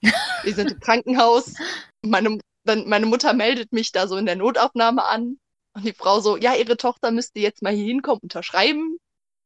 Wir 0.00 0.54
sind 0.54 0.70
im 0.70 0.80
Krankenhaus. 0.80 1.54
Meine, 2.02 2.38
dann, 2.64 2.88
meine 2.88 3.06
Mutter 3.06 3.32
meldet 3.32 3.72
mich 3.72 3.90
da 3.90 4.06
so 4.06 4.16
in 4.16 4.26
der 4.26 4.36
Notaufnahme 4.36 5.04
an. 5.04 5.40
Und 5.78 5.86
die 5.86 5.92
Frau 5.92 6.18
so, 6.18 6.36
ja, 6.36 6.56
ihre 6.56 6.76
Tochter 6.76 7.12
müsste 7.12 7.38
jetzt 7.38 7.62
mal 7.62 7.72
hier 7.72 7.84
hinkommen, 7.84 8.18
unterschreiben. 8.20 8.98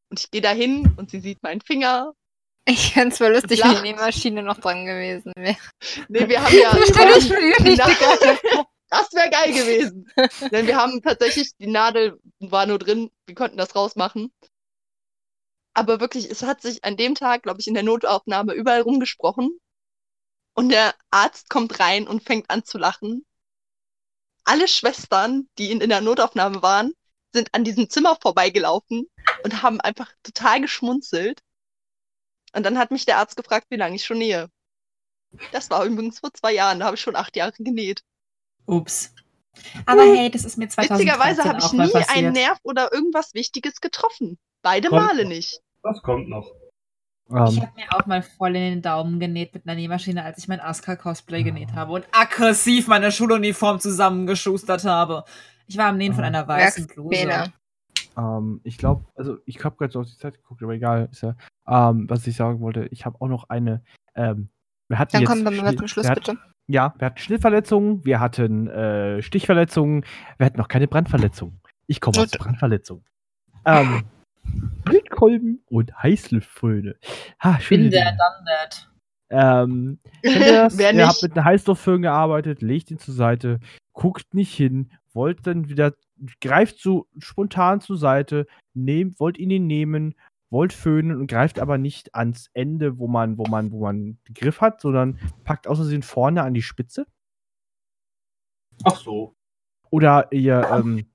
Und 0.08 0.18
ich 0.18 0.30
gehe 0.30 0.40
da 0.40 0.50
hin 0.50 0.90
und 0.96 1.10
sie 1.10 1.20
sieht 1.20 1.42
meinen 1.42 1.60
Finger. 1.60 2.14
Ich 2.64 2.94
fände 2.94 3.12
es 3.12 3.18
voll 3.18 3.32
lustig, 3.32 3.60
wenn 3.62 3.68
die 3.68 3.74
Lacht. 3.74 3.82
Nähmaschine 3.82 4.42
noch 4.42 4.58
dran 4.58 4.86
gewesen 4.86 5.32
wäre. 5.36 5.58
Nee, 6.08 6.28
wir 6.28 6.42
haben 6.42 6.56
ja. 6.56 6.74
Ich 7.18 7.28
mir 7.28 7.56
die 7.58 7.76
Nadel, 7.76 8.38
das 8.88 9.12
wäre 9.12 9.28
geil 9.28 9.52
gewesen. 9.52 10.10
Denn 10.50 10.66
wir 10.66 10.76
haben 10.78 11.02
tatsächlich, 11.02 11.54
die 11.58 11.66
Nadel 11.66 12.18
war 12.40 12.64
nur 12.64 12.78
drin, 12.78 13.10
wir 13.26 13.34
konnten 13.34 13.58
das 13.58 13.76
rausmachen. 13.76 14.32
Aber 15.74 16.00
wirklich, 16.00 16.30
es 16.30 16.42
hat 16.42 16.62
sich 16.62 16.82
an 16.82 16.96
dem 16.96 17.14
Tag, 17.14 17.42
glaube 17.42 17.60
ich, 17.60 17.66
in 17.66 17.74
der 17.74 17.82
Notaufnahme 17.82 18.54
überall 18.54 18.80
rumgesprochen. 18.80 19.58
Und 20.54 20.70
der 20.70 20.94
Arzt 21.10 21.50
kommt 21.50 21.78
rein 21.78 22.08
und 22.08 22.22
fängt 22.22 22.48
an 22.48 22.64
zu 22.64 22.78
lachen. 22.78 23.26
Alle 24.44 24.68
Schwestern, 24.68 25.48
die 25.58 25.70
in, 25.70 25.80
in 25.80 25.88
der 25.90 26.00
Notaufnahme 26.00 26.62
waren, 26.62 26.92
sind 27.32 27.54
an 27.54 27.64
diesem 27.64 27.88
Zimmer 27.88 28.16
vorbeigelaufen 28.20 29.06
und 29.44 29.62
haben 29.62 29.80
einfach 29.80 30.12
total 30.22 30.60
geschmunzelt. 30.60 31.40
Und 32.54 32.64
dann 32.64 32.78
hat 32.78 32.90
mich 32.90 33.06
der 33.06 33.18
Arzt 33.18 33.36
gefragt, 33.36 33.66
wie 33.70 33.76
lange 33.76 33.96
ich 33.96 34.04
schon 34.04 34.18
nähe. 34.18 34.48
Das 35.50 35.70
war 35.70 35.84
übrigens 35.86 36.20
vor 36.20 36.32
zwei 36.34 36.52
Jahren, 36.52 36.80
da 36.80 36.86
habe 36.86 36.96
ich 36.96 37.00
schon 37.00 37.16
acht 37.16 37.36
Jahre 37.36 37.52
genäht. 37.56 38.02
Ups. 38.66 39.14
Aber 39.86 40.02
hey, 40.02 40.30
das 40.30 40.44
ist 40.44 40.58
mir 40.58 40.68
2013 40.68 41.06
Witzigerweise 41.06 41.44
habe 41.44 41.58
ich 41.58 41.72
nie 41.72 41.90
passiert. 41.90 42.10
einen 42.10 42.32
Nerv 42.32 42.58
oder 42.62 42.92
irgendwas 42.92 43.34
Wichtiges 43.34 43.80
getroffen. 43.80 44.38
Beide 44.62 44.88
Kommt 44.88 45.02
Male 45.02 45.22
noch. 45.24 45.28
nicht. 45.30 45.60
das 45.82 46.02
kommt 46.02 46.28
noch. 46.28 46.50
Ich 47.34 47.56
Ähm, 47.56 47.62
habe 47.62 47.72
mir 47.76 47.92
auch 47.92 48.06
mal 48.06 48.22
voll 48.22 48.56
in 48.56 48.62
den 48.62 48.82
Daumen 48.82 49.18
genäht 49.18 49.54
mit 49.54 49.66
einer 49.66 49.74
Nähmaschine, 49.74 50.22
als 50.24 50.38
ich 50.38 50.48
mein 50.48 50.60
Asuka-Cosplay 50.60 51.42
genäht 51.42 51.72
habe 51.74 51.92
und 51.92 52.06
aggressiv 52.12 52.88
meine 52.88 53.10
Schuluniform 53.10 53.80
zusammengeschustert 53.80 54.84
habe. 54.84 55.24
Ich 55.66 55.78
war 55.78 55.86
am 55.86 55.96
Nähen 55.96 56.12
von 56.12 56.24
Ah. 56.24 56.26
einer 56.28 56.46
weißen 56.46 56.86
Bluse. 56.88 57.52
Ähm, 58.18 58.60
ich 58.64 58.76
glaube, 58.76 59.06
also 59.14 59.38
ich 59.46 59.64
habe 59.64 59.76
gerade 59.76 59.92
so 59.92 60.00
auf 60.00 60.06
die 60.06 60.18
Zeit 60.18 60.34
geguckt, 60.36 60.62
aber 60.62 60.74
egal, 60.74 61.08
ist 61.10 61.22
ja. 61.22 61.34
Ähm, 61.66 62.04
was 62.10 62.26
ich 62.26 62.36
sagen 62.36 62.60
wollte, 62.60 62.86
ich 62.90 63.06
habe 63.06 63.16
auch 63.20 63.28
noch 63.28 63.48
eine. 63.48 63.82
Ähm, 64.14 64.48
wir 64.88 64.98
hatten 64.98 65.12
Dann 65.12 65.22
jetzt 65.22 65.30
kommen 65.30 65.44
wir 65.44 65.62
mal 65.62 65.74
zum 65.76 65.88
Schluss, 65.88 66.08
bitte. 66.12 66.36
Ja, 66.66 66.94
wir 66.98 67.06
hatten 67.06 67.18
Schnittverletzungen, 67.18 68.04
wir 68.04 68.20
hatten 68.20 68.68
äh, 68.68 69.22
Stichverletzungen, 69.22 70.04
wir 70.36 70.46
hatten 70.46 70.58
noch 70.58 70.68
keine 70.68 70.86
Brandverletzungen. 70.86 71.60
Ich 71.86 72.00
komme 72.00 72.18
aus. 72.18 72.30
Brandverletzungen. 72.30 73.04
Ähm, 73.64 74.04
Wildkolben 75.22 75.62
und 75.68 76.02
Heißluftföhne. 76.02 76.96
Ha, 77.42 77.60
schön. 77.60 77.82
Bin 77.82 77.90
der 77.90 78.12
done 78.12 78.44
that. 78.46 78.88
Ähm, 79.30 79.98
das? 80.22 80.76
Wer 80.76 80.94
ihr 80.94 81.06
habt 81.06 81.22
mit 81.22 81.32
einer 81.32 81.44
Heißluftföhn 81.44 82.02
gearbeitet, 82.02 82.62
legt 82.62 82.90
ihn 82.90 82.98
zur 82.98 83.14
Seite, 83.14 83.60
guckt 83.92 84.34
nicht 84.34 84.54
hin, 84.54 84.92
wollt 85.14 85.46
dann 85.46 85.68
wieder, 85.68 85.94
greift 86.40 86.80
so 86.80 87.06
spontan 87.18 87.80
zur 87.80 87.96
Seite, 87.96 88.46
nehmt, 88.74 89.20
wollt 89.20 89.38
ihn 89.38 89.50
ihn 89.50 89.66
nehmen, 89.66 90.14
wollt 90.50 90.72
föhnen 90.72 91.18
und 91.18 91.28
greift 91.28 91.58
aber 91.58 91.78
nicht 91.78 92.14
ans 92.14 92.50
Ende, 92.52 92.98
wo 92.98 93.08
man, 93.08 93.38
wo 93.38 93.44
man, 93.44 93.72
wo 93.72 93.80
man 93.80 94.18
den 94.28 94.34
Griff 94.34 94.60
hat, 94.60 94.80
sondern 94.80 95.18
packt 95.44 95.66
aus 95.66 95.78
Versehen 95.78 96.02
vorne 96.02 96.42
an 96.42 96.54
die 96.54 96.62
Spitze. 96.62 97.06
Ach 98.84 98.96
so. 98.96 99.34
Oder 99.90 100.32
ihr, 100.32 100.68
ähm, 100.72 101.06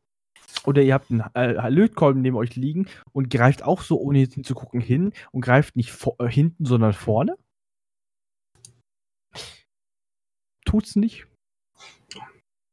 oder 0.67 0.81
ihr 0.81 0.93
habt 0.93 1.09
einen 1.09 1.23
äh, 1.33 1.69
Lötkolben 1.69 2.21
neben 2.21 2.35
euch 2.35 2.55
liegen 2.57 2.87
und 3.13 3.29
greift 3.29 3.63
auch 3.63 3.81
so, 3.81 3.99
ohne 3.99 4.19
jetzt 4.19 4.33
hinzugucken, 4.33 4.81
hin 4.81 5.13
und 5.31 5.41
greift 5.41 5.77
nicht 5.77 5.93
vor, 5.93 6.17
äh, 6.19 6.27
hinten, 6.27 6.65
sondern 6.65 6.91
vorne. 6.91 7.37
Tut's 10.65 10.97
nicht. 10.97 11.25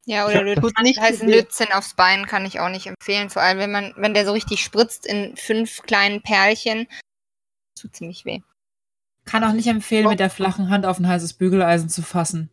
Ja, 0.06 0.26
oder 0.26 0.44
Ja, 0.44 0.54
du 0.56 0.60
tut 0.60 0.72
nicht 0.82 1.00
heißen. 1.00 1.28
Lötzinn 1.28 1.72
aufs 1.72 1.94
Bein 1.94 2.26
kann 2.26 2.44
ich 2.44 2.58
auch 2.58 2.68
nicht 2.68 2.88
empfehlen. 2.88 3.30
Vor 3.30 3.42
allem, 3.42 3.58
wenn 3.58 3.70
man, 3.70 3.94
wenn 3.96 4.12
der 4.12 4.26
so 4.26 4.32
richtig 4.32 4.62
spritzt 4.62 5.06
in 5.06 5.36
fünf 5.36 5.82
kleinen 5.82 6.20
Perlchen, 6.20 6.88
tut 7.80 7.94
ziemlich 7.94 8.24
weh. 8.24 8.40
Kann 9.24 9.44
auch 9.44 9.52
nicht 9.52 9.68
empfehlen, 9.68 10.08
mit 10.08 10.18
der 10.18 10.30
flachen 10.30 10.68
Hand 10.68 10.84
auf 10.84 10.98
ein 10.98 11.06
heißes 11.06 11.34
Bügeleisen 11.34 11.88
zu 11.88 12.02
fassen. 12.02 12.50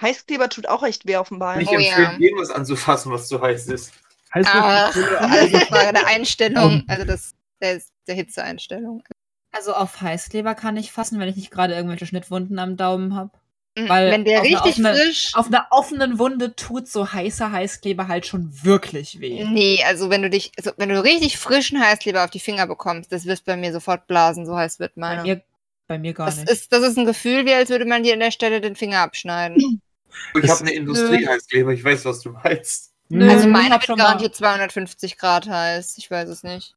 Heißkleber 0.00 0.48
tut 0.48 0.68
auch 0.68 0.82
echt 0.84 1.06
weh 1.06 1.16
auf 1.16 1.28
dem 1.28 1.38
Bein. 1.38 1.58
Nicht 1.58 1.68
Oh 1.68 1.74
empfehlen, 1.74 2.12
ja. 2.12 2.18
irgendwas 2.18 2.50
anzufassen, 2.50 3.12
was 3.12 3.28
zu 3.28 3.42
heiß 3.42 3.66
ist. 3.66 3.92
Heißt 4.34 4.48
Ach, 4.52 4.94
das, 4.94 5.22
also 5.22 5.58
Frage 5.60 5.92
der 5.94 6.06
Einstellung, 6.06 6.84
also 6.88 7.04
das, 7.04 7.34
der, 7.62 7.80
der 8.06 8.14
Hitzeeinstellung. 8.14 9.02
Also 9.52 9.72
auf 9.72 10.00
Heißkleber 10.00 10.54
kann 10.54 10.76
ich 10.76 10.92
fassen, 10.92 11.18
wenn 11.18 11.28
ich 11.28 11.36
nicht 11.36 11.50
gerade 11.50 11.74
irgendwelche 11.74 12.06
Schnittwunden 12.06 12.58
am 12.58 12.76
Daumen 12.76 13.14
habe. 13.16 13.30
Mhm, 13.76 13.88
Weil 13.88 14.10
Wenn 14.10 14.24
der 14.24 14.40
auf 14.40 14.46
einer 14.46 14.56
richtig 14.64 14.72
offenen- 14.84 14.94
frisch. 14.96 15.30
Auf 15.34 15.46
einer 15.46 15.66
offenen 15.70 16.18
Wunde 16.18 16.54
tut 16.54 16.86
so 16.88 17.12
heißer 17.12 17.50
Heißkleber 17.52 18.08
halt 18.08 18.26
schon 18.26 18.50
wirklich 18.64 19.20
weh. 19.20 19.44
Nee, 19.44 19.82
also 19.86 20.10
wenn 20.10 20.22
du 20.22 20.28
dich, 20.30 20.52
also 20.58 20.72
wenn 20.76 20.90
du 20.90 21.02
richtig 21.02 21.38
frischen 21.38 21.80
Heißkleber 21.80 22.24
auf 22.24 22.30
die 22.30 22.40
Finger 22.40 22.66
bekommst, 22.66 23.10
das 23.12 23.24
wirst 23.24 23.44
bei 23.46 23.56
mir 23.56 23.72
sofort 23.72 24.06
blasen, 24.06 24.44
so 24.46 24.56
heiß 24.56 24.78
wird 24.80 24.94
Bei 24.96 25.00
meiner. 25.00 25.22
mir, 25.22 25.42
bei 25.86 25.98
mir 25.98 26.12
gar 26.12 26.26
Das 26.26 26.36
nicht. 26.36 26.50
ist, 26.50 26.72
das 26.72 26.82
ist 26.82 26.98
ein 26.98 27.06
Gefühl, 27.06 27.46
wie 27.46 27.54
als 27.54 27.70
würde 27.70 27.86
man 27.86 28.02
dir 28.02 28.12
an 28.12 28.20
der 28.20 28.30
Stelle 28.30 28.60
den 28.60 28.76
Finger 28.76 28.98
abschneiden. 29.00 29.80
Ich 30.42 30.50
habe 30.50 30.60
eine 30.60 30.72
Industrieheißkleber, 30.72 31.72
ich 31.72 31.82
weiß, 31.84 32.04
was 32.04 32.20
du 32.20 32.30
meinst. 32.32 32.92
Nö, 33.10 33.30
Also 33.30 33.48
meine 33.48 33.74
wird 33.74 33.86
garantiert 33.96 34.34
250 34.34 35.16
Grad 35.18 35.48
heiß. 35.48 35.96
Ich 35.98 36.10
weiß 36.10 36.28
es 36.28 36.42
nicht. 36.42 36.74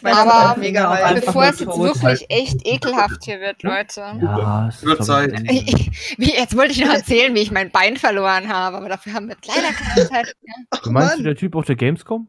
Meine 0.00 0.16
Aber 0.16 0.58
mega 0.58 1.12
Bevor 1.14 1.44
es 1.44 1.60
jetzt 1.60 1.78
wirklich 1.78 2.26
echt 2.28 2.66
ekelhaft 2.66 3.22
hier 3.24 3.38
wird, 3.38 3.62
Leute. 3.62 4.00
ja, 4.20 4.66
es 4.68 4.82
Wird 4.82 5.04
Zeit. 5.04 5.32
Ich, 5.48 6.16
wie, 6.18 6.32
jetzt 6.34 6.56
wollte 6.56 6.72
ich 6.72 6.80
noch 6.84 6.92
erzählen, 6.92 7.32
wie 7.36 7.40
ich 7.40 7.52
mein 7.52 7.70
Bein 7.70 7.96
verloren 7.96 8.48
habe, 8.48 8.78
aber 8.78 8.88
dafür 8.88 9.12
haben 9.12 9.28
wir 9.28 9.36
leider 9.46 9.72
keine 9.72 10.08
Zeit 10.08 10.34
mehr. 10.42 10.80
Du 10.82 10.90
meinst 10.90 11.18
du 11.18 11.22
der 11.22 11.36
Typ 11.36 11.54
auf 11.54 11.66
der 11.66 11.76
Gamescom? 11.76 12.26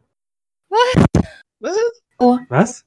Was? 1.59 1.75
Was? 2.49 2.85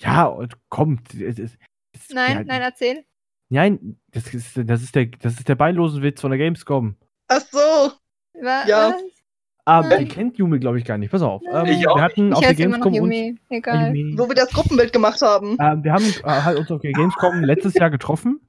Ja, 0.00 0.24
und 0.24 0.54
kommt. 0.68 1.14
Es, 1.14 1.38
es, 1.38 1.52
es, 1.92 2.10
Nein, 2.10 2.38
ja, 2.38 2.44
nein, 2.44 2.62
erzähl. 2.62 3.04
Nein, 3.48 4.00
das 4.10 4.34
ist, 4.34 4.52
das 4.56 4.82
ist 4.82 4.94
der, 4.94 5.06
das 5.06 5.34
ist 5.34 5.48
der 5.48 5.54
beinlose 5.54 6.02
Witz 6.02 6.20
von 6.20 6.30
der 6.32 6.38
Gamescom. 6.38 6.96
Ach 7.28 7.42
so. 7.52 7.92
Wa- 8.40 8.66
Ja. 8.66 8.90
was? 8.90 9.02
Aber 9.68 9.88
Nein. 9.88 10.02
ihr 10.02 10.08
kennt 10.08 10.38
Yumi, 10.38 10.60
glaube 10.60 10.78
ich, 10.78 10.84
gar 10.84 10.96
nicht. 10.96 11.10
Pass 11.10 11.22
auf. 11.22 11.42
Ähm, 11.52 11.66
Ich 11.66 11.88
auch 11.88 11.96
wir 11.96 12.02
hatten 12.02 12.28
Ich 12.28 12.34
auf 12.34 12.40
der 12.40 12.50
heiße 12.50 12.62
immer 12.62 12.78
noch 12.78 12.84
Gamescom 12.84 13.02
uns, 13.08 13.14
Yumi. 13.16 13.38
Ah, 13.38 13.54
Egal. 13.54 13.96
Yumi. 13.96 14.18
Wo 14.18 14.28
wir 14.28 14.34
das 14.36 14.52
Gruppenbild 14.52 14.92
gemacht 14.92 15.20
haben. 15.22 15.56
Ähm, 15.60 15.82
wir 15.82 15.92
haben 15.92 16.04
uns, 16.04 16.20
äh, 16.20 16.22
halt 16.24 16.58
uns 16.58 16.70
auf 16.70 16.80
der 16.80 16.92
Gamescom 16.92 17.42
letztes 17.42 17.74
Jahr 17.74 17.90
getroffen 17.90 18.40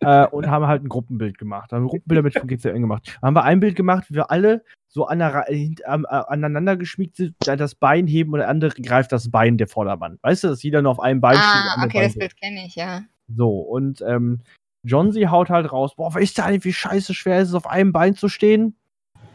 äh, 0.00 0.26
und 0.28 0.46
haben 0.50 0.66
halt 0.66 0.82
ein 0.82 0.88
Gruppenbild 0.88 1.36
gemacht. 1.36 1.72
Haben 1.72 1.86
Gruppenbilder 1.86 2.22
mit 2.22 2.38
von 2.38 2.48
GCN 2.48 2.80
gemacht. 2.80 3.18
Haben 3.20 3.36
wir 3.36 3.44
ein 3.44 3.60
Bild 3.60 3.76
gemacht, 3.76 4.06
wie 4.08 4.14
wir 4.14 4.30
alle 4.30 4.64
so 4.88 5.06
an 5.06 5.20
äh, 5.20 5.68
aneinander 5.84 6.78
geschmiegt 6.78 7.16
sind, 7.16 7.34
da 7.40 7.54
das 7.56 7.74
Bein 7.74 8.06
heben 8.06 8.32
und 8.32 8.38
der 8.38 8.48
andere 8.48 8.70
greift 8.80 9.12
das 9.12 9.30
Bein 9.30 9.58
der 9.58 9.68
Vordermann. 9.68 10.18
Weißt 10.22 10.44
du, 10.44 10.48
dass 10.48 10.62
jeder 10.62 10.80
nur 10.80 10.92
auf 10.92 11.00
einem 11.00 11.20
Bein 11.20 11.36
steht. 11.36 11.44
Ah, 11.44 11.74
andere 11.74 11.86
okay, 11.88 11.98
Bein 11.98 12.08
das. 12.08 12.18
Bild 12.18 12.36
kenne 12.40 12.66
ich, 12.66 12.76
ja. 12.76 13.02
So, 13.28 13.58
und 13.60 14.02
ähm, 14.06 14.40
John 14.84 15.12
sie 15.12 15.28
haut 15.28 15.50
halt 15.50 15.70
raus, 15.70 15.94
boah, 15.96 16.14
weißt 16.14 16.38
du 16.38 16.44
eigentlich, 16.44 16.64
wie 16.64 16.72
scheiße 16.72 17.14
schwer 17.14 17.40
ist 17.40 17.48
es, 17.50 17.54
auf 17.54 17.66
einem 17.66 17.92
Bein 17.92 18.14
zu 18.14 18.28
stehen? 18.28 18.76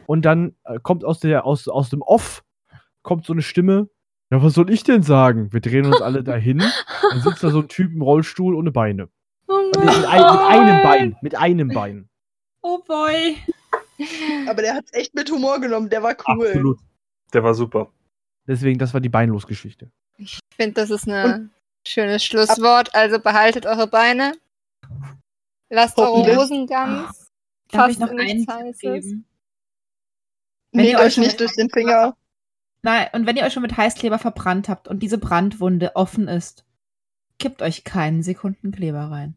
Und 0.08 0.24
dann 0.24 0.56
äh, 0.64 0.80
kommt 0.82 1.04
aus, 1.04 1.20
der, 1.20 1.46
aus, 1.46 1.68
aus 1.68 1.90
dem 1.90 2.02
Off, 2.02 2.44
kommt 3.04 3.26
so 3.26 3.34
eine 3.34 3.42
Stimme, 3.42 3.90
ja, 4.32 4.42
was 4.42 4.54
soll 4.54 4.70
ich 4.70 4.84
denn 4.84 5.04
sagen? 5.04 5.52
Wir 5.52 5.60
drehen 5.60 5.86
uns 5.86 6.02
alle 6.02 6.24
dahin, 6.24 6.60
dann 6.60 7.22
sitzt 7.22 7.44
da 7.44 7.50
so 7.50 7.60
ein 7.60 7.68
Typ 7.68 7.92
im 7.92 8.02
Rollstuhl 8.02 8.56
ohne 8.56 8.72
Beine. 8.72 9.10
Oh 9.48 9.72
Nee, 9.76 9.86
mit, 9.86 10.06
ein, 10.06 10.22
mit 10.22 10.40
einem 10.50 10.84
Bein, 10.84 11.18
mit 11.22 11.36
einem 11.36 11.68
Bein. 11.70 12.10
Oh 12.62 12.80
boy. 12.88 13.38
Aber 14.48 14.62
der 14.62 14.76
hat's 14.76 14.94
echt 14.94 15.14
mit 15.14 15.30
Humor 15.30 15.60
genommen. 15.60 15.90
Der 15.90 16.02
war 16.04 16.16
cool. 16.28 16.48
Absolut. 16.48 16.80
Der 17.34 17.44
war 17.44 17.54
super. 17.54 17.92
Deswegen, 18.48 18.80
das 18.80 18.94
war 18.94 19.02
die 19.02 19.10
Beinlos-Geschichte. 19.10 19.92
Ich 20.18 20.40
finde, 20.56 20.76
das 20.76 20.90
ist 20.90 21.08
ein 21.08 21.52
schönes 21.86 22.24
Schlusswort. 22.24 22.94
Also 22.96 23.20
behaltet 23.20 23.66
eure 23.66 23.88
Beine. 23.88 24.34
Lasst 25.70 25.98
eure. 25.98 26.38
Hosen 26.38 26.66
ganz. 26.68 27.30
Darf 27.72 27.90
ich 27.92 27.98
Fast 27.98 28.00
noch 28.00 28.12
nichts 28.14 28.48
einen 28.48 28.74
Tipp 28.74 28.90
Heißes. 28.90 29.06
geben? 29.10 29.26
Wenn 30.78 30.86
ihr 30.86 31.00
euch 31.00 31.18
nicht 31.18 31.40
durch 31.40 31.54
den 31.54 31.70
Finger. 31.70 32.16
Nein, 32.84 33.08
und 33.14 33.26
wenn 33.26 33.36
ihr 33.36 33.44
euch 33.44 33.54
schon 33.54 33.64
mit 33.64 33.76
Heißkleber 33.76 34.20
verbrannt 34.20 34.70
habt 34.70 34.88
und 34.88 35.00
diese 35.00 35.18
Brandwunde 35.18 35.96
offen 35.96 36.28
ist, 36.28 36.64
kippt 37.40 37.62
euch 37.62 37.84
keinen 37.84 38.24
Sekunden 38.24 38.72
Kleber 38.72 39.12
rein. 39.12 39.36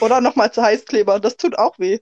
Oder 0.00 0.20
nochmal 0.20 0.52
zu 0.52 0.62
Heißkleber. 0.62 1.20
Das 1.20 1.36
tut 1.36 1.58
auch 1.58 1.78
weh. 1.78 1.98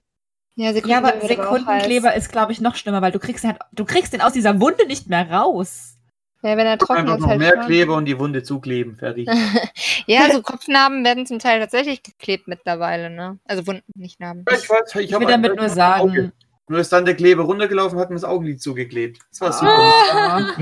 Ja, 0.55 0.71
Ja, 0.71 0.97
aber 0.97 1.25
Sekundenkleber 1.25 2.13
ist, 2.13 2.31
glaube 2.31 2.51
ich, 2.51 2.61
noch 2.61 2.75
schlimmer, 2.75 3.01
weil 3.01 3.11
du 3.11 3.19
kriegst, 3.19 3.43
den 3.43 3.51
halt, 3.51 3.61
du 3.71 3.85
kriegst 3.85 4.13
den 4.13 4.21
aus 4.21 4.33
dieser 4.33 4.59
Wunde 4.59 4.85
nicht 4.85 5.07
mehr 5.07 5.31
raus. 5.31 5.97
Ja, 6.43 6.57
wenn 6.57 6.65
er 6.65 6.77
trocken 6.77 7.01
Einfach 7.01 7.15
ist, 7.15 7.21
noch 7.21 7.29
halt 7.29 7.39
mehr 7.39 7.55
schon. 7.55 7.65
Kleber 7.65 7.95
und 7.95 8.05
die 8.05 8.17
Wunde 8.19 8.43
zukleben. 8.43 8.95
Fertig. 8.97 9.29
ja, 10.07 10.31
so 10.31 10.41
Kopfnarben 10.41 11.05
werden 11.05 11.25
zum 11.25 11.39
Teil 11.39 11.59
tatsächlich 11.59 12.01
geklebt 12.01 12.47
mittlerweile, 12.47 13.09
ne? 13.09 13.39
Also 13.45 13.67
Wunden, 13.67 13.83
nicht 13.95 14.19
Narben. 14.19 14.43
Ja, 14.49 14.57
ich 14.57 14.69
weiß, 14.69 14.95
ich 14.95 15.11
Ich 15.11 15.19
will 15.19 15.27
damit 15.27 15.55
nur 15.55 15.65
Auge. 15.65 15.73
sagen, 15.73 16.31
Nur 16.71 16.79
ist 16.79 16.93
dann 16.93 17.03
der 17.03 17.15
Kleber 17.15 17.43
runtergelaufen, 17.43 17.99
hat 17.99 18.09
mir 18.11 18.15
das 18.15 18.23
Augenlid 18.23 18.61
zugeklebt. 18.61 19.19
Das 19.29 19.41
war 19.41 19.51
super. 19.51 19.93
ah, 20.13 20.37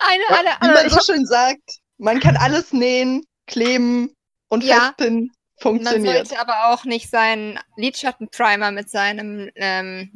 Eine, 0.00 0.24
alle, 0.30 0.48
Wie 0.48 0.56
alle, 0.60 0.72
man 0.74 0.86
ich 0.86 0.92
so 0.94 1.12
schön 1.12 1.26
sagt, 1.26 1.80
man 1.98 2.20
kann 2.20 2.38
alles 2.38 2.72
nähen, 2.72 3.26
kleben 3.46 4.16
und 4.48 4.64
Ja. 4.64 4.94
festpinnen. 4.96 5.24
man 5.26 5.60
Funktioniert. 5.60 6.26
sollte 6.26 6.40
aber 6.40 6.68
auch 6.72 6.86
nicht 6.86 7.10
seinen 7.10 7.58
Lidschattenprimer 7.76 8.70
mit 8.70 8.88
seinem, 8.88 9.50
ähm, 9.56 10.10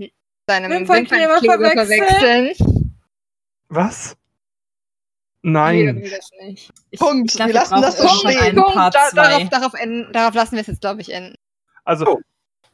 seinem 0.46 0.70
Wimpernkleber 0.72 1.40
verwechseln. 1.40 2.54
verwechseln. 2.56 2.94
Was? 3.68 4.16
Nee, 5.42 5.50
Nein. 5.52 5.94
nicht. 6.40 6.72
ich, 6.88 6.98
Punkt. 6.98 7.32
ich 7.32 7.36
glaub, 7.36 7.48
Wir 7.48 7.54
lassen 7.56 7.82
das 7.82 7.98
so 7.98 8.08
stehen. 8.08 8.56
Punkt, 8.56 8.74
darauf, 8.74 9.48
darauf, 9.50 9.74
enden, 9.74 10.10
darauf 10.14 10.34
lassen 10.34 10.52
wir 10.54 10.62
es 10.62 10.66
jetzt, 10.68 10.80
glaube 10.80 11.02
ich, 11.02 11.12
enden. 11.12 11.34
Also, 11.84 12.20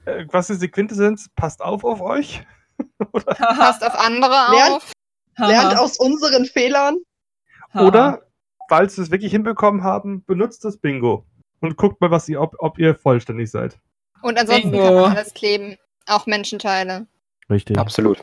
äh, 0.06 0.26
was 0.30 0.50
ist 0.50 0.62
die 0.62 0.68
Quintessenz? 0.68 1.28
Passt 1.36 1.60
auf 1.62 1.84
auf 1.84 2.00
euch. 2.00 2.44
Passt 3.26 3.84
auf 3.84 3.98
andere 3.98 4.34
Lernt- 4.50 4.72
auf. 4.72 4.92
Lernt 5.36 5.78
aus 5.78 5.98
unseren 5.98 6.44
Fehlern. 6.44 6.96
Oder, 7.74 8.22
falls 8.68 8.96
wir 8.96 9.02
es 9.02 9.10
wirklich 9.10 9.32
hinbekommen 9.32 9.82
haben, 9.82 10.24
benutzt 10.24 10.64
das 10.64 10.76
Bingo. 10.76 11.24
Und 11.60 11.76
guckt 11.76 12.00
mal, 12.00 12.10
was 12.10 12.28
ihr, 12.28 12.40
ob, 12.40 12.54
ob 12.58 12.78
ihr 12.78 12.94
vollständig 12.94 13.50
seid. 13.50 13.78
Und 14.22 14.38
ansonsten 14.38 14.70
Bingo. 14.70 14.84
kann 14.84 14.94
man 14.94 15.16
alles 15.16 15.34
kleben. 15.34 15.76
Auch 16.06 16.26
Menschenteile. 16.26 17.06
Richtig. 17.50 17.78
Absolut. 17.78 18.22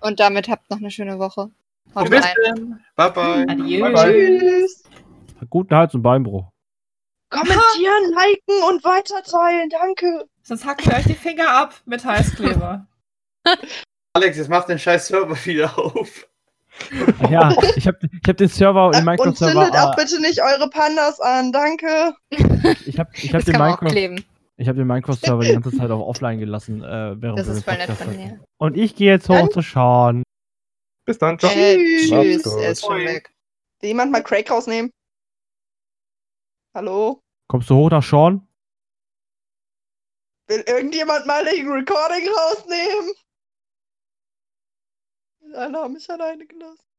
Und 0.00 0.18
damit 0.18 0.48
habt 0.48 0.68
noch 0.70 0.78
eine 0.78 0.90
schöne 0.90 1.18
Woche. 1.18 1.50
Haut 1.94 2.10
Bis 2.10 2.24
rein. 2.24 2.34
dann. 2.44 2.84
Bye 2.96 3.10
bye. 3.12 3.46
Adieu. 3.48 3.80
Bye 3.82 3.92
bye. 3.92 4.38
Tschüss. 4.38 4.82
Guten 5.48 5.74
Hals- 5.76 5.94
und 5.94 6.02
Beinbruch. 6.02 6.50
Kommentieren, 7.30 8.12
liken 8.14 8.62
und 8.68 8.84
weiterteilen. 8.84 9.70
Danke. 9.70 10.26
Sonst 10.42 10.64
hackt 10.64 10.84
ihr 10.86 10.92
euch 10.94 11.04
die 11.04 11.14
Finger 11.14 11.48
ab 11.50 11.74
mit 11.86 12.04
Heißkleber. 12.04 12.86
Alex, 14.14 14.36
jetzt 14.36 14.48
mach 14.50 14.66
den 14.66 14.78
scheiß 14.78 15.06
Server 15.08 15.36
wieder 15.44 15.78
auf. 15.78 16.26
Ja, 17.30 17.54
ich 17.76 17.86
habe 17.86 17.98
ich 18.02 18.28
hab 18.28 18.36
den 18.36 18.48
Server, 18.48 18.90
den 18.90 19.06
Äh, 19.06 19.10
und 19.20 19.36
zündet 19.36 19.54
Minecraft-Server. 19.56 19.90
auch 19.90 19.96
bitte 19.96 20.20
nicht 20.20 20.40
eure 20.42 20.68
Pandas 20.70 21.20
an. 21.20 21.52
Danke. 21.52 22.14
ich 22.30 22.98
habe 22.98 23.10
ich 23.14 23.32
hab 23.34 23.40
Das 23.40 23.44
den 23.44 23.56
auch 23.56 23.80
Minecraft, 23.80 24.24
ich 24.56 24.68
hab 24.68 24.76
den 24.76 24.86
Minecraft-Server 24.86 25.42
die 25.44 25.52
ganze 25.52 25.76
Zeit 25.76 25.90
auf 25.90 26.00
offline 26.06 26.38
gelassen, 26.38 26.82
äh, 26.82 27.20
während 27.20 27.38
Das 27.38 27.48
ist 27.48 27.64
voll 27.64 27.76
nett 27.76 27.90
von 27.90 28.10
dir. 28.16 28.40
Und 28.58 28.76
ich 28.76 28.94
gehe 28.96 29.12
jetzt 29.12 29.28
hoch 29.28 29.34
Dann- 29.36 29.50
zu 29.50 29.60
Sean. 29.62 30.22
Bis 31.04 31.18
dann. 31.18 31.38
Ciao. 31.38 31.50
Tschüss. 31.50 32.10
er 32.46 32.70
ist 32.70 32.84
schon 32.84 32.98
weg. 33.04 33.30
Will 33.80 33.88
jemand 33.88 34.12
mal 34.12 34.22
Craig 34.22 34.50
rausnehmen? 34.50 34.90
Hallo? 36.74 37.20
Kommst 37.50 37.68
du 37.68 37.74
hoch 37.74 37.90
nach 37.90 38.04
Sean? 38.04 38.46
Will 40.46 40.62
irgendjemand 40.68 41.26
mal 41.26 41.44
den 41.44 41.68
Recording 41.68 42.28
rausnehmen? 42.28 43.10
Alle 45.54 45.78
haben 45.78 45.94
mich 45.94 46.08
alleine 46.08 46.46
gelassen. 46.46 46.89